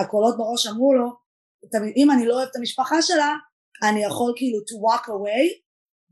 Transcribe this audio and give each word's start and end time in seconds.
הקולות 0.00 0.36
בראש 0.38 0.66
אמרו 0.66 0.94
לו 0.94 1.16
אם 1.96 2.10
אני 2.10 2.26
לא 2.26 2.34
אוהב 2.34 2.48
את 2.50 2.56
המשפחה 2.56 3.02
שלה 3.02 3.34
אני 3.82 4.04
יכול 4.04 4.32
כאילו 4.36 4.58
to 4.58 4.74
walk 4.86 5.06
away 5.06 5.62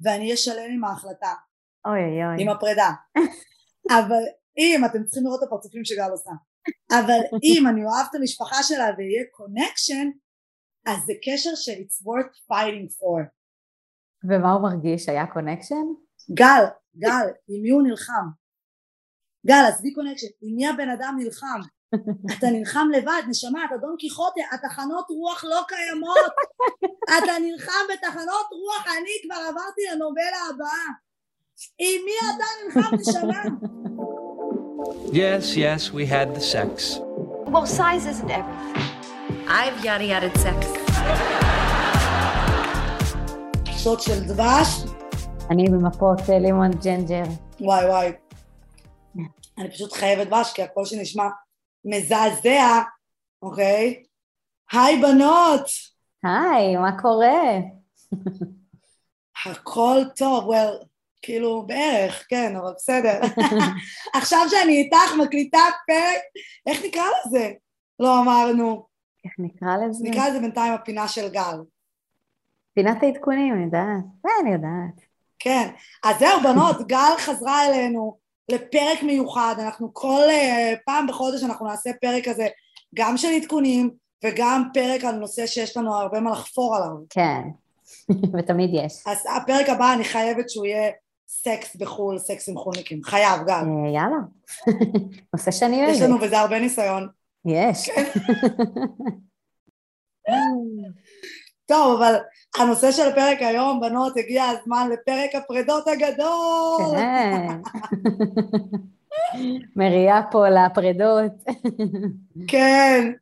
ואני 0.00 0.24
אהיה 0.24 0.36
שלם 0.36 0.70
עם 0.74 0.84
ההחלטה 0.84 1.34
אוי 1.86 2.00
אוי 2.00 2.24
אוי. 2.24 2.42
עם 2.42 2.48
הפרידה 2.48 2.90
אבל 3.98 4.24
אם 4.58 4.84
אתם 4.84 5.04
צריכים 5.04 5.24
לראות 5.24 5.42
את 5.42 5.46
הפרצופים 5.48 5.84
שגל 5.84 6.10
עושה 6.10 6.30
אבל 6.90 7.20
אם 7.44 7.66
אני 7.66 7.84
אוהב 7.84 8.06
את 8.10 8.14
המשפחה 8.14 8.62
שלה 8.62 8.84
ויהיה 8.96 9.24
connection 9.30 10.08
אז 10.86 10.98
זה 11.06 11.12
קשר 11.24 11.54
ש-it's 11.54 12.04
worth 12.06 12.34
fighting 12.52 12.88
for 12.98 13.38
ומה 14.24 14.52
הוא 14.52 14.62
מרגיש? 14.62 15.08
היה 15.08 15.26
connection? 15.26 15.86
גל, 16.34 16.64
גל, 16.96 17.26
עם 17.48 17.62
מי 17.62 17.70
הוא 17.70 17.82
נלחם? 17.82 18.26
גל, 19.46 19.64
עזבי 19.68 19.94
קונקשן, 19.94 20.26
עם 20.42 20.56
מי 20.56 20.66
הבן 20.68 20.88
אדם 20.90 21.16
נלחם? 21.18 21.60
אתה 22.38 22.46
נלחם 22.50 22.88
לבד, 22.96 23.22
נשמה, 23.28 23.64
אתה 23.64 23.76
דון 23.76 23.94
קיחוטה, 23.98 24.40
התחנות 24.52 25.06
רוח 25.10 25.44
לא 25.44 25.60
קיימות. 25.68 26.32
אתה 27.04 27.32
נלחם 27.40 27.84
בתחנות 27.92 28.46
רוח, 28.52 28.86
אני 28.86 29.10
כבר 29.22 29.36
עברתי 29.48 29.80
לנובלה 29.92 30.40
הבאה. 30.50 30.88
עם 31.78 32.00
מי 32.04 32.12
אתה 32.18 32.44
נלחם, 32.64 32.96
נשמה? 32.96 33.42
Yes, 35.12 35.56
yes, 35.56 35.92
we 35.92 36.04
had 36.06 36.34
the 36.34 36.40
sex. 36.40 37.00
Well, 37.52 37.66
size 37.66 38.06
isn't 38.12 38.30
everything. 38.30 38.76
I've 39.48 39.84
yada 39.84 40.04
yada 40.04 40.30
sex. 40.38 40.58
שוט 43.78 44.00
של 44.00 44.24
דבש, 44.24 44.84
אני 45.50 45.64
במפות 45.70 46.20
אה, 46.30 46.38
לימון 46.38 46.70
ג'נג'ר. 46.70 47.22
וואי 47.60 47.86
וואי. 47.86 48.12
אני 49.58 49.70
פשוט 49.70 49.92
חייבת 49.92 50.26
דבש 50.26 50.52
כי 50.52 50.62
הקול 50.62 50.84
שלי 50.84 51.02
נשמע 51.02 51.24
מזעזע, 51.84 52.82
אוקיי? 53.42 54.02
היי 54.72 54.96
בנות! 55.02 55.66
היי, 56.24 56.76
מה 56.76 57.02
קורה? 57.02 57.58
הכל 59.46 59.98
טוב, 60.16 60.54
well, 60.54 60.84
כאילו 61.22 61.66
בערך, 61.66 62.26
כן, 62.28 62.56
אבל 62.56 62.72
בסדר. 62.76 63.20
עכשיו 64.18 64.38
שאני 64.50 64.72
איתך 64.72 65.14
מקליטה 65.22 65.58
פרק, 65.86 66.22
איך 66.66 66.84
נקרא 66.84 67.04
לזה? 67.26 67.52
לא 68.00 68.20
אמרנו. 68.22 68.86
איך 69.24 69.32
נקרא 69.38 69.76
לזה? 69.76 70.04
נקרא 70.08 70.28
לזה 70.28 70.40
בינתיים 70.40 70.72
הפינה 70.72 71.08
של 71.08 71.28
גל. 71.28 71.56
פינת 72.74 73.02
העדכונים, 73.02 73.54
אני 73.54 73.64
יודעת. 73.64 74.04
זה 74.22 74.28
אני 74.42 74.52
יודעת. 74.52 75.08
כן. 75.38 75.68
אז 76.04 76.18
זהו, 76.18 76.40
בנות, 76.42 76.86
גל 76.86 77.12
חזרה 77.18 77.66
אלינו 77.66 78.18
לפרק 78.48 79.02
מיוחד. 79.02 79.54
אנחנו 79.58 79.94
כל 79.94 80.22
uh, 80.28 80.76
פעם 80.86 81.06
בחודש 81.06 81.42
אנחנו 81.42 81.66
נעשה 81.66 81.90
פרק 82.00 82.28
כזה, 82.28 82.46
גם 82.94 83.16
של 83.16 83.28
עדכונים 83.28 83.90
וגם 84.24 84.62
פרק 84.74 85.04
על 85.04 85.14
נושא 85.14 85.46
שיש 85.46 85.76
לנו 85.76 85.94
הרבה 85.94 86.20
מה 86.20 86.30
לחפור 86.30 86.76
עליו. 86.76 86.96
כן, 87.10 87.42
ותמיד 88.38 88.70
יש. 88.72 89.02
אז 89.06 89.18
הפרק 89.36 89.68
הבא 89.68 89.92
אני 89.92 90.04
חייבת 90.04 90.50
שהוא 90.50 90.66
יהיה 90.66 90.90
סקס 91.28 91.76
בחו"ל, 91.76 92.18
סקס 92.18 92.48
עם 92.48 92.56
חולניקים. 92.56 93.04
חייב, 93.04 93.40
גל. 93.46 93.52
אה, 93.52 93.90
יאללה. 93.94 94.16
נושא 95.34 95.50
שאני 95.50 95.76
אוהבת. 95.76 95.94
יש 95.94 96.02
לנו 96.02 96.18
בזה 96.18 96.38
הרבה 96.38 96.58
ניסיון. 96.58 97.08
יש. 97.44 97.90
טוב, 101.68 102.02
אבל 102.02 102.14
הנושא 102.58 102.92
של 102.92 103.08
הפרק 103.08 103.38
היום, 103.42 103.80
בנות, 103.80 104.16
הגיע 104.16 104.44
הזמן 104.44 104.88
לפרק 104.92 105.34
הפרדות 105.34 105.88
הגדול. 105.88 106.96
כן. 106.96 107.48
מריעה 109.76 110.22
פה 110.30 110.48
לפרדות. 110.48 111.32
כן. 112.50 113.12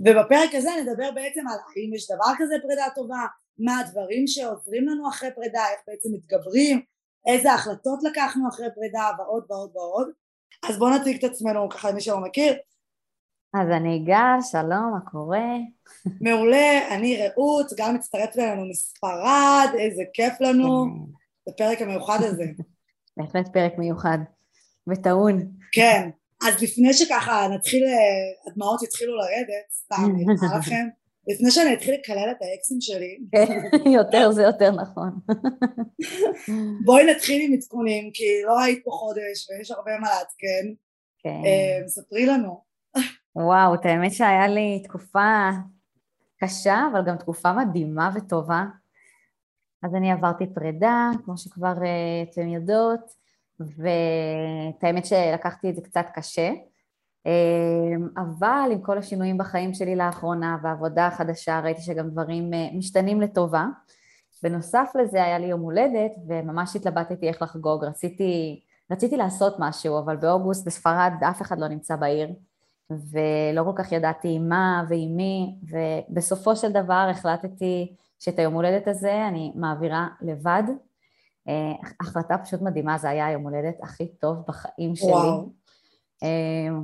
ובפרק 0.00 0.54
הזה 0.54 0.70
נדבר 0.82 1.10
בעצם 1.14 1.48
על 1.48 1.58
האם 1.76 1.94
יש 1.94 2.10
דבר 2.10 2.32
כזה 2.38 2.54
פרידה 2.62 2.84
טובה, 2.94 3.26
מה 3.58 3.78
הדברים 3.78 4.26
שעוזרים 4.26 4.88
לנו 4.88 5.08
אחרי 5.08 5.28
פרידה, 5.34 5.62
איך 5.72 5.80
בעצם 5.86 6.08
מתגברים, 6.12 6.82
איזה 7.26 7.52
החלטות 7.52 7.98
לקחנו 8.02 8.48
אחרי 8.48 8.66
פרידה 8.74 9.08
ועוד 9.18 9.44
ועוד 9.48 9.70
ועוד. 9.76 10.08
אז 10.68 10.78
בואו 10.78 10.90
נציג 10.90 11.24
את 11.24 11.30
עצמנו 11.30 11.68
ככה 11.68 11.90
למי 11.90 12.00
שלא 12.00 12.20
מכיר. 12.20 12.54
אז 13.54 13.68
אני 13.68 13.98
גל, 13.98 14.38
שלום, 14.50 14.90
מה 14.92 15.00
קורה? 15.10 15.48
מעולה, 16.20 16.94
אני 16.94 17.16
רעות, 17.16 17.66
גם 17.76 17.94
מצטרפת 17.94 18.38
אלינו 18.38 18.66
מספרד, 18.70 19.68
איזה 19.78 20.02
כיף 20.14 20.40
לנו, 20.40 20.86
בפרק 21.48 21.82
המיוחד 21.82 22.18
הזה. 22.22 22.44
בהחלט 23.16 23.48
פרק 23.52 23.72
מיוחד 23.78 24.18
וטעון. 24.88 25.52
כן, 25.72 26.10
אז 26.42 26.62
לפני 26.62 26.92
שככה 26.94 27.48
נתחיל, 27.54 27.84
הדמעות 28.46 28.82
יתחילו 28.82 29.16
לרדת, 29.16 29.70
סתם, 29.72 30.10
אני 30.14 30.24
נראה 30.24 30.58
לכם, 30.58 30.88
לפני 31.28 31.50
שאני 31.50 31.74
אתחיל 31.74 31.94
לקלל 31.94 32.30
את 32.30 32.42
האקסים 32.42 32.80
שלי. 32.80 33.18
יותר 33.98 34.32
זה 34.32 34.42
יותר 34.42 34.70
נכון. 34.70 35.10
בואי 36.84 37.04
נתחיל 37.04 37.42
עם 37.42 37.52
עדכונים, 37.52 38.10
כי 38.14 38.24
לא 38.46 38.60
היית 38.60 38.84
פה 38.84 38.90
חודש 38.90 39.50
ויש 39.50 39.70
הרבה 39.70 39.90
מה 40.00 40.08
לעדכן. 40.08 40.72
כן. 41.18 41.86
ספרי 41.86 42.26
לנו. 42.26 42.71
וואו, 43.36 43.74
את 43.74 43.86
האמת 43.86 44.12
שהיה 44.12 44.48
לי 44.48 44.82
תקופה 44.84 45.50
קשה, 46.40 46.86
אבל 46.92 47.04
גם 47.04 47.16
תקופה 47.16 47.52
מדהימה 47.52 48.10
וטובה. 48.14 48.64
אז 49.82 49.94
אני 49.94 50.12
עברתי 50.12 50.54
פרידה, 50.54 51.10
כמו 51.24 51.36
שכבר 51.36 51.74
uh, 51.76 52.30
אתם 52.30 52.48
יודעות, 52.48 53.00
ואת 53.60 54.84
האמת 54.84 55.06
שלקחתי 55.06 55.70
את 55.70 55.76
זה 55.76 55.82
קצת 55.82 56.06
קשה, 56.14 56.50
uh, 57.28 58.20
אבל 58.20 58.68
עם 58.72 58.82
כל 58.82 58.98
השינויים 58.98 59.38
בחיים 59.38 59.74
שלי 59.74 59.96
לאחרונה 59.96 60.56
והעבודה 60.62 61.06
החדשה, 61.06 61.60
ראיתי 61.60 61.80
שגם 61.80 62.10
דברים 62.10 62.50
uh, 62.52 62.76
משתנים 62.76 63.20
לטובה. 63.20 63.66
בנוסף 64.42 64.92
לזה 64.94 65.24
היה 65.24 65.38
לי 65.38 65.46
יום 65.46 65.60
הולדת, 65.60 66.12
וממש 66.28 66.76
התלבטתי 66.76 67.28
איך 67.28 67.42
לחגוג. 67.42 67.84
רציתי, 67.84 68.62
רציתי 68.90 69.16
לעשות 69.16 69.56
משהו, 69.58 69.98
אבל 69.98 70.16
באוגוסט 70.16 70.66
בספרד 70.66 71.12
אף 71.30 71.42
אחד 71.42 71.58
לא 71.58 71.68
נמצא 71.68 71.96
בעיר. 71.96 72.28
ולא 73.10 73.62
כל 73.64 73.72
כך 73.74 73.92
ידעתי 73.92 74.28
עם 74.34 74.48
מה 74.48 74.84
ועם 74.88 75.16
מי, 75.16 75.54
ובסופו 75.62 76.56
של 76.56 76.72
דבר 76.72 77.06
החלטתי 77.10 77.94
שאת 78.18 78.38
היום 78.38 78.54
הולדת 78.54 78.88
הזה 78.88 79.28
אני 79.28 79.52
מעבירה 79.54 80.08
לבד. 80.20 80.62
אה, 81.48 81.72
החלטה 82.00 82.38
פשוט 82.38 82.62
מדהימה, 82.62 82.98
זה 82.98 83.08
היה 83.08 83.26
היום 83.26 83.42
הולדת 83.42 83.82
הכי 83.82 84.06
טוב 84.06 84.36
בחיים 84.48 84.96
שלי. 84.96 85.10
וואו. 85.10 85.48
אה, 86.22 86.28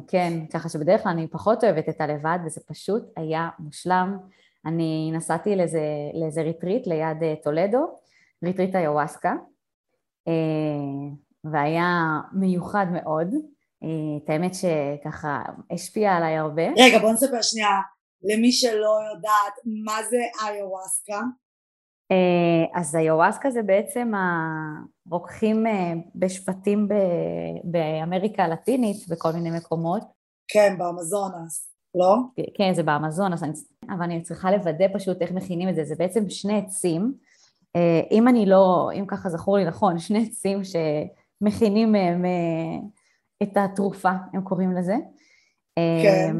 כן, 0.08 0.46
ככה 0.52 0.68
שבדרך 0.68 1.02
כלל 1.02 1.12
אני 1.12 1.26
פחות 1.28 1.64
אוהבת 1.64 1.88
את 1.88 2.00
הלבד, 2.00 2.38
וזה 2.46 2.60
פשוט 2.66 3.02
היה 3.16 3.48
מושלם. 3.58 4.18
אני 4.66 5.10
נסעתי 5.12 5.56
לאיזה, 5.56 5.80
לאיזה 6.14 6.42
ריטריט 6.42 6.86
ליד 6.86 7.22
אה, 7.22 7.34
טולדו, 7.42 7.86
ריטריט 8.44 8.76
איוואסקה, 8.76 9.34
והיה 11.44 12.20
מיוחד 12.32 12.86
מאוד. 12.92 13.34
את 13.84 14.30
האמת 14.30 14.52
שככה 14.54 15.42
השפיע 15.70 16.16
עליי 16.16 16.36
הרבה. 16.36 16.62
רגע 16.78 16.98
בוא 16.98 17.12
נספר 17.12 17.42
שנייה 17.42 17.80
למי 18.22 18.52
שלא 18.52 18.98
יודעת 19.14 19.54
מה 19.84 20.02
זה 20.10 20.20
איוואסקה. 20.46 21.20
אה, 22.10 22.80
אז 22.80 22.96
איוואסקה 22.96 23.50
זה 23.50 23.62
בעצם 23.62 24.12
הרוקחים 25.10 25.66
אה, 25.66 25.92
בשבטים 26.14 26.88
באמריקה 27.64 28.44
הלטינית 28.44 29.08
בכל 29.08 29.32
מיני 29.32 29.50
מקומות. 29.50 30.02
כן, 30.48 30.74
באמזונס, 30.78 31.72
לא? 31.94 32.16
כן, 32.56 32.74
זה 32.74 32.82
באמזונס, 32.82 33.42
אבל 33.88 34.02
אני 34.02 34.22
צריכה 34.22 34.50
לוודא 34.50 34.86
פשוט 34.94 35.22
איך 35.22 35.32
מכינים 35.32 35.68
את 35.68 35.74
זה. 35.74 35.84
זה 35.84 35.94
בעצם 35.98 36.30
שני 36.30 36.58
עצים, 36.58 37.14
אה, 37.76 38.00
אם 38.10 38.28
אני 38.28 38.46
לא, 38.46 38.90
אם 38.94 39.06
ככה 39.06 39.28
זכור 39.28 39.56
לי 39.56 39.64
נכון, 39.64 39.98
שני 39.98 40.28
עצים 40.28 40.60
שמכינים 40.64 41.92
מהם 41.92 42.24
את 43.42 43.56
התרופה, 43.56 44.10
הם 44.32 44.42
קוראים 44.42 44.72
לזה. 44.72 44.96
כן. 46.02 46.36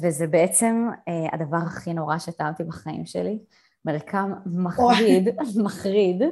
וזה 0.00 0.26
בעצם 0.26 0.88
אה, 1.08 1.26
הדבר 1.32 1.56
הכי 1.56 1.94
נורא 1.94 2.18
שטעמתי 2.18 2.64
בחיים 2.64 3.06
שלי. 3.06 3.38
מרקם 3.84 4.32
מחריד, 4.46 5.28
מחריד. 5.64 6.22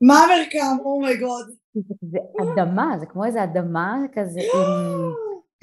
מה 0.00 0.20
מרקם? 0.28 0.76
אומייגוד. 0.84 1.48
Oh 1.48 1.80
זה 2.00 2.18
אדמה, 2.42 2.94
זה 3.00 3.06
כמו 3.06 3.24
איזה 3.24 3.44
אדמה 3.44 3.96
כזה 4.12 4.40
עם... 4.40 5.12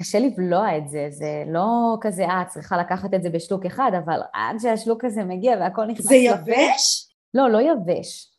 קשה 0.02 0.18
לבלוע 0.18 0.78
את 0.78 0.88
זה, 0.88 1.06
זה 1.10 1.44
לא 1.46 1.96
כזה, 2.00 2.24
אה, 2.24 2.44
צריכה 2.48 2.76
לקחת 2.76 3.14
את 3.14 3.22
זה 3.22 3.30
בשלוק 3.30 3.66
אחד, 3.66 3.90
אבל 4.04 4.20
עד 4.34 4.56
שהשלוק 4.58 5.04
הזה 5.04 5.24
מגיע 5.24 5.56
והכל 5.60 5.86
נכנס... 5.86 6.06
זה 6.06 6.14
יבש? 6.14 7.08
לא, 7.34 7.50
לא 7.50 7.58
יבש, 7.62 8.32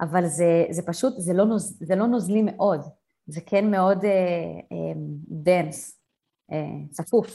אבל 0.00 0.26
זה, 0.26 0.64
זה 0.70 0.82
פשוט, 0.86 1.14
זה 1.16 1.32
לא, 1.32 1.44
נוז, 1.44 1.78
זה 1.80 1.96
לא 1.96 2.06
נוזלי 2.06 2.42
מאוד. 2.42 2.80
זה 3.28 3.40
כן 3.46 3.70
מאוד 3.70 4.04
dense, 5.28 6.00
אה, 6.50 6.54
אה, 6.54 6.90
צפוף. 6.90 7.26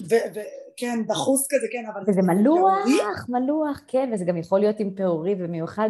כן, 0.78 1.04
דחוס 1.08 1.48
כזה, 1.50 1.68
כן, 1.72 1.84
אבל... 1.94 2.02
וזה 2.08 2.22
מלוח, 2.22 3.30
מלוח, 3.30 3.82
כן, 3.88 4.10
וזה 4.14 4.26
גם 4.26 4.38
יכול 4.38 4.60
להיות 4.60 4.80
עם 4.80 4.96
פעורי, 4.96 5.36
במיוחד 5.36 5.90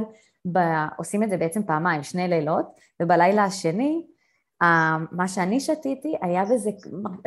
ב... 0.52 0.58
עושים 0.98 1.24
את 1.24 1.30
זה 1.30 1.38
בעצם 1.38 1.64
פעמיים, 1.64 2.04
שני 2.04 2.28
לילות, 2.28 2.66
ובלילה 3.02 3.44
השני, 3.44 4.06
מה 5.12 5.28
שאני 5.28 5.60
שתיתי 5.60 6.16
היה 6.22 6.46
בזה, 6.46 6.70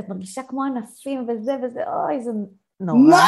את 0.00 0.08
מרגישה 0.08 0.42
כמו 0.42 0.64
ענפים 0.64 1.26
וזה 1.28 1.52
וזה, 1.62 1.80
אוי, 1.88 2.22
זה 2.22 2.30
נורא. 2.80 2.98
מה? 2.98 3.24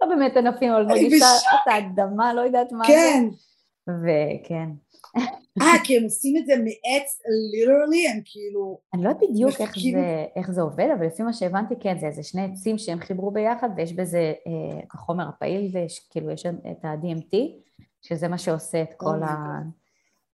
באמת 0.10 0.36
ענפים, 0.36 0.72
אבל 0.72 0.86
מרגישה 0.86 1.26
את 1.26 1.72
האדמה, 1.72 2.34
לא 2.34 2.40
יודעת 2.40 2.72
מה 2.72 2.84
זה. 2.84 2.92
כן. 2.92 3.24
וכן. 3.86 4.68
אה, 5.62 5.84
כי 5.84 5.96
הם 5.96 6.04
עושים 6.04 6.36
את 6.36 6.46
זה 6.46 6.52
מעץ, 6.56 7.20
ליטרלי, 7.52 8.08
הם 8.08 8.20
כאילו... 8.24 8.78
אני 8.94 9.04
לא 9.04 9.08
יודעת 9.08 9.30
בדיוק 9.30 9.60
איך 9.60 9.74
זה, 9.92 10.24
איך 10.36 10.50
זה 10.50 10.60
עובד, 10.60 10.88
אבל 10.98 11.06
לפי 11.06 11.22
מה 11.22 11.32
שהבנתי, 11.32 11.74
כן, 11.80 11.98
זה 11.98 12.06
איזה 12.06 12.22
שני 12.22 12.42
עצים 12.52 12.78
שהם 12.78 13.00
חיברו 13.00 13.30
ביחד, 13.30 13.68
ויש 13.76 13.92
בזה 13.92 14.32
אה, 14.46 14.80
החומר 14.94 15.28
הפעיל, 15.28 15.72
כאילו 16.10 16.30
יש 16.30 16.46
את 16.46 16.84
ה-DMT, 16.84 17.36
שזה 18.02 18.28
מה 18.28 18.38
שעושה 18.38 18.82
את 18.82 18.94
כל 18.96 19.22
oh 19.22 19.26
ה... 19.26 19.60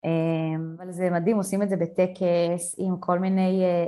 אמ, 0.04 0.76
אבל 0.78 0.92
זה 0.92 1.10
מדהים, 1.10 1.36
עושים 1.36 1.62
את 1.62 1.68
זה 1.68 1.76
בטקס 1.76 2.74
עם 2.78 2.96
כל 3.00 3.18
מיני 3.18 3.64
אה, 3.64 3.86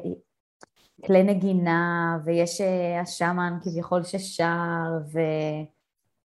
כלי 1.07 1.23
נגינה, 1.23 2.19
ויש 2.25 2.61
אה, 2.61 3.01
השאמן 3.01 3.59
כביכול 3.63 4.03
ששר, 4.05 4.87
ו... 5.13 5.19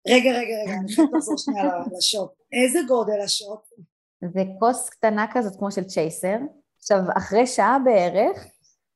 רגע, 0.08 0.30
רגע, 0.30 0.56
רגע, 0.64 0.74
אני 0.80 0.92
חייבת 0.92 1.10
לחזור 1.12 1.36
שנייה 1.38 1.64
לשוט. 1.98 2.30
איזה 2.52 2.78
גודל 2.88 3.20
השוט? 3.24 3.60
זה 4.28 4.42
כוס 4.58 4.88
קטנה 4.88 5.26
כזאת 5.32 5.58
כמו 5.58 5.70
של 5.70 5.84
צ'ייסר. 5.84 6.36
עכשיו, 6.78 6.98
אחרי 7.16 7.46
שעה 7.46 7.78
בערך, 7.84 8.46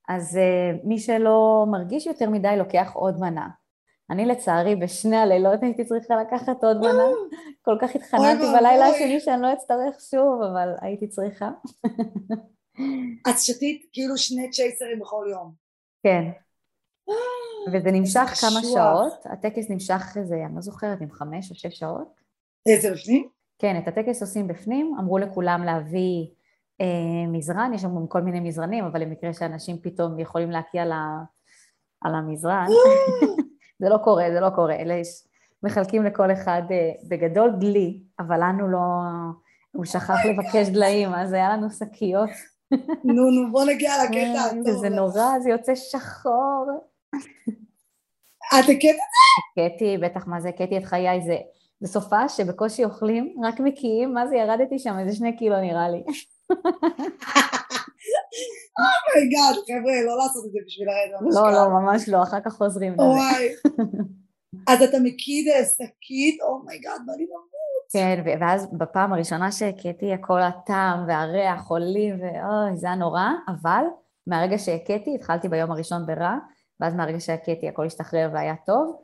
אז 0.08 0.36
uh, 0.36 0.86
מי 0.88 0.98
שלא 0.98 1.66
מרגיש 1.70 2.06
יותר 2.06 2.30
מדי 2.30 2.56
לוקח 2.58 2.90
עוד 2.94 3.20
מנה. 3.20 3.48
אני 4.10 4.26
לצערי 4.26 4.76
בשני 4.76 5.16
הלילות 5.16 5.62
הייתי 5.62 5.84
צריכה 5.84 6.14
לקחת 6.16 6.64
עוד 6.64 6.76
מנה. 6.80 7.04
כל 7.62 7.76
כך 7.80 7.94
התחננתי 7.94 8.44
בלילה 8.56 8.86
השני 8.86 9.20
שאני 9.20 9.42
לא 9.42 9.52
אצטרך 9.52 10.00
שוב, 10.10 10.42
אבל 10.42 10.74
הייתי 10.80 11.08
צריכה. 11.08 11.50
את 13.28 13.38
שתית 13.38 13.86
כאילו 13.92 14.18
שני 14.18 14.50
צ'ייסרים 14.50 15.00
בכל 15.00 15.26
יום. 15.30 15.52
כן. 16.02 16.22
וזה 17.72 17.90
נמשך 17.90 18.34
כמה 18.40 18.60
שעות, 18.62 19.26
הטקס 19.26 19.70
נמשך 19.70 20.16
איזה, 20.16 20.34
אני 20.46 20.54
לא 20.54 20.60
זוכרת, 20.60 21.00
עם 21.00 21.10
חמש 21.10 21.50
או 21.50 21.54
שש 21.54 21.78
שעות. 21.78 22.20
איזה 22.66 22.90
בפנים? 22.92 23.28
כן, 23.60 23.78
את 23.78 23.88
הטקס 23.88 24.22
עושים 24.22 24.48
בפנים, 24.48 24.94
אמרו 25.00 25.18
לכולם 25.18 25.64
להביא 25.64 26.26
אה, 26.80 27.26
מזרן, 27.28 27.70
יש 27.74 27.82
שם 27.82 28.06
כל 28.06 28.20
מיני 28.20 28.40
מזרנים, 28.40 28.84
אבל 28.84 29.00
למקרה 29.02 29.32
שאנשים 29.32 29.78
פתאום 29.82 30.18
יכולים 30.18 30.50
להקיע 30.50 30.82
על, 30.82 30.92
על 32.00 32.14
המזרן, 32.14 32.66
זה 33.80 33.88
לא 33.88 33.98
קורה, 34.04 34.24
זה 34.32 34.40
לא 34.40 34.50
קורה, 34.50 34.74
אלה 34.74 34.94
יש, 34.94 35.08
מחלקים 35.62 36.04
לכל 36.04 36.32
אחד 36.32 36.62
אה, 36.70 36.90
בגדול 37.08 37.50
דלי, 37.60 38.00
אבל 38.18 38.40
לנו 38.42 38.68
לא, 38.68 38.78
הוא 39.72 39.84
שכח 39.84 40.24
לבקש 40.24 40.68
דליים, 40.68 41.14
אז 41.14 41.32
היה 41.32 41.56
לנו 41.56 41.70
שקיות. 41.70 42.30
נו, 43.04 43.30
נו, 43.30 43.52
בוא 43.52 43.64
נגיע 43.64 43.92
לקטע 44.04 44.44
הטוב. 44.44 44.80
זה 44.80 44.88
נורא, 44.88 45.38
זה 45.42 45.50
יוצא 45.50 45.74
שחור. 45.74 46.66
את 48.58 48.64
הקטע? 48.64 49.02
קטי, 49.54 49.98
בטח, 49.98 50.26
מה 50.26 50.40
זה 50.40 50.52
קטי 50.52 50.78
את 50.78 50.84
חיי, 50.84 51.20
זה, 51.26 51.36
זה 51.80 51.92
סופה 51.92 52.28
שבקושי 52.28 52.84
אוכלים, 52.84 53.34
רק 53.44 53.60
מקיאים, 53.60 54.14
מה 54.14 54.26
זה 54.26 54.36
ירדתי 54.36 54.78
שם, 54.78 54.98
איזה 54.98 55.16
שני 55.16 55.36
קילו 55.36 55.60
נראה 55.60 55.88
לי. 55.88 56.02
oh 58.81 58.99
my 58.99 59.17
god, 59.17 59.54
חבר'ה, 59.66 60.02
לא 60.06 60.16
לעשות 60.16 60.44
את 60.46 60.52
זה 60.52 60.58
בשביל 60.66 60.88
לרדת, 60.88 61.34
לא, 61.34 61.52
לא, 61.52 61.68
ממש 61.68 62.08
לא, 62.08 62.22
אחר 62.22 62.40
כך 62.44 62.52
חוזרים 62.52 62.92
לזה. 62.92 63.02
וואי. 63.02 63.48
אז 64.70 64.82
את 64.82 64.96
מקיאה 65.02 65.46
לשקית, 65.64 66.40
oh 66.42 66.57
my 66.57 66.71
god, 66.71 67.00
בא 67.06 67.12
לי 67.12 67.26
למות. 67.26 67.50
כן, 67.92 68.22
ואז 68.40 68.68
בפעם 68.72 69.12
הראשונה 69.12 69.52
שהקאתי 69.52 70.12
כל 70.12 70.42
הטעם 70.42 71.04
והריח 71.08 71.68
עולים, 71.68 72.20
ואוי, 72.20 72.76
זה 72.76 72.86
היה 72.86 72.96
נורא, 72.96 73.28
אבל 73.48 73.84
מהרגע 74.26 74.58
שהקאתי, 74.58 75.14
התחלתי 75.14 75.48
ביום 75.48 75.70
הראשון 75.70 76.06
ברע, 76.06 76.36
ואז 76.80 76.94
מהרגע 76.94 77.20
שהקאתי 77.20 77.69
הכל 77.68 77.86
השתחרר 77.86 78.30
והיה 78.32 78.54
טוב, 78.66 78.96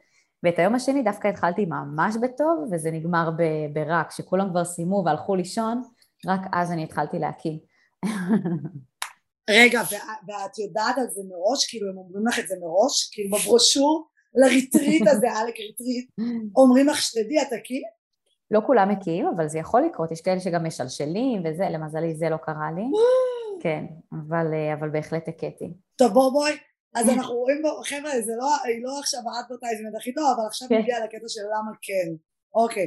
ואת 0.43 0.59
היום 0.59 0.75
השני 0.75 1.03
דווקא 1.03 1.29
התחלתי 1.29 1.65
ממש 1.65 2.15
בטוב, 2.23 2.69
וזה 2.73 2.91
נגמר 2.91 3.31
ברע, 3.73 4.03
כשכולם 4.09 4.51
כבר 4.51 4.65
סיימו 4.65 5.03
והלכו 5.07 5.35
לישון, 5.35 5.83
רק 6.27 6.41
אז 6.53 6.73
אני 6.73 6.85
התחלתי 6.85 7.19
להקיא. 7.19 7.59
רגע, 9.51 9.81
ואת 10.29 10.59
יודעת 10.59 10.99
על 10.99 11.07
זה 11.09 11.23
מראש? 11.29 11.67
כאילו 11.67 11.91
הם 11.91 11.99
אומרים 11.99 12.27
לך 12.27 12.39
את 12.39 12.49
זה 12.49 12.55
מראש? 12.61 13.11
כאילו 13.13 13.37
בברושור 13.37 14.09
לריטריט 14.35 15.03
הזה, 15.09 15.33
עלק 15.39 15.55
ריטריט, 15.59 16.11
אומרים 16.57 16.87
לך 16.87 17.03
שתדעי, 17.03 17.43
את 17.43 17.53
תקיאי? 17.53 17.83
לא 18.51 18.61
כולם 18.67 18.89
מקיאים, 18.89 19.27
אבל 19.37 19.49
זה 19.49 19.59
יכול 19.59 19.83
לקרות, 19.83 20.13
יש 20.13 20.21
כאלה 20.21 20.41
שגם 20.41 20.67
משלשלים 20.67 21.43
וזה, 21.45 21.65
למזלי 21.71 22.15
זה 22.15 22.29
לא 22.29 22.37
קרה 22.37 22.71
לי. 22.77 22.85
כן, 23.61 23.85
אבל, 24.13 24.55
אה, 24.55 24.75
אבל 24.75 24.91
בהחלט 24.91 25.29
הקאתי. 25.29 25.73
טוב 25.97 26.13
בוא 26.13 26.33
בואי, 26.33 26.53
אז 26.97 27.09
אנחנו 27.09 27.35
רואים 27.35 27.63
בו, 27.63 27.83
חבר'ה, 27.85 28.21
זה 28.21 28.33
לא, 28.39 28.57
היא 28.65 28.85
לא 28.85 28.99
עכשיו 28.99 29.21
ה 29.35 29.39
advertisement 29.39 29.95
הכי 29.95 30.15
טוב, 30.15 30.25
אבל 30.37 30.47
עכשיו 30.47 30.69
כן. 30.69 30.79
נגיע 30.79 31.05
לקטע 31.05 31.29
של 31.29 31.41
למה 31.41 31.71
כן. 31.83 32.13
אוקיי. 32.55 32.87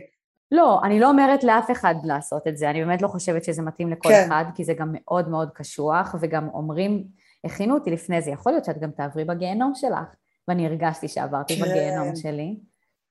לא, 0.52 0.80
אני 0.84 1.00
לא 1.00 1.10
אומרת 1.10 1.44
לאף 1.44 1.72
אחד 1.72 1.96
לעשות 2.04 2.48
את 2.48 2.58
זה, 2.58 2.70
אני 2.70 2.86
באמת 2.86 3.02
לא 3.02 3.08
חושבת 3.08 3.44
שזה 3.44 3.62
מתאים 3.62 3.90
לכל 3.90 4.10
כן. 4.10 4.26
אחד, 4.28 4.46
כי 4.56 4.64
זה 4.64 4.74
גם 4.74 4.90
מאוד 4.94 5.30
מאוד 5.30 5.50
קשוח, 5.54 6.16
וגם 6.22 6.50
אומרים, 6.54 7.04
הכינו 7.44 7.76
אותי 7.76 7.92
לפני 7.92 8.22
זה, 8.22 8.32
יכול 8.32 8.52
להיות 8.52 8.66
שאת 8.66 8.80
גם 8.80 8.92
תעברי 8.92 9.26
בגיהנום 9.26 9.72
שלך, 9.76 10.16
ואני 10.48 10.66
הרגשתי 10.66 11.08
שעברתי 11.08 11.56
כן. 11.56 11.62
בגיהנום 11.62 12.16
שלי. 12.16 12.56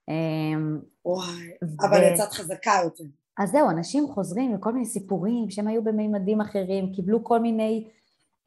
אמ, 0.09 0.79
וואי, 1.05 1.50
ו... 1.65 1.87
אבל 1.87 2.12
יצאת 2.12 2.33
חזקה 2.33 2.73
יותר. 2.85 3.05
אז 3.39 3.50
זהו, 3.50 3.71
אנשים 3.71 4.06
חוזרים 4.09 4.55
לכל 4.55 4.73
מיני 4.73 4.87
סיפורים 4.87 5.50
שהם 5.50 5.69
היו 5.69 5.85
במימדים 5.85 6.41
אחרים, 6.41 6.93
קיבלו 6.93 7.25
כל 7.25 7.41
מיני, 7.41 7.89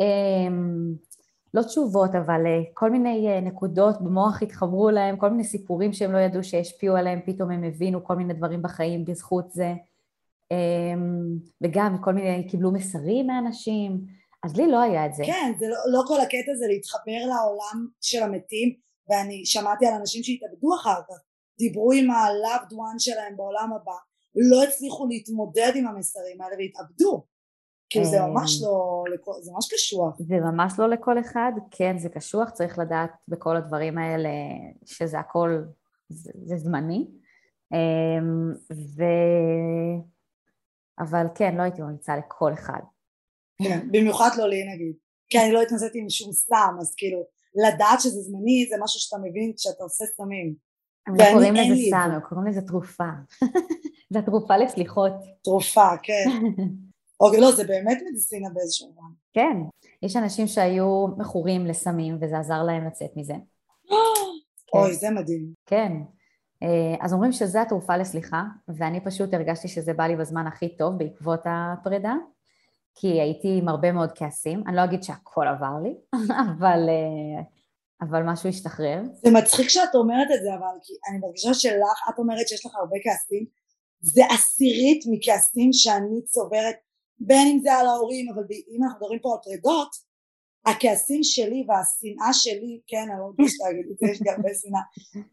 אה, 0.01 0.55
לא 1.53 1.61
תשובות, 1.63 2.15
אבל 2.15 2.45
אה, 2.45 2.61
כל 2.73 2.89
מיני 2.91 3.27
אה, 3.27 3.41
נקודות 3.41 4.01
במוח 4.01 4.41
התחברו 4.41 4.89
להם, 4.89 5.17
כל 5.17 5.29
מיני 5.29 5.43
סיפורים 5.43 5.93
שהם 5.93 6.11
לא 6.11 6.17
ידעו 6.17 6.43
שהשפיעו 6.43 6.95
עליהם, 6.95 7.19
פתאום 7.25 7.51
הם 7.51 7.63
הבינו 7.63 8.03
כל 8.03 8.15
מיני 8.15 8.33
דברים 8.33 8.61
בחיים 8.61 9.05
בזכות 9.05 9.51
זה. 9.51 9.73
אה, 10.51 10.57
וגם 11.61 11.97
כל 12.03 12.13
מיני, 12.13 12.47
קיבלו 12.47 12.71
מסרים 12.71 13.27
מאנשים, 13.27 14.01
אז 14.43 14.57
לי 14.57 14.67
לא 14.67 14.81
היה 14.81 15.05
את 15.05 15.13
זה. 15.13 15.23
כן, 15.25 15.53
זה 15.59 15.67
לא, 15.67 15.75
לא 15.99 16.03
כל 16.07 16.19
הקטע 16.19 16.55
זה 16.59 16.65
להתחבר 16.67 17.19
לעולם 17.27 17.87
של 18.01 18.23
המתים, 18.23 18.73
ואני 19.09 19.45
שמעתי 19.45 19.85
על 19.85 19.93
אנשים 19.93 20.23
שהתאבדו 20.23 20.75
אחר 20.75 21.01
כך, 21.09 21.15
דיברו 21.57 21.91
עם 21.91 22.11
ה-loved 22.11 22.73
one 22.73 22.99
שלהם 22.99 23.37
בעולם 23.37 23.69
הבא, 23.75 23.97
לא 24.35 24.63
הצליחו 24.63 25.07
להתמודד 25.07 25.71
עם 25.75 25.87
המסרים 25.87 26.41
האלה 26.41 26.55
והתאבדו. 26.57 27.23
כאילו 27.91 28.05
זה 28.05 28.21
ממש 28.21 28.61
לא, 28.61 29.03
זה 29.41 29.51
ממש 29.51 29.73
קשוח. 29.73 30.15
זה 30.19 30.39
ממש 30.39 30.73
לא 30.79 30.89
לכל 30.89 31.19
אחד, 31.19 31.51
כן 31.71 31.97
זה 31.97 32.09
קשוח, 32.09 32.49
צריך 32.49 32.79
לדעת 32.79 33.11
בכל 33.27 33.55
הדברים 33.57 33.97
האלה 33.97 34.29
שזה 34.85 35.19
הכל, 35.19 35.63
זה, 36.09 36.31
זה 36.43 36.57
זמני. 36.57 37.07
אמ, 37.73 38.53
ו... 38.73 39.03
אבל 40.99 41.25
כן, 41.35 41.55
לא 41.55 41.61
הייתי 41.61 41.81
ממליצה 41.81 42.17
לכל 42.17 42.53
אחד. 42.53 42.81
כן, 43.63 43.87
במיוחד 43.91 44.29
לא 44.37 44.49
לי 44.49 44.63
נגיד. 44.73 44.95
כי 45.29 45.39
אני 45.39 45.51
לא 45.51 45.61
התנסיתי 45.61 45.99
עם 45.99 46.09
שום 46.09 46.31
סתם, 46.31 46.75
אז 46.79 46.95
כאילו, 46.95 47.23
לדעת 47.55 48.01
שזה 48.01 48.21
זמני 48.21 48.67
זה 48.69 48.75
משהו 48.83 48.99
שאתה 48.99 49.17
מבין 49.17 49.53
כשאתה 49.57 49.83
עושה 49.83 50.05
סמים. 50.05 50.53
הם 51.07 51.15
לא 51.15 51.23
קוראים 51.33 51.53
לזה 51.53 51.81
סם, 51.89 52.11
הם 52.13 52.19
קוראים 52.19 52.47
לזה 52.47 52.61
תרופה. 52.61 53.09
זה 54.13 54.19
התרופה 54.19 54.57
לסליחות. 54.57 55.13
תרופה, 55.43 55.97
כן. 56.03 56.25
אוקיי, 57.21 57.41
לא, 57.41 57.51
זה 57.51 57.63
באמת 57.63 58.01
מדיסינה 58.09 58.49
באיזשהו 58.53 58.87
מובן. 58.87 59.13
כן, 59.33 59.57
יש 60.03 60.15
אנשים 60.15 60.47
שהיו 60.47 61.07
מכורים 61.17 61.65
לסמים 61.65 62.17
וזה 62.21 62.39
עזר 62.39 62.63
להם 62.63 62.85
לצאת 62.87 63.11
מזה. 63.15 63.33
אוי, 64.73 64.93
זה 64.93 65.09
מדהים. 65.09 65.53
כן. 65.65 65.91
אה, 66.63 66.95
אז 66.99 67.13
אומרים 67.13 67.31
שזה 67.31 67.61
התרופה 67.61 67.97
לסליחה, 67.97 68.43
ואני 68.67 69.03
פשוט 69.03 69.33
הרגשתי 69.33 69.67
שזה 69.67 69.93
בא 69.93 70.03
לי 70.03 70.15
בזמן 70.15 70.47
הכי 70.47 70.77
טוב 70.77 70.97
בעקבות 70.97 71.39
הפרידה, 71.45 72.13
כי 72.95 73.07
הייתי 73.07 73.57
עם 73.61 73.67
הרבה 73.67 73.91
מאוד 73.91 74.11
כעסים. 74.15 74.63
אני 74.67 74.75
לא 74.75 74.83
אגיד 74.83 75.03
שהכל 75.03 75.47
עבר 75.47 75.79
לי, 75.83 75.95
אבל 76.57 76.89
אה, 76.89 77.41
אבל 78.01 78.23
משהו 78.23 78.49
השתחרר. 78.49 79.01
זה 79.23 79.31
מצחיק 79.31 79.69
שאת 79.69 79.95
אומרת 79.95 80.27
את 80.35 80.41
זה, 80.43 80.49
אבל 80.53 80.79
כי 80.83 80.93
אני 81.09 81.19
מרגישה 81.19 81.53
שלך, 81.53 82.09
את 82.09 82.19
אומרת 82.19 82.47
שיש 82.47 82.65
לך 82.65 82.75
הרבה 82.75 82.95
כעסים, 83.03 83.45
זה 84.01 84.21
עשירית 84.25 85.03
מכעסים 85.11 85.73
שאני 85.73 86.21
צוברת, 86.25 86.75
בין 87.27 87.47
אם 87.47 87.59
זה 87.63 87.73
על 87.73 87.87
ההורים, 87.87 88.29
אבל 88.33 88.43
אם 88.75 88.83
אנחנו 88.83 88.99
מדברים 88.99 89.19
פה 89.19 89.33
על 89.33 89.39
פרידות, 89.43 90.11
הכעסים 90.65 91.23
שלי 91.23 91.65
והשנאה 91.67 92.33
שלי, 92.33 92.81
כן, 92.87 93.05
אני 93.11 93.19
לא 93.19 93.29
מתביישת 93.29 93.59
להגיד 93.63 93.85
את 93.91 93.97
זה, 93.99 94.05
יש 94.11 94.21
לי 94.21 94.29
הרבה 94.31 94.49
שנאה, 94.61 94.81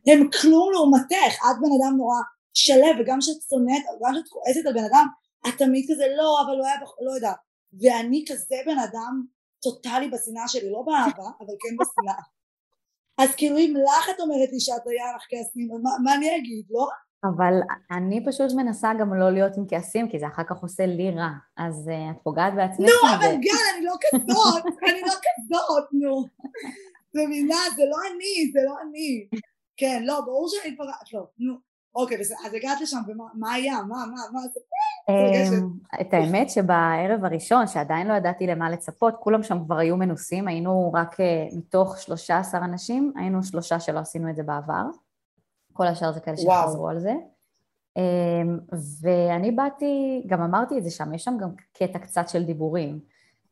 הם 0.07 0.31
כלום 0.41 0.73
לעומתך, 0.73 1.33
את 1.45 1.57
בן 1.63 1.73
אדם 1.77 1.97
נורא 1.97 2.21
שלו, 2.55 2.87
וגם 3.01 3.19
כשאת 3.21 3.43
שונאת, 3.51 3.85
גם 4.03 4.13
כשאת 4.13 4.29
כועסת 4.29 4.67
על 4.67 4.73
בן 4.73 4.85
אדם, 4.91 5.07
את 5.49 5.59
תמיד 5.59 5.85
כזה, 5.91 6.05
לא, 6.17 6.43
אבל 6.43 6.57
הוא 6.59 6.67
היה, 6.67 6.77
לא 7.07 7.13
יודע, 7.13 7.33
ואני 7.81 8.25
כזה 8.29 8.57
בן 8.67 8.79
אדם 8.79 9.25
טוטאלי 9.63 10.09
בשנאה 10.09 10.49
שלי, 10.49 10.71
לא 10.71 10.83
באהבה, 10.87 11.29
אבל 11.41 11.55
כן 11.63 11.75
בשנאה. 11.81 12.23
אז 13.19 13.35
כאילו 13.37 13.59
אם 13.59 13.75
לך 13.85 14.09
את 14.11 14.21
אומרת 14.21 14.49
לי 14.53 14.61
שאת 14.61 14.87
היה 14.87 15.17
לך 15.17 15.23
כעסים, 15.31 15.69
מה, 15.83 15.91
מה 16.05 16.15
אני 16.15 16.37
אגיד, 16.37 16.65
לא? 16.71 16.87
אבל 17.25 17.55
אני 17.91 18.25
פשוט 18.27 18.53
מנסה 18.57 18.91
גם 19.01 19.15
לא 19.15 19.31
להיות 19.31 19.57
עם 19.57 19.65
כעסים, 19.69 20.09
כי 20.09 20.19
זה 20.19 20.27
אחר 20.27 20.43
כך 20.43 20.63
עושה 20.63 20.87
לי 20.87 21.11
רע, 21.11 21.31
אז 21.57 21.89
uh, 21.89 22.11
את 22.11 22.23
פוגעת 22.23 22.55
בעצמך. 22.55 22.89
נו, 22.89 23.11
אבל 23.17 23.37
גל, 23.37 23.51
אני 23.77 23.85
לא 23.85 23.93
כזאת, 24.11 24.65
אני 24.83 25.01
לא 25.01 25.13
כזאת, 25.13 25.85
נו. 25.93 26.25
מבינה, 27.15 27.57
זה 27.77 27.83
לא 27.91 27.97
אני, 28.11 28.53
זה 28.53 28.61
לא 28.67 28.75
אני. 28.83 29.27
כן, 29.77 30.03
לא, 30.05 30.21
ברור 30.21 30.49
שאני 30.49 30.77
פגעת, 30.77 31.13
לא, 31.13 31.27
נו, 31.39 31.55
אוקיי, 31.95 32.17
בסדר, 32.19 32.37
אז 32.47 32.55
הגעת 32.55 32.81
לשם, 32.81 32.99
ומה 33.09 33.53
היה? 33.53 33.77
מה, 33.89 33.97
מה, 33.97 34.21
מה, 34.33 34.41
אמ, 35.09 35.69
את 36.01 36.15
האמת 36.15 36.51
שבערב 36.51 37.25
הראשון, 37.25 37.67
שעדיין 37.67 38.07
לא 38.07 38.15
ידעתי 38.15 38.47
למה 38.47 38.71
לצפות, 38.71 39.15
כולם 39.21 39.43
שם 39.43 39.65
כבר 39.65 39.79
היו 39.79 39.97
מנוסים, 39.97 40.49
היינו 40.49 40.93
רק 40.95 41.21
אה, 41.21 41.47
מתוך 41.53 41.99
13 41.99 42.65
אנשים, 42.65 43.13
היינו 43.17 43.43
שלושה 43.43 43.81
שלא 43.81 43.99
עשינו 43.99 44.31
את 44.31 44.37
זה 44.37 44.43
בעבר. 44.43 44.83
כל 45.79 45.87
השאר 45.87 46.13
זה 46.13 46.21
כאלה 46.21 46.37
שחזרו 46.37 46.89
על 46.89 46.99
זה. 46.99 47.15
אמ, 47.97 48.59
ואני 49.03 49.51
באתי, 49.51 50.23
גם 50.27 50.43
אמרתי 50.43 50.79
את 50.79 50.85
זה 50.85 50.91
שם, 50.91 51.15
יש 51.15 51.25
שם 51.25 51.37
גם 51.41 51.51
קטע 51.73 51.99
קצת 51.99 52.29
של 52.29 52.45
דיבורים. 52.45 53.01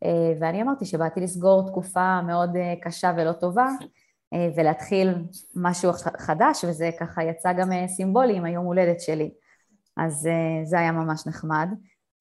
אה, 0.04 0.32
ואני 0.40 0.62
אמרתי 0.62 0.84
שבאתי 0.84 1.20
לסגור 1.20 1.66
תקופה 1.66 2.22
מאוד 2.22 2.56
אה, 2.56 2.74
קשה 2.82 3.12
ולא 3.16 3.32
טובה, 3.32 3.68
ולהתחיל 4.56 5.14
משהו 5.54 5.92
חדש, 6.18 6.64
וזה 6.64 6.90
ככה 7.00 7.24
יצא 7.24 7.52
גם 7.52 7.70
סימבולי 7.86 8.36
עם 8.36 8.44
היום 8.44 8.64
הולדת 8.64 9.00
שלי. 9.00 9.30
אז 9.96 10.28
זה 10.64 10.78
היה 10.78 10.92
ממש 10.92 11.26
נחמד. 11.26 11.68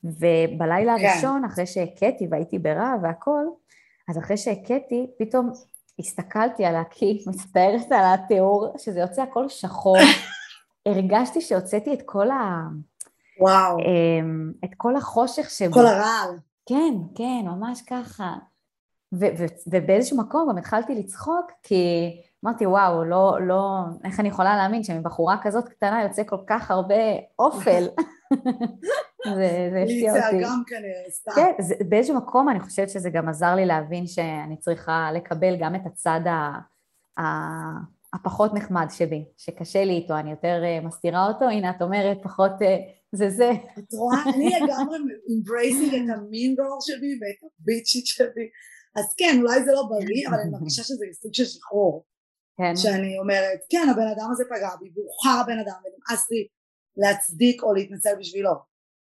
ובלילה 0.04 0.96
כן. 1.00 1.06
הראשון, 1.06 1.46
אחרי 1.46 1.66
שהכיתי 1.66 2.28
והייתי 2.32 2.60
ברעב 2.60 3.00
והכל, 3.04 3.46
אז 4.10 4.18
אחרי 4.18 4.38
שהכיתי, 4.38 5.08
פתאום 5.20 5.52
הסתכלתי 6.00 6.66
על 6.66 6.75
הקי, 6.75 7.24
מצטערת 7.28 7.92
על 7.92 8.04
התיאור, 8.14 8.74
שזה 8.78 9.00
יוצא 9.00 9.22
הכל 9.22 9.50
שחור. 9.50 9.98
הרגשתי 10.88 11.42
שהוצאתי 11.42 11.94
את 11.94 12.02
כל 12.06 12.32
ה... 12.32 12.62
וואו. 13.40 13.78
אמ, 13.80 14.52
את 14.66 14.70
כל 14.78 14.96
החושך 14.96 15.50
שבו. 15.50 15.74
כל 15.74 15.86
הרעל. 15.86 16.30
כן, 16.66 16.94
כן, 17.16 17.42
ממש 17.46 17.82
ככה. 17.82 18.34
ו- 19.14 19.25
ו- 19.38 19.46
ובאיזשהו 19.68 20.18
מקום 20.18 20.50
גם 20.50 20.58
התחלתי 20.58 20.96
לצחוק, 20.96 21.52
כי 21.64 22.12
אמרתי, 22.46 22.65
וואו, 22.65 23.04
לא, 23.04 23.38
לא, 23.48 23.80
איך 24.04 24.20
אני 24.20 24.27
יכולה 24.27 24.56
להאמין 24.56 24.84
שמבחורה 24.84 25.38
כזאת 25.44 25.70
קטנה 25.70 26.04
יוצא 26.04 26.24
כל 26.24 26.39
כך 26.48 26.72
הרבה 26.72 26.96
אופל. 27.39 27.84
זה, 29.36 29.70
זה 29.72 29.82
הפתיע 29.82 30.25
אותי. 30.25 30.44
גם 30.44 30.63
כנראה, 30.68 31.10
סתם. 31.10 31.32
כן, 31.36 31.51
זה, 31.60 31.75
באיזשהו 31.89 32.18
מקום 32.18 32.50
אני 32.50 32.60
חושבת 32.60 32.89
שזה 32.89 33.10
גם 33.10 33.30
עזר 33.30 33.56
לי 33.56 33.65
להבין 33.65 34.08
שאני 34.08 34.58
צריכה 34.58 35.10
לקבל 35.13 35.56
גם 35.60 35.75
את 35.75 35.82
הצד 35.86 36.20
ה, 36.25 36.60
ה, 37.20 37.24
הפחות 38.13 38.54
נחמד 38.54 38.88
שבי, 38.89 39.25
שקשה 39.38 39.84
לי 39.84 39.94
איתו, 39.94 40.18
אני 40.18 40.32
יותר 40.32 40.62
אה, 40.63 40.80
מסתירה 40.82 41.27
אותו, 41.27 41.46
הנה 41.46 41.70
את 41.70 41.82
אומרת 41.82 42.18
פחות 42.24 42.51
אה, 42.62 42.77
זה 43.12 43.30
זה. 43.30 43.51
את 43.80 43.94
רואה, 43.94 44.24
אני 44.36 44.50
לגמרי 44.50 44.98
embracing 45.38 45.94
את 45.94 46.18
ה 46.18 46.24
mean 46.24 46.51
girl 46.51 46.77
שבי 46.82 47.20
ואת 47.22 47.51
הביצ'ית 47.60 48.06
שבי. 48.06 48.50
אז 48.96 49.13
כן, 49.18 49.38
אולי 49.42 49.63
זה 49.63 49.72
לא 49.72 49.84
בריא, 49.89 50.27
אבל 50.30 50.38
אני 50.39 50.51
מרגישה 50.51 50.84
שזה 50.84 51.06
סוג 51.13 51.34
של 51.34 51.46
שחרור. 51.46 52.06
כן. 52.58 52.76
שאני 52.76 53.20
אומרת, 53.20 53.60
כן, 53.70 53.88
הבן 53.92 54.08
אדם 54.08 54.32
הזה 54.32 54.44
פגע 54.46 54.70
בי, 54.80 54.90
והוא 54.94 55.10
חרא 55.24 55.42
בן 55.42 55.60
אדם, 55.60 55.76
ונמאס 55.86 56.32
לי 56.32 56.48
להצדיק 56.98 57.64
או 57.64 57.74
להתנצל 57.74 58.16
בשבילו. 58.20 58.52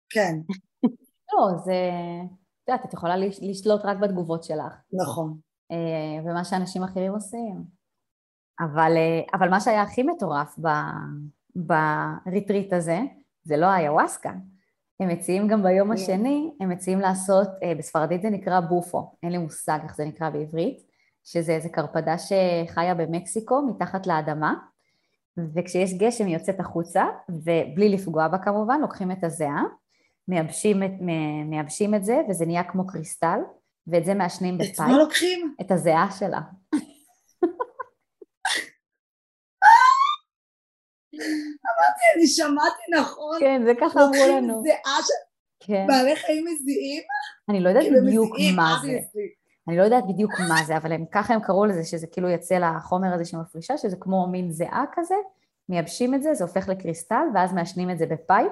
כן. 0.09 0.35
לא, 1.33 1.57
זה... 1.65 1.73
את 2.63 2.69
יודעת, 2.69 2.85
את 2.85 2.93
יכולה 2.93 3.17
לשלוט 3.41 3.81
רק 3.83 3.97
בתגובות 3.97 4.43
שלך. 4.43 4.73
נכון. 4.93 5.37
אה, 5.71 6.23
ומה 6.25 6.43
שאנשים 6.43 6.83
אחרים 6.83 7.13
עושים. 7.13 7.63
אבל, 8.59 8.91
אה, 8.97 9.21
אבל 9.33 9.49
מה 9.49 9.59
שהיה 9.59 9.81
הכי 9.81 10.03
מטורף 10.03 10.59
בריטריט 11.55 12.73
הזה, 12.73 12.99
זה 13.43 13.57
לא 13.57 13.65
היוואסקה. 13.65 14.31
הם 14.99 15.09
מציעים 15.09 15.47
גם 15.47 15.63
ביום 15.63 15.87
כן. 15.87 15.93
השני, 15.93 16.51
הם 16.59 16.69
מציעים 16.69 16.99
לעשות, 16.99 17.47
אה, 17.63 17.75
בספרדית 17.75 18.21
זה 18.21 18.29
נקרא 18.29 18.59
בופו, 18.59 19.11
אין 19.23 19.31
לי 19.31 19.37
מושג 19.37 19.79
איך 19.83 19.95
זה 19.95 20.05
נקרא 20.05 20.29
בעברית, 20.29 20.84
שזה 21.25 21.51
איזה 21.51 21.69
קרפדה 21.69 22.15
שחיה 22.17 22.95
במקסיקו 22.95 23.61
מתחת 23.61 24.07
לאדמה, 24.07 24.53
וכשיש 25.55 25.93
גשם 25.93 26.25
היא 26.25 26.33
יוצאת 26.33 26.59
החוצה, 26.59 27.05
ובלי 27.29 27.89
לפגוע 27.89 28.27
בה 28.27 28.37
כמובן, 28.37 28.81
לוקחים 28.81 29.11
את 29.11 29.23
הזיעה, 29.23 29.63
מייבשים 30.27 30.83
את, 30.83 30.91
מייבשים 31.45 31.95
את 31.95 32.05
זה, 32.05 32.21
וזה 32.29 32.45
נהיה 32.45 32.63
כמו 32.63 32.87
קריסטל, 32.87 33.39
ואת 33.87 34.05
זה 34.05 34.13
מעשנים 34.13 34.57
בפייפ. 34.57 34.79
את 34.79 34.79
מה 34.79 34.97
לוקחים? 34.97 35.55
את 35.61 35.71
הזיעה 35.71 36.07
שלה. 36.19 36.39
אמרתי, 41.15 42.01
אני 42.15 42.27
שמעתי 42.27 42.99
נכון. 42.99 43.39
כן, 43.39 43.61
זה 43.65 43.73
ככה 43.81 43.99
אמרו 43.99 44.27
לנו. 44.27 44.47
לוקחים 44.47 44.63
זיעה 44.63 44.97
של... 45.01 45.13
כן. 45.59 45.87
בעלי 45.87 46.15
חיים 46.15 46.45
מזיעים? 46.45 47.03
אני 47.49 47.59
לא 47.59 47.69
יודעת 47.69 47.83
כאילו 47.83 48.05
בדיוק 48.05 48.35
מה 48.55 48.77
זה. 48.81 48.99
אני 49.67 49.77
לא 49.77 49.83
יודעת 49.83 50.07
בדיוק 50.07 50.31
מה 50.39 50.63
זה, 50.65 50.77
אבל 50.77 50.91
הם, 50.91 51.05
ככה 51.11 51.33
הם 51.33 51.39
קראו 51.39 51.65
לזה, 51.65 51.83
שזה 51.83 52.07
כאילו 52.07 52.29
יוצא 52.29 52.55
לחומר 52.55 53.13
הזה 53.13 53.25
שמפרישה, 53.25 53.77
שזה 53.77 53.97
כמו 53.99 54.27
מין 54.27 54.51
זיעה 54.51 54.83
כזה, 54.91 55.15
מייבשים 55.69 56.13
את 56.13 56.23
זה, 56.23 56.33
זה 56.33 56.43
הופך 56.43 56.67
לקריסטל, 56.69 57.23
ואז 57.33 57.53
מעשנים 57.53 57.89
את 57.89 57.97
זה 57.97 58.05
ב 58.05 58.13
pipe, 58.13 58.51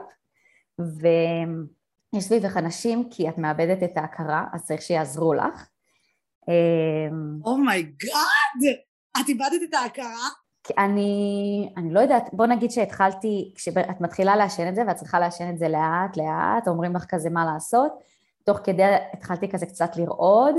ויש 0.79 2.23
סביבך 2.23 2.57
אנשים, 2.57 3.09
כי 3.09 3.29
את 3.29 3.37
מאבדת 3.37 3.83
את 3.83 3.97
ההכרה, 3.97 4.45
אז 4.53 4.65
צריך 4.65 4.81
שיעזרו 4.81 5.33
לך. 5.33 5.67
Oh 7.45 7.61
my 7.61 7.77
god! 7.77 8.09
Oh 8.61 9.21
את 9.21 9.29
איבדת 9.29 9.69
את 9.69 9.73
ההכרה? 9.73 10.27
אני, 10.77 11.69
אני 11.77 11.93
לא 11.93 11.99
יודעת, 11.99 12.29
בוא 12.33 12.45
נגיד 12.45 12.71
שהתחלתי, 12.71 13.53
כשאת 13.55 14.01
מתחילה 14.01 14.35
לעשן 14.35 14.67
את 14.69 14.75
זה 14.75 14.81
ואת 14.87 14.95
צריכה 14.95 15.19
לעשן 15.19 15.49
את 15.49 15.57
זה 15.57 15.67
לאט 15.67 16.17
לאט, 16.17 16.67
אומרים 16.67 16.95
לך 16.95 17.05
כזה 17.05 17.29
מה 17.29 17.45
לעשות, 17.45 17.91
תוך 18.43 18.59
כדי 18.63 18.83
התחלתי 19.13 19.49
כזה 19.49 19.65
קצת 19.65 19.97
לרעוד, 19.97 20.55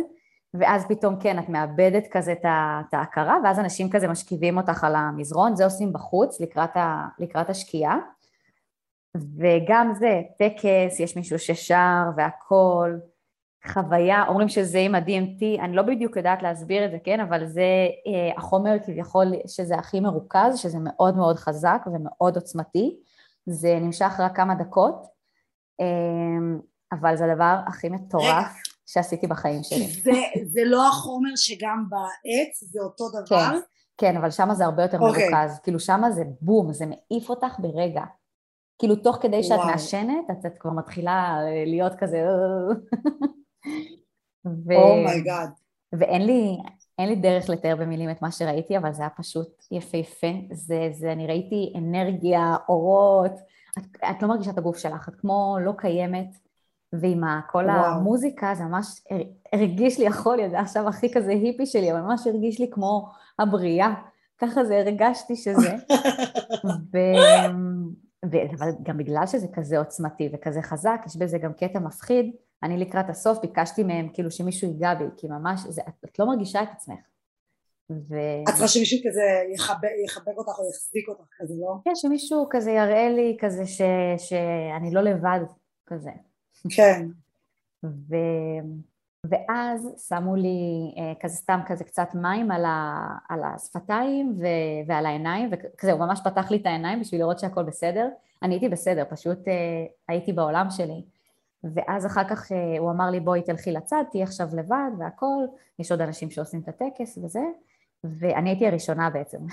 ואז 0.55 0.87
פתאום 0.89 1.17
כן, 1.21 1.39
את 1.39 1.49
מאבדת 1.49 2.07
כזה 2.11 2.33
את 2.33 2.95
ההכרה, 2.95 3.37
ואז 3.45 3.59
אנשים 3.59 3.91
כזה 3.91 4.09
משכיבים 4.09 4.57
אותך 4.57 4.85
על 4.85 4.95
המזרון, 4.95 5.57
זה 5.57 5.65
עושים 5.65 5.93
בחוץ 5.93 6.41
לקראת, 6.41 6.77
ה, 6.77 7.07
לקראת 7.19 7.51
השקיעה, 7.51 7.99
וגם 9.39 9.93
זה, 9.95 10.23
טקס, 10.39 11.01
יש 11.01 11.17
מישהו 11.17 11.39
ששר 11.39 12.03
והכול, 12.17 13.01
חוויה, 13.67 14.25
אומרים 14.29 14.49
שזה 14.49 14.79
עם 14.79 14.95
ה-DMT, 14.95 15.61
אני 15.61 15.77
לא 15.77 15.83
בדיוק 15.83 16.17
יודעת 16.17 16.43
להסביר 16.43 16.85
את 16.85 16.91
זה, 16.91 16.99
כן, 17.05 17.21
אבל 17.21 17.47
זה 17.47 17.63
אה, 18.07 18.37
החומר 18.37 18.77
כביכול 18.87 19.27
שזה 19.47 19.77
הכי 19.77 20.01
מרוכז, 20.01 20.59
שזה 20.59 20.79
מאוד 20.81 21.17
מאוד 21.17 21.37
חזק 21.37 21.85
ומאוד 21.87 22.37
עוצמתי, 22.37 22.97
זה 23.47 23.79
נמשך 23.81 24.13
רק 24.19 24.37
כמה 24.37 24.55
דקות, 24.55 25.07
אה, 25.81 26.57
אבל 26.93 27.17
זה 27.17 27.25
הדבר 27.25 27.59
הכי 27.67 27.89
מטורף. 27.89 28.74
שעשיתי 28.87 29.27
בחיים 29.27 29.63
שלי. 29.63 29.87
זה, 29.87 30.11
זה 30.45 30.61
לא 30.65 30.89
החומר 30.89 31.37
שגם 31.37 31.85
בעץ, 31.89 32.71
זה 32.73 32.81
אותו 32.81 33.09
דבר? 33.11 33.25
כן, 33.27 33.61
כן, 33.99 34.17
אבל 34.17 34.31
שם 34.31 34.49
זה 34.55 34.65
הרבה 34.65 34.83
יותר 34.83 34.99
okay. 34.99 35.03
אוקיי. 35.03 35.29
מרוכז, 35.29 35.61
כאילו 35.63 35.81
שם 35.81 36.03
זה 36.11 36.23
בום, 36.41 36.73
זה 36.73 36.85
מעיף 36.87 37.31
אותך 37.31 37.59
ברגע. 37.59 38.03
כאילו 38.79 38.97
תוך 38.97 39.17
כדי 39.21 39.43
שאת 39.43 39.59
וואו. 39.59 39.69
מעשנת, 39.69 40.31
את, 40.31 40.47
את 40.47 40.59
כבר 40.59 40.71
מתחילה 40.71 41.39
להיות 41.67 41.93
כזה... 41.95 42.25
Oh 44.71 44.90
my 44.90 45.10
god. 45.10 45.49
Oh 45.49 45.65
ואין 45.99 46.27
לי, 46.27 46.57
אין 46.99 47.09
לי 47.09 47.17
דרך 47.17 47.49
לתאר 47.49 47.77
במילים 47.77 48.11
את 48.11 48.23
מה 48.23 48.33
שראיתי, 48.33 48.79
אבל 48.79 48.93
זה 48.93 49.03
היה 49.03 49.11
פשוט 49.11 49.65
יפהפה. 49.71 50.27
זה, 50.53 50.89
זה, 50.93 51.13
אני 51.13 51.27
ראיתי 51.27 51.73
אנרגיה, 51.79 52.57
אורות. 52.69 53.33
את, 53.79 53.85
את 54.11 54.23
לא 54.23 54.29
מרגישה 54.29 54.51
את 54.51 54.59
הגוף 54.59 54.79
שלך, 54.79 55.09
את 55.09 55.15
כמו 55.15 55.57
לא 55.61 55.73
קיימת. 55.79 56.44
ועם 57.01 57.23
כל 57.51 57.65
וואו. 57.65 57.85
המוזיקה 57.85 58.55
זה 58.55 58.65
ממש 58.65 58.87
הרגיש 59.53 59.99
לי, 59.99 60.05
יכול 60.05 60.37
להיות, 60.37 60.51
זה 60.51 60.61
עכשיו 60.61 60.89
הכי 60.89 61.13
כזה 61.13 61.31
היפי 61.31 61.67
שלי, 61.67 61.93
אבל 61.93 62.01
ממש 62.01 62.27
הרגיש 62.27 62.61
לי 62.61 62.71
כמו 62.71 63.09
הבריאה. 63.39 63.95
ככה 64.39 64.65
זה 64.65 64.79
הרגשתי 64.79 65.37
שזה. 65.37 65.75
ו... 66.93 66.99
ו... 68.33 68.37
אבל 68.57 68.69
גם 68.83 68.99
בגלל 68.99 69.27
שזה 69.27 69.47
כזה 69.53 69.79
עוצמתי 69.79 70.31
וכזה 70.33 70.63
חזק, 70.63 71.01
יש 71.07 71.17
בזה 71.17 71.39
גם 71.39 71.53
קטע 71.53 71.79
מפחיד, 71.79 72.35
אני 72.63 72.79
לקראת 72.79 73.11
הסוף 73.11 73.39
ביקשתי 73.39 73.83
מהם 73.83 74.09
כאילו 74.13 74.31
שמישהו 74.31 74.69
ייגע 74.69 74.95
בי, 74.95 75.05
כי 75.17 75.29
ממש, 75.29 75.61
זה, 75.61 75.83
את, 75.89 76.05
את 76.05 76.19
לא 76.19 76.27
מרגישה 76.27 76.63
את 76.63 76.69
עצמך. 76.73 76.99
ו... 77.91 78.15
את 78.43 78.49
צריכה 78.49 78.69
שמישהו 78.69 78.99
כזה 79.09 79.23
יחבק, 79.55 79.89
יחבק 80.05 80.37
אותך 80.37 80.59
או 80.59 80.69
יחזיק 80.69 81.09
אותך 81.09 81.25
כזה, 81.39 81.55
לא? 81.61 81.75
כן, 81.85 81.91
שמישהו 81.95 82.47
כזה 82.51 82.71
יראה 82.71 83.09
לי 83.09 83.37
כזה 83.41 83.67
ש, 83.67 83.81
שאני 84.19 84.91
לא 84.91 85.01
לבד 85.01 85.41
כזה. 85.87 86.11
כן. 86.71 87.09
ו... 87.85 88.17
ואז 89.31 90.07
שמו 90.09 90.37
לי 90.37 90.95
אה, 90.99 91.13
כזה 91.21 91.37
סתם 91.37 91.61
כזה 91.67 91.85
קצת 91.85 92.09
מים 92.15 92.51
על, 92.51 92.65
ה, 92.65 93.09
על 93.29 93.41
השפתיים 93.45 94.35
ו, 94.39 94.45
ועל 94.87 95.07
העיניים, 95.07 95.51
וכזה 95.53 95.93
הוא 95.93 96.01
ממש 96.01 96.21
פתח 96.25 96.51
לי 96.51 96.57
את 96.57 96.67
העיניים 96.67 97.01
בשביל 97.01 97.21
לראות 97.21 97.39
שהכל 97.39 97.63
בסדר. 97.63 98.09
אני 98.43 98.55
הייתי 98.55 98.69
בסדר, 98.69 99.05
פשוט 99.11 99.49
אה, 99.49 99.55
הייתי 100.09 100.33
בעולם 100.33 100.67
שלי. 100.71 101.03
ואז 101.65 102.07
אחר 102.07 102.29
כך 102.29 102.53
אה, 102.53 102.79
הוא 102.79 102.91
אמר 102.91 103.11
לי 103.11 103.21
בואי 103.21 103.43
תלכי 103.43 103.73
לצד, 103.73 104.05
תהיי 104.11 104.23
עכשיו 104.23 104.49
לבד 104.57 104.91
והכל, 104.99 105.45
יש 105.79 105.91
עוד 105.91 106.01
אנשים 106.01 106.31
שעושים 106.31 106.61
את 106.61 106.69
הטקס 106.69 107.19
וזה, 107.19 107.43
ואני 108.05 108.51
הייתי 108.51 108.67
הראשונה 108.67 109.11
בעצם, 109.11 109.39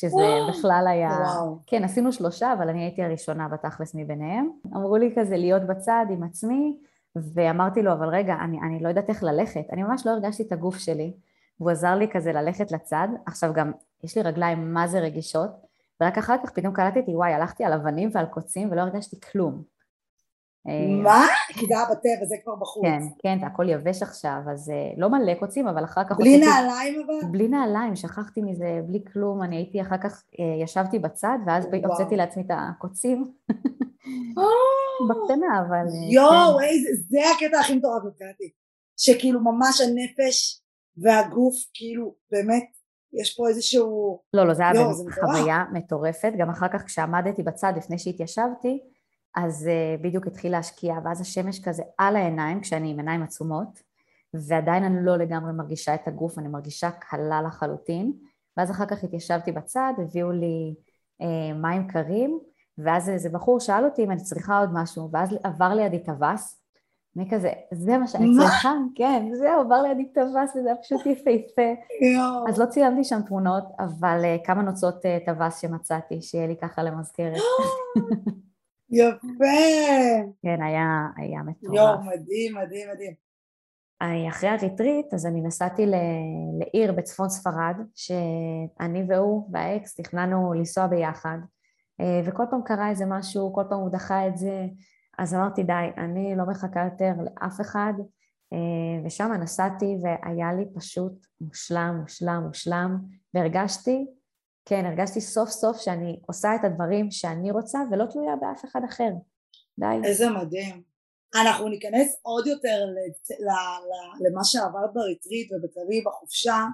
שזה 0.00 0.38
בכלל 0.48 0.86
היה, 0.88 1.08
וואו. 1.08 1.58
כן 1.66 1.84
עשינו 1.84 2.12
שלושה 2.12 2.52
אבל 2.52 2.68
אני 2.68 2.82
הייתי 2.82 3.02
הראשונה 3.02 3.48
בתכלס 3.48 3.94
מביניהם, 3.94 4.50
אמרו 4.74 4.96
לי 4.96 5.12
כזה 5.16 5.36
להיות 5.36 5.62
בצד 5.62 6.06
עם 6.10 6.22
עצמי, 6.22 6.76
ואמרתי 7.16 7.82
לו 7.82 7.92
אבל 7.92 8.08
רגע 8.08 8.34
אני, 8.44 8.58
אני 8.60 8.82
לא 8.82 8.88
יודעת 8.88 9.08
איך 9.08 9.22
ללכת, 9.22 9.64
אני 9.72 9.82
ממש 9.82 10.06
לא 10.06 10.10
הרגשתי 10.10 10.42
את 10.42 10.52
הגוף 10.52 10.78
שלי, 10.78 11.12
והוא 11.60 11.70
עזר 11.70 11.94
לי 11.94 12.08
כזה 12.12 12.32
ללכת 12.32 12.72
לצד, 12.72 13.08
עכשיו 13.26 13.52
גם 13.54 13.72
יש 14.04 14.16
לי 14.16 14.22
רגליים 14.22 14.74
מה 14.74 14.88
זה 14.88 15.00
רגישות, 15.00 15.50
ורק 16.00 16.18
אחר 16.18 16.36
כך 16.44 16.50
פתאום 16.50 16.74
קלטתי, 16.74 17.14
וואי, 17.14 17.32
הלכתי 17.32 17.64
על 17.64 17.72
אבנים 17.72 18.10
ועל 18.12 18.26
קוצים 18.26 18.70
ולא 18.70 18.80
הרגשתי 18.80 19.20
כלום. 19.20 19.75
אה, 20.68 21.02
מה? 21.02 21.26
כי 21.48 21.66
זה 21.66 21.74
היה 21.74 21.84
בטבע, 21.90 22.26
זה 22.26 22.36
כבר 22.44 22.54
בחוץ. 22.54 22.84
כן, 22.84 23.02
כן, 23.22 23.44
הכל 23.44 23.68
יבש 23.68 24.02
עכשיו, 24.02 24.38
אז 24.52 24.70
אה, 24.70 24.90
לא 24.96 25.08
מלא 25.08 25.34
קוצים, 25.34 25.68
אבל 25.68 25.84
אחר 25.84 26.04
כך... 26.04 26.16
בלי 26.18 26.38
נעליים 26.38 27.02
אבל? 27.06 27.30
בלי 27.30 27.48
נעליים, 27.48 27.96
שכחתי 27.96 28.42
מזה, 28.42 28.80
בלי 28.86 29.04
כלום, 29.12 29.42
אני 29.42 29.56
הייתי 29.56 29.80
אחר 29.80 29.96
כך, 30.02 30.22
אה, 30.40 30.62
ישבתי 30.64 30.98
בצד, 30.98 31.38
ואז 31.46 31.66
הוצאתי 31.84 32.16
לעצמי 32.16 32.42
את 32.42 32.50
הקוצים. 32.50 33.24
בקטנה, 35.08 35.60
אבל... 35.66 35.86
יואו, 36.12 36.58
כן. 36.58 36.66
זה 37.08 37.18
הקטע 37.34 37.60
הכי 37.60 37.74
מטורף 37.74 38.02
מבחינתי. 38.04 38.50
שכאילו 38.96 39.40
ממש 39.40 39.80
הנפש 39.80 40.62
והגוף, 40.96 41.54
כאילו, 41.74 42.14
באמת, 42.30 42.64
יש 43.12 43.36
פה 43.36 43.48
איזשהו... 43.48 44.20
לא, 44.34 44.46
לא, 44.46 44.54
זה 44.54 44.62
היה 44.68 44.84
חוויה 45.20 45.64
מטורפת. 45.72 46.32
גם 46.38 46.50
אחר 46.50 46.68
כך 46.68 46.84
כשעמדתי 46.84 47.42
בצד 47.42 47.72
לפני 47.76 47.98
שהתיישבתי, 47.98 48.80
אז 49.36 49.68
uh, 49.68 50.02
בדיוק 50.02 50.26
התחיל 50.26 50.52
להשקיע, 50.52 50.94
ואז 51.04 51.20
השמש 51.20 51.60
כזה 51.60 51.82
על 51.98 52.16
העיניים, 52.16 52.60
כשאני 52.60 52.90
עם 52.90 52.98
עיניים 52.98 53.22
עצומות, 53.22 53.82
ועדיין 54.34 54.84
אני 54.84 54.96
לא 55.04 55.16
לגמרי 55.16 55.52
מרגישה 55.52 55.94
את 55.94 56.08
הגוף, 56.08 56.38
אני 56.38 56.48
מרגישה 56.48 56.90
קלה 56.90 57.42
לחלוטין, 57.42 58.12
ואז 58.56 58.70
אחר 58.70 58.86
כך 58.86 59.04
התיישבתי 59.04 59.52
בצד, 59.52 59.92
הביאו 59.98 60.32
לי 60.32 60.74
uh, 61.22 61.54
מים 61.54 61.88
קרים, 61.88 62.38
ואז 62.78 63.08
איזה 63.08 63.28
בחור 63.28 63.60
שאל 63.60 63.84
אותי 63.84 64.04
אם 64.04 64.10
אני 64.10 64.20
צריכה 64.20 64.58
עוד 64.58 64.70
משהו, 64.72 65.08
ואז 65.12 65.36
עבר 65.42 65.74
לידי 65.74 66.04
טווס, 66.04 66.62
אני 67.16 67.30
כזה, 67.30 67.52
זה 67.72 67.98
מה 67.98 68.06
שאני 68.06 68.26
צריכה, 68.38 68.72
כן, 68.94 69.28
זהו, 69.34 69.60
עבר 69.60 69.82
לידי 69.82 70.12
טווס 70.12 70.56
וזה 70.56 70.68
היה 70.68 70.76
פשוט 70.76 71.06
יפהפה. 71.06 71.80
אז 72.48 72.58
לא 72.58 72.66
צילמתי 72.66 73.04
שם 73.04 73.20
תמונות, 73.26 73.64
אבל 73.78 74.22
אה, 74.22 74.46
כמה 74.46 74.62
נוצות 74.62 74.94
אה, 74.94 75.26
טווס 75.26 75.60
שמצאתי, 75.60 76.22
שיהיה 76.22 76.46
לי 76.46 76.56
ככה 76.56 76.82
למזכרת. 76.82 77.40
יפה. 78.90 79.44
כן, 80.42 80.62
היה, 80.62 81.06
היה 81.16 81.42
מטורף. 81.42 81.74
יואו, 81.74 82.02
מדהים, 82.02 82.54
מדהים, 82.54 82.88
מדהים. 82.94 83.26
אחרי 84.28 84.48
הריטריט, 84.48 85.14
אז 85.14 85.26
אני 85.26 85.40
נסעתי 85.40 85.86
לעיר 86.58 86.92
בצפון 86.92 87.28
ספרד, 87.28 87.76
שאני 87.94 89.04
והוא 89.08 89.48
והאקס 89.52 89.94
תכננו 89.94 90.52
לנסוע 90.52 90.86
ביחד, 90.86 91.38
אה, 92.00 92.20
וכל 92.24 92.42
פעם 92.50 92.62
קרה 92.64 92.90
איזה 92.90 93.04
משהו, 93.06 93.52
כל 93.52 93.62
פעם 93.68 93.80
הוא 93.80 93.90
דחה 93.90 94.28
את 94.28 94.36
זה, 94.36 94.66
אז 95.18 95.34
אמרתי 95.34 95.62
די, 95.62 95.72
אני 95.98 96.36
לא 96.36 96.44
מחכה 96.46 96.84
יותר 96.84 97.12
לאף 97.18 97.60
אחד, 97.60 97.92
אה, 98.52 99.06
ושם 99.06 99.32
נסעתי 99.40 99.96
והיה 100.02 100.52
לי 100.52 100.64
פשוט 100.74 101.26
מושלם, 101.40 101.98
מושלם, 102.00 102.42
מושלם, 102.46 102.98
והרגשתי 103.34 104.06
כן, 104.68 104.86
הרגשתי 104.86 105.20
סוף 105.20 105.50
סוף 105.50 105.76
שאני 105.80 106.20
עושה 106.26 106.48
את 106.54 106.64
הדברים 106.64 107.10
שאני 107.10 107.50
רוצה 107.50 107.78
ולא 107.90 108.04
תלויה 108.10 108.36
באף 108.36 108.64
אחד 108.64 108.80
אחר. 108.88 109.10
די. 109.78 110.08
איזה 110.08 110.30
מדהים. 110.30 110.82
אנחנו 111.34 111.68
ניכנס 111.68 112.18
עוד 112.22 112.46
יותר 112.46 112.86
למה 114.26 114.44
שעברת 114.44 114.92
בריטריט 114.94 115.52
ובכללי 115.52 116.02
בחופשה 116.06 116.64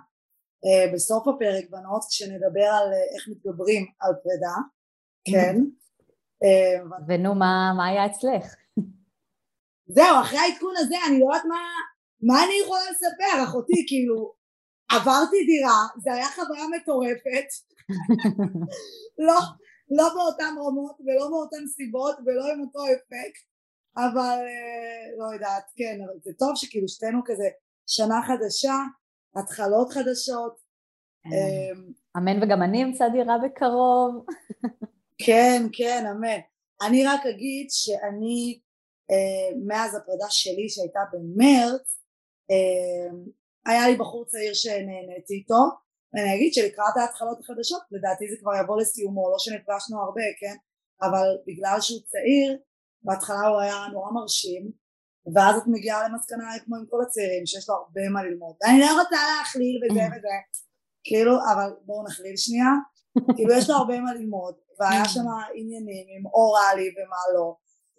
אה, 0.65 0.93
בסוף 0.95 1.29
הפרק 1.29 1.71
בנות 1.71 2.05
כשנדבר 2.11 2.65
על 2.65 2.93
אה, 2.93 3.15
איך 3.15 3.29
מתגברים 3.29 3.87
על 4.01 4.13
פרידה, 4.23 4.57
כן. 5.25 5.57
אה, 6.45 6.99
ונו, 7.09 7.35
מה, 7.35 7.73
מה 7.77 7.87
היה 7.87 8.07
אצלך? 8.07 8.55
זהו, 9.87 10.21
אחרי 10.21 10.39
העדכון 10.39 10.75
הזה 10.77 10.95
אני 11.09 11.21
לא 11.21 11.25
יודעת 11.25 11.45
מה, 11.45 11.63
מה 12.21 12.45
אני 12.45 12.53
יכולה 12.65 12.81
לספר, 12.91 13.45
אחותי, 13.45 13.85
כאילו, 13.89 14.33
עברתי 14.95 15.37
דירה, 15.47 15.87
זה 16.03 16.13
היה 16.13 16.27
חוויה 16.27 16.65
מטורפת, 16.77 17.49
לא, 19.27 19.41
לא 19.91 20.09
באותן 20.15 20.55
רמות 20.67 20.97
ולא 21.01 21.29
באותן 21.29 21.67
סיבות 21.67 22.17
ולא 22.27 22.53
עם 22.53 22.61
אותו 22.61 22.85
אפקט 22.85 23.45
אבל 23.97 24.39
אה, 24.47 25.17
לא 25.19 25.35
יודעת 25.35 25.65
כן 25.77 25.99
אבל 26.05 26.19
זה 26.23 26.31
טוב 26.39 26.53
שכאילו 26.55 26.89
שתינו 26.89 27.21
כזה 27.25 27.49
שנה 27.87 28.21
חדשה 28.27 28.75
התחלות 29.37 29.91
חדשות 29.91 30.57
כן. 31.25 31.31
אמ, 31.31 31.93
אמן 32.17 32.43
וגם 32.43 32.63
אני 32.63 32.83
אמצא 32.83 33.09
דירה 33.09 33.39
בקרוב 33.39 34.27
כן 35.27 35.63
כן 35.73 36.05
אמן 36.11 36.41
אני 36.87 37.07
רק 37.07 37.27
אגיד 37.27 37.67
שאני 37.71 38.61
אה, 39.11 39.57
מאז 39.67 39.95
הפרידה 39.95 40.27
שלי 40.31 40.69
שהייתה 40.69 41.01
במרץ 41.13 42.03
אה, 42.51 43.17
היה 43.67 43.89
לי 43.89 43.97
בחור 43.97 44.25
צעיר 44.25 44.55
שנהניתי 44.55 45.35
איתו 45.35 45.63
ואני 46.15 46.35
אגיד 46.37 46.55
שלקראת 46.55 46.97
ההתחלות 46.97 47.41
החדשות 47.41 47.83
לדעתי 47.91 48.31
זה 48.31 48.37
כבר 48.41 48.53
יבוא 48.61 48.81
לסיומו 48.81 49.31
לא 49.31 49.39
שנפגשנו 49.39 50.03
הרבה 50.03 50.23
כן? 50.41 50.57
אבל 51.03 51.27
בגלל 51.47 51.81
שהוא 51.81 52.01
צעיר 52.07 52.59
בהתחלה 53.03 53.47
הוא 53.49 53.61
היה 53.61 53.87
נורא 53.93 54.11
מרשים 54.13 54.73
ואז 55.35 55.57
את 55.57 55.67
מגיעה 55.67 56.09
למסקנה 56.09 56.45
כמו 56.65 56.77
עם 56.77 56.87
כל 56.87 57.03
הצעירים 57.03 57.47
שיש 57.47 57.69
לו 57.69 57.75
הרבה 57.75 58.09
מה 58.13 58.23
ללמוד. 58.23 58.55
ואני 58.63 58.81
לא 58.81 58.87
רוצה 58.87 59.17
להכליל 59.39 59.81
וזה 59.83 60.01
וזה 60.01 60.29
כאילו 61.05 61.33
אבל 61.53 61.71
בואו 61.85 62.05
נכליל 62.05 62.37
שנייה. 62.37 62.73
כאילו 63.37 63.53
יש 63.55 63.71
לו 63.71 63.77
הרבה 63.77 64.01
מה 64.01 64.15
ללמוד 64.15 64.55
והיה 64.79 65.05
שם 65.05 65.27
עניינים 65.55 66.07
עם 66.09 66.27
אוראלי 66.27 66.89
ומה 66.89 67.23
לא. 67.35 67.57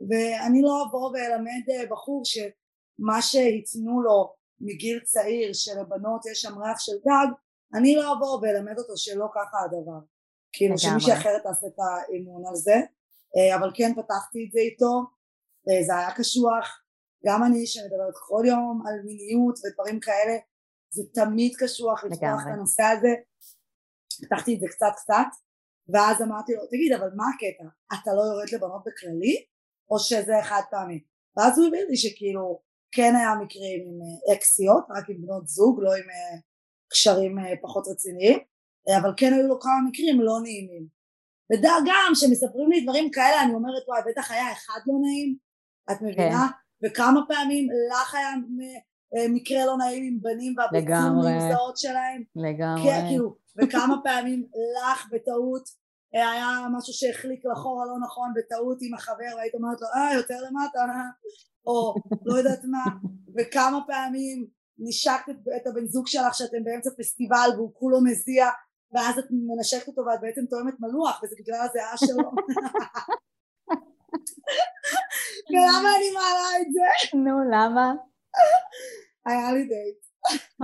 ואני 0.10 0.62
לא 0.62 0.86
אבוא 0.90 1.12
ואלמד 1.12 1.64
אה, 1.72 1.86
בחור 1.90 2.22
שמה 2.26 3.22
שהתנו 3.22 4.02
לו 4.02 4.34
מגיל 4.66 5.00
צעיר 5.00 5.54
שלבנות 5.54 6.26
יש 6.32 6.42
שם 6.42 6.58
ריח 6.58 6.80
של 6.80 6.98
דג 7.06 7.34
אני 7.76 7.96
לא 7.96 8.14
אבוא 8.14 8.40
ואלמד 8.42 8.80
אותו 8.80 8.98
שלא 8.98 9.26
ככה 9.36 9.58
הדבר. 9.66 10.00
כאילו 10.54 10.78
שמישהי 10.78 11.14
אחרת 11.14 11.44
תעשה 11.44 11.68
את 11.68 11.80
האימון 11.80 12.44
על 12.48 12.56
זה. 12.56 12.78
אה, 13.36 13.56
אבל 13.56 13.72
כן 13.76 13.92
פתחתי 13.94 14.46
את 14.46 14.52
זה 14.52 14.60
איתו 14.60 14.94
אה, 15.70 15.84
זה 15.88 15.98
היה 15.98 16.12
קשוח. 16.18 16.84
גם 17.26 17.44
אני 17.44 17.68
שמדברת 17.68 18.18
כל 18.28 18.44
יום 18.48 18.84
על 18.88 18.96
מיניות 19.06 19.56
ודברים 19.60 20.00
כאלה 20.00 20.36
זה 20.90 21.04
תמיד 21.14 21.52
קשוח 21.60 22.04
לפתוח 22.04 22.42
את 22.42 22.52
הנושא 22.54 22.84
הזה. 22.84 23.14
פתחתי 24.22 24.56
את 24.56 24.60
זה 24.60 24.68
קצת 24.70 24.94
קצת 24.96 25.30
ואז 25.94 26.22
אמרתי 26.22 26.54
לו 26.54 26.66
תגיד 26.72 26.94
אבל 26.94 27.10
מה 27.16 27.24
הקטע? 27.36 27.68
אתה 27.94 28.14
לא 28.14 28.22
יורד 28.22 28.50
לבנות 28.54 28.84
בכללי 28.86 29.46
או 29.92 30.00
שזה 30.00 30.34
חד 30.44 30.62
פעמי? 30.72 31.04
ואז 31.38 31.58
הוא 31.58 31.68
הביא 31.68 31.84
לי 31.90 31.98
שכאילו 31.98 32.62
כן 32.96 33.16
היה 33.16 33.36
מקרים 33.36 33.82
עם 33.88 34.00
אה, 34.02 34.36
אקסיות 34.36 34.86
רק 34.90 35.10
עם 35.10 35.22
בנות 35.22 35.48
זוג 35.48 35.80
לא 35.82 35.94
עם 35.94 36.06
קשרים 36.90 37.40
אה, 37.40 37.54
פחות 37.62 37.88
רציניים 37.88 38.40
אה, 38.90 38.98
אבל 39.02 39.14
כן 39.18 39.34
היו 39.34 39.48
לו 39.48 39.60
כמה 39.60 39.80
מקרים 39.90 40.22
לא 40.22 40.40
נעימים. 40.44 40.88
וגם 41.54 42.12
שמספרים 42.14 42.70
לי 42.70 42.82
דברים 42.82 43.12
כאלה 43.12 43.42
אני 43.44 43.54
אומרת 43.54 43.84
וואי 43.88 44.02
בטח 44.08 44.32
היה 44.32 44.52
אחד 44.52 44.80
לא 44.88 44.94
נעים 45.02 45.36
את 45.92 46.02
מבינה? 46.02 46.48
כן. 46.50 46.88
וכמה 46.88 47.20
פעמים 47.28 47.68
לך 47.92 48.16
היה 48.16 48.30
אה, 49.16 49.28
מקרה 49.30 49.66
לא 49.66 49.78
נעים 49.78 50.04
עם 50.04 50.22
בנים 50.22 50.56
והביצום 50.58 51.28
נגזעות 51.28 51.78
שלהם? 51.78 52.24
לגמרי. 52.36 52.84
כן, 52.84 53.06
כאילו, 53.08 53.36
וכמה 53.58 53.96
פעמים 54.04 54.48
לך 54.76 55.08
בטעות 55.12 55.64
היה 56.14 56.68
משהו 56.78 56.94
שהחליק 56.94 57.46
לחורה 57.46 57.86
לא 57.86 57.98
נכון 58.06 58.34
בטעות 58.36 58.78
עם 58.82 58.94
החבר 58.94 59.36
והיית 59.38 59.54
אומרת 59.54 59.82
לו 59.82 59.88
אה 59.96 60.14
יותר 60.14 60.38
למטה 60.42 60.80
או 61.66 61.96
לא 62.26 62.38
יודעת 62.38 62.60
מה 62.64 62.86
וכמה 63.38 63.80
פעמים 63.88 64.48
נשקת 64.78 65.36
את 65.56 65.68
הבן 65.68 65.86
זוג 65.86 66.08
שלך 66.08 66.34
שאתם 66.36 66.64
באמצע 66.64 66.90
פסטיבל 67.00 67.50
והוא 67.56 67.72
כולו 67.74 68.04
מזיע 68.04 68.46
ואז 68.94 69.18
את 69.20 69.26
מנשקת 69.32 69.88
אותו 69.88 70.02
ואת 70.02 70.22
בעצם 70.22 70.42
תואמת 70.50 70.74
מלוח 70.80 71.24
וזה 71.24 71.36
בגלל 71.40 71.60
הזיעה 71.62 71.98
שלו. 71.98 72.30
ולמה 75.50 75.90
אני 75.98 76.10
מעלה 76.14 76.50
את 76.62 76.68
זה? 76.74 77.18
נו 77.18 77.36
למה? 77.54 77.94
היה 79.26 79.52
לי 79.54 79.64
דייט. 79.68 80.04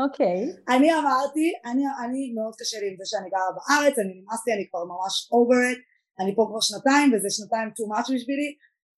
אוקיי. 0.04 0.40
אני 0.70 0.94
אמרתי 0.94 1.54
אני, 1.66 1.84
אני 2.06 2.34
מאוד 2.36 2.54
קשה 2.60 2.80
לי 2.80 2.88
עם 2.90 2.96
זה 3.00 3.04
שאני 3.06 3.30
גרה 3.30 3.52
בארץ 3.56 4.00
אני 4.00 4.14
נמאסתי 4.22 4.54
אני 4.54 4.66
כבר 4.70 4.84
ממש 4.86 5.30
over 5.38 5.62
it. 5.72 5.80
אני 6.20 6.36
פה 6.36 6.46
כבר 6.50 6.62
שנתיים 6.62 7.14
וזה 7.14 7.30
שנתיים 7.30 7.68
too 7.70 7.88
much 7.94 8.08
בשבילי 8.14 8.50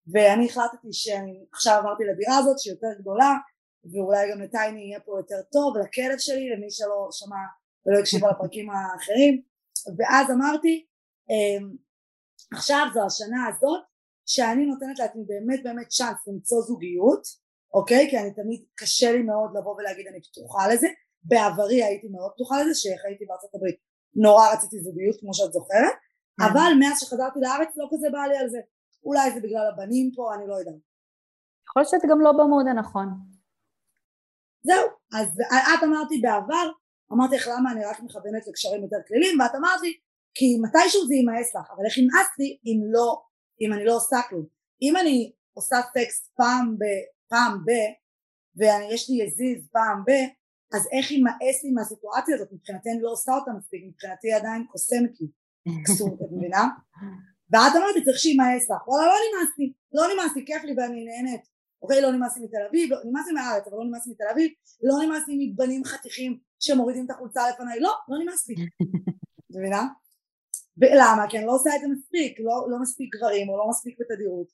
ואני 0.08 0.46
החלטתי 0.46 0.88
שאני 0.92 1.46
עכשיו 1.54 1.76
עברתי 1.80 2.04
לדירה 2.04 2.38
הזאת 2.38 2.60
שהיא 2.60 2.74
יותר 2.74 3.02
גדולה 3.02 3.34
ואולי 3.92 4.32
גם 4.32 4.42
לטייני 4.42 4.82
יהיה 4.82 5.00
פה 5.00 5.12
יותר 5.20 5.42
טוב, 5.52 5.78
לכלב 5.78 6.18
שלי, 6.18 6.50
למי 6.50 6.72
שלא 6.72 7.08
שמע 7.12 7.42
ולא 7.86 8.00
הקשיב 8.00 8.26
על 8.26 8.32
הפרקים 8.32 8.70
האחרים, 8.70 9.42
ואז 9.98 10.32
אמרתי, 10.32 10.86
אמ, 11.30 11.76
עכשיו 12.54 12.86
זו 12.94 13.06
השנה 13.06 13.48
הזאת 13.48 13.82
שאני 14.26 14.66
נותנת 14.66 15.00
לעצמי 15.00 15.24
באמת 15.28 15.64
באמת 15.64 15.88
צ'אנס 15.88 16.28
למצוא 16.28 16.62
זוגיות, 16.62 17.24
אוקיי? 17.74 18.08
כי 18.10 18.18
אני 18.18 18.34
תמיד 18.34 18.66
קשה 18.76 19.12
לי 19.12 19.24
מאוד 19.24 19.50
לבוא 19.58 19.76
ולהגיד 19.76 20.08
אני 20.08 20.22
פתוחה 20.22 20.68
לזה, 20.74 20.88
בעברי 21.24 21.84
הייתי 21.84 22.08
מאוד 22.08 22.32
פתוחה 22.36 22.64
לזה, 22.64 22.76
שהייתי 22.76 23.26
בארצות 23.26 23.56
הברית 23.56 23.76
נורא 24.16 24.54
רציתי 24.54 24.80
זוגיות 24.80 25.20
כמו 25.20 25.34
שאת 25.34 25.54
זוכרת, 25.54 25.96
כן. 26.40 26.46
אבל 26.46 26.72
מאז 26.80 27.00
שחזרתי 27.00 27.40
לארץ 27.40 27.78
לא 27.78 27.88
כזה 27.92 28.08
בא 28.12 28.20
לי 28.20 28.38
על 28.38 28.50
זה, 28.50 28.60
אולי 29.04 29.32
זה 29.32 29.40
בגלל 29.40 29.66
הבנים 29.74 30.12
פה, 30.16 30.36
אני 30.36 30.48
לא 30.48 30.56
יודעת. 30.56 30.82
יכול 31.68 31.82
להיות 31.82 31.90
שאת 31.90 32.10
גם 32.10 32.22
לא 32.22 32.32
במוד 32.32 32.66
הנכון. 32.68 33.08
זהו, 34.64 34.86
אז 35.20 35.28
את 35.52 35.84
אמרתי 35.84 36.22
בעבר, 36.22 36.72
אמרתי 37.14 37.36
לך 37.36 37.48
למה 37.48 37.72
אני 37.72 37.86
רק 37.86 38.00
מכוונת 38.00 38.48
לקשרים 38.48 38.84
יותר 38.84 38.98
כלילים 39.08 39.40
ואת 39.40 39.56
אמרת 39.56 39.82
לי 39.82 39.94
כי 40.34 40.58
מתישהו 40.62 41.08
זה 41.08 41.14
יימאס 41.16 41.56
לך 41.56 41.72
אבל 41.76 41.86
איך 41.86 41.98
ימאס 41.98 42.28
לי 42.40 42.58
אם 42.66 42.80
לא 42.94 43.22
אם 43.62 43.74
אני 43.74 43.86
לא 43.86 43.96
עושה 43.96 44.18
כלום 44.30 44.46
אם 44.82 44.98
אני 44.98 45.32
עושה 45.54 45.76
טקסט 45.94 46.32
פעם 46.36 46.78
ב... 46.80 46.84
פעם 47.30 47.66
ב... 47.66 47.70
ויש 48.56 49.10
לי 49.10 49.24
יזיז 49.24 49.70
פעם 49.72 50.04
ב... 50.08 50.12
אז 50.76 50.88
איך 50.92 51.12
ימאס 51.12 51.64
לי 51.64 51.72
מהסיטואציה 51.72 52.36
הזאת 52.36 52.50
מבחינתי 52.52 52.90
אני 52.92 53.02
לא 53.02 53.12
עושה 53.12 53.32
אותה 53.32 53.52
מספיק 53.58 53.82
מבחינתי 53.88 54.34
עדיין 54.34 54.66
קוסמת 54.72 55.22
לי 55.22 55.28
כסות 55.86 56.14
את 56.22 56.28
מבינה? 56.32 56.68
ואת 57.52 57.74
אמרתי 57.78 58.04
צריך 58.06 58.18
שימאס 58.18 58.70
לך. 58.70 58.88
וואלה 58.88 59.06
לא 59.08 59.14
נמאס 59.28 59.52
לי 59.58 59.74
לא 59.94 60.04
נמאס 60.14 60.36
לי 60.36 60.46
כיף 60.46 60.64
לי 60.64 60.74
ואני 60.78 61.06
נהנית. 61.06 61.42
אוקיי 61.82 62.02
לא 62.02 62.12
נמאס 62.12 62.38
לי 62.38 62.44
מתל 62.46 62.64
אביב 62.70 62.92
לא, 62.92 62.98
נמאס 63.06 63.28
לי 63.28 63.34
מהארץ 63.34 63.68
אבל 63.68 63.78
לא 63.78 63.84
נמאס 63.84 64.08
לי 64.08 64.14
מתל 64.14 64.24
אביב. 64.32 64.52
לא 64.84 64.96
נמאס 65.06 65.28
לי 65.28 65.36
מבנים 65.40 65.86
חתיכים 65.86 66.40
שמורידים 66.60 67.06
את 67.06 67.12
החולצה 67.12 67.50
לפניי. 67.50 67.80
לא 67.80 67.94
לא 68.10 68.18
נמאס 68.24 68.50
לי 68.50 68.56
מבינה? 69.56 69.84
למה? 70.78 71.26
כי 71.30 71.38
אני 71.38 71.46
לא 71.46 71.52
עושה 71.52 71.70
את 71.76 71.82
זה 71.82 71.88
מספיק. 71.88 72.40
לא, 72.40 72.72
לא 72.72 72.78
מספיק 72.82 73.16
גברים 73.16 73.50
או 73.50 73.58
לא 73.58 73.70
מספיק 73.70 73.96
בתדירות. 74.00 74.48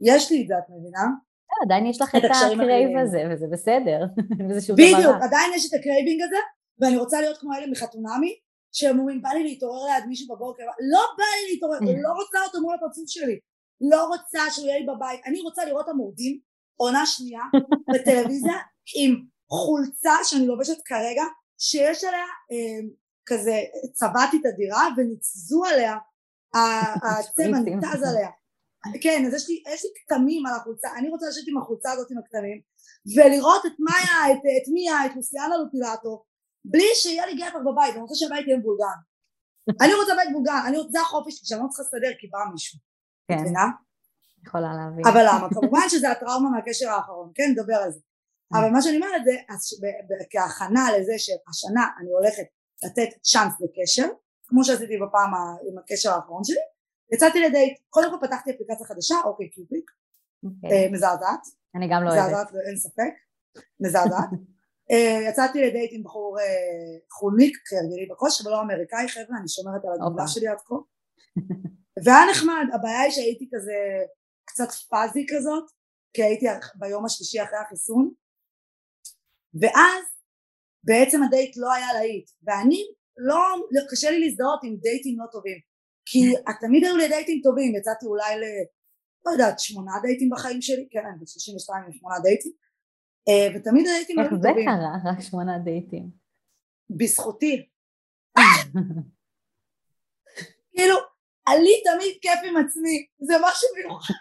יש 0.00 0.32
לי 0.32 0.42
את 0.42 0.48
זה 0.48 0.54
את 0.58 0.64
מבינה? 0.70 1.04
אה, 1.50 1.64
עדיין 1.64 1.86
יש 1.86 2.00
לך 2.00 2.14
את 2.14 2.22
ה 2.24 2.36
crave 2.36 2.98
הזה 3.02 3.22
וזה 3.30 3.46
בסדר. 3.52 4.00
בדיוק 4.78 5.16
עדיין 5.22 5.52
יש 5.54 5.66
את 5.68 5.80
ה 5.80 5.85
craving 5.85 6.22
הזה 6.22 6.36
ואני 6.80 6.96
רוצה 6.96 7.20
להיות 7.20 7.38
כמו 7.38 7.54
אלה 7.54 7.66
מחתונמי 7.66 8.34
שהם 8.74 8.98
אומרים 8.98 9.22
בא 9.22 9.28
לי 9.28 9.44
להתעורר 9.44 9.84
ליד 9.84 10.04
מישהו 10.08 10.34
בבוקר. 10.34 10.62
לא 10.92 11.02
בא 11.18 11.24
לי 11.24 11.52
להתעורר 11.52 11.78
לא 11.80 12.12
רוצה 12.12 12.38
אותו 12.46 12.60
מול 12.60 12.74
הפרצוף 12.74 13.04
שלי. 13.08 13.38
לא 13.80 14.06
רוצה 14.06 14.50
שהוא 14.50 14.66
יהיה 14.66 14.78
לי 14.78 14.86
בבית. 14.86 15.20
אני 15.26 15.40
רוצה 15.40 15.64
לראות 15.64 15.88
המורדים 15.88 16.38
עונה 16.76 17.06
שנייה 17.06 17.42
בטלוויזיה 17.94 18.58
עם 18.96 19.24
חולצה 19.48 20.14
שאני 20.24 20.46
לובשת 20.46 20.82
כרגע 20.84 21.22
שיש 21.58 22.04
עליה 22.04 22.26
אה, 22.52 22.88
כזה 23.26 23.56
צבעתי 23.92 24.36
את 24.36 24.46
הדירה 24.46 24.88
וניצזו 24.96 25.64
עליה 25.64 25.96
הצבע 27.18 27.58
ניתז 27.64 28.02
עליה. 28.10 28.30
כן 29.02 29.24
אז 29.26 29.34
יש 29.34 29.48
לי, 29.48 29.62
יש 29.74 29.84
לי 29.84 29.90
כתמים 30.06 30.46
על 30.46 30.52
החולצה. 30.60 30.88
אני 30.98 31.08
רוצה 31.08 31.26
לשבת 31.28 31.48
עם 31.48 31.58
החולצה 31.58 31.92
הזאת 31.92 32.10
עם 32.10 32.18
הכתמים 32.18 32.60
ולראות 33.16 33.66
את 33.66 33.72
מאיה 33.78 34.32
את, 34.32 34.38
את 34.38 34.68
מיה 34.72 35.06
את 35.06 35.16
לוסיאנה 35.16 35.56
לופילטו 35.56 36.24
בלי 36.64 36.88
שיהיה 36.94 37.26
לי 37.26 37.34
גבר 37.34 37.72
בבית 37.72 37.92
אני 37.92 38.00
רוצה 38.00 38.14
שהבית 38.14 38.46
יהיה 38.46 38.58
מבולגן 38.58 38.98
אני 39.82 39.94
רוצה 39.94 40.12
בית 40.14 40.28
מבולגן 40.30 40.90
זה 40.90 41.00
החופש 41.00 41.34
שלי 41.34 41.46
שאני 41.46 41.60
לא 41.60 41.68
צריכה 41.68 41.82
לסדר 41.82 42.12
כי 42.18 42.26
בא 42.26 42.38
מישהו 42.52 42.78
כן. 43.28 43.38
מבינה? 43.40 43.66
יכולה 44.46 44.70
להבין. 44.78 45.06
אבל 45.06 45.22
למה? 45.28 45.48
כמובן 45.54 45.88
שזה 45.88 46.10
הטראומה 46.10 46.50
מהקשר 46.50 46.90
האחרון, 46.90 47.30
כן? 47.34 47.48
נדבר 47.50 47.74
על 47.74 47.90
זה. 47.90 48.00
אבל 48.52 48.70
מה 48.70 48.82
שאני 48.82 48.96
אומרת 48.96 49.22
זה, 49.24 49.36
כהכנה 50.30 50.84
לזה 50.98 51.12
שהשנה 51.18 51.84
אני 52.00 52.10
הולכת 52.10 52.46
לתת 52.84 53.10
צ'אנס 53.22 53.52
לקשר, 53.60 54.08
כמו 54.46 54.64
שעשיתי 54.64 54.94
בפעם 55.06 55.32
עם 55.68 55.78
הקשר 55.78 56.10
האחרון 56.10 56.44
שלי, 56.44 56.64
יצאתי 57.12 57.40
לדייט, 57.40 57.78
קודם 57.90 58.10
כל 58.10 58.26
פתחתי 58.26 58.50
אפליקציה 58.50 58.86
חדשה, 58.86 59.14
אוקיי 59.24 59.50
קיופיק, 59.50 59.90
אוקיי. 60.44 60.84
אה, 60.84 60.92
מזעזעת. 60.92 61.40
אני 61.74 61.88
גם 61.90 62.04
לא 62.04 62.10
אוהבת. 62.10 62.26
מזעזעת, 62.26 62.48
אין 62.68 62.76
ספק, 62.76 63.14
מזעזעת. 63.80 64.30
אה, 64.90 65.28
יצאתי 65.28 65.62
לדייט 65.62 65.90
עם 65.94 66.02
בחור 66.02 66.38
אה, 66.40 66.44
חולניק 67.10 67.56
כהרגלי 67.68 68.06
בכושר 68.10 68.48
ולא 68.48 68.60
אמריקאי 68.60 69.08
חבר'ה 69.08 69.38
אני 69.40 69.48
שומרת 69.48 69.84
על 69.84 69.90
הגדולה 69.92 70.28
שלי 70.28 70.48
עד 70.48 70.58
כה. 70.64 70.74
והיה 72.04 72.30
נחמד 72.30 72.66
הבעיה 72.74 73.00
היא 73.00 73.10
שהייתי 73.10 73.48
כזה 73.54 73.78
קצת 74.44 74.70
פאזי 74.90 75.26
כזאת 75.30 75.64
כי 76.14 76.22
הייתי 76.22 76.46
ביום 76.74 77.04
השלישי 77.04 77.42
אחרי 77.42 77.58
החיסון. 77.58 78.10
ואז 79.60 80.04
בעצם 80.84 81.22
הדייט 81.22 81.56
לא 81.56 81.72
היה 81.72 81.92
להיט 81.92 82.30
ואני 82.42 82.82
לא, 83.16 83.38
לא 83.70 83.80
קשה 83.90 84.10
לי 84.10 84.18
להזדהות 84.20 84.60
עם 84.64 84.76
דייטים 84.76 85.16
לא 85.20 85.26
טובים 85.32 85.58
כי 86.06 86.18
תמיד 86.62 86.84
היו 86.84 86.96
לי 86.96 87.08
דייטים 87.08 87.40
טובים 87.42 87.74
יצאתי 87.74 88.06
אולי 88.06 88.38
ל... 88.40 88.44
לא 89.26 89.30
יודעת 89.30 89.58
שמונה 89.58 89.92
דייטים 90.02 90.30
בחיים 90.30 90.62
שלי 90.62 90.88
כן 90.90 90.98
אני 90.98 91.18
ב-32 91.18 91.86
עם 91.86 91.92
שמונה 91.92 92.18
דייטים. 92.22 92.52
אה, 92.52 92.63
ותמיד 93.28 93.86
הדייטים 93.86 94.18
היו 94.18 94.30
טובים 94.30 94.46
איך 94.46 94.56
זה 94.56 94.62
קרה? 94.64 95.12
רק 95.12 95.20
שמונה 95.20 95.58
דייטים? 95.58 96.10
בזכותי. 96.90 97.68
כאילו 100.72 100.96
לי 101.48 101.82
תמיד 101.84 102.18
כיף 102.22 102.40
עם 102.44 102.56
עצמי 102.56 103.06
זה 103.18 103.34
משהו 103.42 103.68
מיוחד. 103.76 104.14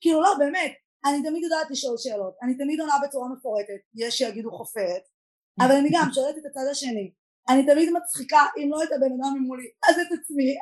כאילו 0.00 0.22
לא 0.22 0.34
באמת 0.38 0.72
אני 1.04 1.22
תמיד 1.22 1.42
יודעת 1.42 1.70
לשאול 1.70 1.96
שאלות 1.98 2.36
אני 2.42 2.56
תמיד 2.56 2.80
עונה 2.80 2.94
בצורה 3.06 3.28
מפורטת 3.28 3.80
יש 3.94 4.18
שיגידו 4.18 4.50
חופרת 4.50 5.02
אבל 5.60 5.72
אני 5.72 5.88
גם 5.92 6.08
שואלת 6.14 6.38
את 6.38 6.42
הצד 6.50 6.60
השני 6.70 7.12
אני 7.48 7.66
תמיד 7.66 7.88
מצחיקה 7.92 8.40
אם 8.56 8.68
לא 8.70 8.82
את 8.82 8.88
הבן 8.96 9.12
אדם 9.20 9.34
ממולי 9.38 9.70
אז 9.88 9.98
את 9.98 10.18
עצמי. 10.20 10.54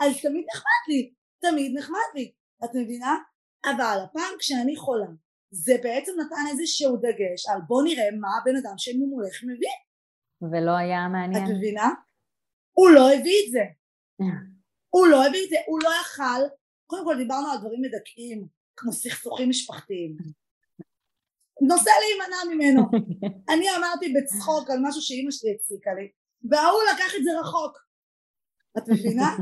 אז 0.00 0.22
תמיד 0.22 0.44
נחמד 0.54 0.84
לי 0.88 1.12
תמיד 1.40 1.78
נחמד 1.78 2.10
לי 2.14 2.32
את 2.64 2.70
מבינה? 2.74 3.16
אבל 3.64 3.98
הפעם 4.04 4.34
כשאני 4.38 4.76
חולה 4.76 5.06
זה 5.50 5.74
בעצם 5.82 6.12
נתן 6.26 6.44
איזשהו 6.50 6.96
דגש 6.96 7.48
על 7.48 7.60
בוא 7.68 7.82
נראה 7.82 8.08
מה 8.20 8.28
הבן 8.40 8.56
אדם 8.56 8.74
שממולך 8.78 9.44
מביא 9.44 9.76
ולא 10.42 10.76
היה 10.76 11.08
מעניין. 11.08 11.44
את 11.44 11.50
מבינה? 11.50 11.88
הוא 12.72 12.90
לא 12.90 13.12
הביא 13.12 13.46
את 13.46 13.52
זה. 13.52 13.64
הוא 14.94 15.06
לא 15.06 15.26
הביא 15.26 15.44
את 15.44 15.50
זה, 15.50 15.56
הוא 15.66 15.78
לא 15.82 15.90
יכל, 16.00 16.42
קודם 16.86 17.04
כל 17.04 17.16
דיברנו 17.18 17.50
על 17.50 17.58
דברים 17.58 17.82
מדכאים, 17.82 18.46
כמו 18.76 18.92
סכסוכים 18.92 19.48
משפחתיים. 19.48 20.16
נושא 21.68 21.90
להימנע 22.00 22.54
ממנו. 22.54 22.82
אני 23.54 23.66
אמרתי 23.76 24.14
בצחוק 24.16 24.70
על 24.70 24.78
משהו 24.82 25.02
שאימא 25.02 25.30
שלי 25.30 25.54
הציקה 25.54 25.90
לי, 25.94 26.10
וההוא 26.50 26.80
לקח 26.94 27.14
את 27.18 27.24
זה 27.24 27.30
רחוק. 27.40 27.78
את 28.78 28.88
מבינה? 28.88 29.36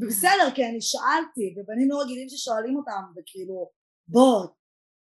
בסדר, 0.00 0.50
כי 0.54 0.64
אני 0.64 0.80
שאלתי, 0.80 1.54
ובנים 1.56 1.90
לא 1.90 2.00
רגילים 2.02 2.28
ששואלים 2.28 2.76
אותם, 2.76 3.02
וכאילו, 3.16 3.70
בוא, 4.08 4.46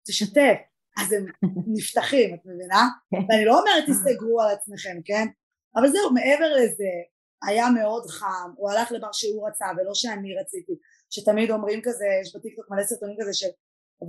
תשתף. 0.06 0.58
אז 1.00 1.12
הם 1.12 1.26
נפתחים, 1.76 2.34
את 2.34 2.40
מבינה? 2.44 2.88
כן. 3.10 3.16
ואני 3.16 3.44
לא 3.44 3.58
אומרת 3.60 3.84
תסתגרו 3.88 4.40
על 4.42 4.54
עצמכם, 4.54 4.96
כן? 5.04 5.26
אבל 5.76 5.88
זהו, 5.88 6.12
מעבר 6.14 6.52
לזה, 6.54 6.92
היה 7.42 7.70
מאוד 7.70 8.06
חם, 8.06 8.50
הוא 8.56 8.70
הלך 8.70 8.92
לבר 8.92 9.12
שהוא 9.12 9.48
רצה 9.48 9.66
ולא 9.76 9.94
שאני 9.94 10.38
רציתי, 10.40 10.72
שתמיד 11.10 11.50
אומרים 11.50 11.80
כזה, 11.84 12.04
יש 12.22 12.36
בטיקטוק 12.36 12.70
מלא 12.70 12.82
סרטונים 12.82 13.16
כזה 13.20 13.34
של, 13.34 13.46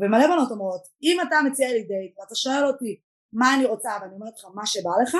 ומלא 0.01 0.27
בנות 0.27 0.51
אומרות, 0.51 0.81
אם 1.03 1.17
אתה 1.27 1.35
מציע 1.45 1.67
לי 1.67 1.83
דייט 1.83 2.19
ואתה 2.19 2.35
שואל 2.35 2.65
אותי 2.65 2.99
מה 3.33 3.55
אני 3.55 3.65
רוצה 3.65 3.89
ואני 4.01 4.13
אומרת 4.13 4.33
לך 4.39 4.45
מה 4.53 4.65
שבא 4.65 4.91
לך, 5.03 5.17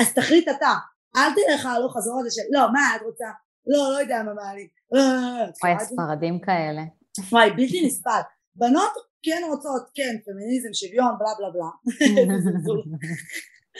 אז 0.00 0.14
תחליט 0.14 0.48
אתה, 0.48 0.72
אל 1.16 1.30
תלך 1.34 1.66
הלוך 1.66 1.96
חזור 1.96 2.20
הזה 2.20 2.30
של 2.30 2.42
לא, 2.50 2.72
מה 2.72 2.96
את 2.96 3.02
רוצה? 3.02 3.26
לא, 3.66 3.92
לא 3.92 4.00
יודע 4.00 4.22
מה 4.22 4.32
לא, 4.92 5.02
וואי, 5.64 5.74
ספרדים 5.80 6.40
כאלה. 6.40 6.82
וואי, 7.30 7.50
בלתי 7.50 7.86
נסבל. 7.86 8.20
בנות 8.54 8.92
כן 9.22 9.42
רוצות, 9.50 9.90
כן, 9.94 10.16
פמיניזם, 10.24 10.68
שוויון, 10.72 11.14
בלה 11.18 11.32
בלה 11.38 11.50
בלה. 11.50 11.70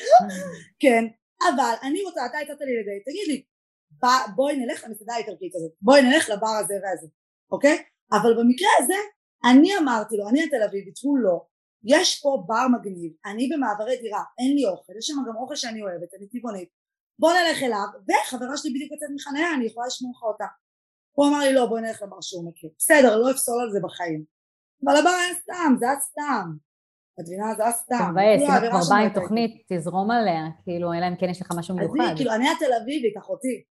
כן, 0.83 1.05
אבל 1.49 1.75
אני 1.83 2.03
רוצה, 2.03 2.27
אתה 2.27 2.39
הצעת 2.39 2.61
לי 2.61 2.81
לדייט, 2.81 3.05
תגיד 3.05 3.27
לי, 3.29 3.43
בואי 4.35 4.57
נלך 4.57 4.85
למסעדה 4.85 5.15
האיטלקית 5.15 5.55
הזאת, 5.55 5.73
בואי 5.81 6.03
נלך 6.03 6.29
לבר 6.31 6.55
הזה 6.61 6.75
והזה, 6.83 7.07
אוקיי? 7.53 7.83
אבל 8.13 8.31
במקרה 8.39 8.69
הזה, 8.79 9.01
אני 9.51 9.79
אמרתי 9.79 10.17
לו, 10.17 10.29
אני 10.29 10.45
התל 10.45 10.63
אביבית, 10.69 10.99
הוא 11.03 11.19
לא, 11.19 11.47
יש 11.85 12.21
פה 12.23 12.45
בר 12.47 12.67
מגניב, 12.79 13.13
אני 13.27 13.49
במעברי 13.53 13.97
דירה, 13.97 14.23
אין 14.39 14.55
לי 14.57 14.67
אוכל, 14.67 14.93
יש 14.99 15.07
שם 15.07 15.15
גם 15.29 15.37
אוכל 15.37 15.57
שאני 15.57 15.83
אוהבת, 15.83 16.15
אני 16.19 16.27
טבעונית, 16.29 16.69
בוא 17.19 17.33
נלך 17.33 17.63
אליו, 17.63 17.87
וחברה 18.09 18.57
שלי 18.57 18.71
בדיוק 18.75 18.93
יוצאת 18.93 19.09
מחניה, 19.15 19.55
אני 19.55 19.65
יכולה 19.67 19.87
לשמור 19.87 20.13
לך 20.17 20.23
אותה. 20.23 20.47
הוא 21.13 21.27
אמר 21.29 21.39
לי 21.39 21.53
לא 21.53 21.67
בוא 21.67 21.81
נלך 21.81 22.03
לבר 22.03 22.21
שהוא 22.21 22.49
מכיר, 22.49 22.71
בסדר 22.79 23.17
לא 23.17 23.31
אפסול 23.31 23.61
על 23.63 23.71
זה 23.73 23.79
בחיים, 23.83 24.25
אבל 24.85 24.97
הבר 24.97 25.09
היה 25.09 25.35
סתם, 25.35 25.75
זה 25.79 25.87
היה 25.87 26.01
סתם. 26.01 26.47
את 27.21 27.25
מבינה? 27.27 27.55
זה 27.57 27.63
היה 27.63 27.73
סתם. 27.73 28.09
מבאס, 28.11 28.41
אם 28.41 28.65
את 28.65 28.71
כבר 28.71 28.81
באה 28.91 28.99
עם 28.99 29.15
תוכנית, 29.15 29.53
תזרום 29.73 30.11
עליה, 30.11 30.43
כאילו, 30.65 30.93
אלא 30.93 31.09
אם 31.09 31.17
כן 31.17 31.29
יש 31.31 31.43
לך 31.43 31.49
משהו 31.59 31.77
מיוחד. 31.77 32.11
אז 32.11 32.17
כאילו, 32.17 32.33
אני 32.35 32.49
התל 32.51 32.73
אביבית, 32.83 33.17
אחותי. 33.19 33.65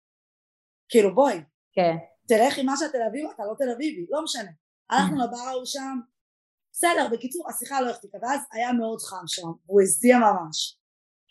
כאילו, 0.88 1.14
בואי. 1.14 1.42
כן. 1.72 1.96
תלך 2.28 2.58
עם 2.58 2.66
מה 2.66 2.72
שאת 2.76 2.92
תל 2.92 3.02
אביב, 3.08 3.30
אתה 3.34 3.42
לא 3.44 3.54
תל 3.58 3.70
אביבי, 3.70 4.06
לא 4.10 4.24
משנה. 4.24 4.50
הלכנו 4.90 5.16
לבר 5.26 5.36
ההוא 5.36 5.64
שם, 5.64 5.98
בסדר, 6.72 7.08
בקיצור, 7.12 7.50
השיחה 7.50 7.80
לא 7.80 7.90
החזיקה, 7.90 8.18
ואז 8.22 8.40
היה 8.52 8.72
מאוד 8.72 9.00
חם 9.00 9.26
שם, 9.26 9.48
הוא 9.66 9.82
הזיע 9.82 10.18
ממש. 10.18 10.78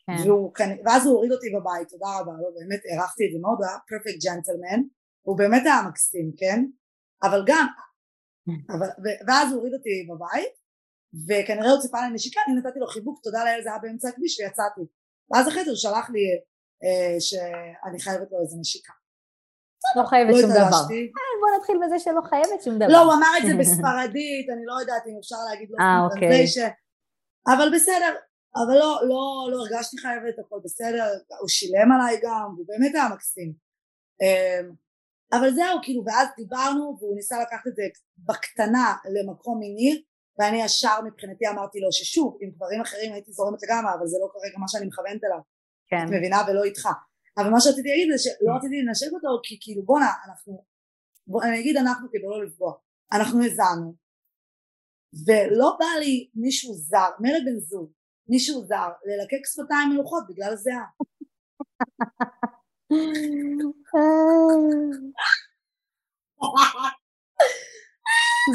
כן. 0.08 0.30
והוא, 0.30 0.52
ואז 0.86 1.06
הוא 1.06 1.16
הוריד 1.16 1.32
אותי 1.32 1.50
בבית, 1.56 1.88
תודה 1.90 2.08
רבה, 2.20 2.32
לא, 2.32 2.50
באמת 2.60 2.82
הערכתי 2.90 3.24
את 3.26 3.32
זה 3.34 3.40
מאוד, 3.42 3.58
הוא 3.60 3.66
היה 3.68 3.78
פרפקט 3.88 4.20
ג'נטלמן, 4.26 4.82
הוא 5.26 5.38
באמת 5.38 5.64
היה 5.66 5.82
מקסים, 5.90 6.32
כן? 6.38 6.66
אבל 7.24 7.44
גם, 7.48 7.68
אבל, 8.74 8.88
ואז 9.28 9.48
הוא 9.52 9.58
הוריד 9.58 9.74
אותי 9.74 10.08
בבית 10.10 10.54
וכנראה 11.28 11.72
הוא 11.72 11.82
ציפה 11.82 11.98
לנשיקה 12.08 12.40
אני 12.48 12.56
נתתי 12.56 12.80
לו 12.80 12.88
חיבוק 12.88 13.20
תודה 13.24 13.44
לאל 13.44 13.62
זה 13.64 13.70
היה 13.70 13.80
באמצע 13.80 14.08
הכביש 14.10 14.40
ויצאתי. 14.40 14.82
ואז 15.30 15.48
אחרי 15.48 15.64
זה 15.64 15.70
הוא 15.70 15.78
שלח 15.78 16.10
לי 16.10 16.24
אה, 16.84 17.20
שאני 17.20 18.00
חייבת 18.00 18.32
לו 18.32 18.42
איזה 18.42 18.58
נשיקה. 18.60 18.94
לא 19.98 20.04
חייבת 20.06 20.34
לא 20.34 20.42
שום 20.42 20.50
דבר. 20.50 20.84
אה, 20.94 21.34
בוא 21.42 21.50
נתחיל 21.58 21.78
בזה 21.86 22.00
שלא 22.00 22.22
חייבת 22.30 22.62
שום 22.64 22.76
דבר. 22.76 22.88
לא 22.88 23.00
הוא 23.00 23.14
אמר 23.14 23.32
את 23.38 23.44
זה 23.48 23.54
בספרדית 23.62 24.50
אני 24.54 24.66
לא 24.66 24.74
יודעת 24.82 25.04
אם 25.08 25.18
אפשר 25.20 25.36
להגיד 25.50 25.70
לו 25.72 25.78
אה 25.80 26.06
אוקיי. 26.06 26.46
אבל 27.48 27.68
בסדר, 27.76 28.16
אבל 28.56 28.74
לא, 28.80 29.02
לא, 29.10 29.48
לא 29.52 29.58
הרגשתי 29.58 29.98
חייבת, 29.98 30.40
הכל 30.40 30.60
בסדר, 30.64 31.04
הוא 31.40 31.50
שילם 31.50 31.92
עליי 31.92 32.20
גם, 32.24 32.56
הוא 32.58 32.66
באמת 32.68 32.96
היה 32.96 33.10
מקסים. 33.14 33.54
אמ, 34.22 34.72
אבל 35.34 35.52
זהו, 35.52 35.80
כאילו, 35.84 36.04
ואז 36.06 36.28
דיברנו, 36.38 36.98
והוא 37.00 37.16
ניסה 37.16 37.42
לקחת 37.42 37.68
את 37.68 37.76
זה 37.76 37.84
בקטנה 38.18 38.96
למקום 39.16 39.60
מיני, 39.60 40.04
ואני 40.40 40.64
ישר 40.64 40.98
מבחינתי 41.06 41.48
אמרתי 41.48 41.80
לו 41.80 41.92
ששוב, 41.92 42.38
עם 42.42 42.50
דברים 42.56 42.82
אחרים 42.82 43.14
הייתי 43.14 43.32
זורמת 43.32 43.60
לגמרי, 43.64 43.94
אבל 43.94 44.08
זה 44.08 44.18
לא 44.22 44.28
כרגע 44.34 44.58
מה 44.60 44.68
שאני 44.68 44.86
מכוונת 44.86 45.24
אליו. 45.24 45.40
כן. 45.90 46.04
את 46.06 46.10
מבינה? 46.18 46.38
ולא 46.48 46.64
איתך. 46.64 46.90
אבל 47.38 47.50
מה 47.50 47.62
שרציתי 47.62 47.90
להגיד 47.90 48.08
זה 48.12 48.24
שלא 48.24 48.52
כן. 48.52 48.58
רציתי 48.58 48.82
לנשק 48.82 49.12
אותו, 49.14 49.28
כי 49.44 49.58
כאילו 49.62 49.84
בואנה, 49.84 50.12
אנחנו, 50.28 50.64
בוא, 51.28 51.44
אני 51.44 51.60
אגיד 51.60 51.78
אנחנו 51.78 52.08
כדי 52.12 52.24
לא 52.24 52.46
לפגוע. 52.46 52.74
אנחנו 53.12 53.46
הזענו, 53.46 53.96
ולא 55.28 55.76
בא 55.80 56.00
לי 56.00 56.30
מישהו 56.36 56.74
זר, 56.74 57.10
מילא 57.20 57.40
בן 57.46 57.60
זוג, 57.60 57.92
מישהו 58.30 58.66
זר, 58.66 58.90
ללקק 59.06 59.46
שפתיים 59.46 59.90
מלוכות 59.90 60.24
בגלל 60.30 60.56
זיעה. 60.56 60.86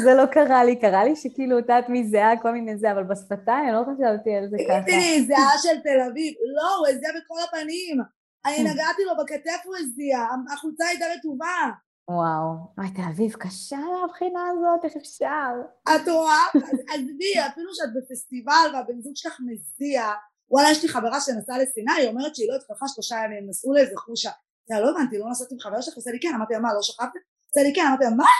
זה 0.03 0.13
לא 0.13 0.25
קרה 0.25 0.63
לי, 0.63 0.79
קרה 0.79 1.03
לי 1.03 1.15
שכאילו 1.15 1.59
אותת 1.59 1.83
מזיעה, 1.89 2.41
כל 2.41 2.51
מיני 2.51 2.77
זה, 2.77 2.91
אבל 2.91 3.03
בשפתיים 3.03 3.73
לא 3.73 3.81
חשבתי 3.83 4.35
על 4.35 4.49
זה 4.49 4.57
ככה. 4.69 4.85
תראי, 4.85 5.25
זיעה 5.25 5.57
של 5.57 5.81
תל 5.83 6.01
אביב, 6.11 6.33
לא, 6.55 6.75
הוא 6.77 6.87
הזיע 6.87 7.09
בכל 7.09 7.39
הפנים. 7.47 7.97
אני 8.45 8.63
נגעתי 8.63 9.01
לו 9.05 9.23
בכתף 9.23 9.65
הוא 9.65 9.75
הזיע, 9.77 10.19
החולצה 10.53 10.85
הייתה 10.85 11.05
רטובה. 11.17 11.71
וואו, 12.11 12.49
וואי, 12.77 12.89
תל 12.95 13.01
אביב 13.11 13.33
קשה 13.33 13.77
מהבחינה 13.77 14.41
הזאת, 14.49 14.85
איך 14.85 14.93
אפשר? 14.97 15.51
את 15.83 16.07
רואה? 16.07 16.45
עזבי, 16.93 17.33
אפילו 17.47 17.69
שאת 17.75 17.89
בפסטיבל 17.95 18.67
והבן 18.73 19.01
זוג 19.01 19.13
שלך 19.15 19.37
מזיע, 19.47 20.03
וואלה, 20.51 20.71
יש 20.71 20.83
לי 20.83 20.89
חברה 20.89 21.21
שנסעה 21.21 21.57
לסיני, 21.57 21.91
היא 21.91 22.07
אומרת 22.09 22.35
שהיא 22.35 22.47
לא 22.51 22.55
התקלחה 22.55 22.85
שלושה 22.87 23.15
ימים, 23.25 23.49
נסעו 23.49 23.73
לאיזה 23.73 23.97
חושה. 23.97 24.31
לא 24.69 24.89
הבנתי, 24.89 25.17
לא 25.17 25.29
נסעתי 25.29 25.53
עם 25.53 25.59
חבר 25.59 25.81
שלך? 25.81 25.95
עושה 25.95 26.11
לי 26.11 26.19
כן, 26.21 26.33
אמרתי 26.35 26.53
לה, 26.53 26.59
מה, 26.59 26.73
לא 26.73 26.81
שכבתם? 26.81 27.19
עושה 27.49 27.61
לי 27.67 27.75
כן, 27.75 27.85
אמרתי 27.87 28.03
לה, 28.03 28.09
מה? 28.09 28.31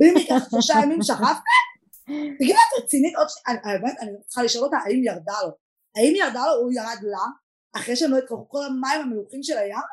ואם 0.00 0.16
ייקח 0.16 0.50
שלושה 0.50 0.74
ימים 0.82 1.02
שכבתם? 1.02 1.58
תגידי, 2.38 2.54
את 2.54 2.82
רצינית 2.82 3.16
עוד 3.16 3.26
שנייה, 3.28 3.60
האמת, 3.64 3.96
אני 4.00 4.10
צריכה 4.26 4.42
לשאול 4.42 4.64
אותה, 4.64 4.76
האם 4.76 5.04
ירדה 5.04 5.38
לו? 5.44 5.50
האם 5.96 6.14
ירדה 6.16 6.42
לו, 6.46 6.52
הוא 6.62 6.72
ירד 6.72 7.02
לה, 7.02 7.24
אחרי 7.76 7.96
שהם 7.96 8.10
לא 8.10 8.18
התקלחו 8.18 8.48
כל 8.48 8.64
המים 8.66 9.00
המלוכים 9.00 9.42
של 9.42 9.58
הים? 9.58 9.88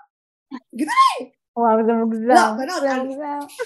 תגידי! 0.72 1.35
וואו, 1.58 1.86
זה 1.86 1.94
מוגזם. 1.94 2.28
לא, 2.28 2.41
בנות, 2.58 2.84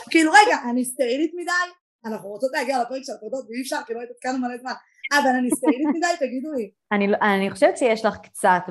כאילו 0.10 0.32
רגע, 0.32 0.58
אני 0.70 0.86
סטרילית 0.86 1.32
מדי? 1.36 1.74
אנחנו 2.06 2.30
רוצות 2.30 2.52
להגיע 2.54 2.82
לפרק 2.82 3.02
של 3.04 3.14
הפרדות 3.18 3.46
ואי 3.50 3.62
אפשר, 3.62 3.80
כי 3.88 3.94
לא 3.94 4.02
התעדכנו 4.02 4.48
מלא 4.48 4.58
זמן. 4.58 4.74
אבל 5.14 5.30
אני 5.40 5.50
סטרילית 5.52 5.88
מדי, 5.96 6.08
תגידו 6.20 6.54
לי. 6.54 6.72
אני, 6.92 7.08
לא- 7.08 7.18
אני 7.22 7.52
חושבת 7.52 7.78
שיש 7.78 8.06
לך 8.06 8.18
קצת 8.18 8.62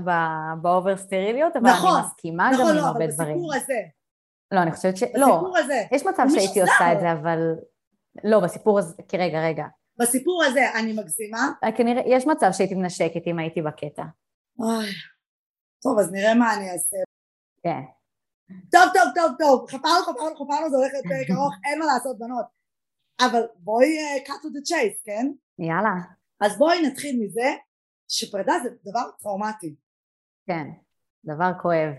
באובר 0.63 0.97
סטריליות, 0.97 1.57
אבל 1.57 1.71
נכון, 1.71 1.99
אני 1.99 2.07
מסכימה 2.07 2.51
נכון, 2.51 2.67
גם 2.67 2.75
לא, 2.75 2.81
עם 2.81 2.87
הרבה 2.87 3.07
דברים. 3.07 3.37
נכון, 3.37 3.51
לא, 3.51 3.55
אבל 3.55 3.59
בסיפור 3.59 3.75
הזה. 3.75 3.81
לא, 4.53 4.63
אני 4.63 4.73
חושבת 4.73 4.97
ש... 4.97 5.03
לא, 5.03 5.27
בסיפור 5.27 5.59
הזה. 5.59 5.83
יש 5.93 6.07
מצב 6.07 6.27
שהייתי 6.35 6.61
עושה 6.61 6.93
את 6.93 7.01
זה, 7.01 7.13
אבל... 7.13 7.39
לא, 8.25 8.41
בסיפור 8.41 8.79
הזה, 8.79 9.03
כי 9.09 9.17
רגע, 9.17 9.41
רגע. 9.45 9.65
בסיפור 9.99 10.45
הזה 10.45 10.61
אני 10.75 10.93
מגזימה? 10.93 11.49
אה, 11.65 11.73
כנראה, 11.73 12.03
יש 12.07 12.27
מצב 12.27 12.49
שהייתי 12.53 12.75
מנשקת 12.75 13.27
אם 13.27 13.39
הייתי 13.39 13.63
בקטע. 13.63 14.03
אוי. 14.59 14.87
טוב, 15.83 15.99
אז 15.99 16.13
נראה 16.13 16.35
מה 16.35 16.55
אני 16.55 16.71
אעשה. 16.73 16.97
כן. 17.63 17.98
טוב, 18.49 18.83
טוב, 18.95 19.09
טוב, 19.15 19.33
טוב, 19.39 19.71
חפרנו, 19.71 20.03
חפרנו, 20.03 20.35
חפרנו, 20.37 20.71
זה 20.71 20.77
הולך 20.77 20.93
להיות 20.93 21.05
פרק 21.05 21.37
ארוך, 21.37 21.55
אין 21.65 21.79
מה 21.79 21.87
לעשות 21.87 22.19
בנות. 22.19 22.47
אבל 23.21 23.43
בואי 23.59 23.87
uh, 23.99 24.29
cut 24.29 24.31
to 24.31 24.49
the 24.49 24.71
chase, 24.71 25.05
כן? 25.05 25.27
יאללה. 25.59 25.95
אז 26.41 26.59
בואי 26.59 26.87
נתחיל 26.87 27.21
מזה 27.21 27.51
שפרידה 28.09 28.53
זה 28.63 28.69
דבר 28.85 29.11
טראומטי. 29.19 29.75
כן, 30.47 30.67
דבר 31.25 31.51
כואב. 31.63 31.93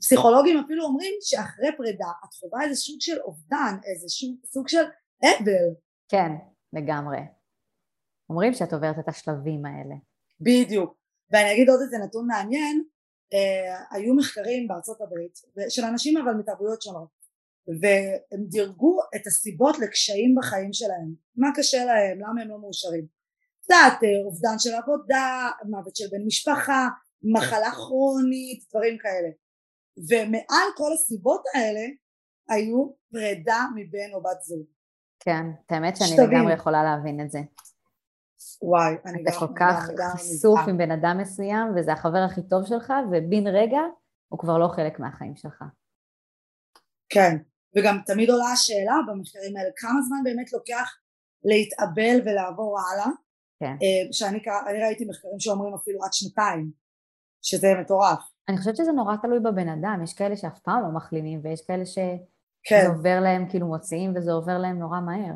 פסיכולוגים 0.00 0.58
אפילו 0.64 0.84
אומרים 0.84 1.14
שאחרי 1.20 1.68
פרידה 1.76 2.08
את 2.24 2.34
חווה 2.34 2.64
איזה 2.64 2.74
סוג 2.74 2.96
של 3.00 3.20
אובדן, 3.20 3.76
איזה 3.84 4.06
סוג 4.46 4.68
של 4.68 4.82
אבל. 5.22 5.74
כן, 6.08 6.32
לגמרי. 6.72 7.18
אומרים 8.30 8.54
שאת 8.54 8.72
עוברת 8.72 8.98
את 8.98 9.08
השלבים 9.08 9.64
האלה. 9.66 9.94
בדיוק. 10.40 10.96
ואני 11.30 11.52
אגיד 11.52 11.68
עוד 11.68 11.80
איזה 11.82 11.96
נתון 12.04 12.26
מעניין, 12.26 12.84
היו 13.90 14.14
מחקרים 14.14 14.68
בארצות 14.68 15.00
הברית 15.00 15.38
של 15.68 15.84
אנשים 15.84 16.16
אבל 16.16 16.34
מתרבויות 16.34 16.82
שונות 16.82 17.08
והם 17.68 18.44
דירגו 18.48 18.98
את 19.16 19.26
הסיבות 19.26 19.78
לקשיים 19.78 20.34
בחיים 20.38 20.72
שלהם 20.72 21.14
מה 21.36 21.48
קשה 21.56 21.84
להם 21.84 22.18
למה 22.20 22.42
הם 22.42 22.48
לא 22.48 22.60
מאושרים. 22.60 23.06
קצת 23.62 23.96
אה, 24.02 24.24
אובדן 24.24 24.58
של 24.58 24.70
עבודה 24.74 25.50
מוות 25.64 25.96
של 25.96 26.04
בן 26.10 26.26
משפחה 26.26 26.88
מחלה 27.22 27.70
כרונית 27.70 28.64
דברים 28.70 28.98
כאלה. 28.98 29.28
ומעל 30.08 30.68
כל 30.76 30.92
הסיבות 30.92 31.42
האלה 31.54 31.86
היו 32.48 32.90
פרידה 33.10 33.64
מבן 33.74 34.14
או 34.14 34.22
בת 34.22 34.42
זוג. 34.42 34.66
כן, 35.20 35.46
האמת 35.70 35.96
שאני 35.96 36.28
לגמרי 36.28 36.54
יכולה 36.54 36.84
להבין 36.84 37.20
את 37.20 37.30
זה 37.30 37.38
וואי, 38.64 38.94
אני 39.06 39.22
גם... 39.22 39.28
אתה 39.28 39.38
כל 39.38 39.54
כך 39.56 39.90
חשוף 40.14 40.60
עם 40.68 40.78
בן 40.78 40.90
אדם 40.90 41.18
מסוים, 41.20 41.66
וזה 41.76 41.92
החבר 41.92 42.18
הכי 42.18 42.40
טוב 42.48 42.66
שלך, 42.66 42.92
ובן 43.10 43.46
רגע 43.46 43.80
הוא 44.28 44.38
כבר 44.38 44.58
לא 44.58 44.68
חלק 44.68 45.00
מהחיים 45.00 45.36
שלך. 45.36 45.64
כן, 47.08 47.36
וגם 47.76 47.98
תמיד 48.06 48.30
עולה 48.30 48.44
השאלה 48.52 48.94
במחקרים 49.08 49.56
האלה, 49.56 49.70
כמה 49.76 50.02
זמן 50.02 50.16
באמת 50.24 50.52
לוקח 50.52 50.98
להתאבל 51.44 52.20
ולעבור 52.24 52.78
הלאה? 52.80 53.10
כן. 53.60 53.76
אה, 53.82 54.12
שאני 54.12 54.38
ראיתי 54.84 55.04
מחקרים 55.04 55.40
שאומרים 55.40 55.74
אפילו 55.74 56.04
עד 56.04 56.12
שנתיים, 56.12 56.70
שזה 57.42 57.68
מטורף. 57.80 58.20
אני 58.48 58.58
חושבת 58.58 58.76
שזה 58.76 58.92
נורא 58.92 59.16
תלוי 59.22 59.40
בבן 59.40 59.68
אדם, 59.68 60.00
יש 60.04 60.14
כאלה 60.14 60.36
שאף 60.36 60.58
פעם 60.58 60.82
לא 60.82 60.88
מחלימים, 60.96 61.40
ויש 61.42 61.60
כאלה 61.66 61.86
שזה 61.86 62.16
כן. 62.64 62.86
עובר 62.88 63.20
להם, 63.20 63.48
כאילו 63.48 63.66
מוציאים 63.66 64.12
וזה 64.16 64.32
עובר 64.32 64.58
להם 64.58 64.78
נורא 64.78 65.00
מהר. 65.00 65.34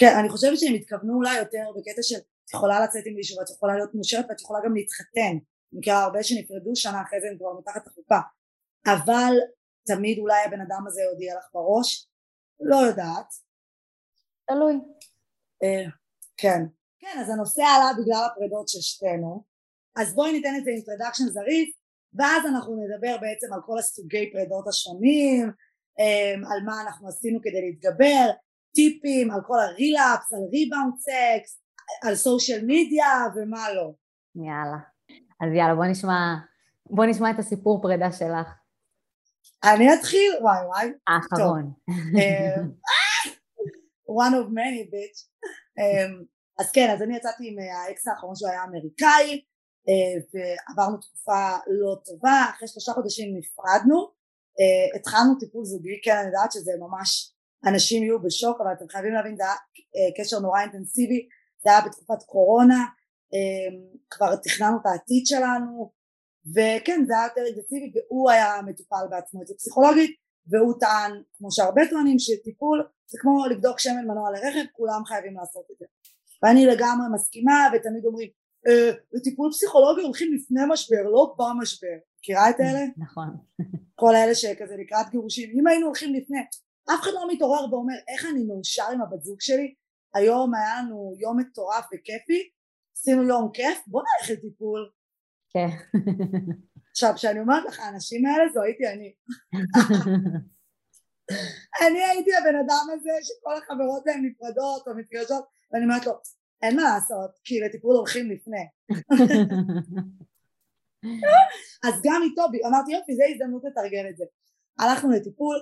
כן, 0.00 0.16
אני 0.20 0.28
חושבת 0.28 0.58
שהם 0.58 0.74
התכוונו 0.74 1.14
אולי 1.14 1.38
יותר 1.38 1.64
בקטע 1.76 2.02
של 2.02 2.16
את 2.16 2.54
יכולה 2.54 2.84
לצאת 2.84 3.02
עם 3.06 3.14
מישהו 3.14 3.38
ואת 3.38 3.50
יכולה 3.50 3.74
להיות 3.76 3.94
מאושרת 3.94 4.26
ואת 4.28 4.40
יכולה 4.40 4.60
גם 4.64 4.74
להתחתן. 4.74 5.20
אני 5.72 5.78
מכירה 5.78 6.02
הרבה 6.02 6.22
שנפרדו 6.22 6.76
שנה 6.76 7.02
אחרי 7.02 7.20
זה 7.20 7.26
הם 7.30 7.38
כבר 7.38 7.58
מתחת 7.58 7.86
לחופה. 7.86 8.18
אבל 8.86 9.32
תמיד 9.86 10.18
אולי 10.18 10.42
הבן 10.46 10.60
אדם 10.60 10.84
הזה 10.86 11.00
יודיע 11.12 11.38
לך 11.38 11.44
בראש, 11.54 12.08
לא 12.60 12.76
יודעת. 12.76 13.34
תלוי. 14.46 14.74
אה, 15.62 15.90
כן. 16.36 16.60
כן, 16.98 17.18
אז 17.20 17.30
הנושא 17.30 17.62
עלה 17.62 17.90
בגלל 18.02 18.28
הפרידות 18.32 18.68
של 18.68 18.80
שתינו. 18.80 19.44
אז 19.96 20.14
בואי 20.14 20.32
ניתן 20.32 20.54
את 20.58 20.64
זה 20.64 20.70
introduction 20.70 21.24
זריז, 21.24 21.68
ואז 22.14 22.46
אנחנו 22.46 22.76
נדבר 22.76 23.16
בעצם 23.20 23.52
על 23.52 23.60
כל 23.66 23.78
הסוגי 23.78 24.32
פרידות 24.32 24.68
השונים, 24.68 25.50
אה, 26.00 26.34
על 26.34 26.64
מה 26.66 26.82
אנחנו 26.82 27.08
עשינו 27.08 27.38
כדי 27.42 27.60
להתגבר, 27.60 28.30
טיפים 28.74 29.30
על 29.30 29.40
כל 29.46 29.58
ה 29.58 29.66
relapse, 29.66 30.32
על 30.32 30.40
rebound 30.52 30.94
sex, 30.98 31.60
על 32.04 32.14
social 32.14 32.60
media 32.66 33.12
ומה 33.36 33.72
לא. 33.72 33.92
יאללה. 34.34 34.78
אז 35.40 35.54
יאללה 35.56 35.74
בוא 35.74 35.84
נשמע, 35.84 36.34
בוא 36.86 37.04
נשמע 37.04 37.30
את 37.30 37.38
הסיפור 37.38 37.82
פרידה 37.82 38.12
שלך. 38.12 38.48
אני 39.64 39.94
אתחיל? 39.94 40.32
וואי 40.40 40.66
וואי. 40.66 40.92
האחרון. 41.06 41.72
אמ, 41.88 42.70
one 44.24 44.32
of 44.32 44.48
many 44.48 44.82
bitch. 44.92 45.18
אמ, 45.78 46.24
אז 46.60 46.72
כן, 46.72 46.90
אז 46.94 47.02
אני 47.02 47.16
יצאתי 47.16 47.48
עם 47.48 47.56
האקס 47.58 48.08
האחרון 48.08 48.36
שהוא 48.36 48.50
היה 48.50 48.64
אמריקאי 48.64 49.44
אה, 49.88 50.16
ועברנו 50.32 50.96
תקופה 50.96 51.56
לא 51.66 51.96
טובה, 52.04 52.44
אחרי 52.50 52.68
שלושה 52.68 52.92
חודשים 52.92 53.36
נפרדנו, 53.38 53.98
אה, 54.60 54.98
התחלנו 54.98 55.38
טיפול 55.40 55.64
זוגי, 55.64 56.00
כן 56.04 56.16
אני 56.16 56.26
יודעת 56.26 56.52
שזה 56.52 56.72
ממש 56.78 57.34
אנשים 57.66 58.02
יהיו 58.02 58.22
בשוק 58.22 58.60
אבל 58.60 58.72
אתם 58.72 58.88
חייבים 58.88 59.12
להבין 59.12 59.36
זה 59.36 59.42
היה 59.42 59.52
אה, 59.52 60.22
קשר 60.22 60.38
נורא 60.38 60.60
אינטנסיבי 60.60 61.28
זה 61.64 61.70
היה 61.70 61.80
בתקופת 61.86 62.22
קורונה 62.26 62.84
אה, 63.34 63.78
כבר 64.10 64.36
תכננו 64.36 64.76
את 64.76 64.86
העתיד 64.86 65.26
שלנו 65.26 65.92
וכן 66.54 67.04
זה 67.06 67.14
היה 67.14 67.24
יותר 67.24 67.44
אינטנסיבי 67.46 67.92
והוא 67.94 68.30
היה 68.30 68.62
מטופל 68.66 69.04
בעצמו 69.10 69.42
אצל 69.42 69.54
פסיכולוגית 69.54 70.16
והוא 70.46 70.74
טען 70.80 71.22
כמו 71.34 71.52
שהרבה 71.52 71.82
טוענים 71.90 72.18
שטיפול 72.18 72.88
זה 73.10 73.18
כמו 73.20 73.46
לבדוק 73.46 73.78
שמן 73.78 74.04
מנוע 74.04 74.30
לרכב 74.30 74.64
כולם 74.72 75.04
חייבים 75.04 75.34
לעשות 75.36 75.64
את 75.72 75.76
זה. 75.78 75.86
ואני 76.42 76.66
לגמרי 76.66 77.06
מסכימה 77.14 77.68
ותמיד 77.72 78.04
אומרים 78.04 78.28
אה, 78.68 78.90
לטיפול 79.12 79.50
פסיכולוגי 79.52 80.02
הולכים 80.02 80.34
לפני 80.34 80.60
משבר 80.68 81.02
לא 81.02 81.34
במשבר. 81.38 81.96
מכירה 82.18 82.50
את 82.50 82.60
אלה? 82.60 82.84
נכון. 82.96 83.28
כל 83.94 84.14
אלה 84.16 84.34
שכזה 84.34 84.76
לקראת 84.76 85.10
גירושים 85.10 85.50
אם 85.58 85.66
היינו 85.66 85.86
הולכים 85.86 86.14
לפני 86.14 86.38
אף 86.94 87.00
אחד 87.02 87.10
לא 87.14 87.32
מתעורר 87.32 87.74
ואומר 87.74 87.94
איך 88.08 88.26
אני 88.32 88.44
מאושר 88.44 88.84
עם 88.92 89.02
הבת 89.02 89.22
זוג 89.22 89.40
שלי 89.40 89.74
היום 90.14 90.54
היה 90.54 90.82
לנו 90.82 91.14
יום 91.18 91.40
מטורף 91.40 91.84
וכיפי 91.84 92.50
עשינו 92.96 93.22
יום 93.22 93.50
כיף 93.52 93.78
בוא 93.86 94.02
נלך 94.02 94.30
לטיפול 94.30 94.90
כן 95.50 95.66
עכשיו 96.90 97.12
כשאני 97.14 97.40
אומרת 97.40 97.64
לך 97.64 97.80
האנשים 97.80 98.26
האלה 98.26 98.44
זו 98.54 98.62
הייתי 98.62 98.88
אני 98.88 99.14
אני 101.86 102.04
הייתי 102.04 102.30
הבן 102.36 102.56
אדם 102.56 102.86
הזה 102.92 103.10
שכל 103.22 103.56
החברות 103.56 104.02
שלהם 104.04 104.24
נפרדות 104.24 104.88
או 104.88 104.96
מתגרשות 104.96 105.44
ואני 105.72 105.84
אומרת 105.84 106.06
לו 106.06 106.12
אין 106.62 106.76
מה 106.76 106.82
לעשות, 106.82 107.30
כי 107.44 107.60
לטיפול 107.60 107.96
הולכים 107.96 108.30
לפני. 108.30 108.66
אז 111.86 111.94
גם 112.04 112.22
איתו, 112.24 112.42
אמרתי 112.68 112.92
יופי, 112.92 113.16
זה 113.16 113.22
הזדמנות 113.32 113.62
לתרגל 113.64 114.08
את 114.10 114.16
זה. 114.16 114.24
הלכנו 114.78 115.10
לטיפול, 115.10 115.56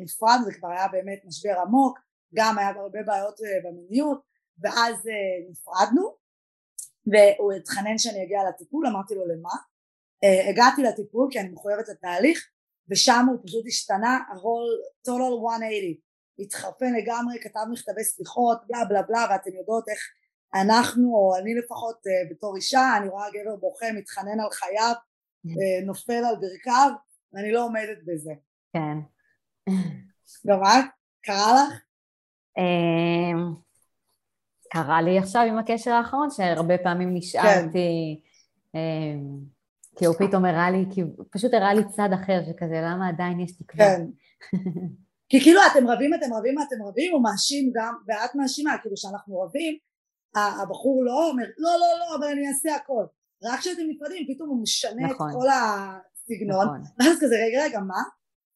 נפרד, 0.00 0.38
זה 0.44 0.54
כבר 0.54 0.68
היה 0.68 0.88
באמת 0.88 1.22
משבר 1.24 1.60
עמוק, 1.60 1.98
גם 2.34 2.58
היה 2.58 2.68
הרבה 2.68 3.02
בעיות 3.02 3.40
אה, 3.40 3.70
במיניות, 3.70 4.20
ואז 4.58 5.08
אה, 5.08 5.50
נפרדנו, 5.50 6.16
והוא 7.06 7.52
התחנן 7.52 7.98
שאני 7.98 8.24
אגיע 8.24 8.40
לטיפול, 8.48 8.86
אמרתי 8.86 9.14
לו 9.14 9.26
למה? 9.26 9.50
הגעתי 10.50 10.82
לטיפול 10.82 11.28
כי 11.30 11.40
אני 11.40 11.48
מחויבת 11.48 11.88
לתהליך, 11.88 12.48
ושם 12.88 13.26
הוא 13.30 13.38
פשוט 13.46 13.64
השתנה, 13.66 14.18
הכל 14.32 14.62
total 15.08 15.40
180, 15.42 15.94
התחרפן 16.38 16.92
לגמרי, 16.94 17.40
כתב 17.40 17.60
מכתבי 17.72 18.04
סליחות, 18.04 18.58
בלה 18.68 18.84
בלה 18.84 19.02
בלה, 19.02 19.26
ואתם 19.30 19.56
יודעות 19.56 19.88
איך 19.88 19.98
אנחנו, 20.54 21.14
או 21.14 21.36
אני 21.36 21.54
לפחות 21.54 22.00
בתור 22.30 22.56
אישה, 22.56 22.96
אני 22.98 23.08
רואה 23.08 23.26
גבר 23.30 23.56
בוכה, 23.56 23.92
מתחנן 23.92 24.40
על 24.40 24.50
חייו, 24.50 24.94
נופל 25.86 26.24
על 26.24 26.36
ברכיו, 26.40 26.90
ואני 27.32 27.52
לא 27.52 27.64
עומדת 27.64 27.98
בזה. 28.06 28.32
כן. 28.72 29.13
גם 30.46 30.62
את? 30.62 30.84
קרה 31.22 31.52
לך? 31.54 31.80
אמ, 32.58 33.54
קרה 34.70 35.02
לי 35.02 35.18
עכשיו 35.18 35.42
עם 35.42 35.58
הקשר 35.58 35.90
האחרון, 35.90 36.30
שהרבה 36.30 36.78
פעמים 36.78 37.14
נשארתי, 37.14 38.20
כן. 38.72 38.78
אמ, 38.78 39.54
כי 39.96 40.04
הוא 40.04 40.14
פתאום 40.18 40.44
הראה 40.44 40.70
לי, 40.70 40.84
כי 40.90 41.02
פשוט 41.30 41.54
הראה 41.54 41.74
לי 41.74 41.82
צד 41.88 42.08
אחר 42.14 42.42
שכזה, 42.46 42.80
למה 42.82 43.08
עדיין 43.08 43.40
יש 43.40 43.52
תקווה? 43.56 43.84
כן. 43.84 44.06
כי 45.28 45.40
כאילו 45.40 45.60
אתם 45.72 45.88
רבים, 45.88 46.14
אתם 46.14 46.34
רבים, 46.34 46.54
אתם 46.68 46.82
רבים, 46.88 47.12
הוא 47.12 47.22
מאשים 47.22 47.72
גם, 47.74 47.94
ואת 48.06 48.34
מאשימה, 48.34 48.78
כאילו 48.82 48.96
שאנחנו 48.96 49.40
רבים, 49.40 49.78
הבחור 50.36 51.04
לא 51.04 51.30
אומר, 51.30 51.44
לא, 51.58 51.70
לא, 51.70 51.98
לא, 51.98 52.16
אבל 52.18 52.26
אני 52.32 52.48
אעשה 52.48 52.74
הכל. 52.74 53.04
רק 53.44 53.60
כשאתם 53.60 53.82
נפרדים, 53.88 54.26
פתאום 54.34 54.48
הוא 54.48 54.62
משנה 54.62 55.06
נכון. 55.06 55.30
את 55.30 55.34
כל 55.34 55.48
הסגנון, 55.48 56.66
נכון. 56.66 56.80
ואז 57.00 57.16
כזה, 57.20 57.34
רגע, 57.46 57.64
רגע, 57.64 57.80
מה? 57.80 58.02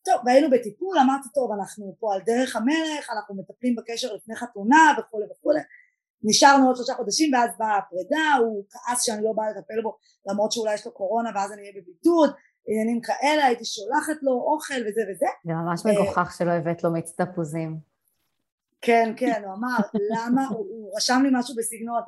טוב, 0.08 0.26
והיינו 0.26 0.50
בטיפול, 0.50 0.98
אמרתי, 0.98 1.28
טוב, 1.34 1.52
אנחנו 1.52 1.96
פה 2.00 2.14
על 2.14 2.20
דרך 2.26 2.56
המלך, 2.56 3.10
אנחנו 3.10 3.34
מטפלים 3.34 3.76
בקשר 3.76 4.14
לפני 4.14 4.36
חתונה 4.36 4.94
וכולי 4.98 5.26
וכולי. 5.32 5.60
נשארנו 6.22 6.66
עוד 6.66 6.76
שלושה 6.76 6.94
חודשים 6.94 7.34
ואז 7.34 7.50
באה 7.58 7.78
הפרידה, 7.78 8.34
הוא 8.40 8.64
כעס 8.70 9.02
שאני 9.02 9.24
לא 9.24 9.32
באה 9.32 9.50
לטפל 9.50 9.82
בו 9.82 9.96
למרות 10.26 10.52
שאולי 10.52 10.74
יש 10.74 10.86
לו 10.86 10.92
קורונה 10.92 11.30
ואז 11.34 11.52
אני 11.52 11.60
אהיה 11.60 11.72
בבידוד, 11.76 12.30
עניינים 12.68 13.00
כאלה, 13.00 13.46
הייתי 13.46 13.64
שולחת 13.64 14.22
לו 14.22 14.32
אוכל 14.32 14.74
וזה 14.74 15.02
וזה. 15.10 15.26
זה 15.44 15.52
ממש 15.52 15.86
מגוחך 15.86 16.34
שלא 16.38 16.50
הבאת 16.50 16.84
לו 16.84 16.90
מיץ 16.90 17.20
תפוזים. 17.20 17.78
כן, 18.80 19.12
כן, 19.16 19.42
הוא 19.44 19.54
אמר, 19.54 19.76
למה, 19.94 20.48
הוא, 20.48 20.58
הוא 20.58 20.96
רשם 20.96 21.20
לי 21.24 21.28
משהו 21.32 21.54
בסגנון, 21.56 22.02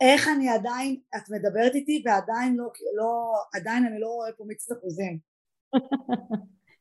איך 0.00 0.28
אני 0.28 0.48
עדיין, 0.48 1.00
את 1.16 1.30
מדברת 1.30 1.74
איתי 1.74 2.02
ועדיין 2.06 2.56
לא, 2.56 2.70
לא 2.96 3.32
עדיין 3.54 3.86
אני 3.86 4.00
לא 4.00 4.06
רואה 4.08 4.32
פה 4.36 4.44
מיץ 4.46 4.72
תפוזים. 4.72 5.18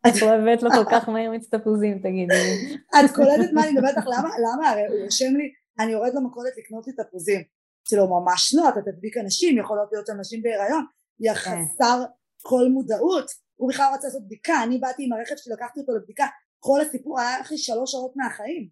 את 0.08 0.22
לא 0.22 0.32
הבאת 0.32 0.64
לו 0.64 0.70
כל 0.72 0.92
כך 0.92 1.10
מהר 1.10 1.32
מיץ 1.32 1.50
תפוזים, 1.50 2.00
תגידי. 2.00 2.78
את 3.00 3.12
קולטת 3.16 3.54
מה 3.54 3.64
אני 3.64 3.72
מדברת 3.72 3.98
לך, 3.98 4.06
למה? 4.08 4.30
למה? 4.40 4.70
הרי 4.70 4.88
הוא 4.88 5.04
רושם 5.04 5.36
לי, 5.36 5.52
אני 5.80 5.92
יורד 5.92 6.14
למכולת 6.14 6.54
לקנות 6.58 6.88
לי 6.88 6.94
תפוזים. 6.94 7.44
אצלו 7.84 8.08
ממש 8.08 8.56
לא, 8.58 8.70
אתה 8.70 8.82
תדביק 8.82 9.18
אנשים, 9.18 9.58
יכולות 9.58 9.90
להיות 9.92 10.10
אנשים 10.10 10.42
בהיריון, 10.44 10.86
יא 11.20 11.34
כן. 11.34 11.40
חסר 11.40 12.04
כל 12.42 12.66
מודעות, 12.74 13.32
הוא 13.56 13.70
בכלל 13.70 13.86
רצה 13.94 14.08
לעשות 14.08 14.26
בדיקה, 14.26 14.64
אני 14.64 14.78
באתי 14.78 15.04
עם 15.06 15.14
הרכב 15.14 15.36
שלי, 15.38 15.54
לקחתי 15.54 15.80
אותו 15.80 15.96
לבדיקה, 15.96 16.26
כל 16.60 16.82
הסיפור 16.82 17.20
היה 17.20 17.42
אחרי 17.42 17.58
שלוש 17.58 17.92
שעות 17.92 18.14
מהחיים. 18.16 18.70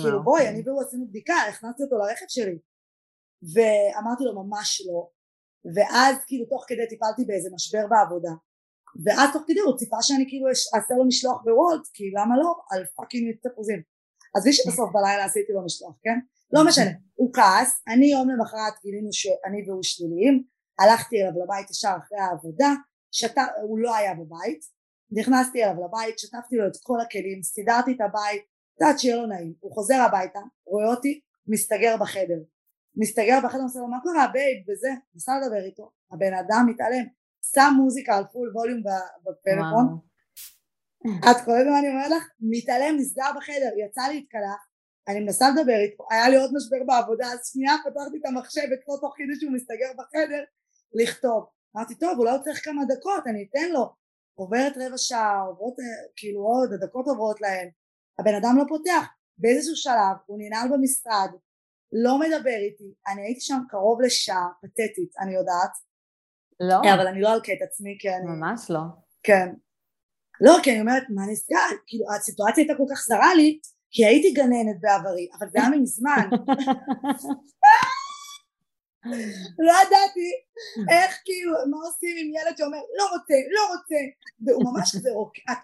כאילו 0.00 0.22
בואי, 0.22 0.40
אוקיי. 0.40 0.54
אני 0.54 0.62
והוא 0.68 0.82
עשינו 0.82 1.08
בדיקה, 1.08 1.34
הכנסתי 1.48 1.82
אותו 1.82 1.96
לרכב 1.98 2.26
שלי. 2.28 2.58
ואמרתי 3.54 4.24
לו 4.24 4.42
ממש 4.42 4.82
לא, 4.86 5.08
ואז 5.74 6.16
כאילו 6.26 6.44
תוך 6.44 6.64
כדי 6.68 6.88
טיפלתי 6.88 7.24
באיזה 7.24 7.48
משבר 7.54 7.86
בעבודה. 7.90 8.30
ואז 9.04 9.28
תוך 9.32 9.42
כדי 9.46 9.60
הוא 9.60 9.76
ציפה 9.76 9.96
שאני 10.02 10.24
כאילו 10.28 10.46
אעשה 10.48 10.94
לו 10.98 11.04
משלוח 11.04 11.42
בוולט 11.44 11.86
כי 11.94 12.04
למה 12.10 12.36
לא? 12.42 12.54
על 12.70 12.84
פאקינג 12.96 13.36
תפוזים 13.42 13.82
אז 14.36 14.46
מי 14.46 14.52
שבסוף 14.52 14.90
בלילה 14.92 15.24
עשיתי 15.24 15.52
לו 15.52 15.64
משלוח 15.64 15.94
כן? 16.02 16.18
לא 16.52 16.66
משנה 16.66 16.90
הוא 17.14 17.32
כעס 17.34 17.82
אני 17.88 18.06
יום 18.06 18.30
למחרת 18.30 18.74
גילינו 18.82 19.12
שאני 19.12 19.70
והוא 19.70 19.82
שליליים 19.82 20.42
הלכתי 20.78 21.16
אליו 21.22 21.32
לבית 21.42 21.70
ישר 21.70 21.94
אחרי 21.98 22.18
העבודה 22.18 22.72
שה... 23.12 23.38
הוא 23.62 23.78
לא 23.78 23.96
היה 23.96 24.14
בבית 24.14 24.60
נכנסתי 25.10 25.64
אליו 25.64 25.74
לבית 25.84 26.18
שטפתי 26.18 26.56
לו 26.56 26.66
את 26.66 26.72
כל 26.82 27.00
הכלים 27.00 27.42
סידרתי 27.42 27.92
את 27.92 28.00
הבית 28.00 28.42
יודעת 28.80 28.98
שיהיה 28.98 29.16
לו 29.16 29.26
נעים 29.26 29.54
הוא 29.60 29.72
חוזר 29.72 29.94
הביתה 29.94 30.40
רואה 30.66 30.86
אותי 30.86 31.20
מסתגר 31.46 31.96
בחדר. 32.00 32.40
מסתגר 32.96 33.38
בחדר 33.44 33.62
עושה 33.62 33.78
לו 33.78 33.88
מה 33.88 33.98
קרה 34.02 34.28
babe? 34.32 34.68
וזה 34.68 34.88
ניסה 35.14 35.32
לדבר 35.38 35.64
איתו 35.64 35.90
הבן 36.12 36.34
אדם 36.34 36.66
מתעלם 36.68 37.06
שם 37.56 37.72
מוזיקה 37.76 38.16
על 38.16 38.24
full 38.32 38.52
volume 38.54 38.80
בפלאפון. 39.24 39.86
את 41.30 41.44
קוראת 41.44 41.66
מה 41.70 41.78
אני 41.78 41.88
אומרת 41.88 42.10
לך? 42.10 42.24
מתעלם, 42.40 42.96
נסגר 42.98 43.30
בחדר, 43.36 43.72
יצא 43.84 44.08
להתקלח 44.12 44.60
אני 45.08 45.20
מנסה 45.20 45.50
לדבר 45.50 45.78
איתו, 45.84 46.06
היה 46.10 46.28
לי 46.28 46.36
עוד 46.36 46.50
משבר 46.56 46.84
בעבודה 46.86 47.26
אז 47.26 47.40
שנייה 47.52 47.74
פתחתי 47.84 48.16
את 48.20 48.26
המחשב 48.26 48.68
אצלו 48.74 48.96
תוך 48.96 49.14
כדי 49.16 49.40
שהוא 49.40 49.52
מסתגר 49.52 49.90
בחדר 49.98 50.44
לכתוב. 50.94 51.46
אמרתי 51.76 51.94
טוב 51.94 52.18
אולי 52.18 52.30
הוא 52.30 52.42
צריך 52.44 52.64
כמה 52.64 52.82
דקות 52.84 53.26
אני 53.26 53.46
אתן 53.50 53.70
לו. 53.72 53.94
עוברת 54.34 54.72
רבע 54.76 54.98
שעה 54.98 55.40
עוברות 55.40 55.74
כאילו 56.16 56.40
עוד 56.40 56.72
הדקות 56.72 57.06
עוברות 57.06 57.40
להן. 57.40 57.68
הבן 58.18 58.34
אדם 58.34 58.54
לא 58.58 58.64
פותח. 58.68 59.04
באיזשהו 59.38 59.76
שלב 59.76 60.16
הוא 60.26 60.38
ננעל 60.40 60.68
במשרד 60.72 61.30
לא 61.92 62.18
מדבר 62.18 62.58
איתי 62.66 62.94
אני 63.08 63.22
הייתי 63.22 63.40
שם 63.40 63.58
קרוב 63.68 64.00
לשעה 64.00 64.48
פתטית 64.62 65.12
אני 65.20 65.34
יודעת 65.34 65.70
לא. 66.60 66.94
אבל 66.94 67.06
אני 67.06 67.20
לא 67.20 67.34
אלקה 67.34 67.52
את 67.52 67.62
עצמי 67.62 67.96
כי 68.00 68.08
אני... 68.08 68.24
ממש 68.26 68.70
לא. 68.70 68.80
כן. 69.22 69.48
לא, 70.40 70.56
כי 70.62 70.70
אני 70.70 70.80
אומרת, 70.80 71.02
מה 71.08 71.22
נסגר? 71.32 71.76
כאילו, 71.86 72.04
הסיטואציה 72.16 72.64
הייתה 72.64 72.74
כל 72.76 72.94
כך 72.94 73.02
זרה 73.08 73.34
לי, 73.34 73.58
כי 73.90 74.06
הייתי 74.06 74.32
גננת 74.32 74.80
בעברי, 74.80 75.28
אבל 75.38 75.46
זה 75.50 75.58
היה 75.60 75.70
מזמן. 75.70 76.28
לא 79.66 79.72
ידעתי 79.72 80.30
איך 80.90 81.20
כאילו 81.24 81.52
מה 81.70 81.76
עושים 81.86 82.16
עם 82.20 82.30
ילד 82.34 82.56
שאומר 82.58 82.78
לא 82.98 83.04
רוצה 83.04 83.34
לא 83.50 83.60
רוצה 83.74 83.94
והוא 84.46 84.64
ממש 84.64 84.96
כזה 84.96 85.10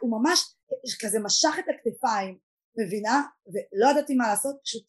הוא 0.00 0.11
ממש 0.11 0.55
כזה 1.00 1.20
משך 1.20 1.55
את 1.59 1.64
הכתפיים 1.68 2.38
מבינה 2.78 3.22
ולא 3.46 3.90
ידעתי 3.90 4.14
מה 4.14 4.28
לעשות 4.28 4.57
פשוט 4.64 4.85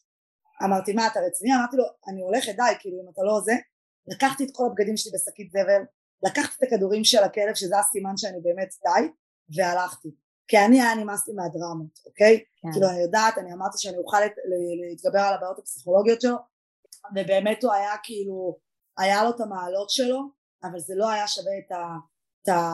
אמרתי 0.64 0.92
מה 0.92 1.06
אתה 1.06 1.20
רציני 1.20 1.54
אמרתי 1.56 1.76
לו 1.76 1.84
אני 2.08 2.22
הולכת 2.22 2.52
די 2.56 2.72
כאילו 2.78 2.96
אם 3.02 3.08
אתה 3.12 3.22
לא 3.22 3.40
זה 3.44 3.52
לקחתי 4.06 4.44
את 4.44 4.48
כל 4.52 4.66
הבגדים 4.66 4.96
שלי 4.96 5.12
בשקית 5.14 5.50
זבל, 5.50 5.82
לקחתי 6.22 6.54
את 6.58 6.72
הכדורים 6.72 7.04
של 7.04 7.22
הכלב 7.22 7.54
שזה 7.54 7.78
הסימן 7.78 8.16
שאני 8.16 8.40
באמת 8.40 8.68
די, 8.84 9.08
והלכתי. 9.56 10.08
כי 10.48 10.58
אני 10.58 10.82
היה 10.82 10.94
נמאס 10.94 11.28
לי 11.28 11.34
מהדרמות, 11.34 11.98
אוקיי? 12.06 12.44
כן. 12.62 12.68
כאילו 12.72 12.88
אני 12.90 13.00
יודעת, 13.02 13.38
אני 13.38 13.52
אמרתי 13.52 13.78
שאני 13.78 13.98
אוכל 13.98 14.16
להתגבר 14.90 15.20
על 15.20 15.34
הבעיות 15.34 15.58
הפסיכולוגיות 15.58 16.20
שלו, 16.20 16.36
ובאמת 17.16 17.64
הוא 17.64 17.72
היה 17.72 17.92
כאילו, 18.02 18.58
היה 18.98 19.24
לו 19.24 19.30
את 19.30 19.40
המעלות 19.40 19.90
שלו, 19.90 20.20
אבל 20.64 20.78
זה 20.78 20.94
לא 20.96 21.10
היה 21.10 21.28
שווה 21.28 21.52
את, 21.66 21.72
ה, 21.72 21.84
את, 22.42 22.48
ה, 22.48 22.72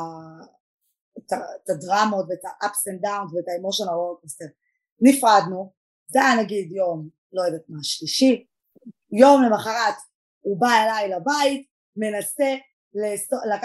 את, 1.19 1.33
ה, 1.33 1.37
את 1.65 1.71
הדרמות 1.71 2.27
ואת 2.29 2.45
ה-ups 2.45 2.93
and 2.93 3.07
downs 3.07 3.35
ואת 3.35 3.49
ה-emotional 3.49 3.91
roller 3.91 4.47
נפרדנו, 5.01 5.73
זה 6.13 6.21
היה 6.21 6.43
נגיד 6.43 6.73
יום, 6.73 7.09
לא 7.33 7.43
יודעת 7.43 7.65
מה, 7.69 7.79
שלישי, 7.83 8.47
יום 9.13 9.43
למחרת 9.43 9.95
הוא 10.41 10.61
בא 10.61 10.69
אליי 10.83 11.09
לבית, 11.09 11.67
מנסה, 11.97 12.55
לסת... 12.95 13.33
לק... 13.33 13.63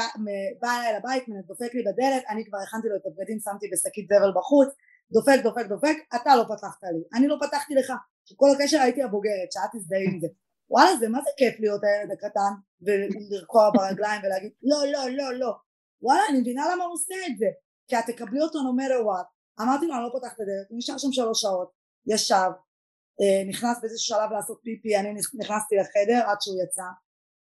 בא 0.62 0.70
אליי 0.80 0.94
לבית, 0.98 1.24
דופק 1.48 1.74
לי 1.74 1.84
בדלת, 1.84 2.24
אני 2.30 2.46
כבר 2.46 2.58
הכנתי 2.58 2.88
לו 2.88 2.96
את 2.96 3.06
הבגדים, 3.06 3.40
שמתי 3.40 3.66
בשקית 3.74 4.08
זבל 4.08 4.32
בחוץ, 4.36 4.70
דופק 5.12 5.40
דופק 5.44 5.66
דופק, 5.66 5.96
אתה 6.16 6.36
לא 6.36 6.44
פתחת 6.44 6.84
לי, 6.84 7.20
אני 7.20 7.28
לא 7.28 7.38
פתחתי 7.42 7.76
לך, 7.76 7.94
שכל 8.26 8.48
הקשר 8.56 8.80
הייתי 8.82 9.04
הבוגרת, 9.04 9.52
שאת 9.52 9.70
תזדהי 9.74 10.06
עם 10.06 10.20
זה, 10.20 10.28
וואלה 10.70 10.98
זה 10.98 11.10
מה 11.10 11.20
זה 11.22 11.30
כיף 11.38 11.60
להיות 11.60 11.82
הילד 11.84 12.12
הקטן 12.12 12.54
ולרקוע 12.82 13.70
ברגליים 13.74 14.22
ולהגיד 14.24 14.52
לא 14.64 14.78
לא 14.92 15.10
לא 15.10 15.34
לא, 15.34 15.52
וואלה 16.02 16.22
אני 16.30 16.40
מבינה 16.40 16.64
למה 16.74 16.84
הוא 16.84 16.94
עושה 16.94 17.16
את 17.28 17.38
זה, 17.38 17.46
כי 17.88 18.00
את 18.00 18.06
תקבלי 18.08 18.42
אותו 18.42 18.60
no 18.60 18.82
matter 18.82 19.02
what, 19.08 19.28
אמרתי 19.64 19.86
לו 19.88 19.94
אני 19.96 20.04
לא 20.04 20.10
פותח 20.12 20.34
את 20.34 20.40
הדלת, 20.40 20.70
הוא 20.70 20.78
נשאר 20.78 20.98
שם 20.98 21.12
שלוש 21.12 21.42
שעות, 21.42 21.72
ישב, 22.08 22.52
נכנס 23.50 23.80
באיזשהו 23.82 24.16
שלב 24.16 24.32
לעשות 24.32 24.60
פיפי, 24.64 24.98
אני 24.98 25.14
נכנסתי 25.14 25.76
לחדר 25.76 26.30
עד 26.30 26.38
שהוא 26.42 26.58
יצא 26.64 26.84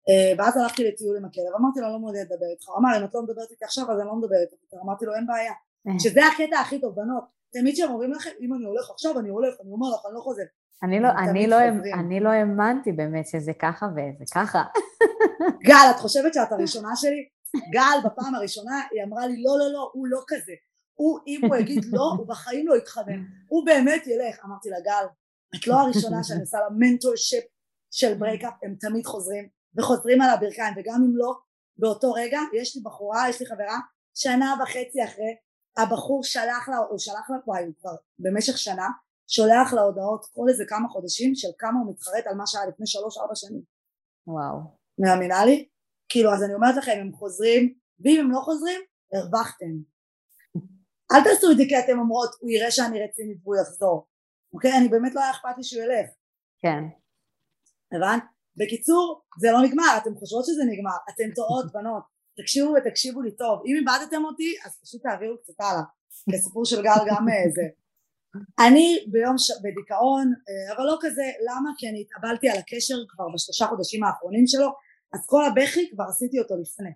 אה, 0.08 0.32
ואז 0.38 0.56
הלכתי 0.56 0.84
לטיול 0.88 1.16
עם 1.16 1.24
הכלב, 1.24 1.54
אמרתי 1.60 1.80
לו 1.80 1.88
לא 1.92 1.98
מעוניין 1.98 2.24
לדבר 2.24 2.46
איתך, 2.52 2.68
הוא 2.68 2.78
אמר 2.78 2.98
אם 2.98 3.04
את 3.04 3.14
לא 3.14 3.22
מדברת 3.22 3.50
איתי 3.50 3.64
עכשיו 3.64 3.84
אז 3.90 3.98
אני 4.00 4.06
לא 4.06 4.14
מדברת 4.14 4.48
איתך, 4.52 4.74
אמרתי 4.84 5.04
לו 5.04 5.14
אין 5.14 5.26
בעיה, 5.26 5.52
אה. 5.88 5.92
שזה 5.98 6.20
הקטע 6.26 6.60
הכי 6.60 6.80
טוב 6.80 6.94
בנות, 6.94 7.24
תמיד 7.52 7.76
שהם 7.76 7.90
אומרים 7.90 8.12
לכם 8.12 8.30
אם 8.40 8.54
אני 8.54 8.64
הולך 8.64 8.90
עכשיו 8.90 9.18
אני 9.18 9.28
הולך, 9.28 9.54
אני 9.62 9.70
אומר 9.72 9.88
לך 9.94 10.06
אני 10.06 10.14
לא 10.14 10.20
חוזר. 10.20 10.42
אני 10.82 11.00
לא, 11.00 11.08
אני, 11.08 11.46
לא, 11.46 11.56
אני 11.94 12.20
לא 12.20 12.28
האמנתי 12.28 12.92
באמת 12.92 13.26
שזה 13.26 13.52
ככה 13.52 13.86
וזה 13.92 14.24
ככה. 14.34 14.62
גל, 15.68 15.90
את 15.90 15.96
חושבת 15.96 16.34
שאת 16.34 16.52
הראשונה 16.52 16.96
שלי? 16.96 17.28
גל 17.72 17.98
בפעם 18.04 18.34
הראשונה 18.34 18.80
היא 18.90 19.02
אמרה 19.04 19.26
לי 19.26 19.42
לא 19.42 19.58
לא 19.58 19.72
לא 19.72 19.90
הוא 19.92 20.06
לא 20.06 20.20
כזה. 20.28 20.52
הוא 20.94 21.18
אם 21.26 21.40
הוא 21.44 21.56
יגיד 21.56 21.84
לא 21.92 22.12
הוא 22.18 22.26
בחיים 22.28 22.68
לא 22.68 22.76
יתחנן. 22.76 23.22
הוא 23.48 23.66
באמת 23.66 24.06
ילך. 24.06 24.44
אמרתי 24.44 24.70
לה 24.70 24.80
גל 24.80 25.06
את 25.54 25.66
לא 25.66 25.74
הראשונה 25.74 26.24
שאני 26.24 26.40
עושה 26.40 26.58
לה 26.58 26.68
mentorship 26.78 27.44
של 27.90 28.14
breakup 28.14 28.52
הם 28.62 28.74
תמיד 28.80 29.06
חוזרים 29.06 29.48
וחוזרים 29.78 30.22
על 30.22 30.30
הברכיים 30.30 30.74
וגם 30.76 31.02
אם 31.06 31.16
לא 31.16 31.34
באותו 31.76 32.12
רגע 32.12 32.40
יש 32.54 32.76
לי 32.76 32.82
בחורה 32.82 33.28
יש 33.28 33.40
לי 33.40 33.46
חברה 33.46 33.78
שנה 34.14 34.54
וחצי 34.62 35.04
אחרי 35.04 35.36
הבחור 35.76 36.24
שלח 36.24 36.68
לה 36.68 36.76
הוא 36.76 36.98
שלח 36.98 37.30
לה 37.30 37.36
וואי 37.46 37.64
הוא 37.64 37.74
כבר 37.80 37.94
במשך 38.18 38.58
שנה 38.58 38.88
שולח 39.28 39.72
לה 39.72 39.82
הודעות 39.82 40.26
כל 40.32 40.48
איזה 40.48 40.64
כמה 40.68 40.88
חודשים 40.88 41.34
של 41.34 41.48
כמה 41.58 41.78
הוא 41.80 41.92
מתחרט 41.92 42.26
על 42.26 42.34
מה 42.34 42.46
שהיה 42.46 42.66
לפני 42.66 42.86
שלוש 42.86 43.18
ארבע 43.18 43.34
שנים. 43.34 43.62
וואו. 44.26 44.58
מאמינה 44.98 45.44
לי? 45.44 45.68
כאילו 46.08 46.34
אז 46.34 46.42
אני 46.42 46.54
אומרת 46.54 46.76
לכם 46.76 46.98
הם 47.00 47.12
חוזרים 47.12 47.74
ואם 48.04 48.20
הם 48.20 48.30
לא 48.30 48.40
חוזרים 48.40 48.80
הרווחתם. 49.12 49.74
אל 51.12 51.24
תעשו 51.24 51.50
את 51.50 51.56
זה 51.56 51.62
כי 51.68 51.78
אתם 51.78 51.98
אומרות 51.98 52.30
הוא 52.40 52.50
יראה 52.50 52.70
שאני 52.70 53.04
רצינית 53.04 53.38
והוא 53.42 53.56
יחזור 53.56 54.06
אוקיי? 54.56 54.72
אני 54.78 54.88
באמת 54.88 55.14
לא 55.14 55.20
היה 55.20 55.30
אכפת 55.30 55.54
לי 55.56 55.64
שהוא 55.64 55.82
ילך. 55.82 56.08
כן. 56.62 56.82
הבנת? 57.92 58.22
בקיצור 58.56 59.22
זה 59.40 59.48
לא 59.52 59.60
נגמר 59.66 59.92
אתם 60.02 60.14
חושבות 60.20 60.44
שזה 60.48 60.62
נגמר 60.72 60.96
אתן 61.10 61.30
טועות 61.34 61.72
בנות. 61.72 62.04
תקשיבו 62.38 62.68
ותקשיבו 62.76 63.22
לי 63.22 63.36
טוב. 63.36 63.62
אם 63.66 63.74
איבדתם 63.80 64.22
אותי 64.24 64.50
אז 64.64 64.80
פשוט 64.82 65.02
תעבירו 65.02 65.36
קצת 65.42 65.60
הלאה. 65.60 65.86
כי 66.30 66.36
הסיפור 66.36 66.64
של 66.64 66.82
גל 66.82 67.00
גם 67.10 67.24
אה, 67.28 67.50
זה. 67.56 67.66
אני 68.66 69.06
ביום 69.12 69.38
ש... 69.38 69.46
בדיכאון 69.62 70.26
אה, 70.48 70.76
אבל 70.76 70.84
לא 70.84 70.96
כזה 71.00 71.26
למה? 71.48 71.70
כי 71.78 71.88
אני 71.88 72.00
התאבלתי 72.04 72.48
על 72.50 72.58
הקשר 72.58 72.98
כבר 73.08 73.26
בשלושה 73.34 73.66
חודשים 73.66 74.04
האחרונים 74.04 74.46
שלו 74.46 74.68
אז 75.14 75.20
כל 75.26 75.42
הבכי 75.44 75.90
כבר 75.90 76.04
עשיתי 76.08 76.38
אותו 76.38 76.54
לפני. 76.62 76.92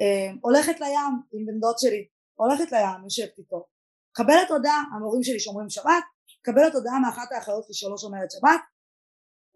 אה, 0.00 0.30
הולכת 0.40 0.80
לים 0.80 1.14
עם 1.32 1.46
בן 1.46 1.60
דוד 1.60 1.78
שלי 1.78 2.06
הולכת 2.34 2.72
לים 2.72 3.04
יושבת 3.04 3.38
איתו. 3.38 3.66
קבלת 4.12 4.50
הודעה 4.50 4.82
המורים 4.92 5.22
שלי 5.22 5.40
שומרים 5.40 5.70
שבת 5.70 6.04
קבלת 6.42 6.74
הודעה 6.74 6.98
מאחת 6.98 7.32
האחיות 7.32 7.64
שלי 7.64 7.74
שלא 7.74 7.98
שומרת 7.98 8.30
שבת. 8.30 8.60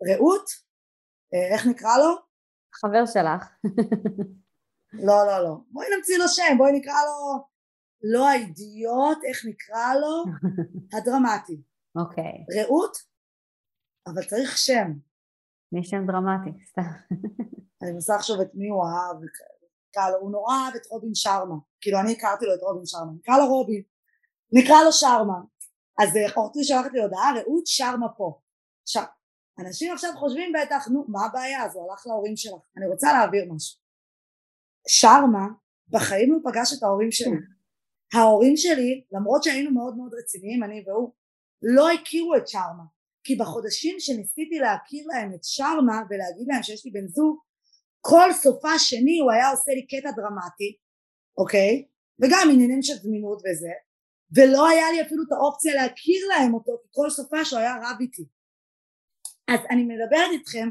רעות 0.08 0.50
איך 1.52 1.66
נקרא 1.66 1.96
לו? 1.98 2.16
חבר 2.74 3.06
שלך. 3.06 3.48
לא 4.92 5.26
לא 5.26 5.44
לא. 5.44 5.56
בואי 5.70 5.86
נמציא 5.96 6.18
לו 6.18 6.28
שם 6.28 6.58
בואי 6.58 6.72
נקרא 6.72 6.94
לו 6.94 7.44
לא 8.02 8.28
האידיוט 8.28 9.18
איך 9.28 9.44
נקרא 9.48 9.94
לו? 9.94 10.24
הדרמטי. 10.98 11.62
אוקיי. 11.96 12.44
רעות 12.58 12.96
אבל 14.06 14.24
צריך 14.24 14.58
שם. 14.58 14.92
מי 15.72 15.84
שם 15.84 16.06
דרמטי? 16.06 16.64
סתם. 16.70 16.82
אני 17.82 17.92
מנסה 17.92 18.16
לחשוב 18.16 18.40
את 18.40 18.50
מי 18.54 18.68
הוא 18.68 18.84
אהב 18.84 19.16
נקרא 19.90 20.10
לו 20.10 20.16
הוא 20.16 20.30
נורא 20.30 20.54
אהב 20.54 20.74
את 20.74 20.86
רובין 20.86 21.14
שרמה 21.14 21.56
כאילו 21.80 22.00
אני 22.00 22.12
הכרתי 22.12 22.44
לו 22.46 22.54
את 22.54 22.62
רובין 22.62 22.86
שרמה 22.86 23.12
נקרא 23.12 23.38
לו 23.38 23.46
רובין. 23.46 23.82
נקרא 24.52 24.76
לו 24.84 24.92
שרמה 24.92 25.38
אז 26.02 26.08
אחותי 26.26 26.64
שלחת 26.64 26.90
לי 26.92 27.02
הודעה 27.02 27.32
רעות 27.36 27.66
שרמה 27.66 28.08
פה. 28.16 28.40
עכשיו 28.82 29.04
אנשים 29.58 29.92
עכשיו 29.92 30.10
חושבים 30.16 30.52
בטח 30.52 30.88
נו 30.88 31.04
מה 31.08 31.26
הבעיה? 31.26 31.72
הוא 31.72 31.90
הלך 31.90 32.06
להורים 32.06 32.36
שלך. 32.36 32.62
אני 32.76 32.86
רוצה 32.86 33.12
להעביר 33.12 33.44
משהו. 33.52 33.78
שרמה 34.88 35.46
בחיים 35.88 36.32
לא 36.32 36.38
פגש 36.50 36.72
את 36.78 36.82
ההורים 36.82 37.12
שלי. 37.12 37.36
ההורים 38.14 38.56
שלי 38.56 39.04
למרות 39.12 39.42
שהיינו 39.42 39.70
מאוד 39.70 39.96
מאוד 39.96 40.14
רציניים 40.14 40.64
אני 40.64 40.84
והוא 40.86 41.12
לא 41.62 41.90
הכירו 41.90 42.36
את 42.36 42.48
שרמה. 42.48 42.84
כי 43.24 43.36
בחודשים 43.36 43.96
שניסיתי 43.98 44.58
להכיר 44.58 45.06
להם 45.06 45.34
את 45.34 45.44
שרמה 45.44 46.02
ולהגיד 46.10 46.46
להם 46.48 46.62
שיש 46.62 46.84
לי 46.84 46.90
בן 46.90 47.08
זוג 47.08 47.38
כל 48.00 48.32
סופה 48.32 48.78
שני 48.78 49.18
הוא 49.20 49.32
היה 49.32 49.50
עושה 49.50 49.72
לי 49.72 49.86
קטע 49.86 50.10
דרמטי 50.10 50.76
אוקיי? 51.38 51.86
וגם 52.22 52.48
עניינים 52.52 52.82
של 52.82 52.94
זמינות 52.94 53.38
וזה 53.38 53.72
ולא 54.34 54.68
היה 54.68 54.90
לי 54.92 55.02
אפילו 55.02 55.22
את 55.22 55.32
האופציה 55.32 55.74
להכיר 55.74 56.26
להם 56.28 56.54
אותו 56.54 56.72
כי 56.82 56.88
כל 56.90 57.10
סופה 57.10 57.44
שהוא 57.44 57.58
היה 57.58 57.74
רב 57.76 57.96
איתי 58.00 58.24
אז 59.48 59.60
אני 59.70 59.82
מדברת 59.84 60.30
איתכם 60.32 60.68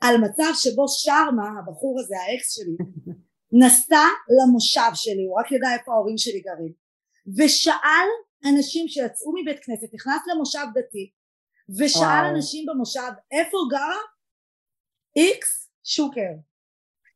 על 0.00 0.16
מצב 0.16 0.52
שבו 0.54 0.88
שרמה 0.88 1.48
הבחור 1.58 2.00
הזה 2.00 2.14
האקס 2.18 2.54
שלי 2.54 2.76
נסע 3.60 4.06
למושב 4.36 4.90
שלי 4.94 5.24
הוא 5.28 5.40
רק 5.40 5.52
ידע 5.52 5.74
איפה 5.78 5.92
ההורים 5.92 6.18
שלי 6.18 6.40
גרים 6.40 6.72
ושאל 7.36 8.08
אנשים 8.44 8.88
שיצאו 8.88 9.32
מבית 9.32 9.64
כנסת 9.64 9.94
נכנס 9.94 10.22
למושב 10.34 10.66
דתי 10.74 11.10
ושאל 11.78 12.02
וואו. 12.02 12.34
אנשים 12.34 12.66
במושב 12.68 13.12
איפה 13.32 13.56
גרה? 13.70 13.98
איקס 15.16 15.70
שוקר 15.84 16.32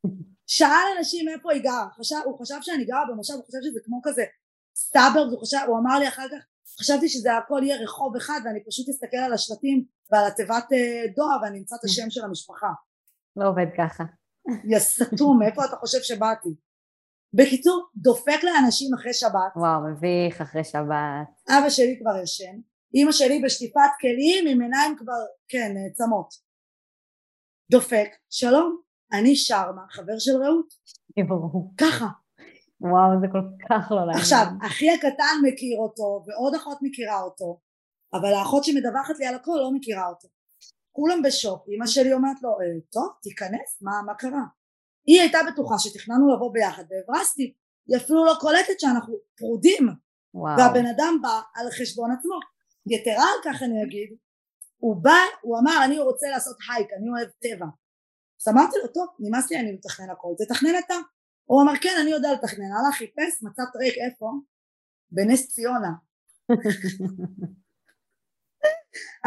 שאל 0.55 0.87
אנשים 0.97 1.29
איפה 1.29 1.53
היא 1.53 1.63
גרה 1.63 1.87
חשב, 1.99 2.15
הוא 2.25 2.39
חשב 2.39 2.57
שאני 2.61 2.85
גרה 2.85 3.03
במושב 3.09 3.33
הוא 3.33 3.43
חשב 3.43 3.57
שזה 3.63 3.79
כמו 3.83 4.01
כזה 4.03 4.23
סאברג 4.77 5.31
הוא, 5.31 5.41
חשב, 5.41 5.57
הוא 5.67 5.79
אמר 5.79 5.99
לי 5.99 6.07
אחר 6.07 6.27
כך 6.31 6.43
חשבתי 6.79 7.09
שזה 7.09 7.37
הכל 7.37 7.61
יהיה 7.63 7.81
רחוב 7.83 8.15
אחד 8.15 8.39
ואני 8.45 8.59
פשוט 8.67 8.89
אסתכל 8.89 9.17
על 9.17 9.33
השלטים 9.33 9.85
ועל 10.11 10.25
התיבת 10.27 10.65
אה, 10.73 11.13
דואר 11.15 11.37
ואני 11.41 11.59
אמצא 11.59 11.75
את 11.75 11.83
השם 11.83 12.09
של 12.09 12.23
המשפחה. 12.25 12.67
לא 13.35 13.49
עובד 13.49 13.65
ככה. 13.77 14.03
יא 14.71 14.79
סתום 14.79 15.39
מאיפה 15.39 15.65
אתה 15.65 15.75
חושב 15.75 15.97
שבאתי? 16.01 16.49
בקיצור 17.33 17.87
דופק 17.95 18.43
לאנשים 18.43 18.93
אחרי 18.93 19.13
שבת. 19.13 19.51
וואו 19.55 19.81
מביך 19.91 20.41
אחרי 20.41 20.63
שבת. 20.63 21.27
אבא 21.49 21.69
שלי 21.69 21.99
כבר 22.01 22.21
ישן 22.23 22.59
אימא 22.93 23.11
שלי 23.11 23.41
בשטיפת 23.45 23.91
כלים 24.01 24.47
עם 24.47 24.61
עיניים 24.61 24.95
כבר 24.97 25.21
כן 25.47 25.71
צמות. 25.93 26.29
דופק 27.71 28.09
שלום 28.29 28.81
אני 29.13 29.35
שרמה 29.35 29.81
חבר 29.89 30.19
של 30.19 30.31
רעות. 30.31 30.73
ככה 31.77 32.05
וואו 32.81 33.21
זה 33.21 33.27
כל 33.31 33.41
כך 33.69 33.91
לא 33.91 33.97
לעניין 33.97 34.17
עכשיו 34.17 34.45
אחי 34.67 34.89
הקטן 34.91 35.35
מכיר 35.43 35.77
אותו 35.79 36.23
ועוד 36.25 36.55
אחות 36.55 36.77
מכירה 36.81 37.21
אותו 37.21 37.59
אבל 38.13 38.33
האחות 38.33 38.63
שמדווחת 38.63 39.19
לי 39.19 39.25
על 39.25 39.35
הכל 39.35 39.57
לא 39.61 39.71
מכירה 39.73 40.07
אותו. 40.07 40.27
כולם 40.91 41.21
בשוק 41.21 41.65
אמא 41.69 41.87
שלי 41.87 42.13
אומרת 42.13 42.41
לו 42.41 42.49
אה, 42.49 42.79
טוב 42.91 43.09
תיכנס 43.21 43.81
מה, 43.81 43.91
מה 44.05 44.13
קרה? 44.13 44.45
היא 45.05 45.21
הייתה 45.21 45.39
בטוחה 45.51 45.75
שתכננו 45.79 46.35
לבוא 46.35 46.53
ביחד 46.53 46.83
והברסתי 46.89 47.53
היא 47.87 47.97
אפילו 47.97 48.25
לא 48.25 48.33
קולטת 48.39 48.79
שאנחנו 48.79 49.17
פרודים. 49.37 49.87
וואו. 50.33 50.57
והבן 50.57 50.85
אדם 50.85 51.19
בא 51.21 51.41
על 51.55 51.67
חשבון 51.71 52.11
עצמו. 52.11 52.39
יתרה 52.87 53.23
על 53.23 53.39
כך 53.43 53.63
אני 53.63 53.83
אגיד 53.83 54.09
הוא 54.77 55.03
בא 55.03 55.19
הוא 55.41 55.59
אמר 55.59 55.85
אני 55.85 55.99
רוצה 55.99 56.27
לעשות 56.27 56.57
הייק 56.69 56.87
אני 56.93 57.09
אוהב 57.09 57.29
טבע. 57.39 57.65
אז 58.41 58.53
אמרתי 58.53 58.77
לו 58.83 58.87
טוב 58.87 59.07
נמאס 59.19 59.51
לי 59.51 59.59
אני 59.59 59.71
מתכנן 59.71 60.09
הכל. 60.09 60.33
תתכנן 60.37 60.79
אתה 60.85 60.95
הוא 61.47 61.61
אמר 61.61 61.73
כן 61.81 61.95
אני 62.01 62.09
יודע 62.09 62.33
לתכנן. 62.33 62.71
הלך 62.71 62.95
חיפש 62.95 63.43
מצא 63.43 63.63
טרק 63.73 63.93
איפה? 64.05 64.31
בנס 65.11 65.47
ציונה. 65.47 65.91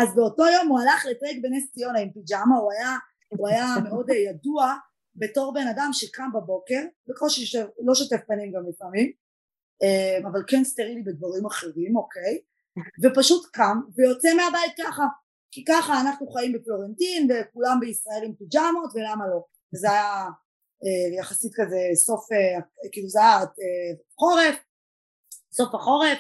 אז 0.00 0.14
באותו 0.14 0.42
יום 0.46 0.68
הוא 0.68 0.80
הלך 0.80 1.06
לטרק 1.10 1.36
בנס 1.42 1.72
ציונה 1.72 1.98
עם 1.98 2.12
פיג'מה 2.12 2.56
הוא 2.56 2.72
היה, 2.72 2.96
הוא 3.28 3.48
היה 3.48 3.66
מאוד 3.84 4.10
ידוע 4.10 4.74
בתור 5.16 5.54
בן 5.54 5.66
אדם 5.66 5.88
שקם 5.92 6.30
בבוקר 6.34 6.82
בקושי 7.06 7.46
ש... 7.46 7.56
לא 7.56 7.94
שוטף 7.94 8.20
פנים 8.26 8.52
גם 8.52 8.62
לפעמים 8.68 9.12
אה, 9.82 10.28
אבל 10.30 10.40
כן 10.46 10.64
סטרילי 10.64 11.02
בדברים 11.02 11.46
אחרים 11.46 11.96
אוקיי? 11.96 12.40
ופשוט 13.02 13.46
קם 13.52 13.80
ויוצא 13.96 14.28
מהבית 14.36 14.72
ככה 14.78 15.02
כי 15.50 15.64
ככה 15.64 16.00
אנחנו 16.00 16.30
חיים 16.30 16.52
בפלורנטין 16.52 17.28
וכולם 17.30 17.80
בישראל 17.80 18.22
עם 18.24 18.34
פיג'מות 18.34 18.90
ולמה 18.94 19.28
לא? 19.28 19.44
וזה 19.74 19.90
היה 19.90 20.28
יחסית 21.18 21.52
כזה 21.54 21.76
סוף 21.94 22.32
אה, 22.32 22.88
כאילו 22.92 23.08
זה 23.08 23.20
היה 23.20 23.38
חורף 24.18 24.56
סוף 25.52 25.74
החורף 25.74 26.18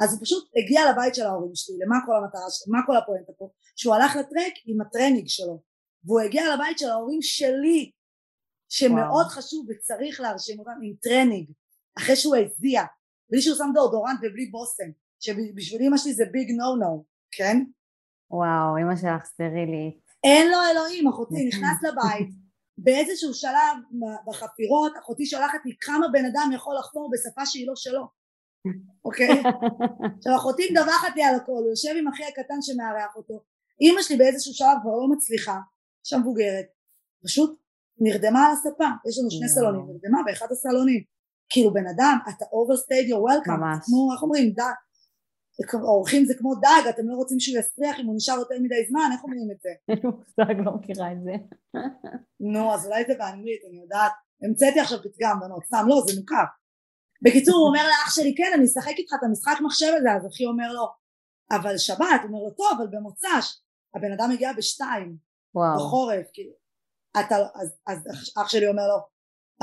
אז 0.00 0.12
הוא 0.12 0.20
פשוט 0.22 0.50
הגיע 0.56 0.80
לבית 0.90 1.14
של 1.14 1.22
ההורים 1.22 1.54
שלי 1.54 1.76
למה 1.86 1.96
כל 2.06 2.12
המטרה 2.16 2.42
מה 2.68 2.78
כל 2.86 2.96
הפואנטה 2.96 3.32
פה 3.38 3.50
שהוא 3.76 3.94
הלך 3.94 4.16
לטרק 4.16 4.54
עם 4.66 4.80
הטרנינג 4.80 5.28
שלו 5.28 5.62
והוא 6.04 6.20
הגיע 6.20 6.54
לבית 6.54 6.78
של 6.78 6.88
ההורים 6.90 7.22
שלי 7.22 7.90
שמאוד 8.68 9.10
וואו. 9.10 9.28
חשוב 9.28 9.66
וצריך 9.68 10.20
להרשים 10.20 10.58
אותם 10.58 10.78
עם 10.82 10.94
טרנינג 11.02 11.46
אחרי 11.98 12.16
שהוא 12.16 12.36
הזיע 12.36 12.82
בלי 13.30 13.42
שהוא 13.42 13.56
שם 13.56 13.70
דאודורנט 13.74 14.18
ובלי 14.22 14.46
בושם 14.46 14.90
שבשביל 15.20 15.82
אמא 15.82 15.96
שלי 15.96 16.14
זה 16.14 16.24
big 16.32 16.50
no 16.50 16.76
no 16.76 17.04
כן? 17.32 17.56
וואו 18.30 18.76
אמא 18.82 18.96
שלך 18.96 19.24
סטרילית 19.24 20.02
אין 20.24 20.50
לו 20.50 20.58
אלוהים 20.70 21.08
אחותי 21.08 21.48
נכנס 21.48 21.82
לבית 21.82 22.41
באיזשהו 22.78 23.34
שלב 23.34 23.76
בחפירות 24.26 24.92
אחותי 25.00 25.26
שולחת 25.26 25.58
לי 25.64 25.72
כמה 25.80 26.08
בן 26.12 26.24
אדם 26.24 26.50
יכול 26.54 26.76
לחפור 26.78 27.10
בשפה 27.12 27.46
שהיא 27.46 27.66
לא 27.66 27.76
שלו 27.76 28.06
אוקיי? 29.04 29.42
עכשיו 30.18 30.36
אחותי 30.36 30.62
מדווחת 30.70 31.16
לי 31.16 31.22
על 31.24 31.34
הכל 31.34 31.52
הוא 31.52 31.70
יושב 31.70 31.94
עם 31.98 32.08
אחי 32.08 32.24
הקטן 32.24 32.62
שמארח 32.62 33.16
אותו. 33.16 33.40
אימא 33.80 34.02
שלי 34.02 34.16
באיזשהו 34.16 34.54
שלב 34.54 34.76
כבר 34.82 34.90
לא 34.90 35.08
מצליחה 35.10 35.58
אישה 36.04 36.18
מבוגרת 36.18 36.66
פשוט 37.24 37.60
נרדמה 37.98 38.46
על 38.46 38.52
הספה. 38.52 38.88
יש 39.08 39.18
לנו 39.18 39.30
שני 39.30 39.48
סלונים 39.48 39.86
נרדמה 39.88 40.22
באחד 40.26 40.46
הסלונים. 40.50 41.02
כאילו 41.48 41.72
בן 41.72 41.86
אדם 41.86 42.18
אתה 42.28 42.44
overstayed 42.44 43.08
your 43.08 43.22
welcome. 43.30 43.50
ממש. 43.50 43.84
כמו 43.84 44.12
איך 44.12 44.22
אומרים 44.22 44.54
אורחים 45.74 46.24
זה 46.24 46.34
כמו 46.38 46.54
דג 46.54 46.88
אתם 46.88 47.08
לא 47.08 47.14
רוצים 47.14 47.40
שהוא 47.40 47.58
יסריח 47.58 48.00
אם 48.00 48.06
הוא 48.06 48.16
נשאר 48.16 48.34
יותר 48.34 48.54
מדי 48.60 48.84
זמן 48.88 49.08
איך 49.12 49.24
אומרים 49.24 49.50
את 49.50 49.60
זה? 49.62 49.70
אין 49.88 49.98
מושג 50.04 50.54
לא 50.64 50.72
מכירה 50.72 51.12
את 51.12 51.22
זה 51.24 51.32
נו 52.40 52.74
אז 52.74 52.86
אולי 52.86 53.04
זה 53.06 53.14
באנגלית 53.18 53.60
אני 53.70 53.80
יודעת 53.82 54.12
המצאתי 54.42 54.80
עכשיו 54.80 54.98
פתגם 55.02 55.36
בנות 55.40 55.64
סתם 55.64 55.84
לא 55.88 56.02
זה 56.06 56.20
מוכר 56.20 56.44
בקיצור 57.22 57.54
הוא 57.54 57.68
אומר 57.68 57.86
לאח 57.88 58.14
שלי 58.14 58.34
כן 58.36 58.50
אני 58.54 58.64
אשחק 58.64 58.98
איתך 58.98 59.12
את 59.18 59.22
המשחק 59.22 59.58
מחשב 59.64 59.92
הזה 59.98 60.12
אז 60.12 60.26
אחי 60.26 60.46
אומר 60.46 60.72
לו 60.72 60.86
אבל 61.50 61.78
שבת 61.78 62.20
הוא 62.22 62.28
אומר 62.28 62.38
לו 62.38 62.50
טוב 62.50 62.78
אבל 62.78 62.86
במוצ"ש 62.90 63.62
הבן 63.94 64.12
אדם 64.12 64.30
הגיע 64.30 64.52
בשתיים. 64.52 65.16
בחורף, 65.76 66.26
כאילו. 66.32 66.52
אתה, 67.20 67.36
אז, 67.36 67.76
אז 67.86 67.98
אח 68.38 68.48
שלי 68.48 68.68
אומר 68.68 68.88
לו, 68.88 68.98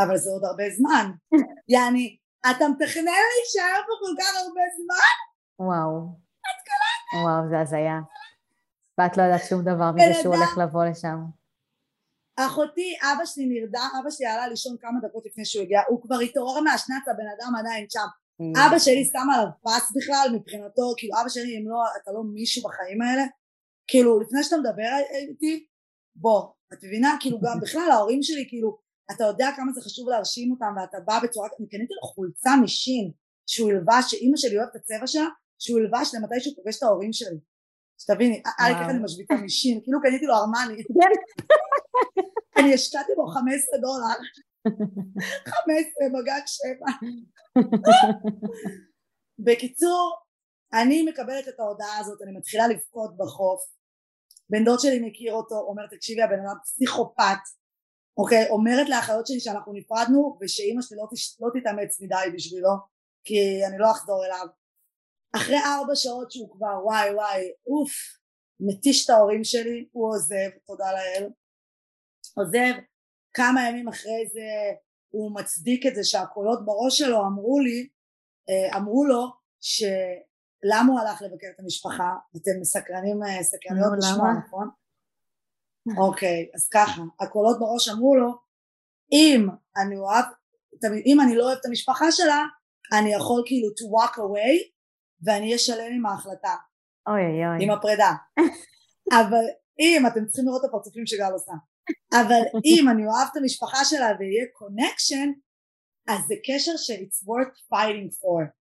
אבל 0.04 0.18
זה 0.18 0.30
עוד 0.30 0.44
הרבה 0.44 0.64
זמן. 0.78 1.12
יעני, 1.74 2.18
אתה 2.52 2.68
מתכנן 2.68 3.22
להישאר 3.32 3.82
פה 3.88 3.94
כל 4.06 4.14
כך 4.22 4.36
הרבה 4.36 4.62
זמן? 4.78 5.16
וואו. 5.60 6.20
וואו, 7.24 7.50
זה 7.50 7.60
הזיה. 7.60 8.00
ואת 8.98 9.18
לא 9.18 9.24
יודעת 9.24 9.42
שום 9.50 9.62
דבר 9.62 9.92
מזה 9.92 10.22
שהוא 10.22 10.36
הולך 10.36 10.58
לבוא 10.58 10.86
לשם. 10.86 11.18
אחותי, 12.36 12.98
אבא 13.02 13.26
שלי 13.26 13.46
נרדם, 13.46 13.90
אבא 14.02 14.10
שלי 14.10 14.28
עלה 14.28 14.48
לישון 14.48 14.76
כמה 14.82 15.00
דקות 15.04 15.26
לפני 15.26 15.46
שהוא 15.46 15.64
הגיע, 15.64 15.82
הוא 15.88 16.02
כבר 16.02 16.20
התעורר 16.20 16.62
מהשנץ, 16.62 17.08
הבן 17.08 17.28
אדם 17.38 17.56
עדיין 17.60 17.86
שם. 17.90 18.08
Mm. 18.42 18.68
אבא 18.68 18.80
שלי 18.80 19.06
שם 19.06 19.28
עליו 19.36 19.48
פס 19.64 19.92
בכלל, 19.96 20.28
מבחינתו, 20.34 20.94
כאילו 20.98 21.14
אבא 21.22 21.30
שלי, 21.30 21.58
אם 21.58 21.70
לא, 21.70 21.78
אתה 22.04 22.12
לא 22.12 22.24
מישהו 22.24 22.64
בחיים 22.64 23.02
האלה, 23.02 23.24
כאילו, 23.88 24.20
לפני 24.20 24.44
שאתה 24.44 24.58
מדבר 24.58 24.90
איתי, 25.30 25.66
בוא, 26.16 26.50
את 26.74 26.84
מבינה? 26.84 27.18
כאילו, 27.20 27.40
גם 27.42 27.60
בכלל, 27.64 27.92
ההורים 27.92 28.24
שלי, 28.24 28.46
כאילו, 28.50 28.78
אתה 29.12 29.24
יודע 29.24 29.50
כמה 29.56 29.72
זה 29.72 29.82
חשוב 29.82 30.10
להרשים 30.10 30.52
אותם, 30.52 30.74
ואתה 30.78 30.98
בא 31.06 31.20
בצורה, 31.24 31.50
אני 31.60 31.68
קניתי 31.68 31.94
לו 31.94 32.08
חולצה 32.08 32.52
משין, 32.64 33.12
שהוא 33.48 33.72
ילבש, 33.72 34.06
שאימא 34.12 34.38
שלי 34.38 34.58
אוהבת 34.58 34.76
את 34.76 34.82
הצבע 34.82 35.08
שלה, 35.08 35.28
שהוא 35.60 35.80
ילבש 35.80 36.16
למתי 36.16 36.40
שהוא 36.40 36.56
פוגש 36.56 36.78
את 36.78 36.84
ההורים 36.84 37.14
שלי. 37.14 37.40
שתביני, 38.02 38.42
אל 38.60 38.74
ככה 38.74 38.90
אני 38.90 39.00
משוויצה 39.04 39.34
משין, 39.34 39.82
כאילו 39.84 40.00
קניתי 40.02 40.26
לו 40.26 40.34
ארמני. 40.36 40.84
כן. 40.96 41.12
אני 42.58 42.74
השקעתי 42.74 43.12
בו 43.16 43.28
15 43.28 43.80
דולר. 43.80 44.18
15 45.46 46.08
בגג 46.14 46.42
7. 46.46 46.86
בקיצור, 49.40 50.16
אני 50.74 51.04
מקבלת 51.04 51.48
את 51.48 51.60
ההודעה 51.60 51.98
הזאת, 51.98 52.22
אני 52.22 52.32
מתחילה 52.38 52.68
לבכות 52.68 53.18
בחוף. 53.18 53.62
בן 54.50 54.64
דוד 54.66 54.80
שלי 54.80 55.00
מכיר 55.00 55.34
אותו, 55.34 55.56
אומר 55.56 55.88
תקשיבי 55.88 56.22
הבן 56.22 56.40
אדם 56.40 56.56
פסיכופת, 56.64 57.42
אוקיי, 58.18 58.50
אומרת 58.50 58.90
לאחיות 58.90 59.28
שלי 59.28 59.40
שאנחנו 59.40 59.74
נפרדנו 59.74 60.38
ושאימא 60.42 60.82
שלי 60.82 60.98
לא, 60.98 61.08
תש... 61.14 61.42
לא 61.42 61.50
תתאמץ 61.60 62.02
מדי 62.02 62.36
בשבילו 62.36 62.70
כי 63.24 63.66
אני 63.68 63.78
לא 63.80 63.92
אחזור 63.92 64.26
אליו 64.26 64.48
אחרי 65.36 65.58
ארבע 65.58 65.96
שעות 65.96 66.32
שהוא 66.32 66.52
כבר 66.52 66.86
וואי 66.86 67.14
וואי 67.14 67.52
אוף 67.68 67.92
מתיש 68.60 69.06
את 69.06 69.10
ההורים 69.10 69.44
שלי 69.44 69.88
הוא 69.92 70.10
עוזב 70.10 70.50
תודה 70.66 70.92
לאל 70.92 71.30
עוזב 72.36 72.80
כמה 73.34 73.70
ימים 73.70 73.88
אחרי 73.88 74.28
זה 74.34 74.42
הוא 75.10 75.36
מצדיק 75.36 75.86
את 75.86 75.96
זה 75.96 76.04
שהקולות 76.04 76.66
בראש 76.66 76.98
שלו 76.98 77.26
אמרו 77.26 77.60
לי 77.60 77.90
אה, 78.50 78.78
אמרו 78.78 79.06
לו 79.06 79.28
שלמה 79.62 80.92
הוא 80.92 81.00
הלך 81.00 81.22
לבקר 81.22 81.48
את 81.56 81.60
המשפחה 81.60 82.16
אתם 82.32 82.52
מסקרנים 82.62 83.24
אה, 83.24 83.44
סקרניות 83.44 83.94
לשמוע 83.98 84.34
נכון? 84.48 84.70
אוקיי 85.98 86.50
אז 86.56 86.70
ככה 86.74 87.02
הקולות 87.20 87.60
בראש 87.60 87.90
אמרו 87.90 88.16
לו 88.16 88.32
אם 89.12 89.48
אני 89.78 89.98
אוהב 89.98 90.26
אם 91.06 91.22
אני 91.22 91.36
לא 91.36 91.44
אוהב 91.44 91.58
את 91.58 91.66
המשפחה 91.66 92.12
שלה 92.12 92.44
אני 93.00 93.14
יכול 93.14 93.44
כאילו 93.46 93.70
to 93.70 93.86
walk 93.96 94.16
away 94.16 94.79
ואני 95.24 95.46
אהיה 95.46 95.58
שלם 95.58 95.92
עם 95.96 96.06
ההחלטה 96.06 96.56
אוי 97.08 97.22
אוי 97.22 97.46
אוי 97.48 97.64
עם 97.64 97.72
הפרידה 97.72 98.12
אבל 99.20 99.46
אם 99.80 100.04
אתם 100.08 100.26
צריכים 100.26 100.46
לראות 100.46 100.62
את 100.66 100.70
הפרצופים 100.70 101.06
שגל 101.06 101.32
עושה 101.34 101.52
אבל 102.14 102.42
אם 102.66 102.90
אני 102.90 103.08
אוהב 103.08 103.28
את 103.32 103.38
המשפחה 103.38 103.86
שלה 103.86 104.08
ויהיה 104.20 104.46
קונקשן 104.54 105.30
אז 106.10 106.20
זה 106.28 106.36
קשר 106.46 106.72
ש- 106.78 106.92
it's 106.92 107.26
worth 107.28 107.58
fighting 107.74 108.10
for 108.22 108.60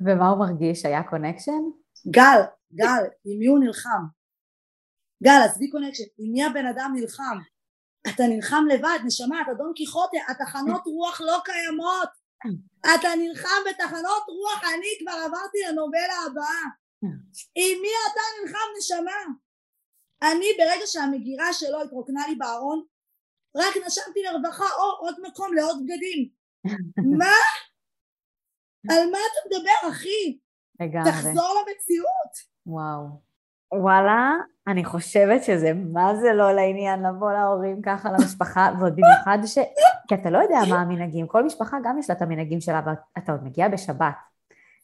ומה 0.00 0.28
הוא 0.28 0.38
מרגיש? 0.38 0.84
היה 0.84 1.02
קונקשן? 1.02 1.62
גל, 2.10 2.40
גל, 2.74 3.04
עם 3.24 3.38
מי 3.38 3.46
הוא 3.46 3.58
נלחם? 3.58 4.02
גל, 5.24 5.40
עזבי 5.44 5.70
connection, 5.70 6.04
עם 6.18 6.32
מי 6.32 6.44
הבן 6.44 6.66
אדם 6.66 6.92
נלחם? 6.94 7.38
אתה 8.08 8.22
נלחם 8.28 8.64
לבד, 8.74 8.98
נשמה, 9.04 9.42
אתה 9.42 9.54
דון 9.54 9.72
קיחוטה, 9.74 10.18
התחנות 10.30 10.82
רוח 10.86 11.20
לא 11.20 11.38
קיימות. 11.44 12.23
אתה 12.94 13.08
נלחם 13.18 13.60
בתחנות 13.70 14.22
רוח, 14.28 14.64
אני 14.74 14.86
כבר 15.00 15.12
עברתי 15.12 15.58
לנובלה 15.68 16.16
הבאה. 16.26 16.64
עם 17.54 17.78
מי 17.82 17.88
אתה 18.12 18.20
נלחם, 18.40 18.66
נשמה? 18.78 19.22
אני, 20.22 20.46
ברגע 20.58 20.86
שהמגירה 20.86 21.52
שלו 21.52 21.82
התרוקנה 21.82 22.26
לי 22.28 22.34
בארון, 22.34 22.84
רק 23.56 23.76
נשמתי 23.86 24.22
לרווחה, 24.22 24.64
או 24.64 25.06
עוד 25.06 25.14
מקום 25.22 25.54
לעוד 25.54 25.82
בגדים. 25.82 26.28
מה? 27.18 27.34
על 28.90 29.10
מה 29.10 29.18
אתה 29.18 29.40
מדבר, 29.46 29.90
אחי? 29.90 30.38
לגמרי. 30.80 31.10
תחזור 31.10 31.54
למציאות. 31.60 32.32
וואו. 32.66 33.22
וואלה, 33.82 34.30
אני 34.68 34.84
חושבת 34.84 35.44
שזה 35.44 35.72
מה 35.92 36.16
זה 36.16 36.32
לא 36.32 36.52
לעניין 36.52 37.02
לבוא 37.02 37.32
להורים 37.32 37.82
ככה 37.82 38.12
למשפחה, 38.12 38.70
ועוד 38.78 38.92
במיוחד 38.96 39.38
ש... 39.46 39.58
כי 40.08 40.14
אתה 40.14 40.30
לא 40.30 40.38
יודע 40.38 40.58
מה 40.68 40.80
המנהגים, 40.80 41.26
כל 41.26 41.44
משפחה 41.44 41.76
גם 41.84 41.98
יש 41.98 42.10
לה 42.10 42.16
את 42.16 42.22
המנהגים 42.22 42.60
שלה, 42.60 42.80
ואתה 42.86 43.32
עוד 43.32 43.44
מגיע 43.44 43.68
בשבת 43.68 44.14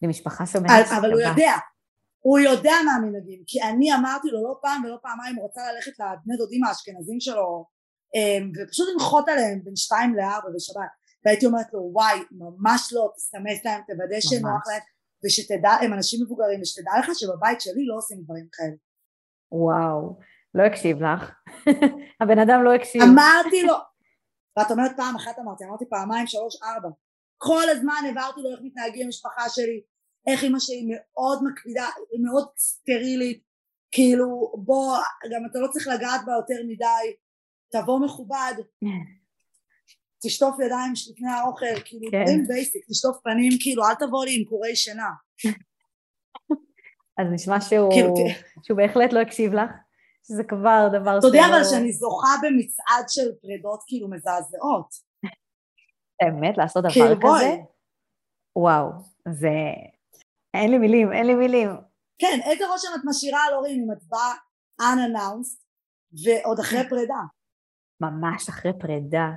למשפחה 0.03 0.47
שומרת 0.47 0.87
אבל, 0.87 0.97
אבל 0.99 1.13
הוא 1.13 1.21
יודע, 1.21 1.53
הוא 2.21 2.39
יודע 2.39 2.73
מה 2.87 2.93
המנהגים, 2.93 3.43
כי 3.47 3.63
אני 3.63 3.95
אמרתי 3.95 4.29
לו 4.29 4.43
לא 4.43 4.59
פעם 4.63 4.85
ולא 4.85 4.97
פעמיים, 5.03 5.37
הוא 5.37 5.49
רצה 5.49 5.61
ללכת 5.73 5.93
לבני 6.01 6.37
דודים 6.37 6.65
האשכנזים 6.65 7.21
שלו, 7.21 7.67
אמ, 8.15 8.53
ופשוט 8.57 8.89
לנחות 8.93 9.29
עליהם 9.29 9.61
בין 9.65 9.77
שתיים 9.77 10.15
לארבע 10.15 10.49
בשבת, 10.57 10.91
והייתי 11.25 11.47
אומרת 11.47 11.67
לו 11.73 11.91
וואי, 11.93 12.19
ממש 12.31 12.93
לא, 12.93 13.13
תסתמס 13.17 13.65
להם, 13.65 13.81
תוודא 13.87 14.21
שנוח 14.21 14.67
להם, 14.69 14.81
ושתדע, 15.25 15.71
הם 15.71 15.93
אנשים 15.93 16.23
מבוגרים, 16.25 16.61
ושתדע 16.61 16.91
לך 17.01 17.11
שבבית 17.15 17.61
שלי 17.61 17.87
לא 17.87 17.97
עושים 17.97 18.19
דברים 18.25 18.47
כאלה. 18.53 18.90
וואו, 19.53 20.19
לא 20.55 20.63
הקשיב 20.63 21.03
לך. 21.03 21.33
הבן 22.21 22.39
אדם 22.39 22.65
לא 22.65 22.75
הקשיב. 22.75 23.03
אמרתי 23.03 23.63
לו, 23.63 23.75
ואת 24.59 24.71
אומרת 24.71 24.91
פעם 24.97 25.17
אחת 25.17 25.39
אמרתי, 25.39 25.65
אמרתי 25.65 25.85
פעמיים, 25.89 26.27
שלוש, 26.27 26.63
ארבע. 26.63 26.89
כל 27.39 27.69
הזמן 27.71 28.03
הבהרתי 28.11 28.41
לו 28.41 28.51
איך 28.51 28.61
מתנהגים 28.63 29.07
המשפחה 29.07 29.49
שלי, 29.49 29.83
איך 30.27 30.45
אמא 30.45 30.59
שלי 30.59 30.89
מאוד 30.91 31.45
מקפידה, 31.45 31.87
מאוד 32.23 32.49
סטרילית, 32.59 33.43
כאילו 33.93 34.53
בוא, 34.57 34.97
גם 35.35 35.41
אתה 35.51 35.59
לא 35.59 35.69
צריך 35.73 35.87
לגעת 35.87 36.21
בה 36.27 36.33
יותר 36.33 36.63
מדי, 36.69 37.17
תבוא 37.73 38.01
מכובד, 38.01 38.53
תשטוף 40.23 40.57
ידיים 40.67 40.93
לפני 41.11 41.31
האוכל, 41.31 41.81
כאילו 41.85 42.11
כן. 42.11 42.23
דברים 42.23 42.45
basic, 42.49 42.85
תשטוף 42.91 43.17
פנים, 43.25 43.53
כאילו 43.61 43.85
אל 43.85 43.95
תבוא 43.95 44.25
לי 44.25 44.37
עם 44.39 44.45
קורי 44.45 44.77
שינה. 44.77 45.11
אז 47.21 47.27
נשמע 47.33 47.61
שהוא, 47.61 47.91
כאילו, 47.93 48.09
ת- 48.15 48.65
שהוא 48.65 48.77
בהחלט 48.77 49.13
לא 49.13 49.21
הקשיב 49.21 49.53
לך, 49.53 49.71
שזה 50.29 50.45
כבר 50.45 50.89
דבר 50.93 51.19
אתה 51.19 51.27
יודע 51.27 51.43
אבל 51.51 51.65
שאני 51.65 51.93
זוכה 51.93 52.29
במצעד 52.43 53.05
של 53.09 53.33
פרידות 53.43 53.81
כאילו 53.87 54.11
מזעזעות. 54.11 54.87
באמת, 56.23 56.59
לעשות 56.59 56.85
דבר 56.85 56.93
כאילו 56.93 57.21
כזה? 57.21 57.57
וואו, 58.57 58.87
זה... 59.29 59.49
אין 60.55 60.71
לי 60.71 60.79
מילים, 60.79 61.13
אין 61.13 61.27
לי 61.27 61.35
מילים. 61.35 61.71
כן, 62.19 62.39
איזה 62.51 62.69
רושם 62.69 62.89
את 62.95 63.01
משאירה 63.05 63.41
על 63.49 63.55
הורים 63.55 63.81
אם 63.85 63.93
את 63.93 64.03
באה 64.09 64.35
unannounced 64.81 65.63
ועוד 66.25 66.59
אחרי 66.61 66.89
פרידה? 66.89 67.21
ממש 68.01 68.49
אחרי 68.49 68.73
פרידה. 68.81 69.29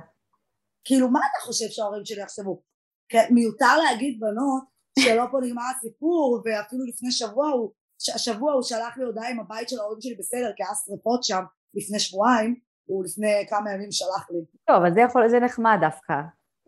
כאילו 0.84 1.08
מה 1.10 1.18
אתה 1.20 1.46
חושב 1.46 1.64
שההורים 1.68 2.04
שלי 2.04 2.22
יחשבו? 2.22 2.62
כן, 3.08 3.26
מיותר 3.30 3.76
להגיד 3.84 4.20
בנות 4.20 4.64
שלא 4.98 5.24
פה 5.30 5.38
נגמר 5.42 5.62
הסיפור 5.76 6.42
ואפילו 6.44 6.84
לפני 6.84 7.12
שבוע 7.12 7.48
הוא, 7.48 7.72
השבוע 8.14 8.52
הוא 8.52 8.62
שלח 8.62 8.96
לי 8.96 9.04
הודעה 9.04 9.30
עם 9.30 9.40
הבית 9.40 9.68
של 9.68 9.80
ההורים 9.80 10.00
שלי 10.00 10.14
בסדר 10.18 10.52
כי 10.56 10.62
היה 10.62 10.72
שריפות 10.84 11.24
שם 11.24 11.42
לפני 11.74 11.98
שבועיים 11.98 12.60
הוא 12.84 13.04
לפני 13.04 13.46
כמה 13.48 13.72
ימים 13.72 13.92
שלח 13.92 14.30
לי 14.30 14.38
טוב, 14.66 14.76
אבל 14.76 14.94
זה 14.94 15.00
יכול, 15.00 15.28
זה 15.28 15.40
נחמד 15.40 15.78
דווקא. 15.80 16.14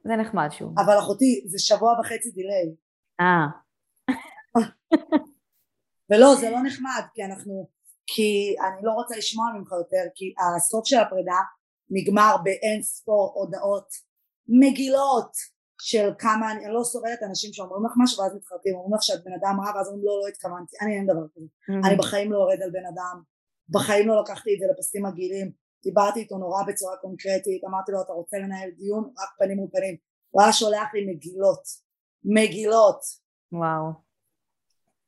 זה 0.04 0.16
נחמד 0.16 0.48
שהוא. 0.50 0.72
אבל 0.84 0.98
אחותי 0.98 1.44
זה 1.46 1.58
שבוע 1.58 2.00
וחצי 2.00 2.30
דיליי 2.30 2.74
אה, 3.20 3.46
ולא 6.10 6.34
זה 6.40 6.50
לא 6.50 6.62
נחמד 6.62 7.02
כי 7.14 7.24
אנחנו 7.24 7.68
כי 8.06 8.56
אני 8.60 8.80
לא 8.82 8.92
רוצה 8.92 9.16
לשמוע 9.16 9.46
ממך 9.58 9.72
יותר 9.72 10.10
כי 10.14 10.34
הסוף 10.56 10.86
של 10.86 10.96
הפרידה 10.96 11.38
נגמר 11.90 12.36
באין 12.44 12.82
ספור 12.82 13.32
הודעות 13.34 13.88
מגילות 14.48 15.32
של 15.80 16.10
כמה 16.18 16.52
אני, 16.52 16.64
לא 16.72 16.84
סובלת 16.84 17.22
אנשים 17.22 17.52
שאומרים 17.52 17.86
לך 17.86 17.92
משהו 17.96 18.22
ואז 18.22 18.34
מתחרטים 18.34 18.74
אומרים 18.74 18.94
לך 18.94 19.02
שאת 19.02 19.24
בן 19.24 19.32
אדם 19.32 19.60
רע 19.60 19.76
ואז 19.76 19.88
אומרים 19.88 20.04
לא 20.06 20.20
לא 20.22 20.28
התכוונתי 20.28 20.76
אני 20.82 20.96
אין 20.96 21.06
דבר 21.06 21.26
כזה. 21.34 21.46
אני 21.88 21.96
בחיים 21.96 22.32
לא 22.32 22.36
יורד 22.36 22.62
על 22.62 22.70
בן 22.70 22.86
אדם 22.86 23.22
בחיים 23.68 24.08
לא 24.08 24.20
לקחתי 24.22 24.54
את 24.54 24.58
זה 24.60 24.66
לפסים 24.72 25.06
מגעילים 25.06 25.52
דיברתי 25.84 26.20
איתו 26.20 26.38
נורא 26.38 26.62
בצורה 26.68 26.96
קונקרטית 26.96 27.64
אמרתי 27.64 27.92
לו 27.92 28.02
אתה 28.02 28.12
רוצה 28.12 28.36
לנהל 28.38 28.70
דיון 28.70 29.04
רק 29.04 29.28
פנים 29.38 29.56
מול 29.56 29.68
פנים 29.72 29.96
הוא 30.30 30.42
היה 30.42 30.52
שולח 30.52 30.94
לי 30.94 31.14
מגילות 31.14 31.62
מגילות 32.24 33.00
וואו. 33.52 33.92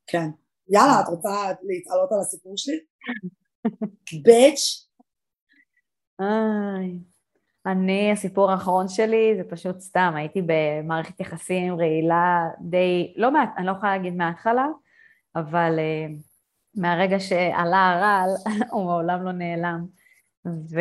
כן. 0.06 0.28
יאללה, 0.68 1.00
את 1.00 1.08
רוצה 1.08 1.52
להתעלות 1.62 2.12
על 2.12 2.20
הסיפור 2.20 2.52
שלי? 2.56 2.80
ביץ'. 4.22 4.88
אני, 7.68 8.12
הסיפור 8.12 8.50
האחרון 8.50 8.88
שלי 8.88 9.34
זה 9.36 9.42
פשוט 9.50 9.80
סתם, 9.80 10.12
הייתי 10.16 10.42
במערכת 10.46 11.20
יחסים 11.20 11.74
רעילה 11.74 12.48
די, 12.60 13.14
לא 13.16 13.30
מעט, 13.30 13.50
אני 13.56 13.66
לא 13.66 13.72
יכולה 13.72 13.96
להגיד 13.96 14.16
מההתחלה, 14.16 14.66
אבל 15.36 15.78
uh, 15.78 16.22
מהרגע 16.74 17.20
שעלה 17.20 17.90
הרעל 17.90 18.30
הוא 18.72 18.84
מעולם 18.84 19.22
לא 19.22 19.32
נעלם. 19.32 19.86
ו... 20.46 20.80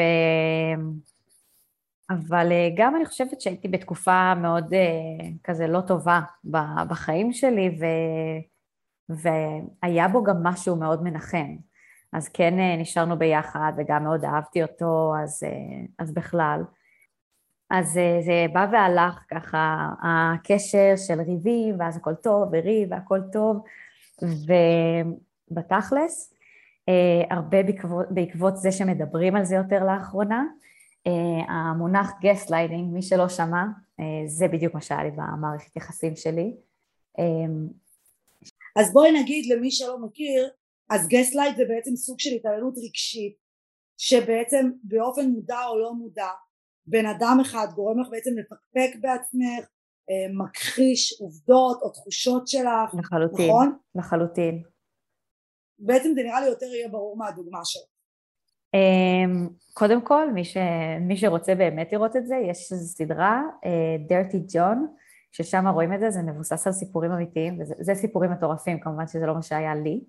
אבל 2.09 2.51
אה, 2.51 2.69
גם 2.75 2.95
אני 2.95 3.05
חושבת 3.05 3.41
שהייתי 3.41 3.67
בתקופה 3.67 4.33
מאוד 4.35 4.73
אה, 4.73 5.29
כזה 5.43 5.67
לא 5.67 5.81
טובה 5.81 6.21
בחיים 6.88 7.33
שלי, 7.33 7.77
ו... 7.79 7.85
והיה 9.09 10.07
בו 10.07 10.23
גם 10.23 10.43
משהו 10.43 10.75
מאוד 10.75 11.03
מנחם. 11.03 11.55
אז 12.13 12.29
כן 12.29 12.59
אה, 12.59 12.75
נשארנו 12.77 13.17
ביחד 13.17 13.71
וגם 13.77 14.03
מאוד 14.03 14.25
אהבתי 14.25 14.63
אותו, 14.63 15.13
אז, 15.23 15.43
אז 15.99 16.13
בכלל. 16.13 16.63
אז 17.70 17.91
זה 18.26 18.45
בא 18.53 18.68
והלך 18.72 19.24
ככה, 19.30 19.89
הקשר 20.03 20.93
של 21.07 21.22
ריבים, 21.22 21.80
ואז 21.80 21.97
הכל 21.97 22.15
טוב, 22.15 22.49
וריב 22.51 22.91
והכל 22.91 23.20
טוב, 23.32 23.63
ובתכלס, 25.51 26.34
הרבה 27.30 27.63
בעקבות, 27.63 28.05
בעקבות 28.09 28.57
זה 28.57 28.72
שמדברים 28.72 29.36
על 29.36 29.45
זה 29.45 29.55
יותר 29.55 29.84
לאחרונה, 29.84 30.43
Uh, 30.97 31.51
המונח 31.51 32.11
גסט 32.22 32.49
ליידינג, 32.49 32.93
מי 32.93 33.01
שלא 33.01 33.30
שמע, 33.30 33.63
זה 34.28 34.47
בדיוק 34.47 34.74
מה 34.74 34.82
שהיה 34.82 35.03
לי 35.03 35.11
במערכת 35.11 35.76
יחסים 35.76 36.15
שלי. 36.15 36.53
אז 38.76 38.93
בואי 38.93 39.22
נגיד 39.22 39.55
למי 39.55 39.72
שלא 39.72 39.99
מכיר, 39.99 40.49
אז 40.89 41.07
gaslight 41.07 41.57
זה 41.57 41.63
בעצם 41.68 41.95
סוג 41.95 42.20
של 42.20 42.30
התעללות 42.36 42.74
רגשית, 42.78 43.36
שבעצם 43.97 44.72
באופן 44.84 45.30
מודע 45.30 45.65
או 45.68 45.80
לא 45.80 45.93
מודע, 45.93 46.30
בן 46.88 47.05
אדם 47.05 47.38
אחד 47.41 47.67
גורם 47.75 47.99
לך 47.99 48.07
בעצם 48.11 48.31
לפקפק 48.38 48.99
בעצמך, 49.01 49.65
uh, 49.65 50.43
מכחיש 50.43 51.21
עובדות 51.21 51.81
או 51.81 51.89
תחושות 51.89 52.47
שלך, 52.47 52.93
לחלוטין, 52.99 53.49
נכון? 53.49 53.77
לחלוטין. 53.95 54.63
בעצם 55.79 56.11
זה 56.15 56.23
נראה 56.23 56.41
לי 56.41 56.47
יותר 56.47 56.65
יהיה 56.65 56.89
ברור 56.89 57.17
מהדוגמה 57.17 57.59
שלך. 57.63 57.83
אמ, 58.73 59.49
קודם 59.73 60.01
כל, 60.01 60.31
מי, 60.31 60.45
ש... 60.45 60.57
מי 61.01 61.17
שרוצה 61.17 61.55
באמת 61.55 61.93
לראות 61.93 62.15
את 62.15 62.27
זה, 62.27 62.35
יש 62.35 62.71
איזו 62.71 62.88
סדרה, 62.88 63.43
דרטי 64.07 64.38
uh, 64.38 64.53
ג'ון, 64.53 64.88
ששם 65.31 65.67
רואים 65.67 65.93
את 65.93 65.99
זה, 65.99 66.09
זה 66.09 66.21
מבוסס 66.21 66.67
על 66.67 66.73
סיפורים 66.73 67.11
אמיתיים, 67.11 67.59
וזה 67.59 67.95
סיפורים 67.95 68.31
מטורפים, 68.31 68.79
כמובן 68.79 69.07
שזה 69.07 69.25
לא 69.25 69.33
מה 69.33 69.41
שהיה 69.41 69.75
לי, 69.75 70.01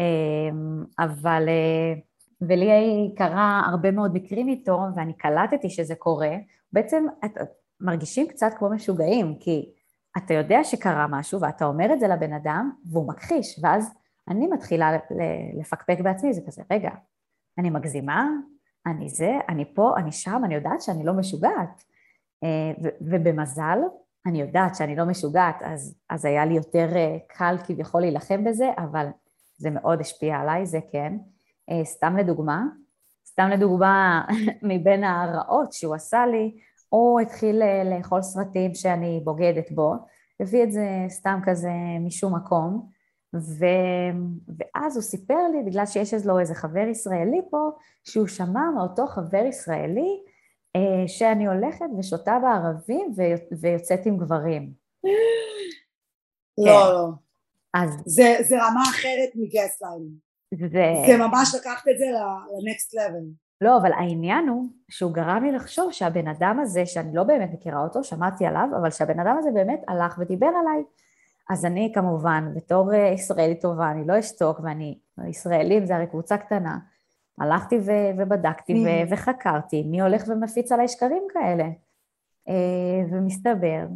um, 0.00 0.86
אבל, 0.98 1.48
uh, 1.48 2.11
ולי 2.48 3.12
קרה 3.16 3.62
הרבה 3.66 3.90
מאוד 3.90 4.14
מקרים 4.14 4.48
איתו, 4.48 4.80
ואני 4.96 5.12
קלטתי 5.12 5.70
שזה 5.70 5.94
קורה, 5.94 6.36
בעצם 6.72 7.04
את, 7.24 7.38
מרגישים 7.80 8.28
קצת 8.28 8.50
כמו 8.58 8.70
משוגעים, 8.70 9.34
כי 9.40 9.72
אתה 10.16 10.34
יודע 10.34 10.64
שקרה 10.64 11.06
משהו 11.10 11.40
ואתה 11.40 11.64
אומר 11.64 11.92
את 11.92 12.00
זה 12.00 12.08
לבן 12.08 12.32
אדם, 12.32 12.70
והוא 12.90 13.08
מכחיש, 13.08 13.60
ואז 13.62 13.94
אני 14.28 14.46
מתחילה 14.46 14.98
לפקפק 15.60 16.00
בעצמי, 16.00 16.32
זה 16.32 16.40
כזה, 16.46 16.62
רגע, 16.72 16.90
אני 17.58 17.70
מגזימה, 17.70 18.28
אני 18.86 19.08
זה, 19.08 19.38
אני 19.48 19.74
פה, 19.74 19.94
אני 19.96 20.12
שם, 20.12 20.42
אני 20.44 20.54
יודעת 20.54 20.82
שאני 20.82 21.04
לא 21.04 21.12
משוגעת. 21.12 21.84
אה, 22.44 22.88
ובמזל, 23.00 23.78
אני 24.26 24.40
יודעת 24.40 24.74
שאני 24.74 24.96
לא 24.96 25.04
משוגעת, 25.04 25.56
אז, 25.62 25.98
אז 26.10 26.24
היה 26.24 26.44
לי 26.44 26.54
יותר 26.54 26.96
אה, 26.96 27.16
קל 27.28 27.56
כביכול 27.66 28.00
להילחם 28.00 28.44
בזה, 28.44 28.70
אבל 28.78 29.06
זה 29.56 29.70
מאוד 29.70 30.00
השפיע 30.00 30.36
עליי, 30.36 30.66
זה 30.66 30.78
כן. 30.92 31.16
אה, 31.70 31.84
סתם 31.84 32.16
לדוגמה, 32.16 32.62
סתם 33.26 33.48
לדוגמה, 33.52 34.24
מבין 34.62 35.04
הרעות 35.04 35.72
שהוא 35.72 35.94
עשה 35.94 36.26
לי, 36.26 36.54
הוא 36.88 37.20
התחיל 37.20 37.62
לאכול 37.84 38.22
סרטים 38.22 38.74
שאני 38.74 39.20
בוגדת 39.24 39.70
בו, 39.70 39.94
הביא 40.40 40.62
את 40.62 40.72
זה 40.72 40.86
סתם 41.08 41.40
כזה 41.44 41.70
משום 42.00 42.36
מקום, 42.36 42.88
ו... 43.34 43.64
ואז 44.58 44.96
הוא 44.96 45.02
סיפר 45.02 45.48
לי, 45.52 45.62
בגלל 45.66 45.86
שיש 45.86 46.14
לו 46.26 46.38
איזה 46.38 46.54
חבר 46.54 46.88
ישראלי 46.90 47.40
פה, 47.50 47.70
שהוא 48.04 48.26
שמע 48.26 48.70
מאותו 48.76 49.06
חבר 49.06 49.44
ישראלי 49.48 50.20
אה, 50.76 51.08
שאני 51.08 51.46
הולכת 51.46 51.86
ושותה 51.98 52.38
בערבים 52.42 53.12
ו... 53.16 53.22
ויוצאת 53.60 54.06
עם 54.06 54.16
גברים. 54.18 54.72
לא, 56.58 56.64
כן. 56.64 56.92
לא. 56.92 57.08
אז... 57.74 57.90
זה, 58.06 58.36
זה 58.40 58.56
רמה 58.56 58.82
אחרת 58.90 59.30
מגסליין. 59.34 60.31
זה... 60.58 60.94
זה 61.06 61.16
ממש 61.18 61.54
לקחת 61.60 61.88
את 61.88 61.98
זה 61.98 62.04
לנקסט 62.58 62.94
לבל. 62.94 63.24
לא, 63.60 63.76
אבל 63.76 63.92
העניין 63.92 64.48
הוא 64.48 64.64
שהוא 64.88 65.12
גרם 65.12 65.44
לי 65.44 65.52
לחשוב 65.52 65.92
שהבן 65.92 66.28
אדם 66.28 66.60
הזה, 66.60 66.86
שאני 66.86 67.14
לא 67.14 67.22
באמת 67.22 67.50
מכירה 67.52 67.82
אותו, 67.82 68.04
שמעתי 68.04 68.46
עליו, 68.46 68.68
אבל 68.80 68.90
שהבן 68.90 69.20
אדם 69.20 69.36
הזה 69.38 69.50
באמת 69.50 69.80
הלך 69.88 70.18
ודיבר 70.18 70.46
עליי 70.60 70.82
אז 71.50 71.64
אני 71.64 71.92
כמובן, 71.94 72.52
בתור 72.54 72.94
אה, 72.94 72.98
ישראלית 72.98 73.60
טובה, 73.60 73.90
אני 73.90 74.06
לא 74.06 74.18
אשתוק, 74.18 74.60
ואני, 74.62 74.98
ישראלים 75.28 75.86
זה 75.86 75.96
הרי 75.96 76.06
קבוצה 76.06 76.36
קטנה, 76.36 76.78
הלכתי 77.38 77.78
ו- 77.78 78.18
ובדקתי 78.18 78.84
ו- 78.84 79.12
וחקרתי 79.12 79.82
מי 79.82 80.00
הולך 80.00 80.22
ומפיץ 80.28 80.72
עליי 80.72 80.88
שקרים 80.88 81.22
כאלה. 81.32 81.64
אה, 82.48 83.04
ומסתבר 83.10 83.86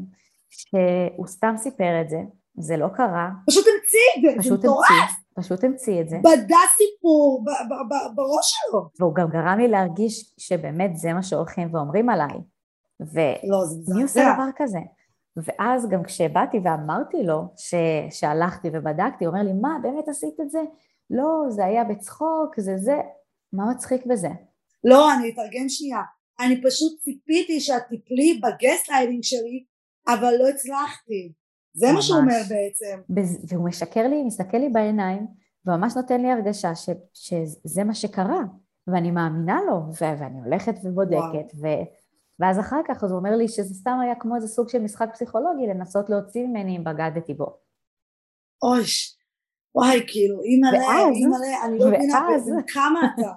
שהוא 0.51 1.27
סתם 1.27 1.55
סיפר 1.57 2.01
את 2.01 2.11
זה, 2.11 2.19
זה 2.59 2.77
לא 2.77 2.89
קרה. 2.89 3.31
פשוט 3.47 3.65
המציא 3.67 4.31
את 4.31 4.43
זה, 4.43 4.49
זה 4.49 4.55
מטורף. 4.55 5.26
פשוט 5.37 5.65
המציא 5.65 6.01
את 6.01 6.09
זה. 6.09 6.17
בדה 6.19 6.57
סיפור 6.77 7.45
ב- 7.45 7.73
ב- 7.73 7.89
ב- 7.89 8.15
בראש 8.17 8.53
שלו. 8.53 8.89
והוא 9.01 9.15
גם 9.15 9.29
גרם 9.31 9.59
לי 9.59 9.69
להרגיש 9.69 10.35
שבאמת 10.39 10.97
זה 10.97 11.13
מה 11.13 11.23
שהולכים 11.23 11.75
ואומרים 11.75 12.11
עליי. 12.11 12.39
לא, 13.01 13.59
ומי 13.89 14.03
עושה 14.03 14.35
דבר 14.35 14.49
כזה? 14.57 14.79
ואז 15.37 15.89
גם 15.89 16.03
כשבאתי 16.03 16.59
ואמרתי 16.65 17.23
לו 17.23 17.43
ש, 17.57 17.75
שהלכתי 18.11 18.69
ובדקתי, 18.73 19.25
הוא 19.25 19.35
אומר 19.35 19.45
לי, 19.45 19.53
מה, 19.53 19.79
באמת 19.83 20.09
עשית 20.09 20.41
את 20.41 20.51
זה? 20.51 20.61
לא, 21.11 21.25
זה 21.49 21.65
היה 21.65 21.85
בצחוק, 21.85 22.61
זה 22.61 22.77
זה. 22.79 22.97
מה 23.53 23.71
מצחיק 23.71 24.07
בזה? 24.07 24.29
לא, 24.85 25.15
אני 25.15 25.33
אתרגם 25.33 25.69
שנייה. 25.69 26.01
אני 26.41 26.63
פשוט 26.63 27.01
ציפיתי 27.01 27.61
שאת 27.61 27.83
תיפלי 27.89 28.41
בגסט 28.43 28.89
ליידינג 28.89 29.23
שלי, 29.23 29.65
אבל 30.09 30.35
לא 30.39 30.49
הצלחתי. 30.49 31.33
זה 31.77 31.87
ממש. 31.87 31.95
מה 31.95 32.03
שהוא 32.03 32.19
אומר 32.19 32.41
בעצם. 32.49 33.01
והוא 33.49 33.69
משקר 33.69 34.09
לי, 34.09 34.25
מסתכל 34.25 34.57
לי 34.57 34.69
בעיניים, 34.69 35.27
וממש 35.67 35.97
נותן 35.97 36.21
לי 36.21 36.31
הרגשה 36.31 36.75
ש, 36.75 36.91
שזה 37.13 37.85
מה 37.85 37.95
שקרה, 37.95 38.41
ואני 38.87 39.11
מאמינה 39.11 39.61
לו, 39.67 39.77
ו- 39.77 40.21
ואני 40.21 40.41
הולכת 40.45 40.75
ובודקת, 40.85 41.55
וואו. 41.55 41.85
ואז 42.41 42.61
אחר 42.61 42.81
כך 42.89 43.05
אז 43.05 43.11
הוא 43.11 43.19
אומר 43.19 43.37
לי 43.37 43.49
שזה 43.49 43.75
סתם 43.75 43.99
היה 44.03 44.15
כמו 44.15 44.37
איזה 44.37 44.49
סוג 44.49 44.69
של 44.69 44.83
משחק 44.83 45.09
פסיכולוגי 45.13 45.67
לנסות 45.67 46.11
להוציא 46.11 46.47
ממני 46.47 46.77
אם 46.77 46.85
בגדתי 46.85 47.35
בו. 47.35 47.57
אוי, 48.63 48.83
וואי, 49.75 50.05
כאילו, 50.07 50.43
אימא'לה, 50.43 50.79
אימא'לה, 51.15 51.65
אני 51.65 51.79
לא 51.79 51.87
מבינה 51.87 52.63
כמה 52.69 53.01
אתה. 53.15 53.33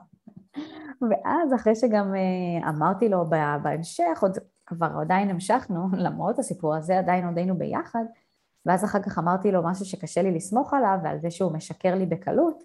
ואז 1.09 1.53
אחרי 1.55 1.75
שגם 1.75 2.15
אה, 2.15 2.69
אמרתי 2.69 3.09
לו 3.09 3.25
בהמשך, 3.63 4.19
עוד 4.21 4.37
כבר 4.65 4.89
עדיין 5.01 5.29
המשכנו, 5.29 5.87
למרות 5.93 6.39
הסיפור 6.39 6.75
הזה, 6.75 6.99
עדיין 6.99 7.25
עוד 7.25 7.37
היינו 7.37 7.57
ביחד, 7.57 8.03
ואז 8.69 8.85
אחר 8.85 8.99
כך 8.99 9.17
אמרתי 9.17 9.51
לו 9.51 9.63
משהו 9.63 9.85
שקשה 9.85 10.21
לי 10.21 10.31
לסמוך 10.31 10.73
עליו 10.73 10.97
ועל 11.03 11.19
זה 11.21 11.31
שהוא 11.31 11.53
משקר 11.53 11.95
לי 11.95 12.05
בקלות, 12.05 12.63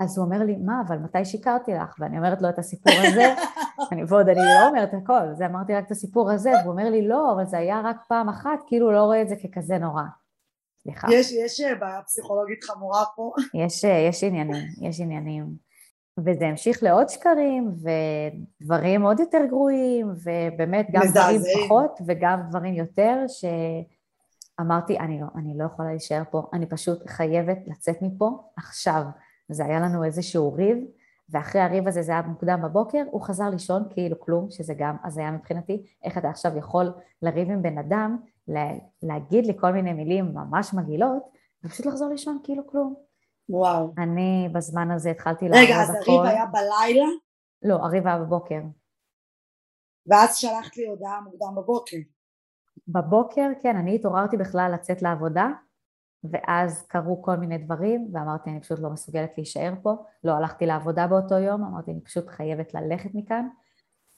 אז 0.00 0.18
הוא 0.18 0.26
אומר 0.26 0.38
לי, 0.44 0.56
מה, 0.56 0.82
אבל 0.86 0.98
מתי 0.98 1.24
שיקרתי 1.24 1.72
לך? 1.74 1.94
ואני 1.98 2.18
אומרת 2.18 2.42
לו 2.42 2.48
את 2.48 2.58
הסיפור 2.58 2.92
הזה, 2.98 3.34
אני, 3.92 4.02
ועוד 4.08 4.28
אני 4.28 4.40
לא 4.40 4.68
אומרת 4.68 4.94
הכל, 4.94 5.34
זה 5.34 5.46
אמרתי 5.46 5.74
רק 5.74 5.86
את 5.86 5.90
הסיפור 5.90 6.30
הזה, 6.30 6.50
והוא 6.50 6.72
אומר 6.72 6.90
לי, 6.90 7.08
לא, 7.08 7.32
אבל 7.32 7.46
זה 7.46 7.58
היה 7.58 7.80
רק 7.84 7.96
פעם 8.08 8.28
אחת, 8.28 8.58
כאילו 8.66 8.92
לא 8.92 9.04
רואה 9.04 9.22
את 9.22 9.28
זה 9.28 9.34
ככזה 9.36 9.78
נורא. 9.78 10.02
סליחה. 10.82 11.08
יש, 11.10 11.32
יש 11.32 11.60
בעיה 11.80 12.02
פסיכולוגית 12.02 12.64
חמורה 12.64 13.04
פה. 13.16 13.32
יש, 13.64 13.84
יש 13.84 14.24
עניינים, 14.24 14.66
יש 14.80 15.00
עניינים. 15.00 15.46
וזה 16.18 16.46
המשיך 16.46 16.82
לעוד 16.82 17.08
שקרים, 17.08 17.70
ודברים 18.60 19.02
עוד 19.02 19.20
יותר 19.20 19.40
גרועים, 19.48 20.10
ובאמת 20.24 20.86
גם 20.92 21.02
דברים 21.10 21.40
פחות 21.64 21.98
וגם 22.06 22.40
דברים 22.48 22.74
יותר, 22.74 23.16
שאמרתי, 24.58 24.98
אני 24.98 25.20
לא, 25.20 25.26
אני 25.36 25.58
לא 25.58 25.64
יכולה 25.64 25.88
להישאר 25.88 26.22
פה, 26.30 26.42
אני 26.52 26.66
פשוט 26.66 26.98
חייבת 27.06 27.58
לצאת 27.66 28.02
מפה 28.02 28.50
עכשיו. 28.56 29.02
זה 29.48 29.64
היה 29.64 29.80
לנו 29.80 30.04
איזשהו 30.04 30.52
ריב, 30.52 30.78
ואחרי 31.30 31.60
הריב 31.60 31.88
הזה 31.88 32.02
זה 32.02 32.12
היה 32.12 32.22
מוקדם 32.22 32.60
בבוקר, 32.62 33.02
הוא 33.10 33.22
חזר 33.22 33.50
לישון 33.50 33.82
כאילו 33.90 34.20
כלום, 34.20 34.50
שזה 34.50 34.74
גם 34.78 34.96
הזיה 35.04 35.30
מבחינתי, 35.30 35.86
איך 36.04 36.18
אתה 36.18 36.28
עכשיו 36.28 36.56
יכול 36.56 36.92
לריב 37.22 37.50
עם 37.50 37.62
בן 37.62 37.78
אדם, 37.78 38.16
להגיד 39.02 39.46
לי 39.46 39.52
כל 39.60 39.72
מיני 39.72 39.92
מילים 39.92 40.34
ממש 40.34 40.74
מגעילות, 40.74 41.22
ופשוט 41.64 41.86
לחזור 41.86 42.08
לישון 42.08 42.38
כאילו 42.44 42.66
כלום. 42.66 42.94
וואו. 43.48 43.92
אני 43.98 44.48
בזמן 44.52 44.90
הזה 44.90 45.10
התחלתי 45.10 45.48
לעבוד 45.48 45.64
הכל. 45.64 45.72
רגע, 45.72 45.82
אז 45.82 45.90
הריב 45.90 46.22
היה 46.22 46.46
בלילה? 46.46 47.06
לא, 47.62 47.74
הריב 47.74 48.06
היה 48.06 48.18
בבוקר. 48.18 48.60
ואז 50.06 50.36
שלחת 50.36 50.76
לי 50.76 50.86
הודעה 50.86 51.20
מוקדם 51.20 51.54
בבוקר. 51.56 51.96
בבוקר, 52.88 53.50
כן, 53.62 53.76
אני 53.76 53.94
התעוררתי 53.94 54.36
בכלל 54.36 54.70
לצאת 54.74 55.02
לעבודה, 55.02 55.48
ואז 56.24 56.86
קרו 56.86 57.22
כל 57.22 57.36
מיני 57.36 57.58
דברים 57.58 58.10
ואמרתי 58.12 58.50
אני 58.50 58.60
פשוט 58.60 58.78
לא 58.78 58.90
מסוגלת 58.90 59.30
להישאר 59.36 59.72
פה, 59.82 59.94
לא 60.24 60.32
הלכתי 60.32 60.66
לעבודה 60.66 61.06
באותו 61.06 61.34
יום, 61.34 61.64
אמרתי 61.64 61.90
אני 61.90 62.00
פשוט 62.00 62.28
חייבת 62.28 62.74
ללכת 62.74 63.10
מכאן, 63.14 63.48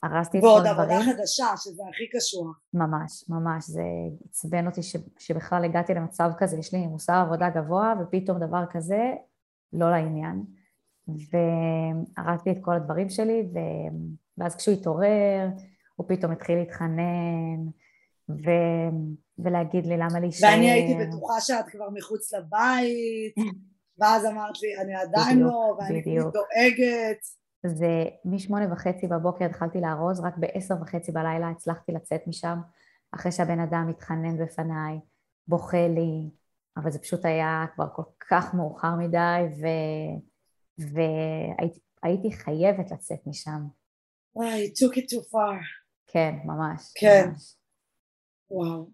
הרסתי 0.03 0.37
את 0.37 0.43
כל 0.43 0.49
הדברים. 0.49 0.77
ועוד 0.77 0.89
עבודה 0.89 1.17
חדשה 1.17 1.57
שזה 1.57 1.83
הכי 1.89 2.03
קשור. 2.17 2.51
ממש, 2.73 3.29
ממש, 3.29 3.67
זה 3.67 3.83
עצבן 4.29 4.67
אותי 4.67 4.83
ש, 4.83 4.95
שבכלל 5.19 5.65
הגעתי 5.65 5.93
למצב 5.93 6.31
כזה, 6.37 6.57
יש 6.57 6.73
לי 6.73 6.87
מוסר 6.87 7.13
עבודה 7.13 7.49
גבוה 7.49 7.93
ופתאום 8.01 8.39
דבר 8.39 8.63
כזה 8.69 9.13
לא 9.73 9.91
לעניין. 9.91 10.43
והרסתי 11.07 12.51
את 12.51 12.57
כל 12.61 12.75
הדברים 12.75 13.09
שלי, 13.09 13.49
ו... 13.53 13.57
ואז 14.37 14.55
כשהוא 14.55 14.75
התעורר, 14.75 15.47
הוא 15.95 16.05
פתאום 16.09 16.31
התחיל 16.31 16.57
להתחנן, 16.57 17.67
ו... 18.45 18.49
ולהגיד 19.39 19.85
לי 19.85 19.97
למה 19.97 20.19
להישאר. 20.19 20.49
ואני 20.49 20.71
הייתי 20.71 21.05
בטוחה 21.05 21.41
שאת 21.41 21.65
כבר 21.69 21.89
מחוץ 21.89 22.33
לבית, 22.33 23.35
ואז 23.99 24.25
אמרת 24.25 24.61
לי, 24.61 24.77
אני 24.81 24.95
עדיין 24.95 25.37
בדיוק, 25.37 25.51
לא, 25.51 25.77
ואני 25.79 26.01
בדיוק. 26.01 26.33
דואגת. 26.33 27.25
זה 27.65 28.05
משמונה 28.25 28.73
וחצי 28.73 29.07
בבוקר 29.07 29.45
התחלתי 29.45 29.81
לארוז, 29.81 30.19
רק 30.19 30.37
בעשר 30.37 30.75
וחצי 30.81 31.11
בלילה 31.11 31.49
הצלחתי 31.49 31.91
לצאת 31.91 32.27
משם, 32.27 32.59
אחרי 33.11 33.31
שהבן 33.31 33.59
אדם 33.59 33.87
התחנן 33.89 34.43
בפניי, 34.43 34.99
בוכה 35.47 35.87
לי, 35.87 36.29
אבל 36.77 36.91
זה 36.91 36.99
פשוט 36.99 37.25
היה 37.25 37.65
כבר 37.75 37.87
כל 37.95 38.03
כך 38.29 38.53
מאוחר 38.53 38.95
מדי, 38.95 39.41
ו... 39.61 39.67
והייתי 40.77 42.31
חייבת 42.31 42.91
לצאת 42.91 43.19
משם. 43.27 43.61
וואי, 44.35 44.71
took 44.75 44.95
it 44.95 45.01
too 45.01 45.31
far. 45.31 45.61
כן, 46.07 46.35
ממש. 46.45 46.91
כן. 46.95 47.27
ממש. 47.27 47.55
וואו. 48.51 48.89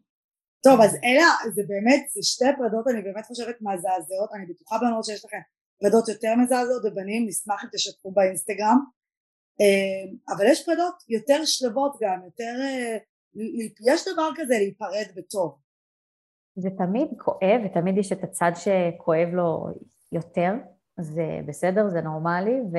טוב, 0.64 0.82
אז 0.82 0.96
אלה, 1.04 1.28
זה 1.56 1.62
באמת, 1.68 2.10
זה 2.10 2.24
שתי 2.24 2.46
פרדות, 2.58 2.88
אני 2.88 3.02
באמת 3.02 3.26
חושבת 3.26 3.56
מזעזעות, 3.62 4.30
אני 4.36 4.46
בטוחה 4.46 4.78
בנות 4.78 5.06
שיש 5.06 5.26
לכם 5.26 5.38
פרדות 5.80 6.08
יותר 6.10 6.36
מזעזעות, 6.36 6.82
ובנים, 6.86 7.26
נשמח 7.28 7.64
אם 7.64 7.70
תשתפו 7.74 8.12
באינסטגרם. 8.12 8.80
אה, 9.62 10.36
אבל 10.36 10.46
יש 10.52 10.66
פרדות 10.66 10.96
יותר 11.10 11.46
שלבות 11.46 11.98
גם, 12.02 12.20
יותר, 12.26 12.54
אה, 12.62 12.98
יש 13.94 14.08
דבר 14.14 14.30
כזה 14.36 14.54
להיפרד 14.58 15.06
בטוב. 15.16 15.56
זה 16.56 16.70
תמיד 16.78 17.08
כואב, 17.18 17.62
ותמיד 17.66 17.98
יש 17.98 18.12
את 18.12 18.24
הצד 18.24 18.52
שכואב 18.56 19.28
לו 19.34 19.68
יותר, 20.12 20.52
זה 21.00 21.40
בסדר, 21.46 21.90
זה 21.90 22.02
נורמלי, 22.02 22.60
ו... 22.74 22.78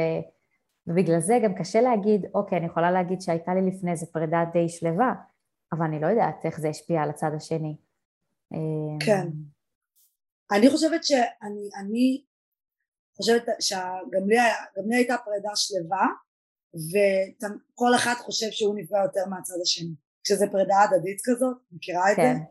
ובגלל 0.87 1.21
זה 1.21 1.39
גם 1.45 1.55
קשה 1.55 1.81
להגיד, 1.81 2.27
אוקיי, 2.35 2.59
אני 2.59 2.67
יכולה 2.67 2.91
להגיד 2.91 3.21
שהייתה 3.21 3.55
לי 3.55 3.71
לפני 3.71 3.91
איזה 3.91 4.07
פרידה 4.13 4.45
די 4.53 4.69
שלווה, 4.69 5.15
אבל 5.73 5.87
אני 5.87 6.01
לא 6.01 6.07
יודעת 6.07 6.45
איך 6.45 6.61
זה 6.61 6.69
השפיע 6.69 7.03
על 7.03 7.11
הצד 7.11 7.31
השני. 7.37 7.77
כן. 9.07 9.29
אני 10.53 10.71
חושבת 10.71 11.05
שאני 11.05 11.69
אני 11.81 12.25
חושבת 13.17 13.43
שגם 13.61 14.29
לי, 14.29 14.37
לי 14.87 14.97
הייתה 14.97 15.17
פרידה 15.25 15.51
שלווה 15.55 16.07
וכל 16.75 17.95
אחד 17.97 18.15
חושב 18.15 18.51
שהוא 18.51 18.75
נפגע 18.79 18.99
יותר 19.05 19.27
מהצד 19.31 19.55
השני 19.63 19.95
כשזה 20.25 20.47
פרידה 20.53 20.77
הדדית 20.81 21.21
כזאת, 21.25 21.57
מכירה 21.73 22.13
את 22.13 22.17
כן. 22.17 22.35
זה? 22.35 22.45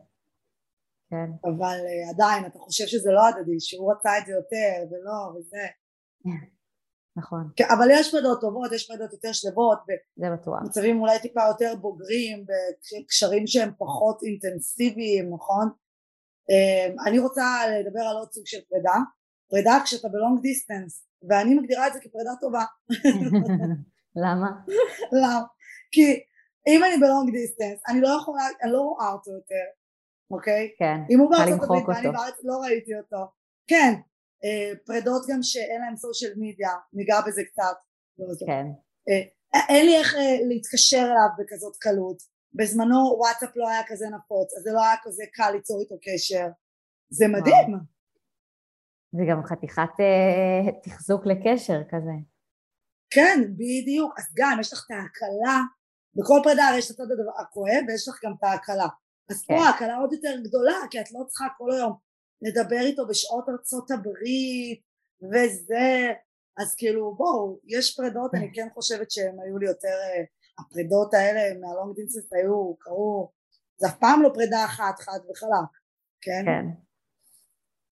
כן. 1.10 1.30
אבל 1.44 1.78
uh, 1.78 2.10
עדיין 2.10 2.46
אתה 2.46 2.58
חושב 2.58 2.86
שזה 2.86 3.10
לא 3.12 3.28
הדדי, 3.28 3.60
שהוא 3.60 3.92
רצה 3.92 4.18
את 4.18 4.26
זה 4.26 4.32
יותר 4.32 4.90
ולא 4.90 5.38
וזה. 5.38 5.66
נכון. 7.18 7.50
כן, 7.56 7.64
אבל 7.70 7.88
יש 7.90 8.10
פרידות 8.10 8.40
טובות, 8.40 8.72
יש 8.72 8.86
פרידות 8.86 9.12
יותר 9.12 9.32
שלבות, 9.32 9.78
זה 10.16 10.26
בטוח. 10.30 10.60
במצבים 10.62 11.00
אולי 11.00 11.18
טיפה 11.18 11.40
יותר 11.48 11.74
בוגרים, 11.80 12.44
בקשרים 12.46 13.46
שהם 13.46 13.70
פחות 13.78 14.22
אינטנסיביים, 14.22 15.34
נכון? 15.34 15.68
Um, 16.50 17.08
אני 17.08 17.18
רוצה 17.18 17.44
לדבר 17.80 18.00
על 18.00 18.16
עוד 18.16 18.32
סוג 18.32 18.46
של 18.46 18.58
פרידה, 18.68 18.94
פרידה 19.50 19.78
כשאתה 19.84 20.08
בלונג 20.08 20.40
דיסטנס, 20.42 21.06
ואני 21.28 21.54
מגדירה 21.54 21.86
את 21.86 21.92
זה 21.92 22.00
כפרידה 22.00 22.30
טובה. 22.40 22.64
למה? 24.24 24.50
למה? 25.22 25.42
כי 25.90 26.20
אם 26.68 26.84
אני 26.84 26.96
ב 27.00 27.06
long 27.06 27.32
distance, 27.32 27.80
אני 27.88 28.00
לא 28.00 28.08
יכולה, 28.08 28.42
אני 28.62 28.72
לא 28.72 28.80
רואה 28.80 29.12
אותו 29.12 29.30
יותר, 29.30 29.64
אוקיי? 30.30 30.70
כן, 30.78 31.00
אם 31.10 31.18
הוא 31.18 31.30
בארצות 31.30 31.62
הברית 31.62 31.88
ואני 31.88 32.10
בארץ 32.10 32.34
לא 32.44 32.54
ראיתי 32.62 32.98
אותו. 32.98 33.26
כן, 33.66 33.94
פרדות 34.86 35.22
גם 35.28 35.42
שאין 35.42 35.80
להם 35.80 35.96
social 35.96 36.32
media, 36.36 36.70
ניגע 36.92 37.20
בזה 37.26 37.42
קצת. 37.44 37.76
כן. 38.46 38.66
אה, 39.08 39.60
אין 39.68 39.86
לי 39.86 39.96
איך 39.96 40.14
אה, 40.14 40.36
להתקשר 40.48 41.04
אליו 41.10 41.28
בכזאת 41.38 41.76
קלות. 41.76 42.22
בזמנו 42.54 43.14
וואטסאפ 43.18 43.56
לא 43.56 43.68
היה 43.68 43.80
כזה 43.86 44.06
נפוץ, 44.08 44.54
אז 44.56 44.62
זה 44.62 44.70
לא 44.72 44.84
היה 44.84 44.96
כזה 45.02 45.24
קל 45.32 45.50
ליצור 45.50 45.80
איתו 45.80 45.94
קשר. 46.02 46.46
זה 47.10 47.28
מדהים. 47.28 47.78
זה 49.12 49.22
גם 49.30 49.42
חתיכת 49.44 49.94
אה, 50.00 50.72
תחזוק 50.82 51.26
לקשר 51.26 51.80
כזה. 51.90 52.16
כן, 53.10 53.38
בדיוק. 53.54 54.18
אז 54.18 54.24
גם 54.36 54.58
יש 54.60 54.72
לך 54.72 54.86
את 54.86 54.90
ההקלה, 54.90 55.60
בכל 56.14 56.40
פרידה 56.44 56.68
הרי 56.68 56.78
יש 56.78 56.90
את 56.90 57.00
הצד 57.00 57.04
הכואב 57.40 57.82
ויש 57.88 58.08
לך 58.08 58.24
גם 58.24 58.32
את 58.38 58.44
ההקלה. 58.44 58.88
אז 59.30 59.44
כן. 59.44 59.56
פה 59.56 59.62
ההקלה 59.62 59.96
עוד 59.96 60.12
יותר 60.12 60.34
גדולה, 60.44 60.76
כי 60.90 61.00
את 61.00 61.12
לא 61.12 61.24
צריכה 61.28 61.46
כל 61.58 61.72
היום 61.72 62.07
לדבר 62.42 62.80
איתו 62.80 63.06
בשעות 63.06 63.48
ארצות 63.48 63.90
הברית 63.90 64.82
וזה, 65.22 66.12
אז 66.58 66.74
כאילו 66.78 67.14
בואו, 67.14 67.60
יש 67.66 67.96
פרידות, 67.96 68.34
אני 68.34 68.50
כן 68.54 68.68
חושבת 68.74 69.10
שהן 69.10 69.36
היו 69.44 69.58
לי 69.58 69.66
יותר, 69.66 69.88
אה, 69.88 70.24
הפרידות 70.58 71.14
האלה 71.14 71.60
מהלונג 71.60 71.96
דינסס 71.96 72.32
היו, 72.32 72.76
קרו, 72.78 73.32
זה 73.76 73.86
אף 73.88 73.98
פעם 74.00 74.22
לא 74.22 74.30
פרידה 74.34 74.64
אחת, 74.64 74.98
חד 74.98 75.18
וחלק, 75.30 75.70
כן? 76.20 76.42
כן. 76.44 76.64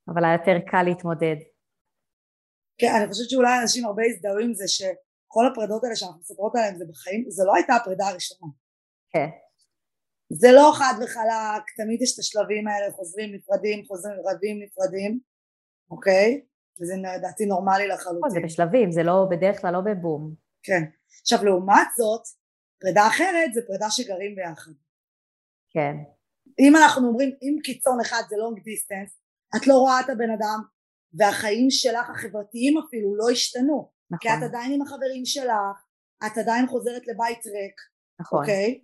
אבל 0.09 0.24
היה 0.24 0.34
יותר 0.34 0.70
קל 0.70 0.82
להתמודד. 0.82 1.36
כן, 2.78 2.92
אני 2.99 3.07
חושבת 3.09 3.30
שאולי 3.30 3.53
אנשים 3.62 3.86
הרבה 3.86 4.03
הזדהו 4.07 4.38
עם 4.38 4.55
זה 4.55 4.68
שכל 4.68 5.44
הפרידות 5.53 5.84
האלה 5.84 5.97
שאנחנו 5.97 6.20
מספרות 6.20 6.53
עליהן 6.57 6.76
זה 6.78 6.84
בחיים, 6.90 7.24
זה 7.28 7.44
לא 7.47 7.53
הייתה 7.55 7.74
הפרידה 7.74 8.07
הראשונה. 8.09 8.51
כן. 9.11 9.28
זה 10.32 10.52
לא 10.52 10.72
חד 10.74 10.94
וחלק, 11.04 11.62
תמיד 11.76 12.02
יש 12.02 12.14
את 12.14 12.18
השלבים 12.18 12.68
האלה, 12.68 12.92
חוזרים 12.92 13.34
נפרדים, 13.34 13.84
חוזרים 13.86 14.16
רבים 14.24 14.62
נפרדים, 14.62 15.20
אוקיי? 15.90 16.40
וזה 16.80 16.94
לדעתי 17.16 17.46
נורמלי 17.46 17.88
לחלוטין. 17.88 18.30
זה 18.30 18.40
בשלבים, 18.44 18.92
זה 18.92 19.02
לא, 19.02 19.26
בדרך 19.30 19.60
כלל 19.60 19.72
לא 19.72 19.80
בבום. 19.80 20.34
כן. 20.62 20.82
עכשיו 21.20 21.44
לעומת 21.44 21.88
זאת, 21.96 22.22
פרידה 22.80 23.06
אחרת 23.06 23.54
זה 23.54 23.60
פרידה 23.66 23.86
שגרים 23.90 24.34
ביחד. 24.36 24.72
כן. 25.70 25.94
אם 26.58 26.76
אנחנו 26.76 27.08
אומרים, 27.08 27.30
אם 27.42 27.56
קיצון 27.62 28.00
אחד 28.00 28.22
זה 28.28 28.36
long 28.36 28.62
distance, 28.62 29.20
את 29.56 29.66
לא 29.66 29.74
רואה 29.74 30.00
את 30.00 30.10
הבן 30.10 30.30
אדם, 30.30 30.60
והחיים 31.14 31.70
שלך 31.70 32.10
החברתיים 32.10 32.78
אפילו 32.78 33.16
לא 33.16 33.30
השתנו. 33.30 33.90
נכון. 34.10 34.18
כי 34.20 34.28
את 34.28 34.42
עדיין 34.48 34.72
עם 34.72 34.82
החברים 34.82 35.24
שלך, 35.24 35.76
את 36.26 36.38
עדיין 36.38 36.66
חוזרת 36.66 37.06
לבית 37.06 37.46
ריק, 37.46 37.80
נכון. 38.20 38.40
אוקיי? 38.40 38.80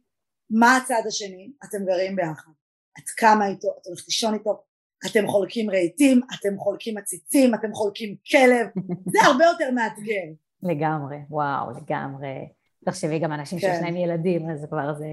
מה 0.53 0.77
הצד 0.77 1.03
השני? 1.09 1.53
אתם 1.65 1.85
גרים 1.85 2.17
ביחד. 2.17 2.51
את 2.99 3.11
קמה 3.17 3.49
איתו, 3.49 3.69
את 3.81 3.87
הולכת 3.87 4.07
לישון 4.07 4.35
איתו, 4.35 4.63
אתם 5.07 5.27
חולקים 5.29 5.71
רהיטים, 5.71 6.21
אתם 6.35 6.59
חולקים 6.59 6.99
עציצים, 6.99 7.55
אתם 7.55 7.73
חולקים 7.73 8.17
כלב, 8.31 8.67
זה 9.13 9.19
הרבה 9.27 9.45
יותר 9.45 9.71
מאתגר. 9.71 10.27
לגמרי, 10.63 11.17
וואו, 11.31 11.71
לגמרי. 11.71 12.49
תחשבי 12.85 13.19
גם 13.19 13.33
אנשים 13.33 13.59
כן. 13.59 13.73
שיש 13.73 13.83
להם 13.83 13.97
ילדים, 13.97 14.51
אז 14.51 14.67
כבר 14.71 14.95
זה... 14.95 15.07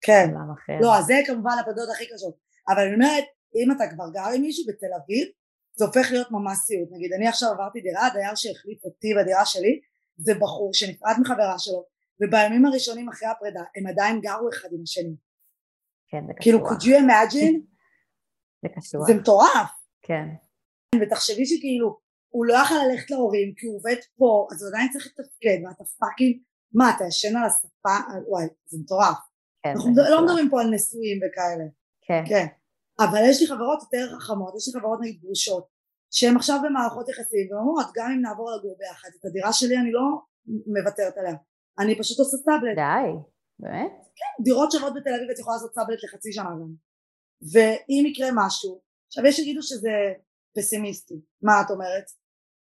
כן. 0.00 0.30
לא, 0.80 0.98
אז 0.98 1.04
זה 1.04 1.14
כמובן 1.26 1.56
הפרידות 1.60 1.88
הכי 1.92 2.04
קשות. 2.14 2.36
אבל 2.68 2.82
אני 2.82 2.94
אומרת, 2.94 3.24
אם 3.54 3.72
אתה 3.76 3.94
כבר 3.94 4.04
גר 4.12 4.28
עם 4.34 4.42
מישהו 4.42 4.64
בתל 4.68 4.86
אביב, 5.04 5.28
זה 5.74 5.84
הופך 5.84 6.08
להיות 6.10 6.30
ממש 6.30 6.58
סיוט. 6.58 6.88
נגיד, 6.92 7.12
אני 7.12 7.28
עכשיו 7.28 7.48
עברתי 7.52 7.80
דירה, 7.80 8.06
הדייר 8.06 8.34
שהחליף 8.34 8.84
אותי 8.84 9.14
בדירה 9.14 9.44
שלי, 9.44 9.80
זה 10.16 10.34
בחור 10.34 10.74
שנפרד 10.74 11.14
מחברה 11.20 11.58
שלו, 11.58 11.84
ובימים 12.20 12.66
הראשונים 12.66 13.08
אחרי 13.08 13.28
הפרידה 13.28 13.62
הם 13.76 13.86
עדיין 13.86 14.20
גרו 14.20 14.48
אחד 14.48 14.68
עם 14.72 14.82
השני. 14.82 15.16
כן, 16.08 16.26
זה 16.26 16.32
קשוח. 16.32 16.42
כאילו, 16.42 16.58
could 16.68 16.82
you 16.82 17.04
imagine? 17.04 17.56
זה 18.62 18.68
קשוח. 18.76 19.06
זה 19.06 19.14
מטורף. 19.14 19.70
כן. 20.02 20.26
ותחשבי 21.00 21.46
שכאילו, 21.46 21.98
הוא 22.28 22.46
לא 22.46 22.54
יכול 22.54 22.76
ללכת 22.76 23.10
להורים 23.10 23.54
כי 23.56 23.66
הוא 23.66 23.76
עובד 23.76 23.96
פה, 24.16 24.46
אז 24.50 24.62
הוא 24.62 24.68
עדיין 24.68 24.88
צריך 24.92 25.06
לתפקד, 25.06 25.58
ואתה 25.64 25.84
fucking, 25.98 26.36
מה, 26.72 26.90
אתה 26.96 27.04
ישן 27.08 27.36
על 27.36 27.44
השפה? 27.44 27.96
וואי, 28.28 28.44
זה 28.66 28.78
מטורף. 28.80 29.18
כן, 29.62 29.70
אנחנו 29.70 29.94
זה 29.94 30.00
לא 30.10 30.24
מדברים 30.24 30.50
פה 30.50 30.60
על 30.60 30.70
נשואים 30.74 31.18
וכאלה. 31.18 31.64
כן. 32.06 32.22
כן. 32.28 32.46
אבל 33.00 33.20
יש 33.30 33.40
לי 33.40 33.46
חברות 33.46 33.82
יותר 33.82 34.18
חכמות, 34.18 34.54
יש 34.56 34.68
לי 34.68 34.80
חברות 34.80 34.98
נגיד 35.00 35.20
גרושות, 35.20 35.66
שהן 36.10 36.36
עכשיו 36.36 36.58
במערכות 36.64 37.08
יחסים, 37.08 37.46
והן 37.50 37.60
אומרות, 37.60 37.86
גם 37.96 38.10
אם 38.10 38.20
נעבור 38.22 38.50
לגור 38.50 38.76
ביחד, 38.78 39.08
את 39.20 39.24
הדירה 39.24 39.52
שלי 39.52 39.76
אני 39.76 39.92
לא 39.92 40.06
מוותרת 40.46 41.16
עליה. 41.18 41.36
אני 41.78 41.98
פשוט 41.98 42.18
עושה 42.18 42.36
סאבלט. 42.36 42.76
די, 42.76 43.10
באמת? 43.58 43.92
כן, 44.16 44.44
דירות 44.44 44.72
שוות 44.72 44.92
בתל 44.94 45.14
אביב 45.14 45.30
את 45.30 45.38
יכולה 45.38 45.56
לעשות 45.56 45.74
סאבלט 45.74 46.04
לחצי 46.04 46.32
שנה 46.32 46.50
גם. 46.50 46.72
ואם 47.52 48.06
יקרה 48.06 48.28
משהו, 48.34 48.80
עכשיו 49.06 49.26
יש 49.26 49.36
שיגידו 49.36 49.62
שזה 49.62 49.90
פסימיסטי, 50.56 51.14
מה 51.42 51.52
את 51.66 51.70
אומרת? 51.70 52.04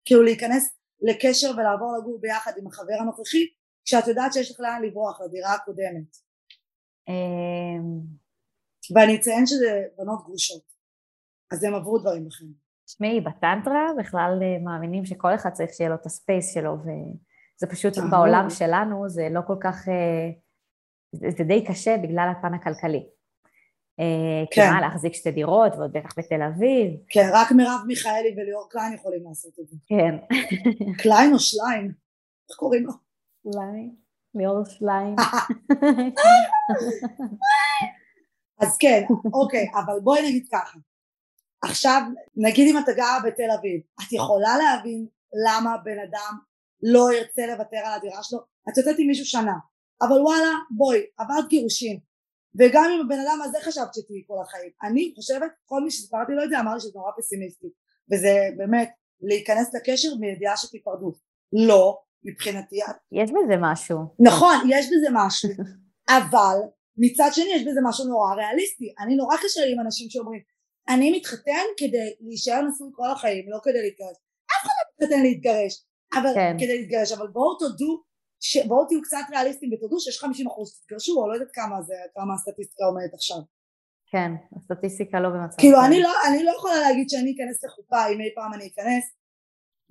כאילו 0.04 0.22
להיכנס 0.22 0.78
לקשר 1.00 1.50
ולעבור 1.56 1.96
לגור 1.98 2.20
ביחד 2.20 2.52
עם 2.58 2.66
החבר 2.66 2.94
הנוכחי, 3.00 3.46
כשאת 3.84 4.06
יודעת 4.06 4.32
שיש 4.32 4.50
לך 4.50 4.60
לאן 4.60 4.82
לברוח 4.82 5.20
לדירה 5.20 5.54
הקודמת. 5.54 6.16
אמ, 7.08 8.00
ואני 8.94 9.16
אציין 9.16 9.46
שזה 9.46 9.82
בנות 9.98 10.24
גרושות, 10.24 10.64
אז 11.52 11.64
הם 11.64 11.74
עברו 11.74 11.98
דברים 11.98 12.26
בחיים. 12.26 12.52
תשמעי, 12.84 13.20
בטנטרה 13.20 13.86
בכלל 13.98 14.38
אה, 14.42 14.58
מאמינים 14.64 15.04
שכל 15.04 15.34
אחד 15.34 15.50
צריך 15.50 15.70
שיהיה 15.74 15.90
לו 15.90 15.96
את 15.96 16.06
הספייס 16.06 16.54
שלו, 16.54 16.72
ו... 16.72 16.88
זה 17.62 17.66
פשוט 17.66 17.98
בעולם 18.10 18.50
שלנו, 18.50 19.08
זה 19.08 19.28
לא 19.30 19.40
כל 19.46 19.56
כך, 19.60 19.88
אה, 19.88 20.30
זה 21.12 21.44
די 21.44 21.64
קשה 21.64 21.96
בגלל 22.02 22.32
הפן 22.38 22.54
הכלכלי. 22.54 23.06
אה, 24.00 24.44
כן. 24.50 24.70
כמה 24.70 24.80
להחזיק 24.80 25.14
שתי 25.14 25.30
דירות, 25.30 25.72
ועוד 25.72 25.92
בטח 25.92 26.18
בתל 26.18 26.42
אביב. 26.42 26.92
כן, 27.08 27.28
רק 27.32 27.52
מרב 27.52 27.80
מיכאלי 27.86 28.34
וליאור 28.36 28.68
קליין 28.70 28.94
יכולים 28.94 29.24
לעשות 29.28 29.58
את 29.60 29.68
זה. 29.68 29.76
כן. 29.86 30.16
קליין 31.02 31.32
או 31.32 31.38
שליין? 31.38 31.92
איך 32.50 32.56
קוראים 32.56 32.86
לו? 32.86 32.92
שליין. 33.42 33.94
ליאור 34.34 34.64
שליין. 34.64 35.16
אז 38.62 38.76
כן, 38.76 39.02
אוקיי, 39.32 39.70
אבל 39.74 40.00
בואי 40.00 40.28
נגיד 40.28 40.48
ככה. 40.52 40.78
עכשיו, 41.62 42.02
נגיד 42.36 42.74
אם 42.74 42.82
אתה 42.84 42.92
גרה 42.92 43.18
בתל 43.26 43.50
אביב, 43.58 43.80
את 44.02 44.12
יכולה 44.12 44.56
להבין 44.56 45.06
למה 45.46 45.76
בן 45.84 45.98
אדם 45.98 46.51
לא 46.82 47.12
ירצה 47.12 47.46
לוותר 47.46 47.76
על 47.84 47.92
הדירה 47.92 48.22
שלו? 48.22 48.38
את 48.68 48.76
יוצאת 48.78 48.96
עם 48.98 49.06
מישהו 49.06 49.26
שנה, 49.26 49.54
אבל 50.02 50.20
וואלה, 50.20 50.52
בואי, 50.76 51.00
עברת 51.18 51.48
גירושים, 51.48 51.98
וגם 52.58 52.84
אם 52.94 53.00
הבן 53.00 53.20
אדם 53.26 53.38
הזה 53.44 53.58
חשבת 53.60 53.94
שתהיי 53.94 54.22
כל 54.26 54.42
החיים. 54.42 54.70
אני 54.82 55.12
חושבת, 55.16 55.50
כל 55.64 55.80
מי 55.84 55.90
שסיפרתי 55.90 56.32
לו 56.32 56.44
את 56.44 56.50
זה 56.50 56.60
אמר 56.60 56.74
לי 56.74 56.80
שזה 56.80 56.92
נורא 56.94 57.10
פסימיסטי, 57.18 57.66
וזה 58.12 58.48
באמת 58.56 58.90
להיכנס 59.20 59.74
לקשר 59.74 60.08
מידיעה 60.20 60.56
שתיפרדו. 60.56 61.12
לא, 61.52 61.98
מבחינתי. 62.24 62.76
יש 63.12 63.30
בזה 63.30 63.54
משהו. 63.60 63.98
נכון, 64.18 64.54
יש 64.70 64.86
בזה 64.86 65.08
משהו, 65.12 65.48
אבל 66.18 66.56
מצד 66.96 67.28
שני 67.32 67.52
יש 67.54 67.62
בזה 67.62 67.80
משהו 67.84 68.04
נורא 68.04 68.34
ריאליסטי. 68.34 68.94
אני 69.00 69.16
נורא 69.16 69.36
קשה 69.36 69.60
לי 69.60 69.72
עם 69.72 69.80
אנשים 69.80 70.10
שאומרים, 70.10 70.40
אני 70.88 71.16
מתחתן 71.16 71.64
כדי 71.76 72.14
להישאר 72.20 72.60
נשוי 72.62 72.88
כל 72.92 73.10
החיים, 73.12 73.44
לא 73.48 73.58
כדי 73.62 73.82
להתגרש. 73.82 74.16
אף 74.46 74.62
אחד 74.62 74.70
לא 74.78 75.06
מתחתן 75.06 75.22
להתגרש, 75.22 75.84
אבל 76.20 76.34
כן. 76.34 76.56
כדי 76.60 76.78
להתגרש, 76.78 77.12
אבל 77.12 77.26
בואו 77.26 77.58
תודו 77.58 78.02
ש... 78.40 78.56
בואו 78.66 78.86
תהיו 78.86 79.02
קצת 79.02 79.24
ריאליסטים 79.30 79.70
ותודו 79.72 80.00
שיש 80.00 80.18
50 80.18 80.46
אחוז 80.46 80.80
תתגרשו 80.80 81.20
או 81.20 81.28
לא 81.28 81.34
יודעת 81.34 81.50
כמה 81.52 81.82
זה, 81.82 81.94
כמה 82.14 82.34
הסטטיסטיקה 82.34 82.84
עומדת 82.84 83.14
עכשיו. 83.14 83.38
כן, 84.12 84.30
הסטטיסטיקה 84.56 85.20
לא 85.20 85.28
במצב. 85.28 85.56
כאילו 85.58 85.84
אני 85.86 86.00
לא, 86.00 86.10
אני 86.28 86.44
לא 86.44 86.50
יכולה 86.56 86.80
להגיד 86.80 87.08
שאני 87.10 87.34
אכנס 87.34 87.64
לחופה 87.64 88.06
אם 88.08 88.20
אי 88.20 88.30
פעם 88.34 88.54
אני 88.54 88.66
אכנס 88.66 89.04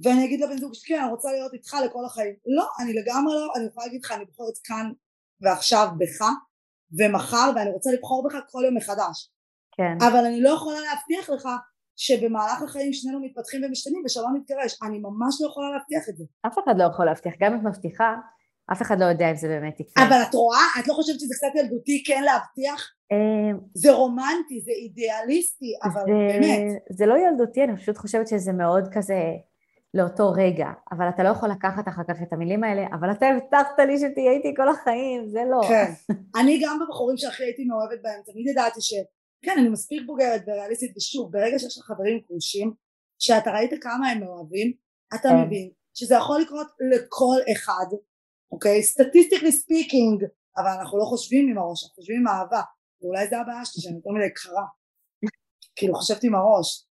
ואני 0.04 0.26
אגיד 0.26 0.42
לבן 0.42 0.58
זוג 0.58 0.74
שכן 0.74 1.00
אני 1.02 1.12
רוצה 1.12 1.32
להיות 1.32 1.54
איתך 1.54 1.76
לכל 1.86 2.06
החיים. 2.06 2.36
לא, 2.46 2.68
אני 2.80 2.94
לגמרי 2.94 3.34
לא, 3.36 3.54
אני 3.56 3.66
יכולה 3.66 3.86
להגיד 3.86 4.02
לך 4.06 4.12
אני 4.12 4.26
בוחרת 4.26 4.58
כאן 4.64 4.92
ועכשיו 5.42 5.88
בך 5.98 6.26
ומחר 7.00 7.52
ואני 7.56 7.70
רוצה 7.72 7.92
לבחור 7.92 8.28
בך 8.28 8.36
כל 8.50 8.62
יום 8.66 8.78
מחדש. 8.78 9.32
כן. 9.72 10.06
אבל 10.08 10.26
אני 10.26 10.42
לא 10.42 10.50
יכולה 10.50 10.80
להבטיח 10.80 11.30
לך 11.30 11.50
שבמהלך 11.96 12.62
החיים 12.62 12.94
שנינו 12.94 13.20
מתפתחים 13.20 13.64
ומשתנים 13.64 14.02
ושלא 14.06 14.28
נתגרש. 14.36 14.78
אני 14.84 15.00
ממש 15.00 15.42
לא 15.42 15.48
יכולה 15.48 15.72
להבטיח 15.72 16.10
את 16.10 16.18
זה. 16.18 16.24
אף 16.48 16.60
אחד 16.60 16.78
לא 16.78 16.84
יכול 16.84 17.06
להבטיח, 17.06 17.34
גם 17.40 17.54
אם 17.54 17.60
את 17.60 17.64
מבטיחה, 17.64 18.16
אף 18.72 18.82
אחד 18.82 19.00
לא 19.00 19.06
יודע 19.06 19.30
אם 19.30 19.36
זה 19.36 19.48
באמת 19.48 19.80
יקרה. 19.80 20.08
אבל 20.08 20.22
את 20.30 20.34
רואה? 20.34 20.66
את 20.80 20.88
לא 20.88 20.94
חושבת 20.94 21.20
שזה 21.20 21.36
קצת 21.36 21.60
ילדותי 21.60 22.04
כן 22.08 22.24
להבטיח? 22.24 22.92
אמ, 23.12 23.58
זה 23.74 23.92
רומנטי, 23.92 24.62
זה 24.62 24.72
אידיאליסטי, 24.72 25.74
אבל 25.84 26.02
זה, 26.06 26.12
באמת. 26.12 26.82
זה 26.90 27.06
לא 27.06 27.16
ילדותי, 27.18 27.64
אני 27.64 27.78
פשוט 27.78 27.98
חושבת 27.98 28.28
שזה 28.28 28.54
מאוד 28.54 28.90
כזה 28.92 29.20
לאותו 29.94 30.32
רגע, 30.32 30.68
אבל 30.92 31.10
אתה 31.10 31.24
לא 31.24 31.30
יכול 31.30 31.50
לקחת 31.50 31.88
אחר 31.88 32.02
כך 32.08 32.22
את 32.24 32.34
המילים 32.34 32.64
האלה, 32.64 32.86
אבל 32.94 33.12
אתה 33.12 33.26
הבטחת 33.28 33.80
לי 33.80 33.98
שתהיה 33.98 34.32
איתי 34.32 34.54
כל 34.56 34.70
החיים, 34.70 35.28
זה 35.28 35.42
לא. 35.52 35.62
כן. 35.68 35.92
אני 36.42 36.62
גם 36.64 36.80
בבחורים 36.80 37.18
שהכי 37.18 37.44
הייתי 37.44 37.66
מאוהבת 37.66 38.00
בהם, 38.04 38.22
תמיד 38.26 38.48
ידעתי 38.48 38.82
ש... 38.82 38.94
כן, 39.42 39.56
אני 39.60 39.70
מספיק 39.70 40.04
בוגרת 40.06 40.42
וריאליסטית, 40.48 40.98
ושוב, 40.98 41.32
ברגע 41.32 41.60
שיש 41.60 41.78
לך 41.78 41.86
חברים 41.86 42.22
כרושים, 42.28 42.74
שאתה 43.20 43.52
ראית 43.52 43.72
כמה 43.84 44.10
הם 44.10 44.20
מאוהבים, 44.20 44.74
אתה 45.16 45.30
כן. 45.30 45.36
מבין 45.46 45.70
שזה 45.94 46.16
יכול 46.16 46.42
לקרות 46.42 46.68
לכל 46.94 47.52
אחד, 47.54 47.86
אוקיי? 48.52 48.84
statistically 48.84 49.52
speaking, 49.52 50.24
אבל 50.58 50.70
אנחנו 50.80 50.98
לא 50.98 51.06
חושבים 51.06 51.50
עם 51.50 51.58
הראש, 51.58 51.84
אנחנו 51.84 51.96
חושבים 51.96 52.20
עם 52.20 52.28
אהבה, 52.28 52.62
ואולי 53.02 53.28
זה 53.30 53.40
הבעיה 53.40 53.66
שלי 53.66 53.82
שאני 53.82 53.96
יותר 53.96 54.10
מדי 54.10 54.34
קרה, 54.34 54.66
כאילו 55.76 55.96
חשבתי 55.96 56.28
עם 56.28 56.36
הראש. 56.36 56.88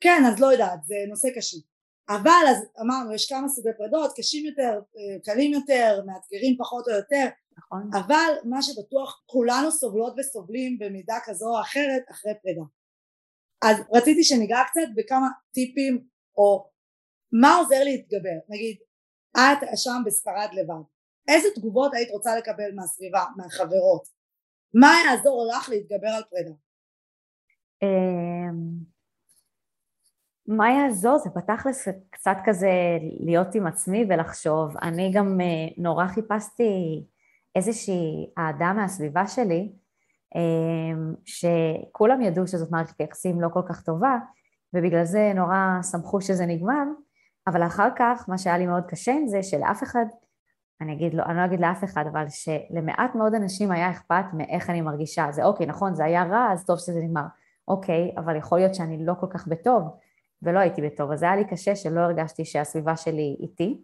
כן, 0.00 0.22
אז 0.28 0.40
לא 0.40 0.46
יודעת, 0.46 0.84
זה 0.84 0.94
נושא 1.08 1.28
קשה. 1.36 1.56
אבל 2.08 2.44
אז 2.50 2.56
אמרנו, 2.80 3.14
יש 3.14 3.28
כמה 3.32 3.48
סוגי 3.48 3.68
פרידות, 3.78 4.12
קשים 4.16 4.46
יותר, 4.46 4.72
אה, 4.96 5.20
קלים 5.24 5.52
יותר, 5.52 6.00
מאתגרים 6.06 6.56
פחות 6.58 6.88
או 6.88 6.92
יותר, 6.92 7.26
נכון. 7.58 7.90
אבל 7.92 8.34
מה 8.44 8.62
שבטוח 8.62 9.22
כולנו 9.26 9.70
סובלות 9.70 10.14
וסובלים 10.18 10.78
במידה 10.78 11.16
כזו 11.24 11.46
או 11.56 11.60
אחרת 11.60 12.02
אחרי 12.10 12.32
פרידה. 12.42 12.62
אז 13.64 13.76
רציתי 13.94 14.24
שניגע 14.24 14.58
קצת 14.66 14.88
בכמה 14.96 15.28
טיפים 15.52 16.04
או 16.36 16.70
מה 17.32 17.56
עוזר 17.56 17.84
להתגבר. 17.84 18.38
נגיד, 18.48 18.76
את 19.36 19.68
שם 19.76 20.02
בספרד 20.06 20.48
לבד, 20.52 20.82
איזה 21.28 21.48
תגובות 21.54 21.94
היית 21.94 22.10
רוצה 22.10 22.36
לקבל 22.36 22.74
מהסביבה, 22.74 23.24
מהחברות? 23.36 24.08
מה 24.74 24.90
יעזור 25.04 25.48
לך 25.52 25.68
להתגבר 25.68 26.08
על 26.08 26.22
פרידה? 26.30 26.54
אמ, 27.82 28.92
מה 30.46 30.70
יעזור? 30.70 31.18
זה 31.18 31.30
פתח 31.30 31.64
קצת 32.10 32.36
כזה 32.44 32.70
להיות 33.20 33.54
עם 33.54 33.66
עצמי 33.66 34.04
ולחשוב. 34.08 34.76
אני 34.82 35.10
גם 35.14 35.40
אה, 35.40 35.46
נורא 35.78 36.06
חיפשתי 36.06 37.04
איזושהי 37.56 38.30
אהדה 38.38 38.72
מהסביבה 38.72 39.26
שלי, 39.26 39.72
אמ, 40.34 41.14
שכולם 41.24 42.20
ידעו 42.20 42.46
שזאת 42.46 42.70
מערכת 42.70 43.00
יחסים 43.00 43.40
לא 43.40 43.48
כל 43.52 43.62
כך 43.68 43.82
טובה, 43.82 44.18
ובגלל 44.74 45.04
זה 45.04 45.32
נורא 45.34 45.82
שמחו 45.90 46.20
שזה 46.20 46.46
נגמר, 46.46 46.84
אבל 47.46 47.62
אחר 47.66 47.88
כך 47.96 48.24
מה 48.28 48.38
שהיה 48.38 48.58
לי 48.58 48.66
מאוד 48.66 48.84
קשה 48.86 49.12
עם 49.12 49.26
זה 49.26 49.42
שלאף 49.42 49.82
אחד, 49.82 50.04
אני 50.80 50.92
אגיד, 50.92 51.14
לא, 51.14 51.22
אני 51.22 51.36
לא 51.36 51.44
אגיד 51.44 51.60
לאף 51.60 51.84
אחד, 51.84 52.04
אבל 52.12 52.24
שלמעט 52.28 53.14
מאוד 53.14 53.34
אנשים 53.34 53.70
היה 53.70 53.90
אכפת 53.90 54.24
מאיך 54.32 54.70
אני 54.70 54.80
מרגישה. 54.80 55.26
זה 55.30 55.44
אוקיי, 55.44 55.66
נכון, 55.66 55.94
זה 55.94 56.04
היה 56.04 56.24
רע, 56.24 56.52
אז 56.52 56.66
טוב 56.66 56.78
שזה 56.78 57.00
נגמר. 57.00 57.24
אוקיי, 57.68 58.14
אבל 58.16 58.36
יכול 58.36 58.58
להיות 58.58 58.74
שאני 58.74 59.06
לא 59.06 59.14
כל 59.20 59.26
כך 59.30 59.48
בטוב, 59.48 59.82
ולא 60.42 60.58
הייתי 60.58 60.82
בטוב, 60.82 61.10
אז 61.10 61.22
היה 61.22 61.36
לי 61.36 61.44
קשה 61.44 61.76
שלא 61.76 62.00
הרגשתי 62.00 62.44
שהסביבה 62.44 62.96
שלי 62.96 63.36
איתי. 63.40 63.80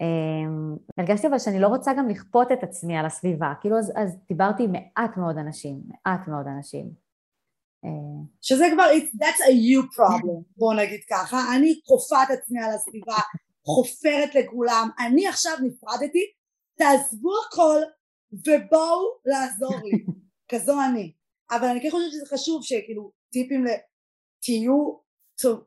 אמ, 0.00 0.76
הרגשתי 0.98 1.26
אבל 1.26 1.38
שאני 1.38 1.60
לא 1.60 1.68
רוצה 1.68 1.92
גם 1.98 2.08
לכפות 2.08 2.52
את 2.52 2.62
עצמי 2.62 2.96
על 2.96 3.06
הסביבה, 3.06 3.52
כאילו 3.60 3.78
אז, 3.78 3.92
אז 3.96 4.18
דיברתי 4.28 4.62
עם 4.62 4.72
מעט 4.72 5.16
מאוד 5.16 5.38
אנשים, 5.38 5.82
מעט 5.86 6.28
מאוד 6.28 6.46
אנשים. 6.46 6.90
אה, 7.84 8.24
שזה 8.40 8.64
כבר, 8.74 8.84
that's 9.14 9.40
a 9.40 9.52
you 9.52 9.96
problem, 9.96 10.42
בוא 10.58 10.74
נגיד 10.74 11.00
ככה, 11.10 11.36
אני 11.56 11.80
כופה 11.84 12.22
את 12.22 12.30
עצמי 12.30 12.60
על 12.62 12.70
הסביבה, 12.70 13.16
חופרת 13.64 14.34
לכולם, 14.34 14.88
אני 15.06 15.28
עכשיו 15.28 15.52
נפרדתי, 15.62 16.24
תעזבו 16.78 17.30
הכל 17.48 17.80
ובואו 18.32 19.02
לעזור 19.24 19.74
לי, 19.84 20.04
כזו 20.50 20.74
אני. 20.90 21.12
אבל 21.50 21.64
אני 21.64 21.80
כן 21.82 21.90
חושבת 21.90 22.10
שזה 22.12 22.26
חשוב 22.26 22.62
שכאילו 22.62 23.10
טיפים 23.32 23.64
ל... 23.64 23.68
תהיו, 24.42 24.94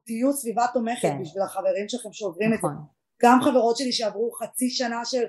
תהיו 0.04 0.34
סביבה 0.34 0.66
תומכת 0.74 1.02
כן. 1.02 1.22
בשביל 1.22 1.44
החברים 1.44 1.90
שלכם 1.90 2.14
שעוברים 2.14 2.54
נכון. 2.54 2.72
את 2.72 2.76
זה. 2.78 3.01
גם 3.24 3.39
חברות 3.41 3.78
שלי 3.78 3.91
שעברו 3.91 4.32
חצי 4.32 4.69
שנה 4.69 5.05
של 5.05 5.24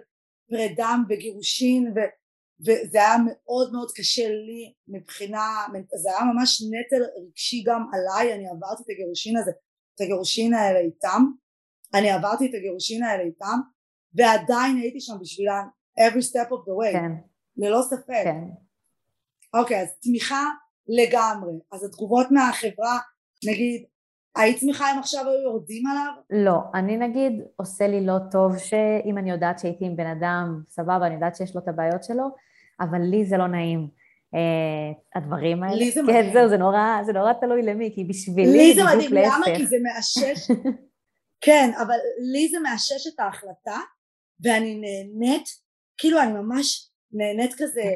פרידה 0.48 0.94
וגירושין 1.08 1.92
ו, 1.96 1.98
וזה 2.60 2.98
היה 2.98 3.16
מאוד 3.26 3.72
מאוד 3.72 3.90
קשה 3.94 4.28
לי 4.28 4.72
מבחינה, 4.88 5.66
זה 6.02 6.10
היה 6.10 6.24
ממש 6.34 6.62
נטל 6.62 7.04
רגשי 7.16 7.62
גם 7.66 7.82
עליי, 7.92 8.34
אני 8.34 8.48
עברתי 8.48 8.82
את 8.82 8.88
הגירושין 8.90 9.36
הזה, 9.36 9.50
את 9.94 10.00
הגירושין 10.00 10.54
האלה 10.54 10.78
איתם, 10.78 11.22
אני 11.94 12.10
עברתי 12.10 12.46
את 12.46 12.54
הגירושין 12.54 13.02
האלה 13.02 13.22
איתם 13.22 13.58
ועדיין 14.14 14.76
הייתי 14.76 15.00
שם 15.00 15.14
בשבילם 15.20 15.64
every 16.00 16.22
step 16.22 16.48
of 16.48 16.62
the 16.68 16.74
way, 16.80 16.92
כן. 16.92 17.12
ללא 17.56 17.82
ספק. 17.82 18.24
כן. 18.24 18.44
אוקיי, 19.54 19.82
אז 19.82 19.88
תמיכה 20.02 20.44
לגמרי, 20.88 21.52
אז 21.72 21.84
התגובות 21.84 22.26
מהחברה, 22.30 22.98
נגיד 23.44 23.84
היית 24.36 24.58
שמחה 24.58 24.92
אם 24.92 24.98
עכשיו 24.98 25.28
היו 25.28 25.42
יורדים 25.42 25.86
עליו? 25.86 26.12
לא, 26.44 26.58
אני 26.74 26.96
נגיד 26.96 27.32
עושה 27.56 27.86
לי 27.86 28.06
לא 28.06 28.16
טוב 28.30 28.58
שאם 28.58 29.18
אני 29.18 29.30
יודעת 29.30 29.58
שהייתי 29.58 29.84
עם 29.84 29.96
בן 29.96 30.06
אדם, 30.06 30.62
סבבה, 30.68 31.06
אני 31.06 31.14
יודעת 31.14 31.36
שיש 31.36 31.54
לו 31.54 31.60
את 31.62 31.68
הבעיות 31.68 32.04
שלו, 32.04 32.24
אבל 32.80 33.00
לי 33.00 33.24
זה 33.24 33.36
לא 33.36 33.46
נעים. 33.46 34.02
Uh, 34.34 35.18
הדברים 35.18 35.62
האלה. 35.62 35.76
לי 35.76 35.90
זה 35.90 36.00
כן, 36.00 36.06
מדהים. 36.06 36.24
כן, 36.24 36.32
זהו, 36.32 36.48
זה 36.48 36.56
נורא, 36.56 37.02
זה 37.06 37.12
נורא 37.12 37.32
תלוי 37.32 37.62
למי, 37.62 37.92
כי 37.94 38.04
בשבילי 38.04 38.46
להפך. 38.46 38.58
לי 38.58 38.74
זה 38.74 38.96
מדהים, 38.96 39.12
למה? 39.12 39.56
כי 39.56 39.66
זה 39.66 39.76
מאשש, 39.82 40.50
כן, 41.44 41.70
אבל 41.82 41.96
לי 42.32 42.48
זה 42.48 42.58
מאשש 42.60 43.06
את 43.14 43.20
ההחלטה, 43.20 43.80
ואני 44.44 44.80
נהנית, 44.80 45.44
כאילו 45.98 46.22
אני 46.22 46.32
ממש 46.32 46.90
נהנית 47.12 47.54
כזה 47.54 47.90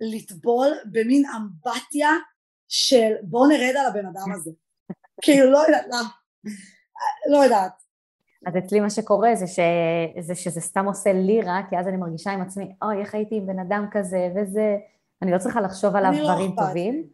לטבול 0.00 0.68
במין 0.92 1.22
אמבטיה 1.36 2.10
של 2.68 3.12
בוא 3.22 3.46
נרד 3.48 3.74
על 3.76 3.86
הבן 3.86 4.06
אדם 4.06 4.32
הזה. 4.34 4.50
כאילו 5.22 5.50
לא 5.50 5.58
יודעת 5.58 5.86
למה, 5.86 6.08
לא 7.30 7.44
יודעת. 7.44 7.72
אז 8.46 8.56
אצלי 8.58 8.80
מה 8.80 8.90
שקורה 8.90 9.34
זה, 9.34 9.46
ש... 9.46 9.58
זה 10.20 10.34
שזה 10.34 10.60
סתם 10.60 10.84
עושה 10.84 11.12
לי 11.12 11.40
רע, 11.40 11.60
כי 11.70 11.78
אז 11.78 11.88
אני 11.88 11.96
מרגישה 11.96 12.30
עם 12.30 12.42
עצמי, 12.42 12.72
אוי, 12.82 13.00
איך 13.00 13.14
הייתי 13.14 13.36
עם 13.36 13.46
בן 13.46 13.58
אדם 13.58 13.86
כזה 13.90 14.28
וזה, 14.36 14.76
אני 15.22 15.32
לא 15.32 15.38
צריכה 15.38 15.60
לחשוב 15.60 15.96
עליו 15.96 16.12
לא 16.12 16.22
דברים 16.22 16.50
לא 16.56 16.66
טובים, 16.66 17.04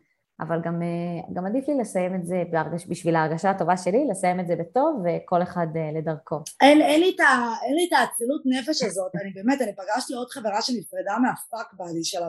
אבל 0.41 0.61
גם, 0.65 0.83
אה, 0.83 1.33
גם 1.33 1.47
עדיף 1.47 1.69
לי 1.69 1.75
לסיים 1.79 2.15
את 2.15 2.27
זה 2.27 2.43
בהרגש, 2.51 2.87
בשביל 2.89 3.17
ההרגשה 3.17 3.51
הטובה 3.51 3.77
שלי, 3.77 4.07
לסיים 4.11 4.41
את 4.41 4.47
זה 4.47 4.57
בטוב, 4.57 5.05
וכל 5.05 5.43
אחד 5.43 5.67
אה, 5.77 5.91
לדרכו. 5.95 6.43
אין, 6.61 6.81
אין, 6.81 7.01
לי, 7.01 7.13
את 7.15 7.21
ה, 7.21 7.25
אין 7.67 7.75
לי 7.75 7.89
את 7.89 7.93
האצילות 7.93 8.43
נפש 8.45 8.83
הזאת, 8.83 9.13
אני 9.23 9.31
באמת, 9.31 9.63
אני 9.63 9.73
פגשתי 9.73 10.15
עוד 10.15 10.31
חברה 10.31 10.63
שנפרדה 10.63 11.19
מהפאק 11.19 11.73
בעלי 11.73 12.05
של 12.05 12.23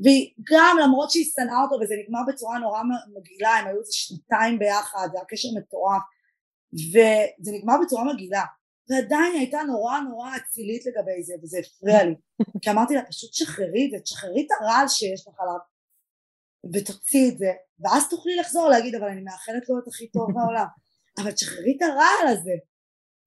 הריסנטלי, 0.00 0.32
וגם 0.40 0.76
למרות 0.82 1.10
שהיא 1.10 1.24
שנאה 1.34 1.62
אותו 1.62 1.74
וזה 1.82 1.94
נגמר 2.04 2.20
בצורה 2.28 2.58
נורא 2.58 2.82
מגעילה, 3.16 3.50
הם 3.50 3.66
היו 3.66 3.78
איזה 3.80 3.92
שנתיים 3.92 4.58
ביחד, 4.58 5.08
זה 5.12 5.18
היה 5.18 5.24
קשר 5.28 5.48
מטורף, 5.58 6.02
וזה 6.72 7.50
נגמר 7.52 7.74
בצורה 7.84 8.04
מגעילה, 8.14 8.44
ועדיין 8.90 9.32
היא 9.32 9.40
הייתה 9.40 9.62
נורא 9.62 10.00
נורא 10.00 10.36
אצילית 10.36 10.86
לגבי 10.86 11.22
זה, 11.22 11.34
וזה 11.42 11.58
הפריע 11.58 12.04
לי, 12.04 12.14
כי 12.62 12.70
אמרתי 12.70 12.94
לה 12.94 13.02
פשוט 13.04 13.34
שחררי 13.34 13.86
את 13.86 13.90
זה, 13.90 13.98
תשחררי 14.00 14.46
את 14.46 14.50
הרעל 14.60 14.88
שיש 14.88 15.28
לך 15.28 15.34
עליו, 15.38 15.58
ותוציא 16.74 17.30
את 17.32 17.38
זה, 17.38 17.52
ואז 17.80 18.08
תוכלי 18.08 18.36
לחזור 18.36 18.68
להגיד 18.68 18.94
אבל 18.94 19.08
אני 19.08 19.20
מאחלת 19.20 19.68
לו 19.68 19.78
את 19.78 19.88
הכי 19.88 20.10
טוב 20.10 20.26
בעולם, 20.34 20.66
אבל 21.18 21.32
תשחררי 21.32 21.76
את 21.76 21.82
הרעל 21.82 22.26
הזה, 22.28 22.52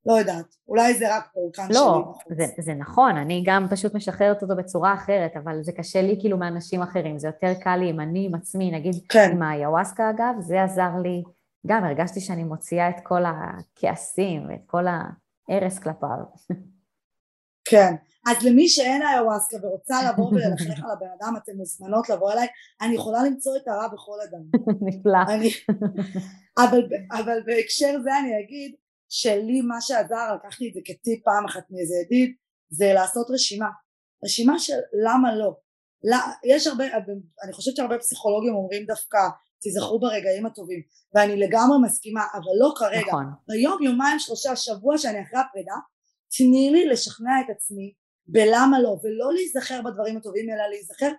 לא 0.05 0.13
יודעת, 0.13 0.55
אולי 0.67 0.93
זה 0.93 1.17
רק 1.17 1.29
פורקן 1.33 1.67
לא, 1.69 1.73
שלי 1.73 2.01
בחוץ. 2.01 2.21
לא, 2.29 2.35
זה, 2.35 2.61
זה 2.61 2.73
נכון, 2.73 3.17
אני 3.17 3.43
גם 3.45 3.67
פשוט 3.69 3.93
משחררת 3.95 4.41
אותו 4.41 4.55
בצורה 4.55 4.93
אחרת, 4.93 5.37
אבל 5.43 5.63
זה 5.63 5.71
קשה 5.71 6.01
לי 6.01 6.17
כאילו 6.19 6.37
מאנשים 6.37 6.81
אחרים, 6.81 7.19
זה 7.19 7.27
יותר 7.27 7.53
קל 7.61 7.75
לי 7.75 7.89
אם 7.89 7.99
אני 7.99 8.25
עם 8.25 8.35
עצמי, 8.35 8.71
נגיד 8.71 8.95
כן. 9.09 9.29
עם 9.31 9.41
האיוואסקה 9.41 10.09
אגב, 10.09 10.35
זה 10.39 10.63
עזר 10.63 10.91
לי, 11.03 11.23
גם 11.67 11.83
הרגשתי 11.83 12.19
שאני 12.19 12.43
מוציאה 12.43 12.89
את 12.89 12.95
כל 13.03 13.23
הכעסים 13.25 14.49
ואת 14.49 14.61
כל 14.65 14.85
ההרס 14.87 15.79
כלפיו. 15.79 16.23
כן, 17.65 17.95
אז 18.27 18.43
למי 18.45 18.67
שאין 18.67 19.01
איוואסקה 19.01 19.57
ורוצה 19.63 19.95
לבוא 20.09 20.31
וללכלך 20.31 20.83
על 20.83 20.91
הבן 20.91 21.07
אדם, 21.19 21.33
אתן 21.37 21.51
מוזמנות 21.55 22.09
לבוא 22.09 22.31
אליי, 22.31 22.47
אני 22.81 22.95
יכולה 22.95 23.23
למצוא 23.23 23.57
את 23.57 23.67
הרע 23.67 23.87
בכל 23.87 24.17
אדם. 24.29 24.41
נפלא. 24.87 25.17
אני... 25.29 25.49
אבל, 26.57 26.87
אבל 27.11 27.39
בהקשר 27.45 27.99
זה 28.03 28.19
אני 28.19 28.43
אגיד, 28.45 28.75
שלי 29.13 29.61
מה 29.61 29.81
שעזר, 29.81 30.35
לקחתי 30.35 30.69
את 30.69 30.73
זה 30.73 30.79
כטיפ 30.85 31.23
פעם 31.25 31.45
אחת 31.45 31.63
מאיזה 31.69 31.95
ידיד, 32.05 32.35
זה 32.69 32.93
לעשות 32.93 33.27
רשימה. 33.29 33.69
רשימה 34.25 34.59
של 34.59 34.79
למה 35.05 35.35
לא. 35.35 35.55
יש 36.45 36.67
הרבה, 36.67 36.85
אני 37.43 37.53
חושבת 37.53 37.75
שהרבה 37.75 37.97
פסיכולוגים 37.97 38.55
אומרים 38.55 38.85
דווקא 38.85 39.17
תיזכרו 39.61 39.99
ברגעים 39.99 40.45
הטובים, 40.45 40.81
ואני 41.15 41.35
לגמרי 41.35 41.77
מסכימה, 41.83 42.23
אבל 42.33 42.51
לא 42.59 42.73
כרגע. 42.77 43.07
נכון. 43.07 43.25
ביום, 43.47 43.83
יומיים, 43.83 44.19
שלושה, 44.19 44.55
שבוע 44.55 44.97
שאני 44.97 45.21
אחרי 45.21 45.39
הפרידה, 45.39 45.75
תני 46.37 46.69
לי 46.71 46.85
לשכנע 46.85 47.41
את 47.45 47.55
עצמי 47.55 47.93
בלמה 48.27 48.79
לא, 48.81 48.89
ולא 49.03 49.33
להיזכר 49.33 49.81
בדברים 49.81 50.17
הטובים, 50.17 50.49
אלא 50.49 50.67
להיזכר 50.69 51.11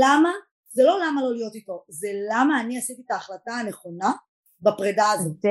למה, 0.00 0.32
זה 0.72 0.82
לא 0.82 0.98
למה 0.98 1.22
לא 1.22 1.32
להיות 1.32 1.54
איתו, 1.54 1.84
זה 1.88 2.08
למה 2.30 2.60
אני 2.60 2.78
עשיתי 2.78 3.02
את 3.06 3.10
ההחלטה 3.10 3.52
הנכונה 3.52 4.12
בפרידה 4.60 5.10
הזאת. 5.12 5.40
זה 5.42 5.48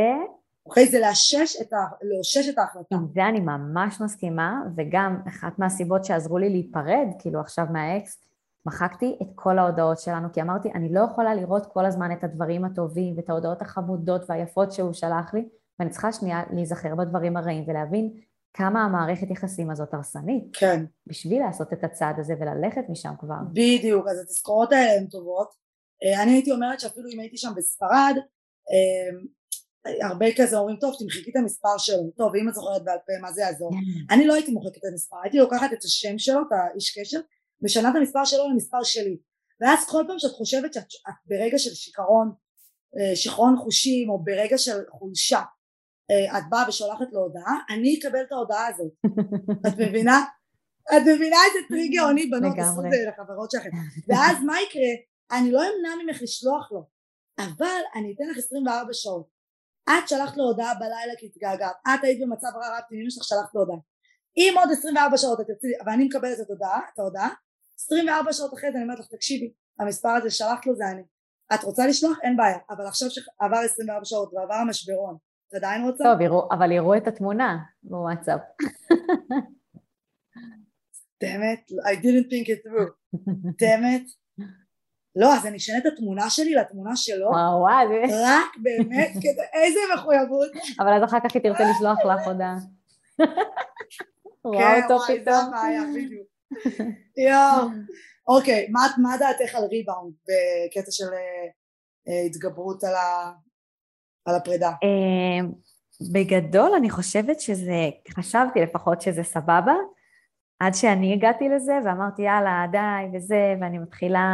אוקיי? 0.69 0.87
זה 0.87 0.99
לאשש 0.99 1.61
את, 1.61 1.73
ה... 1.73 1.77
לאושש 2.01 2.49
את 2.49 2.57
ההחלטה. 2.57 2.95
עם 2.95 3.07
זה 3.13 3.25
אני 3.25 3.39
ממש 3.39 4.01
מסכימה, 4.01 4.61
וגם 4.75 5.21
אחת 5.27 5.59
מהסיבות 5.59 6.05
שעזרו 6.05 6.37
לי 6.37 6.49
להיפרד, 6.49 7.07
כאילו 7.19 7.39
עכשיו 7.39 7.65
מהאקס, 7.71 8.21
מחקתי 8.65 9.17
את 9.21 9.27
כל 9.35 9.59
ההודעות 9.59 9.99
שלנו, 9.99 10.27
כי 10.33 10.41
אמרתי, 10.41 10.71
אני 10.71 10.93
לא 10.93 11.01
יכולה 11.11 11.35
לראות 11.35 11.65
כל 11.65 11.85
הזמן 11.85 12.11
את 12.11 12.23
הדברים 12.23 12.65
הטובים 12.65 13.17
ואת 13.17 13.29
ההודעות 13.29 13.61
החמודות 13.61 14.29
והיפות 14.29 14.71
שהוא 14.71 14.93
שלח 14.93 15.33
לי, 15.33 15.49
ואני 15.79 15.89
צריכה 15.89 16.11
שנייה 16.11 16.43
להיזכר 16.53 16.95
בדברים 16.95 17.37
הרעים 17.37 17.63
ולהבין 17.67 18.11
כמה 18.53 18.85
המערכת 18.85 19.31
יחסים 19.31 19.71
הזאת 19.71 19.93
הרסנית. 19.93 20.43
כן. 20.53 20.85
בשביל 21.07 21.41
לעשות 21.41 21.73
את 21.73 21.83
הצעד 21.83 22.19
הזה 22.19 22.33
וללכת 22.39 22.83
משם 22.89 23.13
כבר. 23.19 23.35
בדיוק, 23.53 24.07
אז 24.07 24.19
התזכורות 24.19 24.71
האלה 24.71 24.93
הן 24.93 25.05
טובות. 25.05 25.49
אה, 26.03 26.23
אני 26.23 26.31
הייתי 26.31 26.51
אומרת 26.51 26.79
שאפילו 26.79 27.09
אם 27.09 27.19
הייתי 27.19 27.37
שם 27.37 27.51
בספרד, 27.55 28.15
אה, 28.71 29.19
הרבה 30.01 30.25
כזה 30.37 30.57
אומרים 30.57 30.77
טוב 30.77 30.95
תמחקי 30.99 31.31
את 31.31 31.35
המספר 31.35 31.77
שלו. 31.77 32.11
טוב 32.17 32.35
אם 32.35 32.49
את 32.49 32.53
זוכרת 32.53 32.83
בעל 32.83 32.97
פה 32.97 33.13
מה 33.21 33.31
זה 33.31 33.41
יעזור? 33.41 33.71
כן. 33.71 34.13
אני 34.15 34.27
לא 34.27 34.33
הייתי 34.33 34.51
מוחקת 34.51 34.77
את 34.77 34.85
המספר 34.91 35.17
הייתי 35.23 35.37
לוקחת 35.37 35.73
את 35.73 35.83
השם 35.83 36.17
שלו 36.17 36.41
את 36.41 36.51
האיש 36.51 36.99
קשר 36.99 37.19
משנה 37.61 37.89
את 37.89 37.95
המספר 37.95 38.25
שלו 38.25 38.49
למספר 38.49 38.83
שלי. 38.83 39.17
ואז 39.61 39.85
כל 39.89 40.03
פעם 40.07 40.19
שאת 40.19 40.31
חושבת 40.31 40.73
שאת 40.73 40.83
את 40.83 41.13
ברגע 41.25 41.57
של 41.57 41.73
שיכרון 41.73 42.31
אה, 42.97 43.15
שיכרון 43.15 43.55
חושים 43.57 44.09
או 44.09 44.23
ברגע 44.23 44.57
של 44.57 44.79
חולשה 44.89 45.41
אה, 46.11 46.37
את 46.37 46.43
באה 46.49 46.69
ושולחת 46.69 47.07
לו 47.11 47.19
הודעה 47.19 47.55
אני 47.69 47.99
אקבל 47.99 48.21
את 48.21 48.31
ההודעה 48.31 48.67
הזאת. 48.67 48.91
את 49.67 49.79
מבינה? 49.79 50.25
את 50.97 51.01
מבינה 51.01 51.37
איזה 51.47 51.67
טריג 51.67 51.99
גאוני 51.99 52.25
בנות 52.25 52.53
עשו 52.57 52.85
את 52.85 52.91
זה 52.91 53.09
לחברות 53.09 53.51
שלכם. 53.51 53.69
ואז 54.07 54.37
מה 54.45 54.53
יקרה? 54.61 54.91
אני 55.31 55.51
לא 55.51 55.61
אמנע 55.61 56.03
ממך 56.03 56.21
לשלוח 56.21 56.71
לו 56.71 56.83
אבל 57.39 57.79
אני 57.95 58.13
אתן 58.15 58.23
לך 58.31 58.37
24 58.37 58.93
שעות 58.93 59.38
את 59.89 60.07
שלחת 60.07 60.37
לו 60.37 60.43
הודעה 60.43 60.73
בלילה 60.73 61.13
כי 61.17 61.25
התגעגעת, 61.25 61.75
את 61.87 62.03
היית 62.03 62.21
במצב 62.21 62.47
רע 62.55 62.69
רע 62.69 62.81
פנימי 62.89 63.11
שלך 63.11 63.23
שלחת 63.23 63.55
לו 63.55 63.61
הודעה. 63.61 63.77
אם 64.37 64.53
עוד 64.57 64.69
24 64.71 65.17
שעות 65.17 65.39
את 65.41 65.47
תרצי, 65.47 65.67
ואני 65.85 66.05
מקבלת 66.05 66.39
את 66.41 66.49
ההודעה, 66.49 66.79
את 66.93 66.99
ההודעה, 66.99 67.29
24 67.79 68.33
שעות 68.33 68.53
אחרי 68.53 68.71
זה 68.71 68.77
אני 68.77 68.83
אומרת 68.83 68.99
לך 68.99 69.07
תקשיבי, 69.07 69.51
המספר 69.79 70.09
הזה 70.09 70.29
שלחת 70.29 70.65
לו 70.65 70.75
זה 70.75 70.83
אני. 70.91 71.03
את 71.53 71.63
רוצה 71.63 71.87
לשלוח? 71.87 72.17
אין 72.23 72.37
בעיה, 72.37 72.57
אבל 72.69 72.87
עכשיו 72.87 73.07
שעבר 73.09 73.57
24 73.57 74.05
שעות 74.05 74.33
ועבר 74.33 74.53
המשברון, 74.53 75.17
את 75.49 75.53
עדיין 75.53 75.87
רוצה? 75.87 76.03
טוב, 76.03 76.21
יראו, 76.21 76.49
אבל 76.51 76.71
יראו 76.71 76.97
את 76.97 77.07
התמונה 77.07 77.57
בוואטסאפ. 77.83 78.41
damn 81.23 81.43
it, 81.53 81.63
I 81.91 81.95
didn't 81.95 82.29
think 82.29 82.47
it 82.49 82.59
through. 82.63 82.91
damn 83.61 83.83
it. 83.95 84.07
לא, 85.19 85.35
אז 85.35 85.45
אני 85.45 85.57
אשנה 85.57 85.77
את 85.77 85.85
התמונה 85.85 86.29
שלי 86.29 86.53
לתמונה 86.53 86.95
שלו. 86.95 87.27
וואו, 87.27 87.59
וואו. 87.59 87.89
רק 88.23 88.57
באמת, 88.57 89.11
כדי, 89.21 89.41
איזה 89.53 89.79
מחויבות. 89.95 90.51
אבל 90.79 90.93
אז 90.93 91.03
אחר 91.03 91.17
כך 91.23 91.33
היא 91.33 91.41
תרצה 91.41 91.63
לשלוח 91.71 91.97
לך 92.05 92.27
הודעה. 92.27 92.55
רואה 94.43 94.83
אותו 94.83 94.99
פתאום. 94.99 95.15
כן, 95.15 95.21
וואי, 95.21 95.23
זה 95.23 95.37
הבעיה, 95.37 95.81
בדיוק. 95.95 96.27
יואו. 97.17 97.67
אוקיי, 98.27 98.67
מה 98.97 99.17
דעתך 99.19 99.55
על 99.55 99.63
ריבאונד 99.63 100.13
בקטע 100.23 100.91
של 100.91 101.05
אה, 102.07 102.25
התגברות 102.25 102.83
על 104.25 104.35
הפרידה? 104.35 104.71
אמ, 104.83 105.51
בגדול 106.13 106.71
אני 106.77 106.89
חושבת 106.89 107.39
שזה, 107.39 107.89
חשבתי 108.09 108.61
לפחות 108.61 109.01
שזה 109.01 109.23
סבבה, 109.23 109.75
עד 110.59 110.73
שאני 110.73 111.13
הגעתי 111.13 111.49
לזה 111.49 111.73
ואמרתי 111.85 112.21
יאללה 112.21 112.65
די 112.71 113.17
וזה, 113.17 113.55
ואני 113.61 113.77
מתחילה 113.77 114.25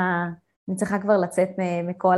אני 0.70 0.76
צריכה 0.78 1.00
כבר 1.00 1.18
לצאת 1.18 1.50
מכל 1.84 2.18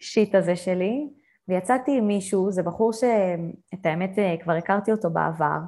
ה 0.00 0.07
shit 0.07 0.34
הזה 0.34 0.56
שלי, 0.56 1.08
ויצאתי 1.48 1.98
עם 1.98 2.06
מישהו, 2.06 2.52
זה 2.52 2.62
בחור 2.62 2.92
שאת 2.92 3.86
האמת 3.86 4.18
כבר 4.42 4.52
הכרתי 4.52 4.92
אותו 4.92 5.10
בעבר, 5.10 5.58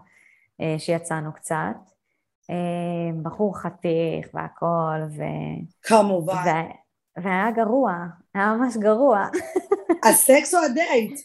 אה, 0.60 0.74
שיצאנו 0.78 1.32
קצת, 1.32 1.76
אה, 2.50 3.22
בחור 3.22 3.58
חתיך 3.58 4.28
והכל, 4.34 5.00
ו... 5.16 5.22
כמובן. 5.82 6.34
ו... 6.34 6.48
והיה 7.22 7.50
גרוע, 7.50 7.92
היה 8.34 8.54
ממש 8.54 8.76
גרוע. 8.76 9.26
הסקס 10.08 10.54
או 10.54 10.60
הדייט? 10.60 11.20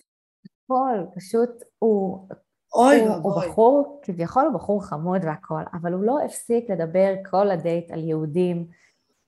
הכל, 0.63 0.99
פשוט 1.15 1.49
הוא... 1.79 2.27
אוי 2.73 3.01
ואבוי. 3.01 3.15
הוא, 3.15 3.33
הוא 3.33 3.41
בחור, 3.41 3.99
כביכול 4.03 4.45
הוא 4.45 4.53
בחור 4.53 4.85
חמוד 4.85 5.25
והכל, 5.25 5.61
אבל 5.73 5.93
הוא 5.93 6.03
לא 6.03 6.17
הפסיק 6.25 6.69
לדבר 6.69 7.13
כל 7.29 7.51
הדייט 7.51 7.91
על 7.91 8.03
יהודים, 8.03 8.67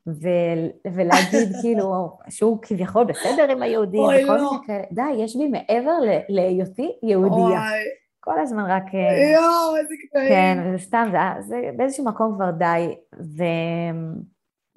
ו- 0.08 0.92
ולהגיד 0.94 1.50
כאילו 1.62 2.18
שהוא 2.30 2.58
כביכול 2.62 3.06
בסדר 3.06 3.52
עם 3.52 3.62
היהודים 3.62 4.02
וכל 4.02 4.38
לא. 4.38 4.52
מיני 4.52 4.68
כאלה, 4.68 4.84
די, 4.92 5.24
יש 5.24 5.36
בי 5.36 5.48
מעבר 5.48 5.98
להיותי 6.30 6.92
יהודייה. 7.04 7.60
אוי. 7.60 7.84
כל 8.20 8.40
הזמן 8.40 8.66
רק... 8.66 8.84
אה, 8.94 9.32
יואו, 9.32 9.78
איזה 9.78 9.94
קטעים. 10.10 10.30
כן, 10.30 10.58
וזה 10.66 10.84
סתם, 10.84 11.10
זה, 11.12 11.42
זה 11.48 11.70
באיזשהו 11.78 12.06
מקום 12.06 12.36
כבר 12.36 12.52
די, 12.52 12.96
ו... 13.20 13.44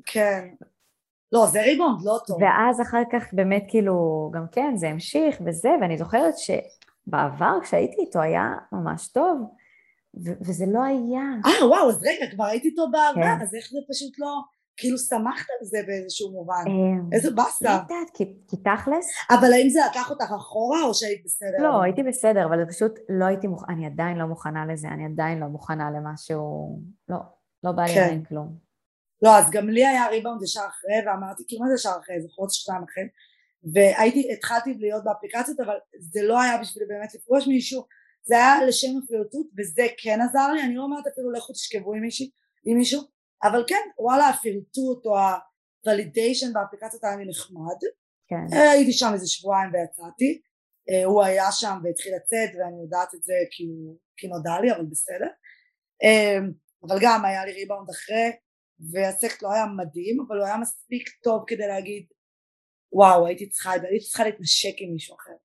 כן. 0.07 0.49
לא, 1.33 1.47
זה 1.47 1.63
ריבונד, 1.63 2.03
לא 2.05 2.19
טוב. 2.27 2.43
ואז 2.43 2.81
אחר 2.81 3.03
כך 3.13 3.35
באמת 3.35 3.65
כאילו, 3.69 4.31
גם 4.35 4.45
כן, 4.53 4.77
זה 4.77 4.89
המשיך 4.89 5.43
וזה, 5.47 5.69
ואני 5.81 5.99
זוכרת 5.99 6.35
שבעבר 6.39 7.59
כשהייתי 7.63 7.97
איתו 8.01 8.21
היה 8.21 8.55
ממש 8.73 9.09
טוב, 9.09 9.39
ו- 10.25 10.39
וזה 10.41 10.65
לא 10.69 10.83
היה. 10.83 11.23
אה, 11.47 11.67
וואו, 11.69 11.89
אז 11.89 12.03
רגע, 12.03 12.31
כבר 12.35 12.45
הייתי 12.45 12.69
איתו 12.69 12.91
בעבר, 12.91 13.23
כן. 13.23 13.43
אז 13.43 13.55
איך 13.55 13.71
זה 13.71 13.79
פשוט 13.91 14.19
לא... 14.19 14.41
כאילו 14.77 14.99
שמחת 14.99 15.47
על 15.61 15.67
זה 15.67 15.79
באיזשהו 15.87 16.31
מובן, 16.31 16.65
אמ, 16.67 17.09
איזה 17.13 17.31
באסה. 17.31 17.65
לא 17.65 17.71
יודעת, 17.71 18.11
כי 18.49 18.57
תכלס... 18.57 19.07
אבל 19.31 19.53
האם 19.53 19.69
זה 19.69 19.81
לקח 19.91 20.11
אותך 20.11 20.33
אחורה 20.37 20.83
או 20.83 20.95
שהיית 20.95 21.25
בסדר? 21.25 21.63
לא, 21.63 21.83
הייתי 21.83 22.03
בסדר, 22.03 22.47
אבל 22.47 22.65
פשוט 22.69 22.99
לא 23.09 23.25
הייתי 23.25 23.47
מוכנה, 23.47 23.75
אני 23.75 23.87
עדיין 23.87 24.19
לא 24.19 24.27
מוכנה 24.27 24.67
לזה, 24.67 24.89
אני 24.89 25.05
עדיין 25.05 25.39
לא 25.39 25.47
מוכנה 25.47 25.91
למשהו, 25.91 26.79
לא, 27.09 27.17
לא 27.65 27.73
בא 27.73 27.83
לי 27.83 27.95
כן. 27.95 28.03
עדיין 28.03 28.25
כלום. 28.25 28.57
לא, 29.23 29.39
אז 29.39 29.51
גם 29.51 29.69
לי 29.69 29.87
היה 29.87 30.09
ריבאונד 30.09 30.43
ישר 30.43 30.67
אחרי, 30.69 30.95
ואמרתי, 31.07 31.43
כאילו 31.49 31.63
מה 31.63 31.69
זה 31.69 31.75
ישר 31.75 31.97
אחרי, 32.03 32.21
זה 32.21 32.29
חודש 32.29 32.57
שתיים 32.57 32.83
אחרי, 32.83 33.05
והייתי, 33.75 34.33
התחלתי 34.33 34.75
להיות 34.75 35.05
באפליקציות, 35.05 35.61
אבל 35.61 35.75
זה 36.01 36.23
לא 36.23 36.41
היה 36.41 36.59
בשביל 36.59 36.85
באמת 36.89 37.15
לפגוש 37.15 37.47
מישהו, 37.49 37.85
זה 38.25 38.35
היה 38.35 38.65
לשם 38.65 38.89
הפליטות, 39.05 39.47
וזה 39.59 39.87
כן 39.99 40.21
עזר 40.21 40.53
לי, 40.53 40.63
אני 40.63 40.75
לא 40.75 40.83
אומרת 40.83 41.07
אפילו 41.07 41.33
לכו 41.33 41.53
תשכבו 41.53 41.95
עם 41.95 42.01
מישהו, 42.01 42.27
עם 42.65 42.77
מישהו, 42.77 43.03
אבל 43.45 43.65
כן 43.67 43.89
וואלה 43.99 44.29
הפרטוט 44.29 45.07
או 45.07 45.17
הוולידיישן 45.85 46.53
באפליקציות 46.53 47.05
היה 47.05 47.17
לי 47.17 47.25
נחמד. 47.29 47.81
כן. 48.29 48.57
אה, 48.57 48.71
הייתי 48.71 48.93
שם 48.93 49.11
איזה 49.15 49.27
שבועיים 49.27 49.71
ויצאתי. 49.73 50.41
אה, 50.91 51.05
הוא 51.05 51.23
היה 51.23 51.53
שם 51.53 51.79
והתחיל 51.85 52.13
לצאת 52.17 52.51
ואני 52.59 52.83
יודעת 52.83 53.15
את 53.15 53.23
זה 53.23 53.35
כי, 53.51 53.65
כי 54.17 54.29
נודע 54.29 54.61
לי 54.61 54.73
אבל 54.73 54.87
בסדר. 54.91 55.31
אה, 56.05 56.39
אבל 56.89 56.97
גם 57.03 57.25
היה 57.25 57.45
לי 57.45 57.53
ריבאונד 57.53 57.91
אחרי 57.91 58.31
והסקס 58.93 59.43
לא 59.43 59.53
היה 59.53 59.67
מדהים 59.67 60.25
אבל 60.29 60.37
הוא 60.37 60.47
היה 60.47 60.57
מספיק 60.57 61.09
טוב 61.23 61.45
כדי 61.47 61.67
להגיד 61.67 62.07
וואו 62.93 63.27
הייתי 63.27 63.49
צריכה, 63.49 63.73
הייתי 63.73 64.05
צריכה 64.05 64.25
להתנשק 64.25 64.75
עם 64.79 64.93
מישהו 64.93 65.17
אחר. 65.17 65.37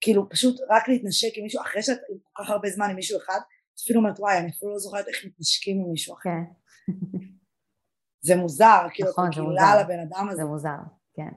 כאילו 0.00 0.28
פשוט 0.28 0.60
רק 0.70 0.88
להתנשק 0.88 1.36
עם 1.36 1.42
מישהו 1.42 1.62
אחרי 1.62 1.82
שאת 1.82 1.98
כל 2.06 2.42
כך 2.42 2.50
הרבה 2.50 2.68
זמן 2.70 2.90
עם 2.90 2.96
מישהו 2.96 3.18
אחד 3.18 3.40
אפילו 3.84 4.00
אומרת 4.00 4.20
וואי 4.20 4.38
אני 4.38 4.50
אפילו 4.50 4.72
לא 4.72 4.78
זוכרת 4.78 5.08
איך 5.08 5.24
מתנשקים 5.24 5.76
עם 5.80 5.90
מישהו 5.90 6.14
אחר. 6.14 6.30
כן. 6.30 6.59
זה 8.26 8.36
מוזר 8.36 8.86
כאילו 8.92 9.10
נכון, 9.10 9.32
זה 9.32 9.42
מוזר. 9.42 9.62
על 9.62 9.78
הבן 9.78 9.98
אדם 9.98 10.28
הזה 10.28 10.36
זה 10.36 10.44
מוזר, 10.44 10.76
כן. 11.14 11.28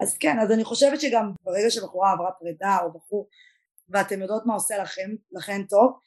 אז 0.00 0.16
כן 0.18 0.38
אז 0.38 0.52
אני 0.52 0.64
חושבת 0.64 1.00
שגם 1.00 1.32
ברגע 1.42 1.70
שבחורה 1.70 2.12
עברה 2.12 2.32
פרידה 2.32 2.78
או 2.82 2.92
בחור 2.92 3.28
ואתם 3.88 4.20
יודעות 4.22 4.46
מה 4.46 4.54
עושה 4.54 4.78
לכם 4.78 5.10
לכן 5.32 5.62
טוב 5.62 5.98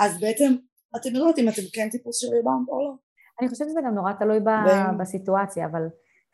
אז 0.00 0.20
בעצם 0.20 0.54
אתם 0.96 1.08
יודעות 1.08 1.38
אם 1.38 1.48
אתם 1.48 1.62
כן 1.72 1.88
טיפוס 1.90 2.20
של 2.20 2.26
ריבאונד 2.26 2.68
או 2.68 2.78
לא 2.84 2.94
אני 3.40 3.48
חושבת 3.48 3.68
שזה 3.68 3.80
גם 3.86 3.94
נורא 3.94 4.12
תלוי 4.12 4.40
ב- 4.40 4.48
ו- 4.48 4.98
בסיטואציה, 4.98 5.66
אבל 5.66 5.82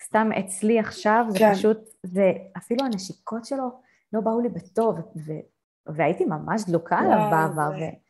סתם 0.06 0.30
אצלי 0.40 0.78
עכשיו 0.78 1.24
זה 1.28 1.38
כן. 1.38 1.54
פשוט, 1.54 1.78
זה 2.02 2.32
אפילו 2.56 2.84
הנשיקות 2.84 3.44
שלו 3.44 3.80
לא 4.12 4.20
באו 4.20 4.40
לי 4.40 4.48
בטוב, 4.48 4.98
ו- 4.98 5.92
והייתי 5.96 6.24
ממש 6.24 6.64
דלוקה 6.68 6.98
עליו 6.98 7.18
בעבר, 7.30 7.70
זה- 7.78 7.84
ו- 7.84 8.09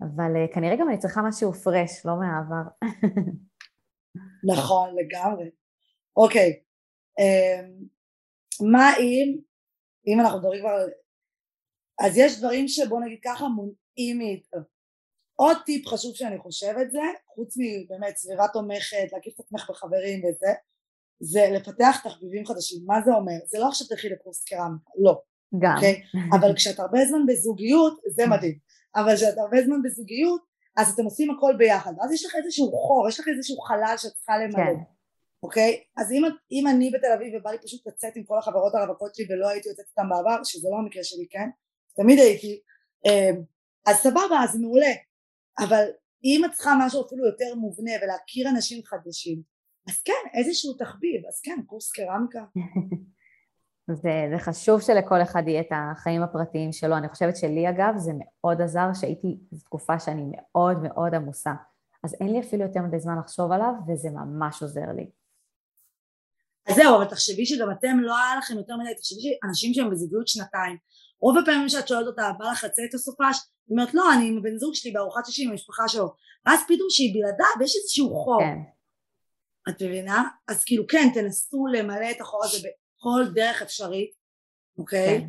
אבל 0.00 0.36
אה, 0.36 0.54
כנראה 0.54 0.76
גם 0.76 0.88
אני 0.88 0.98
צריכה 0.98 1.20
משהו 1.28 1.52
פרש, 1.52 2.06
לא 2.06 2.12
מהעבר. 2.18 2.70
נכון 4.54 4.94
לגמרי. 4.96 5.50
אוקיי 6.16 6.60
אמ, 7.18 7.72
מה 8.72 8.96
אם 9.00 9.38
אם 10.06 10.20
אנחנו 10.20 10.38
מדברים 10.38 10.60
כבר 10.60 10.70
על 10.70 10.90
אז 12.00 12.16
יש 12.16 12.38
דברים 12.38 12.68
שבוא 12.68 13.00
נגיד 13.00 13.18
ככה 13.24 13.48
מונעים 13.48 14.18
מאיתנו 14.18 14.60
עוד 15.34 15.56
טיפ 15.66 15.86
חשוב 15.86 16.14
שאני 16.14 16.38
חושבת 16.38 16.90
זה 16.90 17.00
חוץ 17.34 17.54
מבאמת 17.58 18.16
סביבה 18.16 18.44
תומכת 18.52 19.12
להקיף 19.12 19.34
את 19.34 19.40
עצמך 19.40 19.70
בחברים 19.70 20.24
וזה 20.24 20.52
זה 21.20 21.48
לפתח 21.52 22.00
תחביבים 22.04 22.46
חדשים. 22.46 22.82
מה 22.86 23.02
זה 23.04 23.10
אומר? 23.10 23.32
זה 23.46 23.58
לא 23.58 23.68
עכשיו 23.68 23.86
תלכי 23.86 24.08
לקורס 24.08 24.44
קרמיקה 24.44 24.90
לא 24.98 25.22
גם. 25.58 25.74
אוקיי? 25.74 26.02
אבל 26.40 26.54
כשאת 26.56 26.78
הרבה 26.78 26.98
זמן 27.08 27.26
בזוגיות 27.26 28.00
זה 28.06 28.26
מדהים 28.26 28.58
אבל 29.00 29.16
כשאת 29.16 29.38
הרבה 29.38 29.62
זמן 29.64 29.82
בזוגיות 29.82 30.42
אז 30.76 30.92
אתם 30.94 31.04
עושים 31.04 31.30
הכל 31.30 31.54
ביחד 31.58 31.92
ואז 31.98 32.12
יש 32.12 32.26
לך 32.26 32.34
איזשהו 32.44 32.72
חור 32.72 33.08
יש 33.08 33.20
לך 33.20 33.28
איזשהו 33.28 33.60
חלל 33.60 33.94
שאת 33.96 34.12
צריכה 34.12 34.38
למלא 34.38 34.56
כן, 34.56 34.74
אוקיי? 35.42 35.80
אז 35.96 36.12
אם, 36.12 36.22
אם 36.52 36.66
אני 36.66 36.90
בתל 36.90 37.12
אביב 37.14 37.34
ובא 37.34 37.50
לי 37.50 37.58
פשוט 37.58 37.86
לצאת 37.86 38.16
עם 38.16 38.24
כל 38.24 38.38
החברות 38.38 38.74
הרווקות 38.74 39.14
שלי 39.14 39.26
ולא 39.30 39.48
הייתי 39.48 39.68
יוצאת 39.68 39.86
איתן 39.90 40.08
בעבר, 40.08 40.44
שזה 40.44 40.68
לא 40.70 40.76
המקרה 40.76 41.04
שלי, 41.04 41.26
כן? 41.30 41.48
תמיד 41.96 42.18
הייתי, 42.18 42.60
אמ, 43.06 43.42
אז 43.86 43.96
סבבה, 43.96 44.44
אז 44.44 44.56
מעולה. 44.56 44.92
אבל 45.58 45.84
אם 46.24 46.44
את 46.44 46.50
צריכה 46.52 46.74
משהו 46.80 47.06
אפילו 47.06 47.26
יותר 47.26 47.54
מובנה 47.54 47.92
ולהכיר 48.02 48.48
אנשים 48.48 48.84
חדשים, 48.84 49.42
אז 49.88 50.02
כן, 50.02 50.38
איזשהו 50.38 50.72
תחביב, 50.72 51.26
אז 51.28 51.40
כן, 51.40 51.58
קורס 51.66 51.92
קרמיקה. 51.92 52.44
זה, 53.94 54.28
זה 54.30 54.38
חשוב 54.38 54.80
שלכל 54.80 55.22
אחד 55.22 55.42
יהיה 55.46 55.60
את 55.60 55.72
החיים 55.72 56.22
הפרטיים 56.22 56.72
שלו. 56.72 56.96
אני 56.96 57.08
חושבת 57.08 57.36
שלי 57.36 57.68
אגב 57.68 57.94
זה 57.96 58.12
מאוד 58.18 58.60
עזר 58.60 58.88
שהייתי, 59.00 59.38
זו 59.50 59.64
תקופה 59.64 59.98
שאני 59.98 60.22
מאוד 60.32 60.82
מאוד 60.82 61.14
עמוסה. 61.14 61.52
אז 62.04 62.14
אין 62.20 62.32
לי 62.32 62.40
אפילו 62.40 62.62
יותר 62.62 62.80
מדי 62.80 62.98
זמן 62.98 63.18
לחשוב 63.18 63.52
עליו, 63.52 63.72
וזה 63.88 64.08
ממש 64.10 64.62
עוזר 64.62 64.92
לי. 64.96 65.10
אז 66.68 66.74
זהו, 66.76 66.96
אבל 66.96 67.04
תחשבי 67.04 67.46
שגם 67.46 67.70
אתם 67.70 68.00
לא 68.00 68.16
היה 68.16 68.36
לכם 68.36 68.54
יותר 68.56 68.76
מדי, 68.76 68.94
תחשבי 68.94 69.20
שאנשים 69.20 69.74
שהם 69.74 69.90
בזוגיות 69.90 70.28
שנתיים, 70.28 70.76
רוב 71.20 71.38
הפעמים 71.38 71.68
שאת 71.68 71.88
שואלת 71.88 72.06
אותה, 72.06 72.30
בא 72.38 72.50
לך 72.50 72.64
לצאת 72.64 72.84
את 72.88 72.94
הסופש? 72.94 73.36
היא 73.68 73.78
אומרת, 73.78 73.94
לא, 73.94 74.12
אני 74.12 74.28
עם 74.28 74.38
הבן 74.38 74.56
זוג 74.56 74.74
שלי 74.74 74.92
בארוחת 74.92 75.26
שישי 75.26 75.44
עם 75.44 75.50
המשפחה 75.50 75.88
שלו. 75.88 76.14
ואז 76.46 76.60
פתאום 76.64 76.86
שהיא 76.90 77.14
בלעדיו, 77.14 77.64
יש 77.64 77.76
איזשהו 77.76 78.14
חור. 78.14 78.40
כן, 78.40 78.58
את 79.68 79.82
מבינה? 79.82 80.24
אז 80.48 80.64
כאילו 80.64 80.86
כן, 80.86 81.08
תנסו 81.14 81.66
למלא 81.66 82.10
את 82.10 82.20
החור 82.20 82.44
הזה 82.44 82.58
בכל 82.98 83.24
דרך 83.34 83.62
אפשרית, 83.62 84.10
אוקיי? 84.78 85.20
כן. 85.20 85.28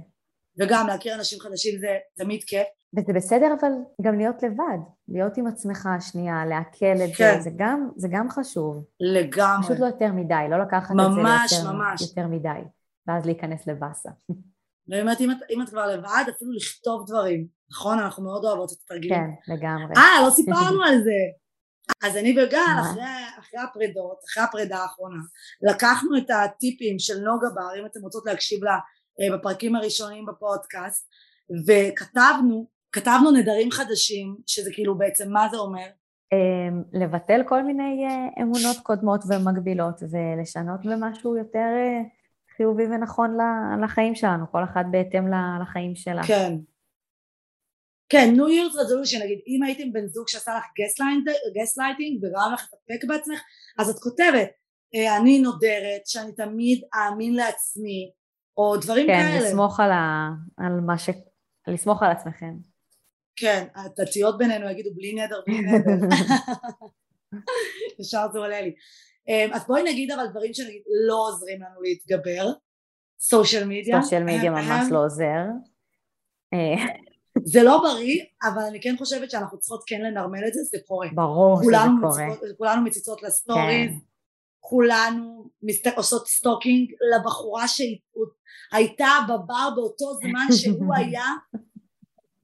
וגם 0.64 0.88
להכיר 0.88 1.16
אנשים 1.16 1.40
חדשים 1.40 1.80
זה 1.80 1.88
תמיד 2.16 2.44
כיף. 2.44 2.68
וזה 2.98 3.14
בסדר 3.14 3.48
אבל 3.60 3.72
גם 4.02 4.18
להיות 4.18 4.44
לבד, 4.44 4.78
להיות 5.08 5.38
עם 5.38 5.48
עצמך 5.48 5.90
שנייה, 6.00 6.46
לעכל 6.46 6.96
את 7.10 7.16
כן. 7.18 7.34
זה, 7.38 7.42
זה 7.42 7.50
גם, 7.58 7.90
זה 7.96 8.08
גם 8.12 8.30
חשוב. 8.30 8.86
לגמרי. 9.00 9.66
פשוט 9.66 9.80
לא 9.80 9.86
יותר 9.86 10.12
מדי, 10.14 10.36
לא 10.50 10.62
לקחת 10.62 10.96
ממש, 10.96 11.06
את 11.08 11.50
זה 11.50 11.56
ליותר, 11.64 11.72
ממש. 11.78 12.02
יותר 12.02 12.28
מדי, 12.28 12.60
ואז 13.08 13.26
להיכנס 13.26 13.68
לבאסה. 13.68 14.10
אומרת, 15.02 15.22
אם, 15.22 15.32
את- 15.32 15.38
אם 15.50 15.62
את 15.62 15.70
כבר 15.70 15.88
לבד, 15.88 16.24
אפילו 16.36 16.52
לכתוב 16.52 17.08
דברים. 17.08 17.48
נכון? 17.72 18.00
אנחנו 18.00 18.24
מאוד 18.24 18.46
אוהבות 18.46 18.72
את 18.72 18.78
התרגילים. 18.86 19.20
כן, 19.20 19.54
לגמרי. 19.54 19.96
אה, 19.98 20.26
לא 20.26 20.30
סיפרנו 20.30 20.84
על 20.88 20.98
זה. 21.04 21.20
אז 22.04 22.18
אני 22.18 22.32
וגל? 22.32 22.60
אחרי, 22.82 23.04
אחרי 23.40 23.60
הפרידות, 23.60 24.20
אחרי 24.30 24.44
הפרידה 24.44 24.78
האחרונה, 24.78 25.22
לקחנו 25.62 26.18
את 26.18 26.30
הטיפים 26.30 27.00
של 27.00 27.20
נוגה 27.20 27.48
בר, 27.56 27.80
אם 27.82 27.86
אתם 27.86 28.00
רוצות 28.02 28.26
להקשיב 28.26 28.64
לה 28.64 28.78
אה, 29.22 29.38
בפרקים 29.38 29.76
הראשונים 29.76 30.26
בפודקאסט, 30.26 31.10
וכתבנו, 31.68 32.68
כתבנו 32.92 33.32
נדרים 33.32 33.72
חדשים, 33.72 34.36
שזה 34.48 34.70
כאילו 34.74 34.98
בעצם 34.98 35.32
מה 35.32 35.48
זה 35.52 35.58
אומר? 35.58 35.88
אמ, 36.34 36.84
לבטל 36.94 37.42
כל 37.48 37.64
מיני 37.64 38.06
אה, 38.06 38.44
אמונות 38.44 38.78
קודמות 38.84 39.22
ומגבילות 39.30 40.04
ולשנות 40.12 40.86
במשהו 40.86 41.38
יותר 41.38 41.68
אה, 41.76 42.02
חיובי 42.58 42.84
ונכון 42.84 43.38
לחיים 43.84 44.16
שלנו, 44.16 44.52
כל 44.52 44.64
אחת 44.64 44.86
בהתאם 44.92 45.28
לחיים 45.62 45.96
שלה. 45.96 46.24
כן. 46.24 46.56
כן, 48.10 48.34
New 48.36 48.50
Year's 48.50 48.76
Resolution, 48.76 49.24
נגיד, 49.24 49.40
אם 49.48 49.64
הייתם 49.64 49.94
בן 49.94 50.08
זוג 50.08 50.28
שעשה 50.28 50.52
לך 50.58 50.64
גסלייטינג 51.62 52.24
וגרם 52.24 52.54
לך 52.54 52.62
לפקפק 52.62 53.08
בעצמך, 53.08 53.40
אז 53.80 53.90
את 53.90 54.00
כותבת, 54.00 54.50
אה, 54.96 55.18
אני 55.18 55.40
נודרת, 55.40 56.02
שאני 56.06 56.32
תמיד 56.32 56.84
אאמין 56.96 57.34
לעצמי, 57.34 58.12
או 58.58 58.78
דברים 58.78 59.08
כן, 59.08 59.14
כאלה. 59.14 59.48
לסמוך 59.48 59.80
על, 59.80 59.92
ה... 59.92 60.30
על 60.58 60.80
מה 60.86 60.98
ש... 60.98 61.10
לסמוך 61.68 62.04
על 62.04 62.12
עצמכם. 62.12 62.54
כן, 63.36 63.68
הדתיות 63.76 64.38
בינינו 64.38 64.70
יגידו 64.70 64.90
בלי 64.96 65.14
נדר, 65.14 65.42
בלי 65.48 65.62
נדר. 65.62 66.08
ישר 68.00 68.26
זה 68.34 68.40
עולה 68.40 68.62
לי. 68.62 68.74
אמ, 69.28 69.54
אז 69.54 69.68
בואי 69.68 69.84
נגיד 69.84 70.12
אבל 70.12 70.28
דברים 70.28 70.54
שנגיד 70.54 70.82
לא 71.08 71.16
עוזרים 71.28 71.62
לנו 71.62 71.82
להתגבר. 71.82 72.52
social 73.20 73.64
media. 73.68 74.02
social 74.02 74.24
media 74.24 74.52
ממש 74.52 74.92
לא 74.92 75.06
עוזר. 75.06 75.44
אה, 77.38 77.42
זה 77.46 77.64
לא 77.64 77.78
בריא, 77.78 78.24
אבל 78.44 78.62
אני 78.70 78.82
כן 78.82 78.96
חושבת 78.98 79.32
שאנחנו 79.32 79.60
צריכות 79.60 79.84
כן 79.88 80.02
לנרמל 80.02 80.48
את 80.48 80.54
זה, 80.54 80.60
זה 80.64 80.78
קורה. 80.88 81.08
ברור 81.14 81.64
שזה 81.64 81.72
קורה. 82.02 82.28
כולנו 82.58 82.82
מציצות 82.84 83.24
ל 83.24 83.31
stories, 83.31 83.92
כן. 83.92 83.98
כולנו 84.60 85.50
מסת... 85.64 85.88
עושות 85.98 86.28
stalking 86.28 86.92
לבחורה 87.16 87.66
שהייתה 87.68 89.10
בבר 89.28 89.70
באותו 89.76 90.14
זמן 90.14 90.48
שהוא 90.52 90.96
היה 90.98 91.26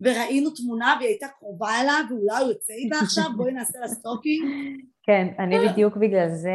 וראינו 0.01 0.49
תמונה 0.49 0.95
והיא 0.99 1.09
הייתה 1.09 1.27
קרובה 1.39 1.81
אליו 1.81 2.03
ואולי 2.09 2.43
הוא 2.43 2.51
יוצא 2.51 2.73
איתה 2.73 2.95
עכשיו 3.01 3.23
בואי 3.37 3.51
נעשה 3.51 3.79
לה 3.79 3.87
stalking 3.87 4.45
כן, 5.05 5.27
אני 5.39 5.55
בדיוק 5.69 5.97
בגלל 5.97 6.29
זה 6.29 6.51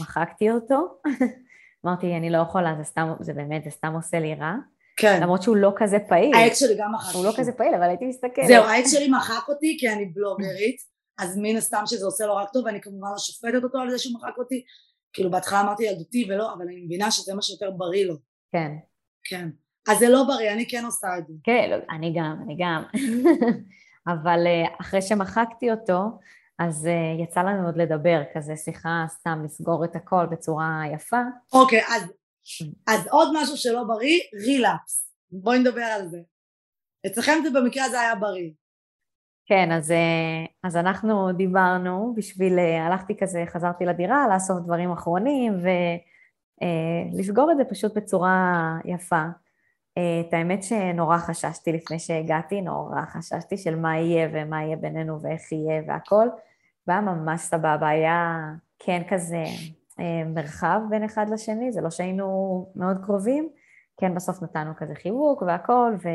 מחקתי 0.00 0.50
אותו. 0.50 0.98
אמרתי, 1.84 2.16
אני 2.16 2.30
לא 2.30 2.38
יכולה, 2.38 2.74
זה 2.78 2.84
סתם, 2.84 3.12
זה 3.20 3.32
באמת, 3.32 3.64
זה 3.64 3.70
סתם 3.70 3.92
עושה 3.94 4.20
לי 4.20 4.34
רע. 4.34 4.54
כן 4.96 5.22
למרות 5.22 5.42
שהוא 5.42 5.56
לא 5.56 5.72
כזה 5.76 5.98
פעיל. 6.08 6.34
האקס 6.34 6.60
שלי 6.60 6.74
גם 6.78 6.94
מחק 6.94 7.14
הוא 7.14 7.24
לא 7.24 7.32
כזה 7.36 7.52
פעיל, 7.52 7.74
אבל 7.74 7.82
הייתי 7.82 8.04
מסתכלת. 8.04 8.46
זהו 8.46 8.64
האקס 8.64 8.92
שלי 8.92 9.08
מחק 9.08 9.48
אותי 9.48 9.76
כי 9.80 9.88
אני 9.88 10.04
בלוגרית 10.04 10.76
אז 11.18 11.38
מן 11.38 11.56
הסתם 11.56 11.82
שזה 11.86 12.06
עושה 12.06 12.26
לו 12.26 12.36
רק 12.36 12.48
טוב 12.52 12.64
ואני 12.64 12.80
כמובן 12.80 13.08
לא 13.12 13.18
שופטת 13.18 13.64
אותו 13.64 13.78
על 13.78 13.90
זה 13.90 13.98
שהוא 13.98 14.14
מחק 14.14 14.38
אותי 14.38 14.64
כאילו 15.12 15.30
בהתחלה 15.30 15.60
אמרתי 15.60 15.84
ילדותי 15.84 16.26
ולא 16.28 16.52
אבל 16.52 16.62
אני 16.62 16.82
מבינה 16.84 17.10
שזה 17.10 17.34
מה 17.34 17.42
שיותר 17.42 17.70
בריא 17.70 18.06
לו 18.06 18.14
כן. 18.52 18.72
כן 19.24 19.48
אז 19.88 19.98
זה 19.98 20.08
לא 20.08 20.24
בריא 20.24 20.52
אני 20.52 20.68
כן 20.68 20.84
עושה 20.84 21.08
את 21.18 21.26
זה 21.26 21.32
כן, 21.44 21.70
לא, 21.70 21.76
אני 21.96 22.14
גם, 22.16 22.36
אני 22.44 22.56
גם. 22.58 22.82
אבל 24.12 24.46
אה, 24.46 24.74
אחרי 24.80 25.02
שמחקתי 25.02 25.70
אותו, 25.70 26.18
אז 26.58 26.86
אה, 26.86 27.24
יצא 27.24 27.42
לנו 27.42 27.66
עוד 27.66 27.76
לדבר, 27.76 28.22
כזה 28.34 28.56
שיחה 28.56 29.04
סתם 29.08 29.42
לסגור 29.44 29.84
את 29.84 29.96
הכל 29.96 30.26
בצורה 30.30 30.82
יפה. 30.94 31.20
אוקיי, 31.52 31.82
אז, 31.88 32.02
אז 32.86 33.06
עוד 33.10 33.28
משהו 33.34 33.56
שלא 33.56 33.84
בריא, 33.84 34.20
רילאפס. 34.46 35.12
בואי 35.30 35.58
נדבר 35.58 35.82
על 35.82 36.08
זה. 36.08 36.18
אצלכם 37.06 37.32
זה 37.44 37.60
במקרה 37.60 37.84
הזה 37.84 38.00
היה 38.00 38.14
בריא. 38.14 38.50
כן, 39.46 39.72
אז, 39.72 39.90
אה, 39.90 40.44
אז 40.62 40.76
אנחנו 40.76 41.32
דיברנו 41.32 42.14
בשביל, 42.16 42.58
אה, 42.58 42.86
הלכתי 42.86 43.16
כזה, 43.16 43.44
חזרתי 43.46 43.84
לדירה, 43.84 44.26
לאסוף 44.34 44.58
דברים 44.58 44.92
אחרונים 44.92 45.52
ולסגור 46.62 47.52
את 47.52 47.56
זה 47.56 47.64
פשוט 47.64 47.96
בצורה 47.96 48.62
יפה. 48.84 49.24
אה, 49.98 50.20
את 50.20 50.34
האמת 50.34 50.62
שנורא 50.62 51.18
חששתי 51.18 51.72
לפני 51.72 51.98
שהגעתי, 51.98 52.60
נורא 52.60 53.02
חששתי 53.06 53.56
של 53.56 53.76
מה 53.76 53.98
יהיה 53.98 54.28
ומה 54.32 54.62
יהיה 54.62 54.76
בינינו 54.76 55.22
ואיך 55.22 55.52
יהיה 55.52 55.82
והכל. 55.86 56.28
והיה 56.86 57.00
ממש 57.00 57.40
סבבה, 57.40 57.88
היה 57.88 58.40
כן 58.78 59.02
כזה 59.10 59.36
אה, 59.36 59.81
מרחב 60.26 60.80
בין 60.90 61.04
אחד 61.04 61.26
לשני, 61.30 61.72
זה 61.72 61.80
לא 61.80 61.90
שהיינו 61.90 62.66
מאוד 62.76 62.96
קרובים, 63.04 63.48
כן 64.00 64.14
בסוף 64.14 64.42
נתנו 64.42 64.70
כזה 64.76 64.94
חיבוק 64.94 65.42
והכל, 65.42 65.94
ו... 66.04 66.08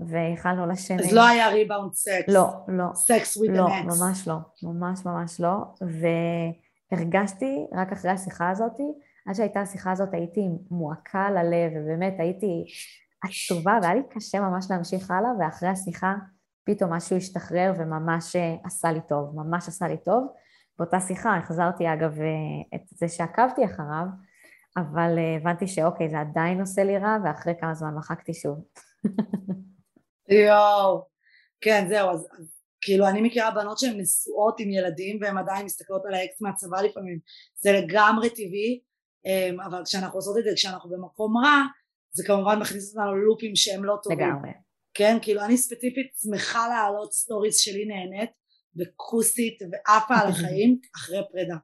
ואיחלנו 0.00 0.46
אחד 0.46 0.66
לשני. 0.66 1.02
אז 1.02 1.12
לא 1.12 1.26
היה 1.26 1.48
rebound 1.48 1.92
sex. 1.94 2.28
לא, 2.28 2.48
לא. 2.68 2.84
sex 2.94 3.36
with 3.36 3.50
לא, 3.50 3.66
אקס. 3.68 4.00
ממש 4.00 4.28
לא, 4.28 4.36
ממש 4.62 5.06
ממש 5.06 5.40
לא, 5.40 5.56
הרגשתי, 6.92 7.66
רק 7.72 7.92
אחרי 7.92 8.10
השיחה 8.10 8.50
הזאתי, 8.50 8.82
עד 9.26 9.34
שהייתה 9.34 9.60
השיחה 9.60 9.92
הזאת 9.92 10.14
הייתי 10.14 10.48
מועקה 10.70 11.26
על 11.26 11.36
הלב, 11.36 11.72
ובאמת 11.76 12.14
הייתי 12.18 12.64
עצובה, 13.24 13.78
והיה 13.82 13.94
לי 13.94 14.02
קשה 14.10 14.40
ממש 14.40 14.66
להמשיך 14.70 15.10
הלאה, 15.10 15.30
ואחרי 15.40 15.68
השיחה 15.68 16.14
פתאום 16.64 16.92
משהו 16.92 17.16
השתחרר 17.16 17.72
וממש 17.78 18.36
אה, 18.36 18.54
עשה 18.64 18.92
לי 18.92 19.00
טוב, 19.08 19.36
ממש 19.36 19.68
עשה 19.68 19.88
לי 19.88 19.96
טוב. 19.96 20.26
באותה 20.78 21.00
שיחה 21.00 21.36
החזרתי 21.36 21.84
אגב 21.92 22.20
אה, 22.20 22.26
את 22.74 22.80
זה 22.88 23.08
שעקבתי 23.08 23.64
אחריו, 23.64 24.06
אבל 24.76 25.18
אה, 25.18 25.36
הבנתי 25.36 25.66
שאוקיי, 25.66 26.10
זה 26.10 26.20
עדיין 26.20 26.60
עושה 26.60 26.84
לי 26.84 26.98
רע, 26.98 27.16
ואחרי 27.24 27.52
כמה 27.60 27.74
זמן 27.74 27.94
מחקתי 27.94 28.34
שוב. 28.34 28.64
יואו, 30.46 31.06
כן, 31.60 31.86
זהו, 31.88 32.10
אז 32.10 32.28
כאילו 32.80 33.08
אני 33.08 33.22
מכירה 33.22 33.50
בנות 33.50 33.78
שהן 33.78 34.00
נשואות 34.00 34.60
עם 34.60 34.70
ילדים 34.70 35.18
והן 35.20 35.38
עדיין 35.38 35.64
מסתכלות 35.64 36.02
על 36.06 36.14
האקס 36.14 36.40
מהצבא 36.40 36.80
לפעמים, 36.80 37.18
זה 37.54 37.72
לגמרי 37.72 38.30
טבעי, 38.30 38.80
אמ, 39.26 39.60
אבל 39.60 39.82
כשאנחנו 39.84 40.18
עושות 40.18 40.38
את 40.38 40.44
זה 40.44 40.50
כשאנחנו 40.54 40.90
במקום 40.90 41.36
רע, 41.36 41.62
זה 42.12 42.24
כמובן 42.26 42.58
מכניס 42.58 42.96
אותנו 42.96 43.16
ל 43.16 43.22
loopים 43.22 43.56
שהם 43.56 43.84
לא 43.84 43.96
טובים. 44.02 44.18
לגמרי. 44.18 44.50
כן, 44.94 45.16
כאילו 45.22 45.44
אני 45.44 45.56
ספציפית 45.56 46.06
שמחה 46.22 46.68
להעלות 46.68 47.12
stories 47.12 47.58
שלי 47.58 47.84
נהנית 47.84 48.30
וכוסית 48.78 49.58
ועפה 49.62 50.14
על 50.14 50.28
החיים 50.28 50.78
אחרי 50.96 51.18
פרידה. 51.32 51.56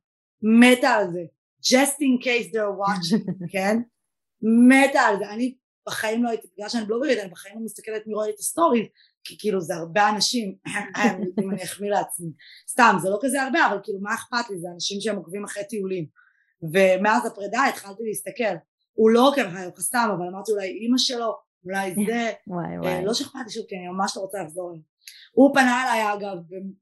מתה 0.43 0.89
על 0.89 1.13
זה. 1.13 1.21
just 1.65 1.97
in 2.01 2.25
case 2.25 2.49
they're 2.53 2.77
watching, 2.85 3.33
כן? 3.53 3.79
מתה 4.43 5.01
על 5.01 5.19
זה. 5.19 5.31
אני 5.31 5.57
בחיים 5.89 6.25
לא 6.25 6.29
הייתי, 6.29 6.49
בגלל 6.55 6.69
שאני 6.69 6.85
בלוגרית, 6.85 7.19
אני 7.19 7.31
בחיים 7.31 7.59
לא 7.59 7.65
מסתכלת 7.65 8.07
מי 8.07 8.15
רואה 8.15 8.29
את 8.29 8.39
ה 8.39 8.44
stories, 8.44 8.87
כי 9.25 9.39
כאילו 9.39 9.61
זה 9.61 9.75
הרבה 9.75 10.11
אנשים, 10.11 10.57
אם 11.43 11.51
אני 11.51 11.65
אחמיא 11.65 11.91
לעצמי. 11.91 12.31
סתם, 12.69 12.97
זה 13.03 13.11
לא 13.11 13.19
כזה 13.23 13.43
הרבה, 13.43 13.67
אבל 13.67 13.79
כאילו 13.83 14.01
מה 14.01 14.15
אכפת 14.15 14.51
לי? 14.51 14.59
זה 14.59 14.69
אנשים 14.75 15.01
שהם 15.01 15.17
עוקבים 15.17 15.45
אחרי 15.45 15.65
טיולים. 15.65 16.07
ומאז 16.73 17.27
הפרידה 17.27 17.65
התחלתי 17.69 18.03
להסתכל. 18.07 18.55
הוא 18.93 19.11
לא 19.11 19.29
עוקב 19.29 19.41
אחרי 19.41 19.71
סתם, 19.79 20.09
אבל 20.17 20.27
אמרתי 20.27 20.53
אולי 20.53 20.67
אימא 20.67 20.99
שלו, 20.99 21.37
אולי 21.65 21.95
זה, 21.95 22.33
וואי 22.47 22.75
אה, 22.75 22.81
וואי. 22.81 23.05
לא 23.05 23.15
שאכפת 23.15 23.41
לי 23.47 23.53
שוב, 23.53 23.65
כי 23.69 23.77
אני 23.77 23.89
ממש 23.89 24.17
לא 24.17 24.23
רוצה 24.23 24.39
לחזור 24.43 24.71
אליו. 24.71 24.83
הוא 25.33 25.55
פנה 25.55 25.83
אליי 25.85 26.13
אגב 26.13 26.37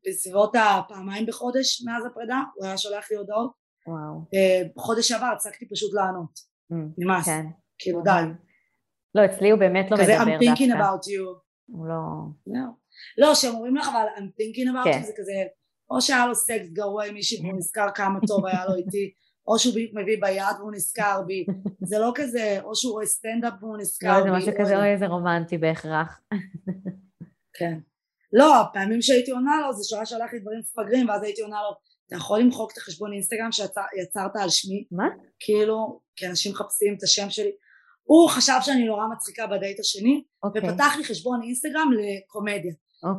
בסביבות 0.09 0.53
הפעמיים 0.59 1.27
בחודש 1.27 1.83
מאז 1.87 2.07
הפרידה, 2.07 2.41
הוא 2.55 2.67
היה 2.67 2.79
שולח 2.79 3.11
לי 3.11 3.17
הודעות. 3.17 3.53
וואו. 3.87 4.25
אה, 4.35 4.63
בחודש 4.77 5.09
שעבר 5.09 5.27
הפסקתי 5.27 5.69
פשוט 5.69 5.95
לענות, 5.95 6.53
Mm, 6.73 6.75
נמאס, 6.99 7.27
כן. 7.27 7.47
כאילו 7.79 8.03
די. 8.03 8.11
לא, 9.15 9.25
אצלי 9.25 9.51
הוא 9.51 9.59
באמת 9.61 9.91
לא 9.91 9.97
כזה 9.97 10.13
מדבר 10.19 10.25
I'm 10.25 10.41
thinking 10.41 10.69
דווקא. 10.69 10.83
about 10.83 11.01
you. 11.05 11.41
הוא 11.67 11.87
לא... 11.87 11.95
זהו. 12.47 12.73
לא, 13.19 13.33
כשהם 13.35 13.55
אומרים 13.55 13.77
לך 13.77 13.89
אבל 13.89 14.07
I'm 14.17 14.21
thinking 14.21 14.69
about 14.71 14.85
כן. 14.85 15.01
you 15.03 15.07
זה 15.07 15.13
כזה, 15.17 15.33
או 15.91 16.01
שהיה 16.01 16.27
לו 16.27 16.35
סקס 16.35 16.69
גרוע 16.73 17.05
עם 17.05 17.15
מישהי 17.15 17.41
והוא 17.47 17.57
נזכר 17.59 17.87
כמה 17.95 18.19
טוב 18.27 18.47
היה 18.47 18.67
לו 18.67 18.75
איתי, 18.75 19.13
או 19.47 19.59
שהוא 19.59 19.75
בדיוק 19.75 19.93
מביא 19.95 20.17
ביד 20.21 20.57
והוא 20.59 20.73
נזכר 20.73 21.23
בי, 21.27 21.47
זה 21.85 21.99
לא 21.99 22.13
כזה, 22.15 22.59
או 22.63 22.77
שהוא 22.77 22.93
רואה 22.93 23.07
סטנדאפ 23.07 23.53
והוא 23.61 23.77
נזכר 23.79 24.19
לא, 24.19 24.25
בי. 24.25 24.31
זה 24.31 24.37
משהו 24.37 24.53
כזה, 24.61 24.75
לא. 24.75 24.79
אוי, 24.81 24.93
איזה 24.93 25.07
רומנטי 25.07 25.59
בהכרח. 25.59 26.21
כן. 27.59 27.79
לא, 28.33 28.61
הפעמים 28.61 29.03
שהייתי 29.03 29.31
עונה 29.31 29.57
לו 29.67 29.73
זה 29.73 29.85
שהוא 29.89 29.97
היה 29.97 30.07
שולח 30.07 30.33
לי 30.33 30.41
דברים 30.41 30.59
מפגרים 30.59 31.09
ואז 31.09 31.23
הייתי 31.23 31.43
עונה 31.43 31.63
לו 31.63 31.71
אתה 32.07 32.17
יכול 32.17 32.41
למחוק 32.41 32.73
את 32.73 32.79
החשבון 32.79 33.13
אינסטגרם 33.13 33.53
שיצרת 33.53 34.37
על 34.37 34.51
שמי? 34.51 34.85
מה? 34.91 35.09
כאילו, 35.41 36.01
כי 36.17 36.27
אנשים 36.27 36.53
מחפשים 36.53 36.95
את 36.99 37.03
השם 37.03 37.31
שלי. 37.31 37.51
הוא 38.03 38.29
חשב 38.29 38.59
שאני 38.61 38.85
נורא 38.85 39.05
מצחיקה 39.13 39.47
בדייט 39.47 39.81
השני 39.81 40.25
אוקיי. 40.43 40.71
ופתח 40.71 40.95
לי 40.99 41.05
חשבון 41.05 41.43
אינסטגרם 41.43 41.91
לקומדיה. 41.93 42.73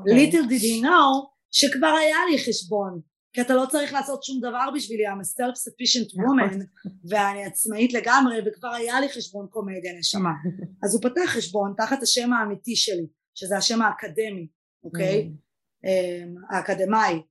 ליטל 0.05 0.37
did 0.37 0.61
he 0.61 0.83
know 0.83 1.33
שכבר 1.51 1.87
היה 1.87 2.17
לי 2.31 2.39
חשבון 2.39 3.01
כי 3.33 3.41
אתה 3.41 3.53
לא 3.53 3.65
צריך 3.71 3.93
לעשות 3.93 4.23
שום 4.23 4.39
דבר 4.39 4.65
בשבילי 4.75 5.07
I'm 5.07 5.21
a 5.21 5.39
self 5.39 5.55
sufficient 5.55 6.21
נכון. 6.21 6.39
woman 6.39 6.63
ואני 7.09 7.45
עצמאית 7.45 7.93
לגמרי 7.93 8.37
וכבר 8.45 8.73
היה 8.73 8.99
לי 8.99 9.09
חשבון 9.09 9.47
קומדיה 9.49 9.93
נשמה 9.99 10.31
אז 10.83 10.95
הוא 10.95 11.01
פתח 11.03 11.25
חשבון 11.25 11.73
תחת 11.77 12.03
השם 12.03 12.33
האמיתי 12.33 12.75
שלי 12.75 13.07
שזה 13.35 13.57
השם 13.57 13.81
האקדמי 13.81 14.47
אוקיי? 14.83 15.31
Mm, 15.31 15.87
אמ, 15.87 16.35
האקדמאי. 16.49 17.21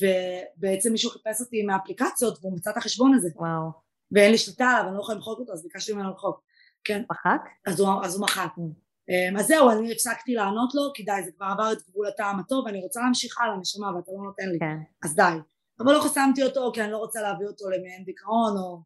ובעצם 0.00 0.92
מישהו 0.92 1.10
חיפש 1.10 1.40
אותי 1.40 1.62
מהאפליקציות 1.62 2.38
והוא 2.40 2.56
מצא 2.56 2.70
את 2.70 2.76
החשבון 2.76 3.14
הזה. 3.14 3.28
וואו. 3.36 3.70
ואין 4.12 4.30
לי 4.30 4.38
שליטה 4.38 4.64
עליו 4.64 4.88
אני 4.88 4.96
לא 4.96 5.00
יכולה 5.00 5.16
למחוק 5.16 5.38
אותו 5.38 5.52
אז 5.52 5.62
ביקשתי 5.62 5.92
ממנו 5.92 6.08
למחוק. 6.08 6.42
כן. 6.84 7.02
מחק? 7.10 7.48
אז 7.66 7.80
הוא, 7.80 7.88
אז 8.04 8.14
הוא 8.16 8.22
מחק. 8.24 8.48
Mm. 8.58 8.60
אמ, 9.08 9.36
אז 9.36 9.46
זהו 9.46 9.70
אני 9.70 9.92
הפסקתי 9.92 10.34
לענות 10.34 10.74
לו 10.74 10.82
כי 10.94 11.02
די 11.02 11.22
זה 11.24 11.30
כבר 11.32 11.46
עבר 11.46 11.72
את 11.72 11.78
גבול 11.88 12.06
הטעם 12.06 12.40
הטוב 12.40 12.64
ואני 12.66 12.80
רוצה 12.82 13.00
להמשיך 13.00 13.40
הלאה 13.40 13.56
נשמה 13.56 13.96
ואתה 13.96 14.10
לא 14.12 14.24
נותן 14.24 14.48
לי. 14.48 14.58
כן. 14.58 14.76
אז 15.04 15.16
די. 15.16 15.38
אבל 15.80 15.92
לא 15.92 16.00
חסמתי 16.00 16.42
אותו 16.42 16.70
כי 16.74 16.82
אני 16.82 16.92
לא 16.92 16.98
רוצה 16.98 17.22
להביא 17.22 17.46
אותו 17.46 17.70
למעין 17.70 18.04
דיכאון 18.04 18.56
או 18.56 18.82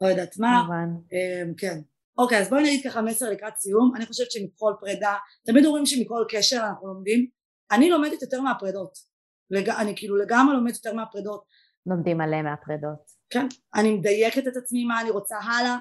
לא 0.00 0.06
יודעת 0.06 0.38
מה. 0.38 0.60
כמובן. 0.60 0.88
אמ, 1.12 1.54
כן 1.54 1.80
אוקיי 2.18 2.38
אז 2.38 2.50
בואי 2.50 2.62
נגיד 2.62 2.80
ככה 2.84 3.02
מסר 3.02 3.30
לקראת 3.30 3.56
סיום. 3.56 3.92
אני 3.96 4.06
חושבת 4.06 4.30
שמכל 4.30 4.72
פרידה 4.80 5.14
תמיד 5.46 5.64
אומרים 5.64 5.86
שמכל 5.86 6.24
קשר 6.28 6.56
אנחנו 6.56 6.86
לומדים. 6.86 7.26
אני 7.72 7.90
לומדת 7.90 8.22
יותר 8.22 8.40
מהפרידות. 8.40 8.98
לג... 9.50 9.68
אני 9.68 9.92
כאילו 9.96 10.16
לגמרי 10.16 10.54
לומדת 10.54 10.74
יותר 10.74 10.94
מהפרידות. 10.94 11.44
לומדים 11.86 12.18
מלא 12.18 12.42
מהפרידות. 12.42 13.18
כן 13.30 13.46
אני 13.74 13.94
מדייקת 13.94 14.46
את 14.48 14.56
עצמי 14.56 14.84
מה 14.84 15.00
אני 15.00 15.10
רוצה 15.10 15.36
הלאה. 15.38 15.76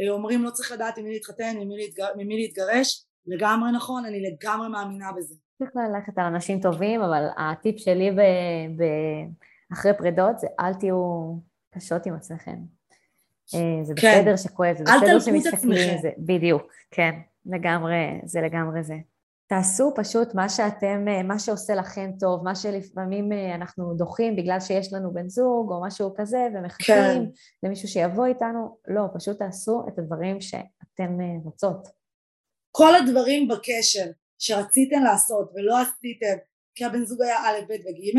אה, 0.00 0.10
אומרים 0.10 0.42
לא 0.42 0.50
צריך 0.50 0.72
לדעת 0.72 0.98
עם 0.98 1.04
מי 1.04 1.10
להתחתן 1.12 1.56
עם 1.60 1.68
מי, 1.68 1.76
להתגר... 1.76 2.06
ממי 2.16 2.36
להתגרש. 2.36 3.06
לגמרי 3.26 3.72
נכון 3.72 4.04
אני 4.04 4.22
לגמרי 4.22 4.68
מאמינה 4.68 5.12
בזה. 5.16 5.34
צריך 5.58 5.70
ללכת 5.76 6.18
על 6.18 6.24
אנשים 6.24 6.60
טובים, 6.60 7.02
אבל 7.02 7.26
הטיפ 7.36 7.78
שלי 7.78 8.10
ב... 8.10 8.20
ב... 8.82 8.84
אחרי 9.72 9.92
פרידות 9.98 10.38
זה 10.38 10.46
אל 10.60 10.74
תהיו 10.74 11.34
קשות 11.74 12.06
עם 12.06 12.14
עצמכם. 12.14 12.77
אה, 13.54 13.84
זה 13.84 13.94
כן. 13.96 14.20
בסדר 14.20 14.36
שכואב, 14.36 14.76
זה 14.76 14.84
בסדר 14.84 15.20
שמסתכלים. 15.20 15.98
זה, 16.02 16.10
בדיוק, 16.18 16.62
כן, 16.90 17.10
לגמרי, 17.46 18.20
זה 18.24 18.40
לגמרי 18.40 18.82
זה. 18.82 18.94
תעשו 19.48 19.92
פשוט 19.96 20.34
מה 20.34 20.48
שאתם, 20.48 21.04
אה, 21.08 21.22
מה 21.22 21.38
שעושה 21.38 21.74
לכם 21.74 22.10
טוב, 22.20 22.44
מה 22.44 22.54
שלפעמים 22.54 23.32
אה, 23.32 23.54
אנחנו 23.54 23.94
דוחים 23.94 24.36
בגלל 24.36 24.60
שיש 24.60 24.92
לנו 24.92 25.12
בן 25.12 25.28
זוג 25.28 25.72
או 25.72 25.82
משהו 25.82 26.14
כזה 26.16 26.46
ומחכים 26.54 26.94
כן. 26.94 27.22
למישהו 27.62 27.88
שיבוא 27.88 28.26
איתנו, 28.26 28.78
לא, 28.88 29.02
פשוט 29.14 29.38
תעשו 29.38 29.84
את 29.88 29.98
הדברים 29.98 30.40
שאתם 30.40 31.18
רוצות. 31.44 31.88
כל 32.70 32.94
הדברים 32.94 33.48
בקשר 33.48 34.10
שרציתם 34.38 35.02
לעשות 35.02 35.50
ולא 35.54 35.80
עשיתם 35.80 36.36
כי 36.74 36.84
הבן 36.84 37.04
זוג 37.04 37.22
היה 37.22 37.36
א' 37.36 37.60
ב' 37.68 37.72
וג' 37.72 38.18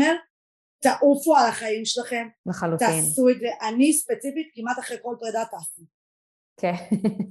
תעופו 0.80 1.36
על 1.36 1.48
החיים 1.48 1.84
שלכם 1.84 2.28
לחלוטין. 2.46 2.88
תעשו 2.88 3.28
את 3.28 3.40
זה 3.40 3.48
אני 3.68 3.92
ספציפית 3.92 4.50
כמעט 4.54 4.78
אחרי 4.78 4.96
כל 5.02 5.16
פרידה 5.20 5.44
טסה 5.44 5.82
כן, 6.60 6.74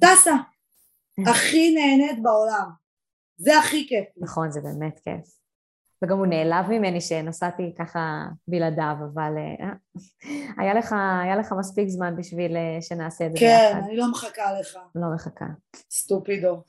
טסה 0.02 0.34
הכי 1.32 1.76
נהנית 1.76 2.24
בעולם 2.24 2.70
זה 3.38 3.60
הכי 3.60 3.88
כיף. 3.88 4.06
נכון, 4.18 4.52
זה 4.52 4.62
באמת 4.62 5.00
כיף. 5.00 5.40
וגם 6.04 6.18
הוא 6.18 6.28
נעלב 6.28 6.70
ממני 6.70 7.02
שנסעתי 7.02 7.74
ככה 7.80 8.26
בלעדיו, 8.48 8.96
אבל 9.14 9.34
אה, 9.38 9.70
היה 10.58 10.74
לך, 10.74 10.96
היה 11.24 11.36
לך 11.36 11.54
מספיק 11.60 11.90
זמן 11.90 12.16
בשביל 12.18 12.58
אה, 12.58 12.82
שנעשה 12.82 13.26
את 13.26 13.32
זה 13.32 13.38
כן 13.40 13.70
ביחד. 13.74 13.88
אני 13.88 13.98
לא 13.98 14.12
מחכה 14.12 14.60
לך 14.60 14.78
לא 14.96 15.08
מחכה. 15.16 15.46
סטופידו 15.92 16.64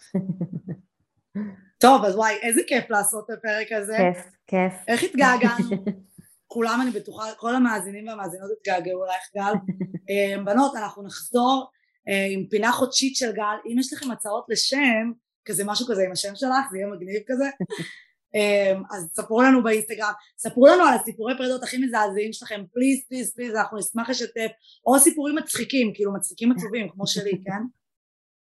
טוב 1.83 2.05
אז 2.05 2.17
וואי 2.17 2.35
איזה 2.43 2.61
כיף 2.67 2.91
לעשות 2.91 3.31
את 3.31 3.39
הפרק 3.39 3.73
הזה 3.73 3.97
כיף, 3.97 4.27
כיף. 4.47 4.73
איך 4.89 5.03
התגעגענו 5.03 5.85
כולם 6.53 6.81
אני 6.83 6.91
בטוחה 6.91 7.25
כל 7.37 7.55
המאזינים 7.55 8.09
והמאזינות 8.09 8.51
התגעגעו 8.59 9.05
אלייך 9.05 9.23
גל. 9.37 9.53
אה, 10.11 10.43
בנות 10.45 10.77
אנחנו 10.77 11.03
נחזור 11.03 11.71
אה, 12.09 12.27
עם 12.31 12.47
פינה 12.51 12.73
חודשית 12.73 13.17
של 13.17 13.33
גל. 13.33 13.57
אם 13.67 13.79
יש 13.79 13.93
לכם 13.93 14.11
הצעות 14.11 14.47
לשם 14.49 15.13
כזה 15.45 15.65
משהו 15.67 15.87
כזה 15.87 16.03
עם 16.03 16.13
השם 16.13 16.35
שלך 16.35 16.71
זה 16.71 16.79
יהיה 16.79 16.87
מגניב 16.87 17.23
כזה. 17.27 17.45
אה, 18.35 18.73
אז 18.91 19.09
ספרו 19.13 19.43
לנו 19.43 19.63
באינסטגרם. 19.63 20.13
ספרו 20.39 20.67
לנו 20.67 20.85
על 20.85 20.95
הסיפורי 20.95 21.37
פרידות 21.37 21.63
הכי 21.63 21.79
מזעזעים 21.79 22.33
שלכם. 22.33 22.61
פליז 22.73 23.05
פליז 23.09 23.35
פליז 23.35 23.55
אנחנו 23.55 23.79
נשמח 23.79 24.11
לשתף. 24.11 24.51
או 24.87 24.99
סיפורים 24.99 25.37
מצחיקים 25.37 25.93
כאילו 25.95 26.15
מצחיקים 26.15 26.53
עצובים 26.53 26.89
כמו 26.89 27.07
שלי 27.07 27.31
כן? 27.45 27.63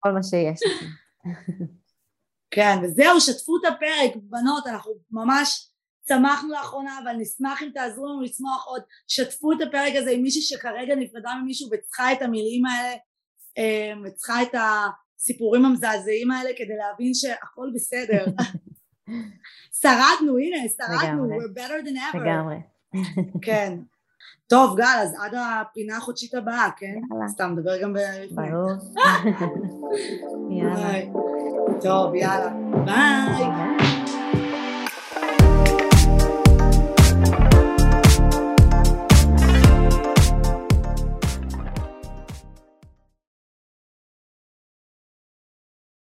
כל 0.00 0.12
מה 0.12 0.22
שיש. 0.22 0.60
כן 2.50 2.78
וזהו 2.82 3.20
שתפו 3.20 3.56
את 3.56 3.72
הפרק. 3.72 4.22
בנות 4.22 4.66
אנחנו 4.66 4.92
ממש 5.10 5.69
צמחנו 6.10 6.52
לאחרונה 6.52 6.98
אבל 7.02 7.12
נשמח 7.18 7.62
אם 7.62 7.68
תעזרו 7.74 8.06
לנו 8.06 8.20
לצמוח 8.20 8.66
עוד. 8.66 8.82
שתפו 9.08 9.52
את 9.52 9.58
הפרק 9.68 9.92
הזה 9.96 10.10
עם 10.10 10.22
מישהי 10.22 10.42
שכרגע 10.42 10.94
נפרדה 10.94 11.30
ממישהו 11.42 11.68
וצריכה 11.72 12.12
את 12.12 12.22
המילים 12.22 12.66
האלה 12.66 12.94
אה, 13.58 13.92
וצריכה 14.04 14.42
את 14.42 14.54
הסיפורים 14.54 15.64
המזעזעים 15.64 16.30
האלה 16.30 16.50
כדי 16.56 16.76
להבין 16.76 17.14
שהכל 17.14 17.70
בסדר. 17.74 18.24
שרדנו 19.80 20.38
הנה 20.38 20.56
שרדנו. 20.76 21.24
we're 21.24 21.58
better 21.58 21.86
than 21.86 22.14
ever. 22.14 22.18
לגמרי. 22.18 22.56
כן. 23.46 23.78
טוב 24.46 24.76
גל 24.76 24.98
אז 24.98 25.14
עד 25.20 25.34
הפינה 25.34 25.96
החודשית 25.96 26.34
הבאה 26.34 26.68
כן? 26.76 27.00
יאללה. 27.12 27.28
סתם 27.28 27.54
נדבר 27.56 27.82
גם 27.82 27.92
ב... 27.92 27.98
ברור. 28.30 28.70
יאללה. 30.58 31.00
טוב 31.80 32.14
יאללה. 32.14 32.52
ביי. 32.84 33.79